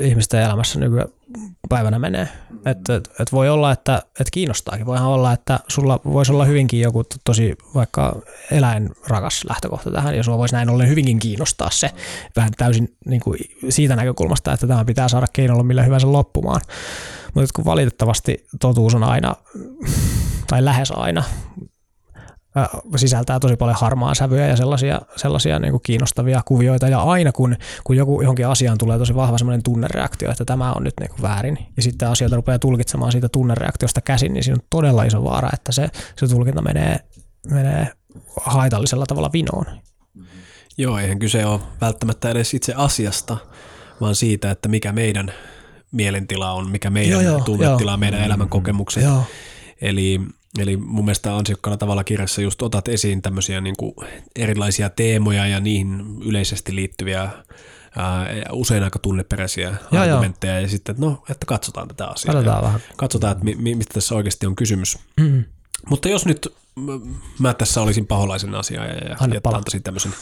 ihmisten 0.00 0.42
elämässä 0.42 0.80
nykypäivänä 0.80 1.98
menee. 1.98 2.28
Että 2.66 2.96
et, 2.96 3.10
et 3.20 3.32
voi 3.32 3.48
olla, 3.48 3.72
että 3.72 4.02
et 4.20 4.30
kiinnostaakin. 4.30 4.86
Voihan 4.86 5.08
olla, 5.08 5.32
että 5.32 5.60
sulla 5.68 6.00
voisi 6.04 6.32
olla 6.32 6.44
hyvinkin 6.44 6.80
joku 6.80 7.04
to- 7.04 7.16
tosi 7.24 7.56
vaikka 7.74 8.16
eläinrakas 8.50 9.44
lähtökohta 9.48 9.90
tähän, 9.90 10.16
ja 10.16 10.22
sulla 10.22 10.38
voisi 10.38 10.54
näin 10.54 10.70
ollen 10.70 10.88
hyvinkin 10.88 11.18
kiinnostaa 11.18 11.70
se 11.70 11.90
vähän 12.36 12.50
täysin 12.56 12.96
niin 13.06 13.20
kuin 13.20 13.38
siitä 13.68 13.96
näkökulmasta, 13.96 14.52
että 14.52 14.66
tämä 14.66 14.84
pitää 14.84 15.08
saada 15.08 15.26
keinolla 15.32 15.62
millä 15.62 15.82
hyvänsä 15.82 16.12
loppumaan. 16.12 16.60
Mutta 17.34 17.50
kun 17.56 17.64
valitettavasti 17.64 18.46
totuus 18.60 18.94
on 18.94 19.04
aina, 19.04 19.36
tai 20.46 20.64
lähes 20.64 20.90
aina, 20.90 21.24
sisältää 22.96 23.40
tosi 23.40 23.56
paljon 23.56 23.76
harmaa 23.80 24.14
sävyjä 24.14 24.46
ja 24.46 24.56
sellaisia, 24.56 25.00
sellaisia 25.16 25.58
niin 25.58 25.70
kuin 25.70 25.82
kiinnostavia 25.82 26.42
kuvioita. 26.44 26.88
Ja 26.88 27.00
aina 27.02 27.32
kun, 27.32 27.56
kun 27.84 27.96
joku 27.96 28.20
johonkin 28.20 28.46
asiaan 28.46 28.78
tulee 28.78 28.98
tosi 28.98 29.14
vahva 29.14 29.38
semmoinen 29.38 29.62
tunnereaktio, 29.62 30.30
että 30.30 30.44
tämä 30.44 30.72
on 30.72 30.84
nyt 30.84 30.94
niin 31.00 31.10
kuin 31.10 31.22
väärin, 31.22 31.58
ja 31.76 31.82
sitten 31.82 32.08
asioita 32.08 32.36
rupeaa 32.36 32.58
tulkitsemaan 32.58 33.12
siitä 33.12 33.28
tunnereaktiosta 33.28 34.00
käsin, 34.00 34.32
niin 34.32 34.44
siinä 34.44 34.54
on 34.54 34.66
todella 34.70 35.04
iso 35.04 35.24
vaara, 35.24 35.50
että 35.52 35.72
se, 35.72 35.88
se 36.16 36.28
tulkinta 36.28 36.62
menee, 36.62 37.00
menee 37.50 37.88
haitallisella 38.40 39.06
tavalla 39.06 39.30
vinoon. 39.32 39.66
Joo, 40.78 40.98
eihän 40.98 41.18
kyse 41.18 41.46
ole 41.46 41.60
välttämättä 41.80 42.30
edes 42.30 42.54
itse 42.54 42.74
asiasta, 42.76 43.36
vaan 44.00 44.14
siitä, 44.14 44.50
että 44.50 44.68
mikä 44.68 44.92
meidän 44.92 45.32
mielentila 45.92 46.52
on, 46.52 46.70
mikä 46.70 46.90
meidän 46.90 47.12
Joo, 47.12 47.20
joo, 47.20 47.40
tunnetila, 47.40 47.90
joo. 47.90 47.96
meidän 47.96 48.20
elämänkokemukset. 48.20 49.02
Joo. 49.02 49.22
Eli, 49.80 50.20
eli 50.58 50.76
mun 50.76 51.04
mielestä 51.04 51.36
ansiokkaalla 51.36 51.76
tavalla 51.76 52.04
kirjassa 52.04 52.42
just 52.42 52.62
otat 52.62 52.88
esiin 52.88 53.22
tämmöisiä 53.22 53.60
niin 53.60 53.76
kuin 53.78 53.94
erilaisia 54.36 54.90
teemoja 54.90 55.46
ja 55.46 55.60
niihin 55.60 56.18
yleisesti 56.24 56.74
liittyviä 56.74 57.20
ää, 57.96 58.26
usein 58.52 58.82
aika 58.82 58.98
tunneperäisiä 58.98 59.74
joo. 59.92 60.02
argumentteja 60.02 60.60
ja 60.60 60.68
sitten, 60.68 60.92
että 60.92 61.06
no, 61.06 61.24
että 61.30 61.46
katsotaan 61.46 61.88
tätä 61.88 62.06
asiaa. 62.06 62.34
Katsotaan 62.34 62.58
ja 62.58 62.62
vähän. 62.62 62.80
Katsotaan, 62.96 63.32
että 63.32 63.44
mi, 63.44 63.54
mi, 63.54 63.74
mistä 63.74 63.94
tässä 63.94 64.14
oikeasti 64.14 64.46
on 64.46 64.56
kysymys. 64.56 64.98
Mm. 65.20 65.44
Mutta 65.88 66.08
jos 66.08 66.26
nyt 66.26 66.54
mä 67.38 67.54
tässä 67.54 67.80
olisin 67.80 68.06
paholaisen 68.06 68.54
asia 68.54 68.84
ja, 68.84 68.94
ja, 68.94 69.16
ja 69.34 69.40
antaisin 69.44 69.82
tämmöisen 69.82 70.12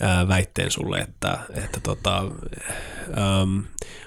ää, 0.00 0.28
väitteen 0.28 0.70
sulle, 0.70 0.98
että, 0.98 1.38
että 1.54 1.80
tota, 1.80 2.18
äm, 2.18 3.64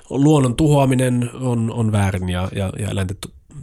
luonnon 0.10 0.56
tuhoaminen 0.56 1.30
on, 1.34 1.72
on 1.72 1.92
väärin 1.92 2.30
ja, 2.30 2.50
ja, 2.56 2.74
ja 2.80 2.90
eläinten 2.90 3.18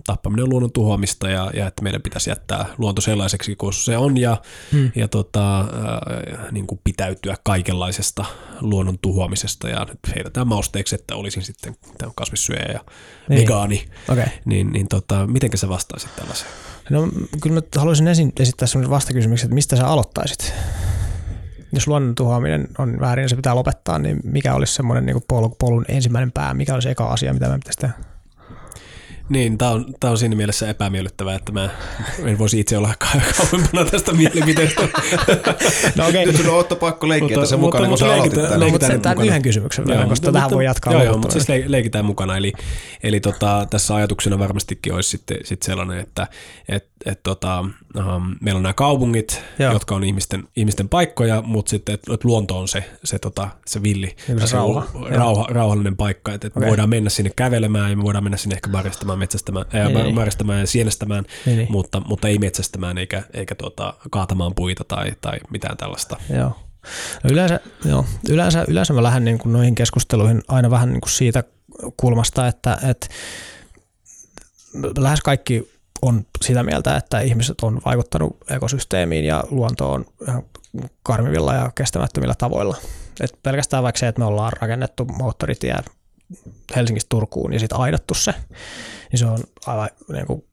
tappaminen 0.06 0.42
on 0.42 0.50
luonnon 0.50 0.72
tuhoamista 0.72 1.28
ja, 1.28 1.50
ja 1.54 1.66
että 1.66 1.82
meidän 1.82 2.02
pitäisi 2.02 2.30
jättää 2.30 2.66
luonto 2.78 3.00
sellaiseksi 3.00 3.56
kuin 3.56 3.72
se 3.72 3.96
on 3.96 4.16
ja, 4.16 4.36
Hmm. 4.72 4.90
ja 4.94 5.08
tota, 5.08 5.58
ää, 5.60 6.48
niin 6.50 6.66
kuin 6.66 6.80
pitäytyä 6.84 7.36
kaikenlaisesta 7.44 8.24
luonnon 8.60 8.98
tuhoamisesta 8.98 9.68
ja 9.68 9.84
nyt 9.84 10.14
heitetään 10.14 10.48
mausteeksi, 10.48 10.94
että 10.94 11.16
olisin 11.16 11.42
sitten 11.42 11.76
tämä 11.98 12.12
kasvissyöjä 12.16 12.72
ja 12.72 12.80
Niin. 13.28 13.40
vegaani, 13.40 13.84
Okei. 14.08 14.26
niin, 14.44 14.72
niin 14.72 14.88
tota, 14.88 15.26
mitenkä 15.26 15.56
sä 15.56 15.68
vastaisit 15.68 16.16
tällaiseen? 16.16 16.50
No 16.90 17.08
kyllä 17.40 17.54
mä 17.54 17.62
haluaisin 17.76 18.08
esin, 18.08 18.32
esittää 18.40 18.68
sellaisen 18.68 18.90
vastakysymyksen, 18.90 19.46
että 19.46 19.54
mistä 19.54 19.76
sä 19.76 19.86
aloittaisit? 19.86 20.52
Jos 21.72 21.86
luonnon 21.86 22.14
tuhoaminen 22.14 22.68
on 22.78 23.00
väärin 23.00 23.22
ja 23.22 23.28
se 23.28 23.36
pitää 23.36 23.54
lopettaa, 23.54 23.98
niin 23.98 24.20
mikä 24.24 24.54
olisi 24.54 24.74
semmoinen 24.74 25.06
niin 25.06 25.22
polun, 25.28 25.56
polun 25.58 25.84
ensimmäinen 25.88 26.32
pää? 26.32 26.54
Mikä 26.54 26.74
olisi 26.74 26.88
eka 26.88 27.06
asia, 27.06 27.32
mitä 27.34 27.48
me 27.48 27.54
pitäisi 27.58 27.78
tehdä? 27.78 27.94
Niin, 29.28 29.58
tämä 29.58 29.70
on, 29.70 29.86
tää 30.00 30.10
on 30.10 30.18
siinä 30.18 30.36
mielessä 30.36 30.68
epämiellyttävää, 30.70 31.34
että 31.34 31.52
mä 31.52 31.70
en 32.24 32.38
voisi 32.38 32.60
itse 32.60 32.78
olla 32.78 32.94
kau- 33.04 33.20
kauempana 33.36 33.84
tästä 33.90 34.12
mielipiteestä. 34.12 34.82
No 35.96 36.08
okei, 36.08 36.26
Nyt 36.26 36.36
sun 36.36 36.48
on 36.48 36.58
Otto 36.58 36.76
pakko 36.76 37.08
leikkiä 37.08 37.28
Mutta- 37.28 37.40
tässä 37.40 37.56
mutta- 37.56 37.66
mukana, 37.66 37.82
kun 37.84 37.90
mutta 37.90 38.06
sä 38.06 38.12
aloitit 38.14 38.32
leikitään- 38.36 38.60
tämän. 38.60 38.60
no, 38.60 38.88
leikitään 38.88 39.26
yhden 39.26 39.42
kysymyksen 39.42 39.86
vielä, 39.86 40.06
koska 40.06 40.32
tähän 40.32 40.50
voi 40.50 40.64
jatkaa 40.64 40.92
Joo, 40.92 41.02
joo 41.02 41.12
mutta 41.18 41.32
siis 41.32 41.48
le- 41.48 41.64
leikitään 41.66 42.04
mukana. 42.04 42.36
Eli, 42.36 42.52
eli 43.02 43.20
tota, 43.20 43.66
tässä 43.70 43.94
ajatuksena 43.94 44.38
varmastikin 44.38 44.94
olisi 44.94 45.08
sitten, 45.10 45.36
sitten 45.44 45.66
sellainen, 45.66 45.98
että 45.98 46.26
et, 46.68 46.88
et, 47.06 47.22
tota, 47.22 47.60
um, 47.60 48.36
meillä 48.40 48.56
on 48.58 48.62
nämä 48.62 48.72
kaupungit, 48.72 49.42
Joo. 49.58 49.72
jotka 49.72 49.94
on 49.94 50.04
ihmisten, 50.04 50.48
ihmisten 50.56 50.88
paikkoja, 50.88 51.42
mutta 51.42 51.70
sitten 51.70 51.94
et, 51.94 52.00
et 52.14 52.24
luonto 52.24 52.58
on 52.58 52.68
se, 52.68 52.90
se, 53.04 53.18
tota, 53.18 53.48
se 53.66 53.82
villi, 53.82 54.16
Niin 54.28 54.48
se 54.48 54.56
rauha. 54.56 54.86
rauha, 55.10 55.46
rauhallinen 55.50 55.96
paikka, 55.96 56.32
että 56.34 56.46
et 56.46 56.52
Okei. 56.56 56.60
me 56.66 56.68
voidaan 56.68 56.88
mennä 56.88 57.10
sinne 57.10 57.30
kävelemään 57.36 57.90
ja 57.90 57.96
me 57.96 58.02
voidaan 58.02 58.24
mennä 58.24 58.36
sinne 58.36 58.54
ehkä 58.54 58.70
marjastamaan, 58.70 59.18
metsästämään, 59.18 59.66
ää, 59.72 59.88
Niin, 59.88 59.98
niin. 59.98 60.14
marjastamaan 60.14 60.60
ja 60.60 60.66
sienestämään, 60.66 61.24
niin. 61.46 61.66
Mutta, 61.70 62.02
mutta 62.06 62.28
ei 62.28 62.38
metsästämään 62.38 62.98
eikä, 62.98 63.22
eikä 63.34 63.54
tota, 63.54 63.94
kaatamaan 64.10 64.54
puita 64.54 64.84
tai, 64.84 65.12
tai 65.20 65.38
mitään 65.50 65.76
tällaista. 65.76 66.16
Joo. 66.30 66.58
No 67.24 67.30
yleensä, 67.30 67.60
joo. 67.84 68.06
Yleensä, 68.28 68.64
yleensä 68.68 68.92
mä 68.92 69.02
lähden 69.02 69.24
niin 69.24 69.38
kuin 69.38 69.52
noihin 69.52 69.74
keskusteluihin 69.74 70.42
aina 70.48 70.70
vähän 70.70 70.88
niin 70.92 71.00
kuin 71.00 71.10
siitä 71.10 71.44
kulmasta, 71.96 72.46
että, 72.48 72.78
että 72.90 73.06
lähes 74.98 75.20
kaikki 75.20 75.73
on 76.04 76.26
sitä 76.44 76.62
mieltä, 76.62 76.96
että 76.96 77.20
ihmiset 77.20 77.54
on 77.62 77.80
vaikuttanut 77.84 78.36
ekosysteemiin 78.50 79.24
ja 79.24 79.44
luontoon 79.50 80.04
karmivilla 81.02 81.54
ja 81.54 81.70
kestämättömillä 81.74 82.34
tavoilla. 82.38 82.76
Et 83.20 83.38
pelkästään 83.42 83.82
vaikka 83.82 83.98
se, 83.98 84.08
että 84.08 84.18
me 84.18 84.24
ollaan 84.24 84.52
rakennettu 84.60 85.04
moottoritie 85.04 85.76
Helsingistä 86.76 87.08
Turkuun 87.08 87.52
ja 87.52 87.58
sitten 87.58 87.78
aidattu 87.78 88.14
se, 88.14 88.34
niin 89.12 89.18
se 89.18 89.26
on 89.26 89.38
aivan 89.66 89.88
niin 90.12 90.26
kuin 90.26 90.44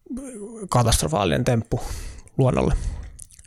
katastrofaalinen 0.69 1.43
temppu 1.43 1.81
luonnolle. 2.37 2.73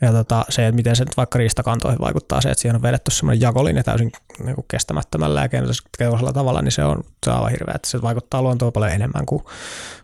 Ja 0.01 0.11
tota, 0.11 0.45
se, 0.49 0.67
että 0.67 0.75
miten 0.75 0.95
se 0.95 1.03
nyt 1.03 1.17
vaikka 1.17 1.39
riistakantoihin 1.39 2.01
vaikuttaa, 2.01 2.41
se, 2.41 2.49
että 2.49 2.61
siihen 2.61 2.75
on 2.75 2.81
vedetty 2.81 3.11
semmoinen 3.11 3.41
jakolinja 3.41 3.83
täysin 3.83 4.11
niin 4.43 4.55
kuin 4.55 4.65
kestämättömällä 4.67 5.41
ja 5.41 5.49
keinoisella 5.97 6.33
tavalla, 6.33 6.61
niin 6.61 6.71
se 6.71 6.83
on, 6.83 7.03
se 7.25 7.29
on 7.31 7.35
aivan 7.35 7.51
hirveä, 7.51 7.73
että 7.75 7.89
se 7.89 8.01
vaikuttaa 8.01 8.41
luontoon 8.41 8.73
paljon 8.73 8.91
enemmän 8.91 9.25
kuin, 9.25 9.43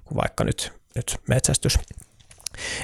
kuin 0.06 0.18
vaikka 0.18 0.44
nyt, 0.44 0.81
nyt 0.96 1.18
metsästys. 1.28 1.80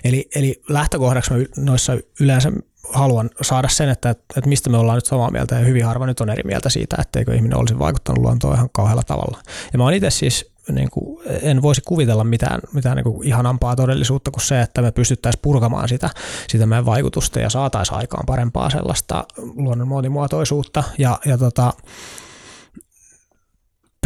Eli, 0.03 0.29
eli 0.35 0.61
lähtökohdaksi 0.69 1.33
mä 1.33 1.39
noissa 1.57 1.97
yleensä 2.19 2.51
haluan 2.93 3.29
saada 3.41 3.67
sen, 3.67 3.89
että, 3.89 4.09
että 4.09 4.49
mistä 4.49 4.69
me 4.69 4.77
ollaan 4.77 4.97
nyt 4.97 5.05
samaa 5.05 5.31
mieltä 5.31 5.55
ja 5.55 5.65
hyvin 5.65 5.85
harva 5.85 6.05
nyt 6.05 6.21
on 6.21 6.29
eri 6.29 6.43
mieltä 6.43 6.69
siitä, 6.69 6.95
etteikö 6.99 7.35
ihminen 7.35 7.57
olisi 7.57 7.79
vaikuttanut 7.79 8.23
luontoon 8.23 8.55
ihan 8.55 8.69
kauhealla 8.71 9.03
tavalla. 9.03 9.41
Ja 9.73 9.77
mä 9.77 9.83
oon 9.83 9.93
itse 9.93 10.09
siis, 10.09 10.51
niin 10.71 10.89
kuin, 10.89 11.27
en 11.41 11.61
voisi 11.61 11.81
kuvitella 11.85 12.23
mitään, 12.23 12.59
mitään 12.73 12.95
niin 12.95 13.03
kuin 13.03 13.27
ihanampaa 13.27 13.75
todellisuutta 13.75 14.31
kuin 14.31 14.41
se, 14.41 14.61
että 14.61 14.81
me 14.81 14.91
pystyttäisiin 14.91 15.41
purkamaan 15.41 15.89
sitä, 15.89 16.09
sitä 16.47 16.65
meidän 16.65 16.85
vaikutusta 16.85 17.39
ja 17.39 17.49
saataisiin 17.49 17.97
aikaan 17.97 18.25
parempaa 18.25 18.69
sellaista 18.69 19.25
luonnon 19.37 19.87
monimuotoisuutta 19.87 20.83
ja, 20.97 21.19
ja 21.25 21.37
tota, 21.37 21.73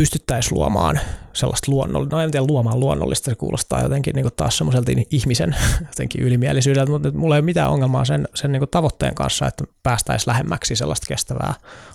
pystyttäisiin 0.02 0.58
luomaan 0.58 1.00
sellaista 1.34 1.72
luonnollista, 1.72 2.16
no 2.16 2.22
en 2.22 2.32
tiedä 2.32 2.46
luomaan 2.46 2.80
luonnollista, 2.80 3.32
se 3.32 3.36
kuulostaa 3.36 3.82
jotenkin 3.82 4.16
niin 4.16 4.28
taas 4.36 4.58
semmoiselta 4.58 4.92
ihmisen 5.12 5.56
jotenkin 5.90 6.22
ylimielisyydeltä, 6.22 6.92
mutta 6.92 7.12
mulla 7.12 7.36
ei 7.36 7.40
ole 7.40 7.46
mitään 7.46 7.70
ongelmaa 7.70 8.06
sen, 8.06 8.28
sen 8.34 8.52
niin 8.52 8.64
tavoitteen 8.72 9.16
kanssa, 9.16 9.48
että 9.48 9.64
päästäisiin 9.84 10.28
lähemmäksi 10.28 10.76
sellaista 10.76 11.08
kestävää 11.08 11.54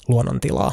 luonnontilaa. 0.09 0.73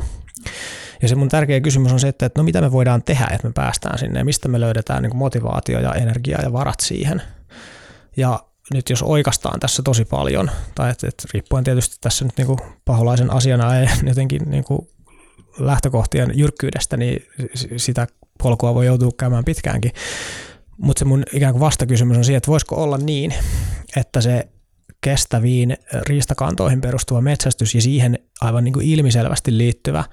Ja 1.01 1.07
se 1.07 1.15
mun 1.15 1.29
tärkeä 1.29 1.61
kysymys 1.61 1.91
on 1.91 1.99
se, 1.99 2.07
että, 2.07 2.25
että 2.25 2.39
no 2.39 2.43
mitä 2.43 2.61
me 2.61 2.71
voidaan 2.71 3.03
tehdä, 3.03 3.27
että 3.31 3.47
me 3.47 3.53
päästään 3.53 3.97
sinne 3.97 4.19
ja 4.19 4.25
mistä 4.25 4.47
me 4.49 4.59
löydetään 4.59 5.03
niin 5.03 5.17
motivaatio 5.17 5.79
ja 5.79 5.93
energia 5.93 6.41
ja 6.41 6.53
varat 6.53 6.79
siihen. 6.79 7.21
Ja 8.17 8.43
nyt 8.73 8.89
jos 8.89 9.03
oikastaan 9.03 9.59
tässä 9.59 9.83
tosi 9.83 10.05
paljon, 10.05 10.51
tai 10.75 10.91
että, 10.91 11.07
että 11.07 11.23
riippuen 11.33 11.63
tietysti 11.63 11.95
tässä 12.01 12.25
nyt 12.25 12.37
niin 12.37 12.57
paholaisen 12.85 13.33
asiana 13.33 13.77
ei 13.79 13.87
jotenkin 14.09 14.41
niin 14.45 14.65
lähtökohtien 15.59 16.31
jyrkkyydestä, 16.33 16.97
niin 16.97 17.23
sitä 17.77 18.07
polkua 18.43 18.73
voi 18.73 18.85
joutua 18.85 19.11
käymään 19.17 19.45
pitkäänkin. 19.45 19.91
Mutta 20.77 20.99
se 20.99 21.05
mun 21.05 21.23
ikään 21.33 21.53
kuin 21.53 21.59
vastakysymys 21.59 22.17
on 22.17 22.23
siihen, 22.23 22.37
että 22.37 22.51
voisiko 22.51 22.83
olla 22.83 22.97
niin, 22.97 23.33
että 23.95 24.21
se 24.21 24.47
kestäviin 25.01 25.77
riistakantoihin 26.07 26.81
perustuva 26.81 27.21
metsästys 27.21 27.75
ja 27.75 27.81
siihen 27.81 28.19
aivan 28.41 28.63
niin 28.63 28.73
kuin 28.73 28.85
ilmiselvästi 28.85 29.57
liittyvä 29.57 30.03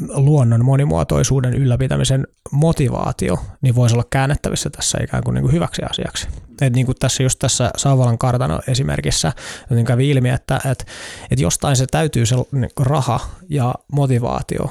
luonnon 0.00 0.64
monimuotoisuuden 0.64 1.54
ylläpitämisen 1.54 2.26
motivaatio, 2.50 3.38
niin 3.60 3.74
voisi 3.74 3.94
olla 3.94 4.04
käännettävissä 4.10 4.70
tässä 4.70 4.98
ikään 5.04 5.22
kuin, 5.24 5.34
niin 5.34 5.42
kuin 5.42 5.52
hyväksi 5.52 5.82
asiaksi. 5.90 6.28
Et 6.60 6.72
niin 6.72 6.86
kuin 6.86 6.96
tässä 6.98 7.22
just 7.22 7.38
tässä 7.38 7.70
Sauvalan 7.76 8.18
kartano 8.18 8.60
esimerkissä 8.68 9.32
niin 9.70 9.86
kävi 9.86 10.10
ilmi, 10.10 10.28
että, 10.28 10.56
että, 10.56 10.84
että 11.30 11.42
jostain 11.42 11.76
se 11.76 11.86
täytyy 11.90 12.26
se 12.26 12.36
niin 12.52 12.70
raha 12.80 13.20
ja 13.48 13.74
motivaatio 13.92 14.70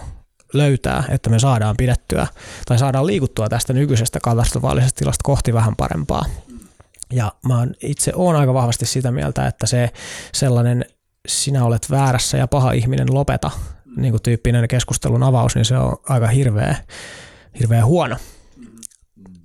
löytää, 0.54 1.04
että 1.10 1.30
me 1.30 1.40
saadaan 1.40 1.76
pidettyä 1.78 2.28
tai 2.66 2.80
saadaan 2.80 3.08
liikuttua 3.08 3.50
tästä 3.50 3.74
nykyisestä 3.74 4.20
katastrofaalisesta 4.20 5.00
tilasta 5.00 5.24
kohti 5.24 5.54
vähän 5.54 5.76
parempaa. 5.76 6.26
Ja 7.14 7.32
mä 7.48 7.68
itse 7.82 8.12
oon 8.16 8.36
aika 8.36 8.54
vahvasti 8.54 8.86
sitä 8.86 9.12
mieltä, 9.12 9.48
että 9.48 9.68
se 9.68 9.90
sellainen 10.34 10.86
sinä 11.28 11.66
olet 11.66 11.92
väärässä 11.92 12.38
ja 12.38 12.48
paha 12.48 12.72
ihminen 12.72 13.14
lopeta 13.14 13.52
niin 13.96 14.12
kuin 14.12 14.24
tyyppinen 14.24 14.68
keskustelun 14.68 15.24
avaus, 15.24 15.56
niin 15.56 15.66
se 15.66 15.78
on 15.78 15.98
aika 16.10 16.28
hirveä, 16.28 16.76
hirveä 17.60 17.86
huono 17.86 18.16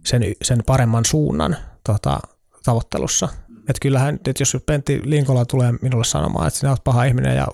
sen, 0.07 0.23
sen 0.43 0.63
paremman 0.67 1.05
suunnan 1.05 1.57
tota, 1.85 2.21
tavoittelussa. 2.65 3.29
Että 3.59 3.81
kyllähän, 3.83 4.15
että 4.15 4.33
jos 4.43 4.57
Pentti 4.67 5.01
Linkola 5.05 5.45
tulee 5.45 5.73
minulle 5.83 6.05
sanomaan, 6.05 6.47
että 6.47 6.61
sinä 6.61 6.71
olet 6.71 6.85
paha 6.85 7.05
ihminen 7.05 7.37
ja 7.37 7.47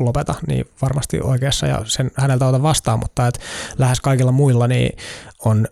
lopeta, 0.00 0.34
niin 0.46 0.64
varmasti 0.82 1.20
oikeassa 1.20 1.66
ja 1.66 1.82
sen 1.84 2.10
häneltä 2.14 2.46
ota 2.46 2.62
vastaan, 2.62 2.98
mutta 2.98 3.26
että 3.26 3.40
lähes 3.78 4.00
kaikilla 4.00 4.32
muilla 4.32 4.68
niin 4.68 4.98
on 5.44 5.66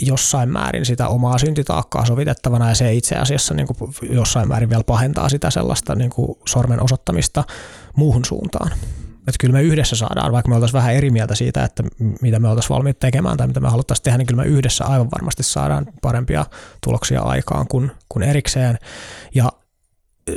jossain 0.00 0.48
määrin 0.48 0.86
sitä 0.86 1.08
omaa 1.08 1.38
syntitaakkaa 1.38 2.06
sovitettavana 2.06 2.68
ja 2.68 2.74
se 2.74 2.92
itse 2.92 3.16
asiassa 3.16 3.54
niin 3.54 3.66
kuin 3.66 3.94
jossain 4.10 4.48
määrin 4.48 4.70
vielä 4.70 4.84
pahentaa 4.84 5.28
sitä 5.28 5.50
sellaista 5.50 5.94
niin 5.94 6.10
kuin 6.10 6.38
sormen 6.48 6.82
osoittamista 6.82 7.44
muuhun 7.96 8.24
suuntaan. 8.24 8.70
Että 9.28 9.38
kyllä 9.40 9.52
me 9.52 9.62
yhdessä 9.62 9.96
saadaan, 9.96 10.32
vaikka 10.32 10.48
me 10.48 10.54
oltaisiin 10.54 10.78
vähän 10.78 10.94
eri 10.94 11.10
mieltä 11.10 11.34
siitä, 11.34 11.64
että 11.64 11.82
mitä 12.20 12.38
me 12.38 12.48
oltaisiin 12.48 12.76
valmiit 12.76 12.98
tekemään 12.98 13.36
tai 13.36 13.46
mitä 13.46 13.60
me 13.60 13.68
haluttaisiin 13.68 14.04
tehdä, 14.04 14.18
niin 14.18 14.26
kyllä 14.26 14.42
me 14.42 14.48
yhdessä 14.48 14.84
aivan 14.84 15.10
varmasti 15.10 15.42
saadaan 15.42 15.86
parempia 16.02 16.46
tuloksia 16.84 17.22
aikaan 17.22 17.68
kuin, 17.68 17.90
kuin 18.08 18.22
erikseen. 18.22 18.78
Ja 19.34 19.52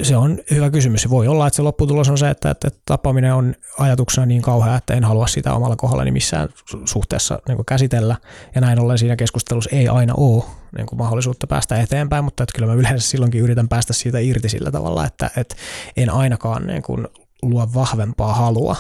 se 0.02 0.18
on 0.18 0.40
hyvä 0.52 0.70
kysymys. 0.70 1.10
Voi 1.10 1.28
olla, 1.28 1.48
että 1.48 1.56
se 1.56 1.62
lopputulos 1.62 2.10
on 2.10 2.18
se, 2.18 2.30
että, 2.30 2.52
että 2.52 2.72
tappaminen 2.86 3.34
on 3.34 3.56
ajatuksena 3.80 4.26
niin 4.26 4.42
kauhea, 4.42 4.76
että 4.76 4.94
en 4.94 5.04
halua 5.04 5.28
sitä 5.28 5.54
omalla 5.54 5.76
kohdallani 5.76 6.12
missään 6.12 6.50
suhteessa 6.86 7.40
niin 7.48 7.66
käsitellä. 7.66 8.16
Ja 8.56 8.62
näin 8.62 8.80
ollen 8.80 8.98
siinä 8.98 9.16
keskustelussa 9.16 9.70
ei 9.76 9.88
aina 9.88 10.14
ole 10.18 10.44
niin 10.78 10.86
kuin 10.86 11.00
mahdollisuutta 11.00 11.48
päästä 11.48 11.82
eteenpäin, 11.82 12.24
mutta 12.24 12.44
että 12.44 12.56
kyllä 12.56 12.68
mä 12.68 12.80
yleensä 12.80 13.10
silloinkin 13.10 13.42
yritän 13.42 13.70
päästä 13.70 13.94
siitä 13.94 14.20
irti 14.20 14.50
sillä 14.50 14.72
tavalla, 14.72 15.06
että, 15.06 15.30
että 15.38 15.56
en 15.98 16.10
ainakaan 16.10 16.68
niin 16.68 16.84
kuin 16.84 17.08
luo 17.42 17.74
vahvempaa 17.74 18.34
halua 18.34 18.76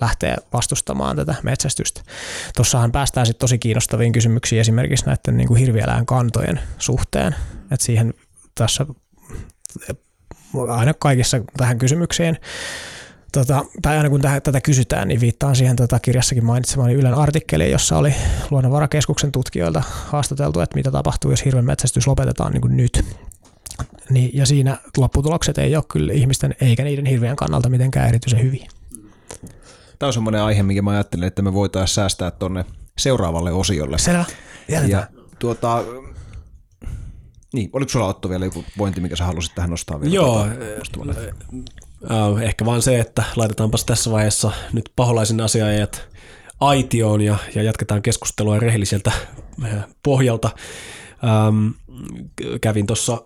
lähteä 0.00 0.36
vastustamaan 0.52 1.16
tätä 1.16 1.34
metsästystä. 1.42 2.02
Tuossahan 2.56 2.92
päästään 2.92 3.26
sitten 3.26 3.40
tosi 3.40 3.58
kiinnostaviin 3.58 4.12
kysymyksiin 4.12 4.60
esimerkiksi 4.60 5.06
näiden 5.06 5.36
niin 5.36 5.48
kuin 5.48 5.60
hirvieläin 5.60 6.06
kantojen 6.06 6.60
suhteen. 6.78 7.34
että 7.70 7.86
siihen 7.86 8.14
tässä 8.54 8.86
aina 10.68 10.94
kaikissa 10.94 11.40
tähän 11.56 11.78
kysymykseen, 11.78 12.38
tota, 13.32 13.64
tai 13.82 13.96
aina 13.96 14.10
kun 14.10 14.20
tätä 14.20 14.60
kysytään, 14.60 15.08
niin 15.08 15.20
viittaan 15.20 15.56
siihen 15.56 15.76
tota, 15.76 15.98
kirjassakin 15.98 16.44
mainitsemani 16.44 16.94
Ylen 16.94 17.14
artikkeliin, 17.14 17.70
jossa 17.70 17.98
oli 17.98 18.14
Luonnonvarakeskuksen 18.50 19.32
tutkijoilta 19.32 19.82
haastateltu, 20.06 20.60
että 20.60 20.76
mitä 20.76 20.90
tapahtuu, 20.90 21.30
jos 21.30 21.44
hirven 21.44 21.64
metsästys 21.64 22.06
lopetetaan 22.06 22.52
niin 22.52 22.60
kuin 22.60 22.76
nyt. 22.76 23.04
Niin, 24.10 24.30
ja 24.34 24.46
siinä 24.46 24.78
lopputulokset 24.96 25.58
ei 25.58 25.76
ole 25.76 25.84
kyllä 25.88 26.12
ihmisten 26.12 26.54
eikä 26.60 26.84
niiden 26.84 27.06
hirveän 27.06 27.36
kannalta 27.36 27.68
mitenkään 27.68 28.08
erityisen 28.08 28.42
hyviä. 28.42 28.66
Tämä 29.98 30.08
on 30.08 30.12
semmoinen 30.12 30.42
aihe, 30.42 30.62
minkä 30.62 30.82
mä 30.82 30.90
ajattelin, 30.90 31.26
että 31.26 31.42
me 31.42 31.54
voitaisiin 31.54 31.94
säästää 31.94 32.30
tuonne 32.30 32.64
seuraavalle 32.98 33.52
osiolle. 33.52 33.98
Selvä. 33.98 34.24
Ja 34.88 35.06
tuota, 35.38 35.84
niin, 37.52 37.70
oliko 37.72 37.88
sulla 37.88 38.06
Otto 38.06 38.28
vielä 38.30 38.44
joku 38.44 38.64
pointti, 38.78 39.00
mikä 39.00 39.16
sä 39.16 39.24
halusit 39.24 39.54
tähän 39.54 39.70
nostaa 39.70 40.00
vielä? 40.00 40.14
Joo, 40.14 40.46
tuota, 40.92 41.14
äh, 42.10 42.42
ehkä 42.42 42.64
vaan 42.64 42.82
se, 42.82 43.00
että 43.00 43.24
laitetaanpas 43.36 43.84
tässä 43.84 44.10
vaiheessa 44.10 44.52
nyt 44.72 44.90
paholaisen 44.96 45.40
asiajat 45.40 46.08
aitioon 46.60 47.20
ja, 47.20 47.36
ja 47.54 47.62
jatketaan 47.62 48.02
keskustelua 48.02 48.58
rehelliseltä 48.58 49.12
pohjalta. 50.02 50.50
Ähm, 51.24 51.68
kävin 52.60 52.86
tuossa 52.86 53.22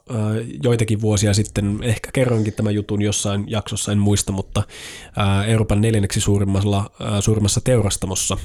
joitakin 0.62 1.00
vuosia 1.00 1.34
sitten, 1.34 1.78
ehkä 1.82 2.10
kerroinkin 2.12 2.54
tämän 2.54 2.74
jutun 2.74 3.02
jossain 3.02 3.44
jaksossa, 3.46 3.92
en 3.92 3.98
muista, 3.98 4.32
mutta 4.32 4.62
Euroopan 5.46 5.80
neljänneksi 5.80 6.20
suurimmassa, 6.20 6.90
suurimmassa 7.20 7.60
teurastamossa 7.60 8.36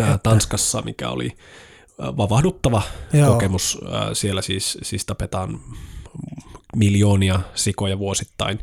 äh, 0.00 0.20
Tanskassa, 0.22 0.82
mikä 0.82 1.08
oli 1.08 1.32
vavahduttava 1.98 2.82
Joo. 3.12 3.32
kokemus. 3.32 3.78
Siellä 4.12 4.42
siis, 4.42 4.78
siis 4.82 5.06
tapetaan 5.06 5.60
miljoonia 6.76 7.40
sikoja 7.54 7.98
vuosittain 7.98 8.58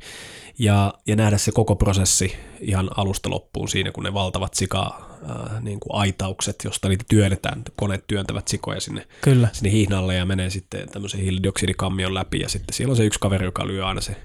ja, 0.59 0.93
ja 1.07 1.15
nähdä 1.15 1.37
se 1.37 1.51
koko 1.51 1.75
prosessi 1.75 2.33
ihan 2.59 2.89
alusta 2.97 3.29
loppuun 3.29 3.69
siinä, 3.69 3.91
kun 3.91 4.03
ne 4.03 4.13
valtavat 4.13 4.53
sika 4.53 5.09
äh, 5.29 5.63
niin 5.63 5.79
kuin 5.79 5.99
aitaukset, 5.99 6.55
josta 6.63 6.89
niitä 6.89 7.05
työnnetään, 7.09 7.63
koneet 7.75 8.03
työntävät 8.07 8.47
sikoja 8.47 8.79
sinne, 8.79 9.07
Kyllä. 9.21 9.47
sinne 9.53 9.71
hihnalle 9.71 10.15
ja 10.15 10.25
menee 10.25 10.49
sitten 10.49 10.89
tämmöisen 10.89 11.19
hiilidioksidikammion 11.19 12.13
läpi 12.13 12.39
ja 12.39 12.49
sitten 12.49 12.73
siellä 12.73 12.91
on 12.91 12.97
se 12.97 13.05
yksi 13.05 13.19
kaveri, 13.19 13.45
joka 13.45 13.67
lyö 13.67 13.85
aina 13.85 14.01
se 14.01 14.15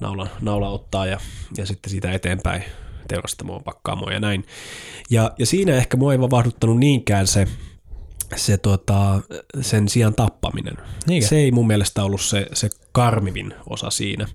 naula, 0.00 0.28
naula 0.40 0.68
ottaa 0.68 1.06
ja, 1.06 1.20
ja 1.56 1.66
sitten 1.66 1.90
siitä 1.90 2.12
eteenpäin 2.12 2.64
teurastamoon, 3.08 3.64
pakkaamoon 3.64 4.12
ja 4.12 4.20
näin. 4.20 4.46
Ja, 5.10 5.30
ja 5.38 5.46
siinä 5.46 5.76
ehkä 5.76 5.96
mua 5.96 6.12
ei 6.12 6.20
vavahduttanut 6.20 6.78
niinkään 6.78 7.26
se, 7.26 7.46
se 8.36 8.56
tota, 8.58 9.20
sen 9.60 9.88
sijaan 9.88 10.14
tappaminen. 10.14 10.76
Niinkö? 11.06 11.28
Se 11.28 11.36
ei 11.36 11.50
mun 11.50 11.66
mielestä 11.66 12.04
ollut 12.04 12.20
se, 12.20 12.46
se 12.52 12.70
karmivin 12.92 13.54
osa 13.66 13.90
siinä, 13.90 14.26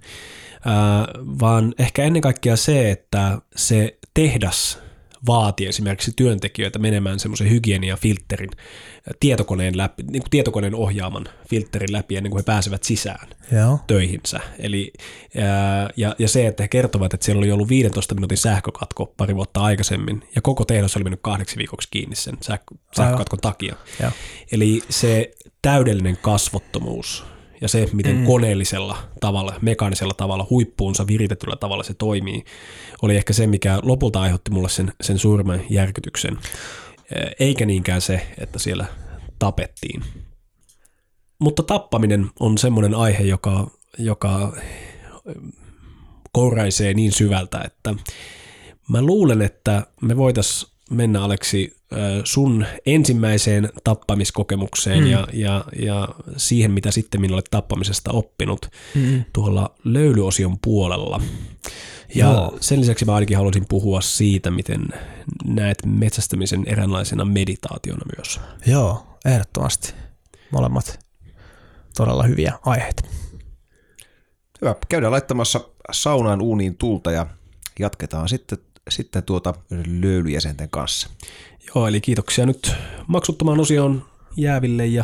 vaan 1.39 1.73
ehkä 1.79 2.03
ennen 2.03 2.21
kaikkea 2.21 2.55
se, 2.55 2.91
että 2.91 3.37
se 3.55 3.97
tehdas 4.13 4.79
vaati 5.27 5.67
esimerkiksi 5.67 6.11
työntekijöitä 6.15 6.79
menemään 6.79 7.19
semmoisen 7.19 7.49
hygieniafilterin 7.49 8.49
tietokoneen, 9.19 9.77
läpi, 9.77 10.03
niin 10.03 10.21
kuin 10.21 10.29
tietokoneen 10.29 10.75
ohjaaman 10.75 11.25
filterin 11.49 11.91
läpi 11.91 12.15
ennen 12.15 12.31
kuin 12.31 12.39
he 12.39 12.43
pääsevät 12.43 12.83
sisään 12.83 13.27
Joo. 13.51 13.79
töihinsä. 13.87 14.39
Eli, 14.59 14.93
ja, 15.97 16.15
ja 16.19 16.27
se, 16.27 16.47
että 16.47 16.63
he 16.63 16.67
kertovat, 16.67 17.13
että 17.13 17.25
siellä 17.25 17.39
oli 17.39 17.51
ollut 17.51 17.69
15 17.69 18.15
minuutin 18.15 18.37
sähkökatko 18.37 19.13
pari 19.17 19.35
vuotta 19.35 19.61
aikaisemmin, 19.61 20.23
ja 20.35 20.41
koko 20.41 20.65
tehdas 20.65 20.95
oli 20.95 21.03
mennyt 21.03 21.21
kahdeksi 21.23 21.57
viikoksi 21.57 21.87
kiinni 21.91 22.15
sen 22.15 22.37
sähkö, 22.41 22.75
sähkökatkon 22.95 23.39
takia. 23.39 23.75
Joo. 24.01 24.11
Eli 24.51 24.81
se 24.89 25.31
täydellinen 25.61 26.17
kasvottomuus 26.17 27.34
ja 27.61 27.67
se, 27.67 27.89
miten 27.93 28.17
mm. 28.17 28.25
koneellisella 28.25 28.97
tavalla, 29.19 29.53
mekaanisella 29.61 30.13
tavalla, 30.13 30.47
huippuunsa 30.49 31.07
viritetyllä 31.07 31.55
tavalla 31.55 31.83
se 31.83 31.93
toimii, 31.93 32.45
oli 33.01 33.15
ehkä 33.15 33.33
se, 33.33 33.47
mikä 33.47 33.79
lopulta 33.83 34.21
aiheutti 34.21 34.51
mulle 34.51 34.69
sen, 34.69 34.93
sen 35.01 35.19
suurimman 35.19 35.61
järkytyksen. 35.69 36.37
Eikä 37.39 37.65
niinkään 37.65 38.01
se, 38.01 38.27
että 38.37 38.59
siellä 38.59 38.85
tapettiin. 39.39 40.03
Mutta 41.39 41.63
tappaminen 41.63 42.29
on 42.39 42.57
semmoinen 42.57 42.95
aihe, 42.95 43.23
joka, 43.23 43.71
joka 43.97 44.57
kouraisee 46.31 46.93
niin 46.93 47.11
syvältä, 47.11 47.61
että 47.61 47.95
mä 48.89 49.01
luulen, 49.01 49.41
että 49.41 49.87
me 50.01 50.17
voitaisiin 50.17 50.74
mennä 50.91 51.23
Aleksi 51.23 51.75
sun 52.23 52.65
ensimmäiseen 52.85 53.69
tappamiskokemukseen 53.83 55.03
mm. 55.03 55.11
ja, 55.11 55.27
ja, 55.33 55.65
ja 55.79 56.09
siihen, 56.37 56.71
mitä 56.71 56.91
sitten 56.91 57.21
minulle 57.21 57.41
tappamisesta 57.51 58.11
oppinut 58.11 58.69
mm. 58.95 59.25
tuolla 59.33 59.75
löylyosion 59.83 60.57
puolella. 60.61 61.21
Ja 62.15 62.25
Joo. 62.25 62.57
sen 62.61 62.81
lisäksi 62.81 63.05
mä 63.05 63.15
ainakin 63.15 63.37
haluaisin 63.37 63.65
puhua 63.69 64.01
siitä, 64.01 64.51
miten 64.51 64.87
näet 65.45 65.77
metsästämisen 65.85 66.63
eräänlaisena 66.67 67.25
meditaationa 67.25 68.01
myös. 68.17 68.39
Joo, 68.65 69.07
ehdottomasti. 69.25 69.93
Molemmat 70.51 70.99
todella 71.97 72.23
hyviä 72.23 72.53
aiheita. 72.65 73.03
Hyvä. 74.61 74.75
Käydään 74.89 75.11
laittamassa 75.11 75.61
saunaan 75.91 76.41
uuniin 76.41 76.77
tulta 76.77 77.11
ja 77.11 77.27
jatketaan 77.79 78.29
sitten, 78.29 78.57
sitten 78.89 79.23
tuota 79.23 79.53
löylyjäsenten 80.01 80.69
kanssa. 80.69 81.09
Joo, 81.75 81.87
eli 81.87 82.01
kiitoksia 82.01 82.45
nyt 82.45 82.73
maksuttomaan 83.07 83.59
osioon 83.59 84.05
jääville 84.37 84.85
ja 84.85 85.03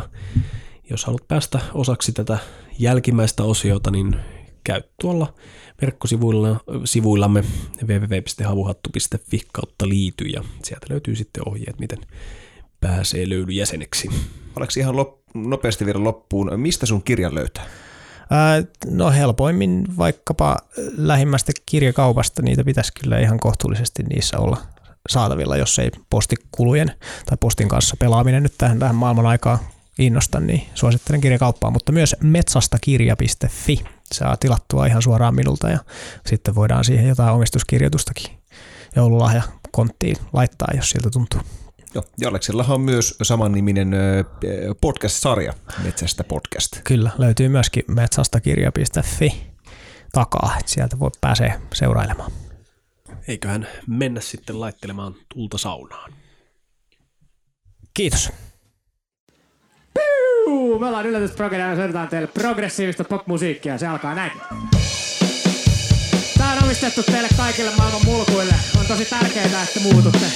jos 0.90 1.04
haluat 1.04 1.28
päästä 1.28 1.60
osaksi 1.74 2.12
tätä 2.12 2.38
jälkimmäistä 2.78 3.42
osiota, 3.42 3.90
niin 3.90 4.16
käy 4.64 4.82
tuolla 5.00 5.34
verkkosivuillamme 5.82 7.44
www.havuhattu.fi 7.86 9.40
kautta 9.52 9.88
liity 9.88 10.24
ja 10.24 10.44
sieltä 10.62 10.86
löytyy 10.90 11.16
sitten 11.16 11.48
ohjeet, 11.48 11.78
miten 11.78 11.98
pääsee 12.80 13.28
löylyjäseneksi. 13.28 14.08
Oletko 14.56 14.74
ihan 14.76 14.94
lop- 14.94 15.22
nopeasti 15.34 15.86
vielä 15.86 16.04
loppuun, 16.04 16.50
mistä 16.60 16.86
sun 16.86 17.02
kirjan 17.02 17.34
löytää? 17.34 17.66
No 18.86 19.10
helpoimmin 19.10 19.84
vaikkapa 19.98 20.56
lähimmästä 20.96 21.52
kirjakaupasta 21.66 22.42
niitä 22.42 22.64
pitäisi 22.64 22.92
kyllä 23.02 23.18
ihan 23.18 23.40
kohtuullisesti 23.40 24.02
niissä 24.02 24.38
olla 24.38 24.56
saatavilla, 25.08 25.56
jos 25.56 25.78
ei 25.78 25.90
postikulujen 26.10 26.92
tai 27.26 27.36
postin 27.40 27.68
kanssa 27.68 27.96
pelaaminen 27.98 28.42
nyt 28.42 28.54
tähän, 28.58 28.78
tähän 28.78 28.94
maailman 28.94 29.26
aikaan 29.26 29.58
innosta, 29.98 30.40
niin 30.40 30.66
suosittelen 30.74 31.20
kirjakauppaa, 31.20 31.70
mutta 31.70 31.92
myös 31.92 32.16
metsastakirja.fi 32.22 33.84
saa 34.12 34.36
tilattua 34.36 34.86
ihan 34.86 35.02
suoraan 35.02 35.34
minulta 35.34 35.70
ja 35.70 35.78
sitten 36.26 36.54
voidaan 36.54 36.84
siihen 36.84 37.08
jotain 37.08 37.34
omistuskirjoitustakin 37.34 38.38
joululahja 38.96 39.42
konttiin 39.72 40.16
laittaa, 40.32 40.68
jos 40.76 40.90
siltä 40.90 41.10
tuntuu. 41.10 41.40
Joo, 41.94 42.04
ja 42.20 42.28
Aleksellahan 42.28 42.74
on 42.74 42.80
myös 42.80 43.16
samanniminen 43.22 43.90
podcast-sarja, 44.80 45.52
Metsästä 45.84 46.24
podcast. 46.24 46.80
Kyllä, 46.84 47.10
löytyy 47.18 47.48
myöskin 47.48 47.84
metsastakirja.fi 47.88 49.46
takaa, 50.12 50.56
että 50.60 50.72
sieltä 50.72 50.98
voi 50.98 51.10
pääsee 51.20 51.60
seurailemaan. 51.74 52.32
Eiköhän 53.28 53.68
mennä 53.86 54.20
sitten 54.20 54.60
laittelemaan 54.60 55.14
tulta 55.34 55.58
saunaan. 55.58 56.12
Kiitos. 57.94 58.30
Piu! 59.94 60.78
Me 60.78 60.86
ollaan 60.86 61.06
yllätysprogram 61.06 61.70
ja 61.70 61.76
soitetaan 61.76 62.08
teille 62.08 62.26
progressiivista 62.26 63.04
popmusiikkia. 63.04 63.78
Se 63.78 63.86
alkaa 63.86 64.14
näin. 64.14 64.32
Tää 66.38 66.52
on 66.52 66.64
omistettu 66.64 67.02
teille 67.02 67.28
kaikille 67.36 67.70
maailman 67.78 68.04
mulkuille. 68.04 68.54
On 68.80 68.86
tosi 68.86 69.04
tärkeää, 69.04 69.62
että 69.62 69.80
muututte. 69.80 70.26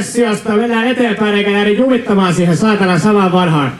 Progressiosta. 0.00 0.56
Mennään 0.56 0.86
eteenpäin 0.86 1.34
eikä 1.34 1.50
jäädä 1.50 1.70
jumittamaan 1.70 2.34
siihen 2.34 2.56
saatana 2.56 2.98
samaan 2.98 3.32
vanhaan. 3.32 3.72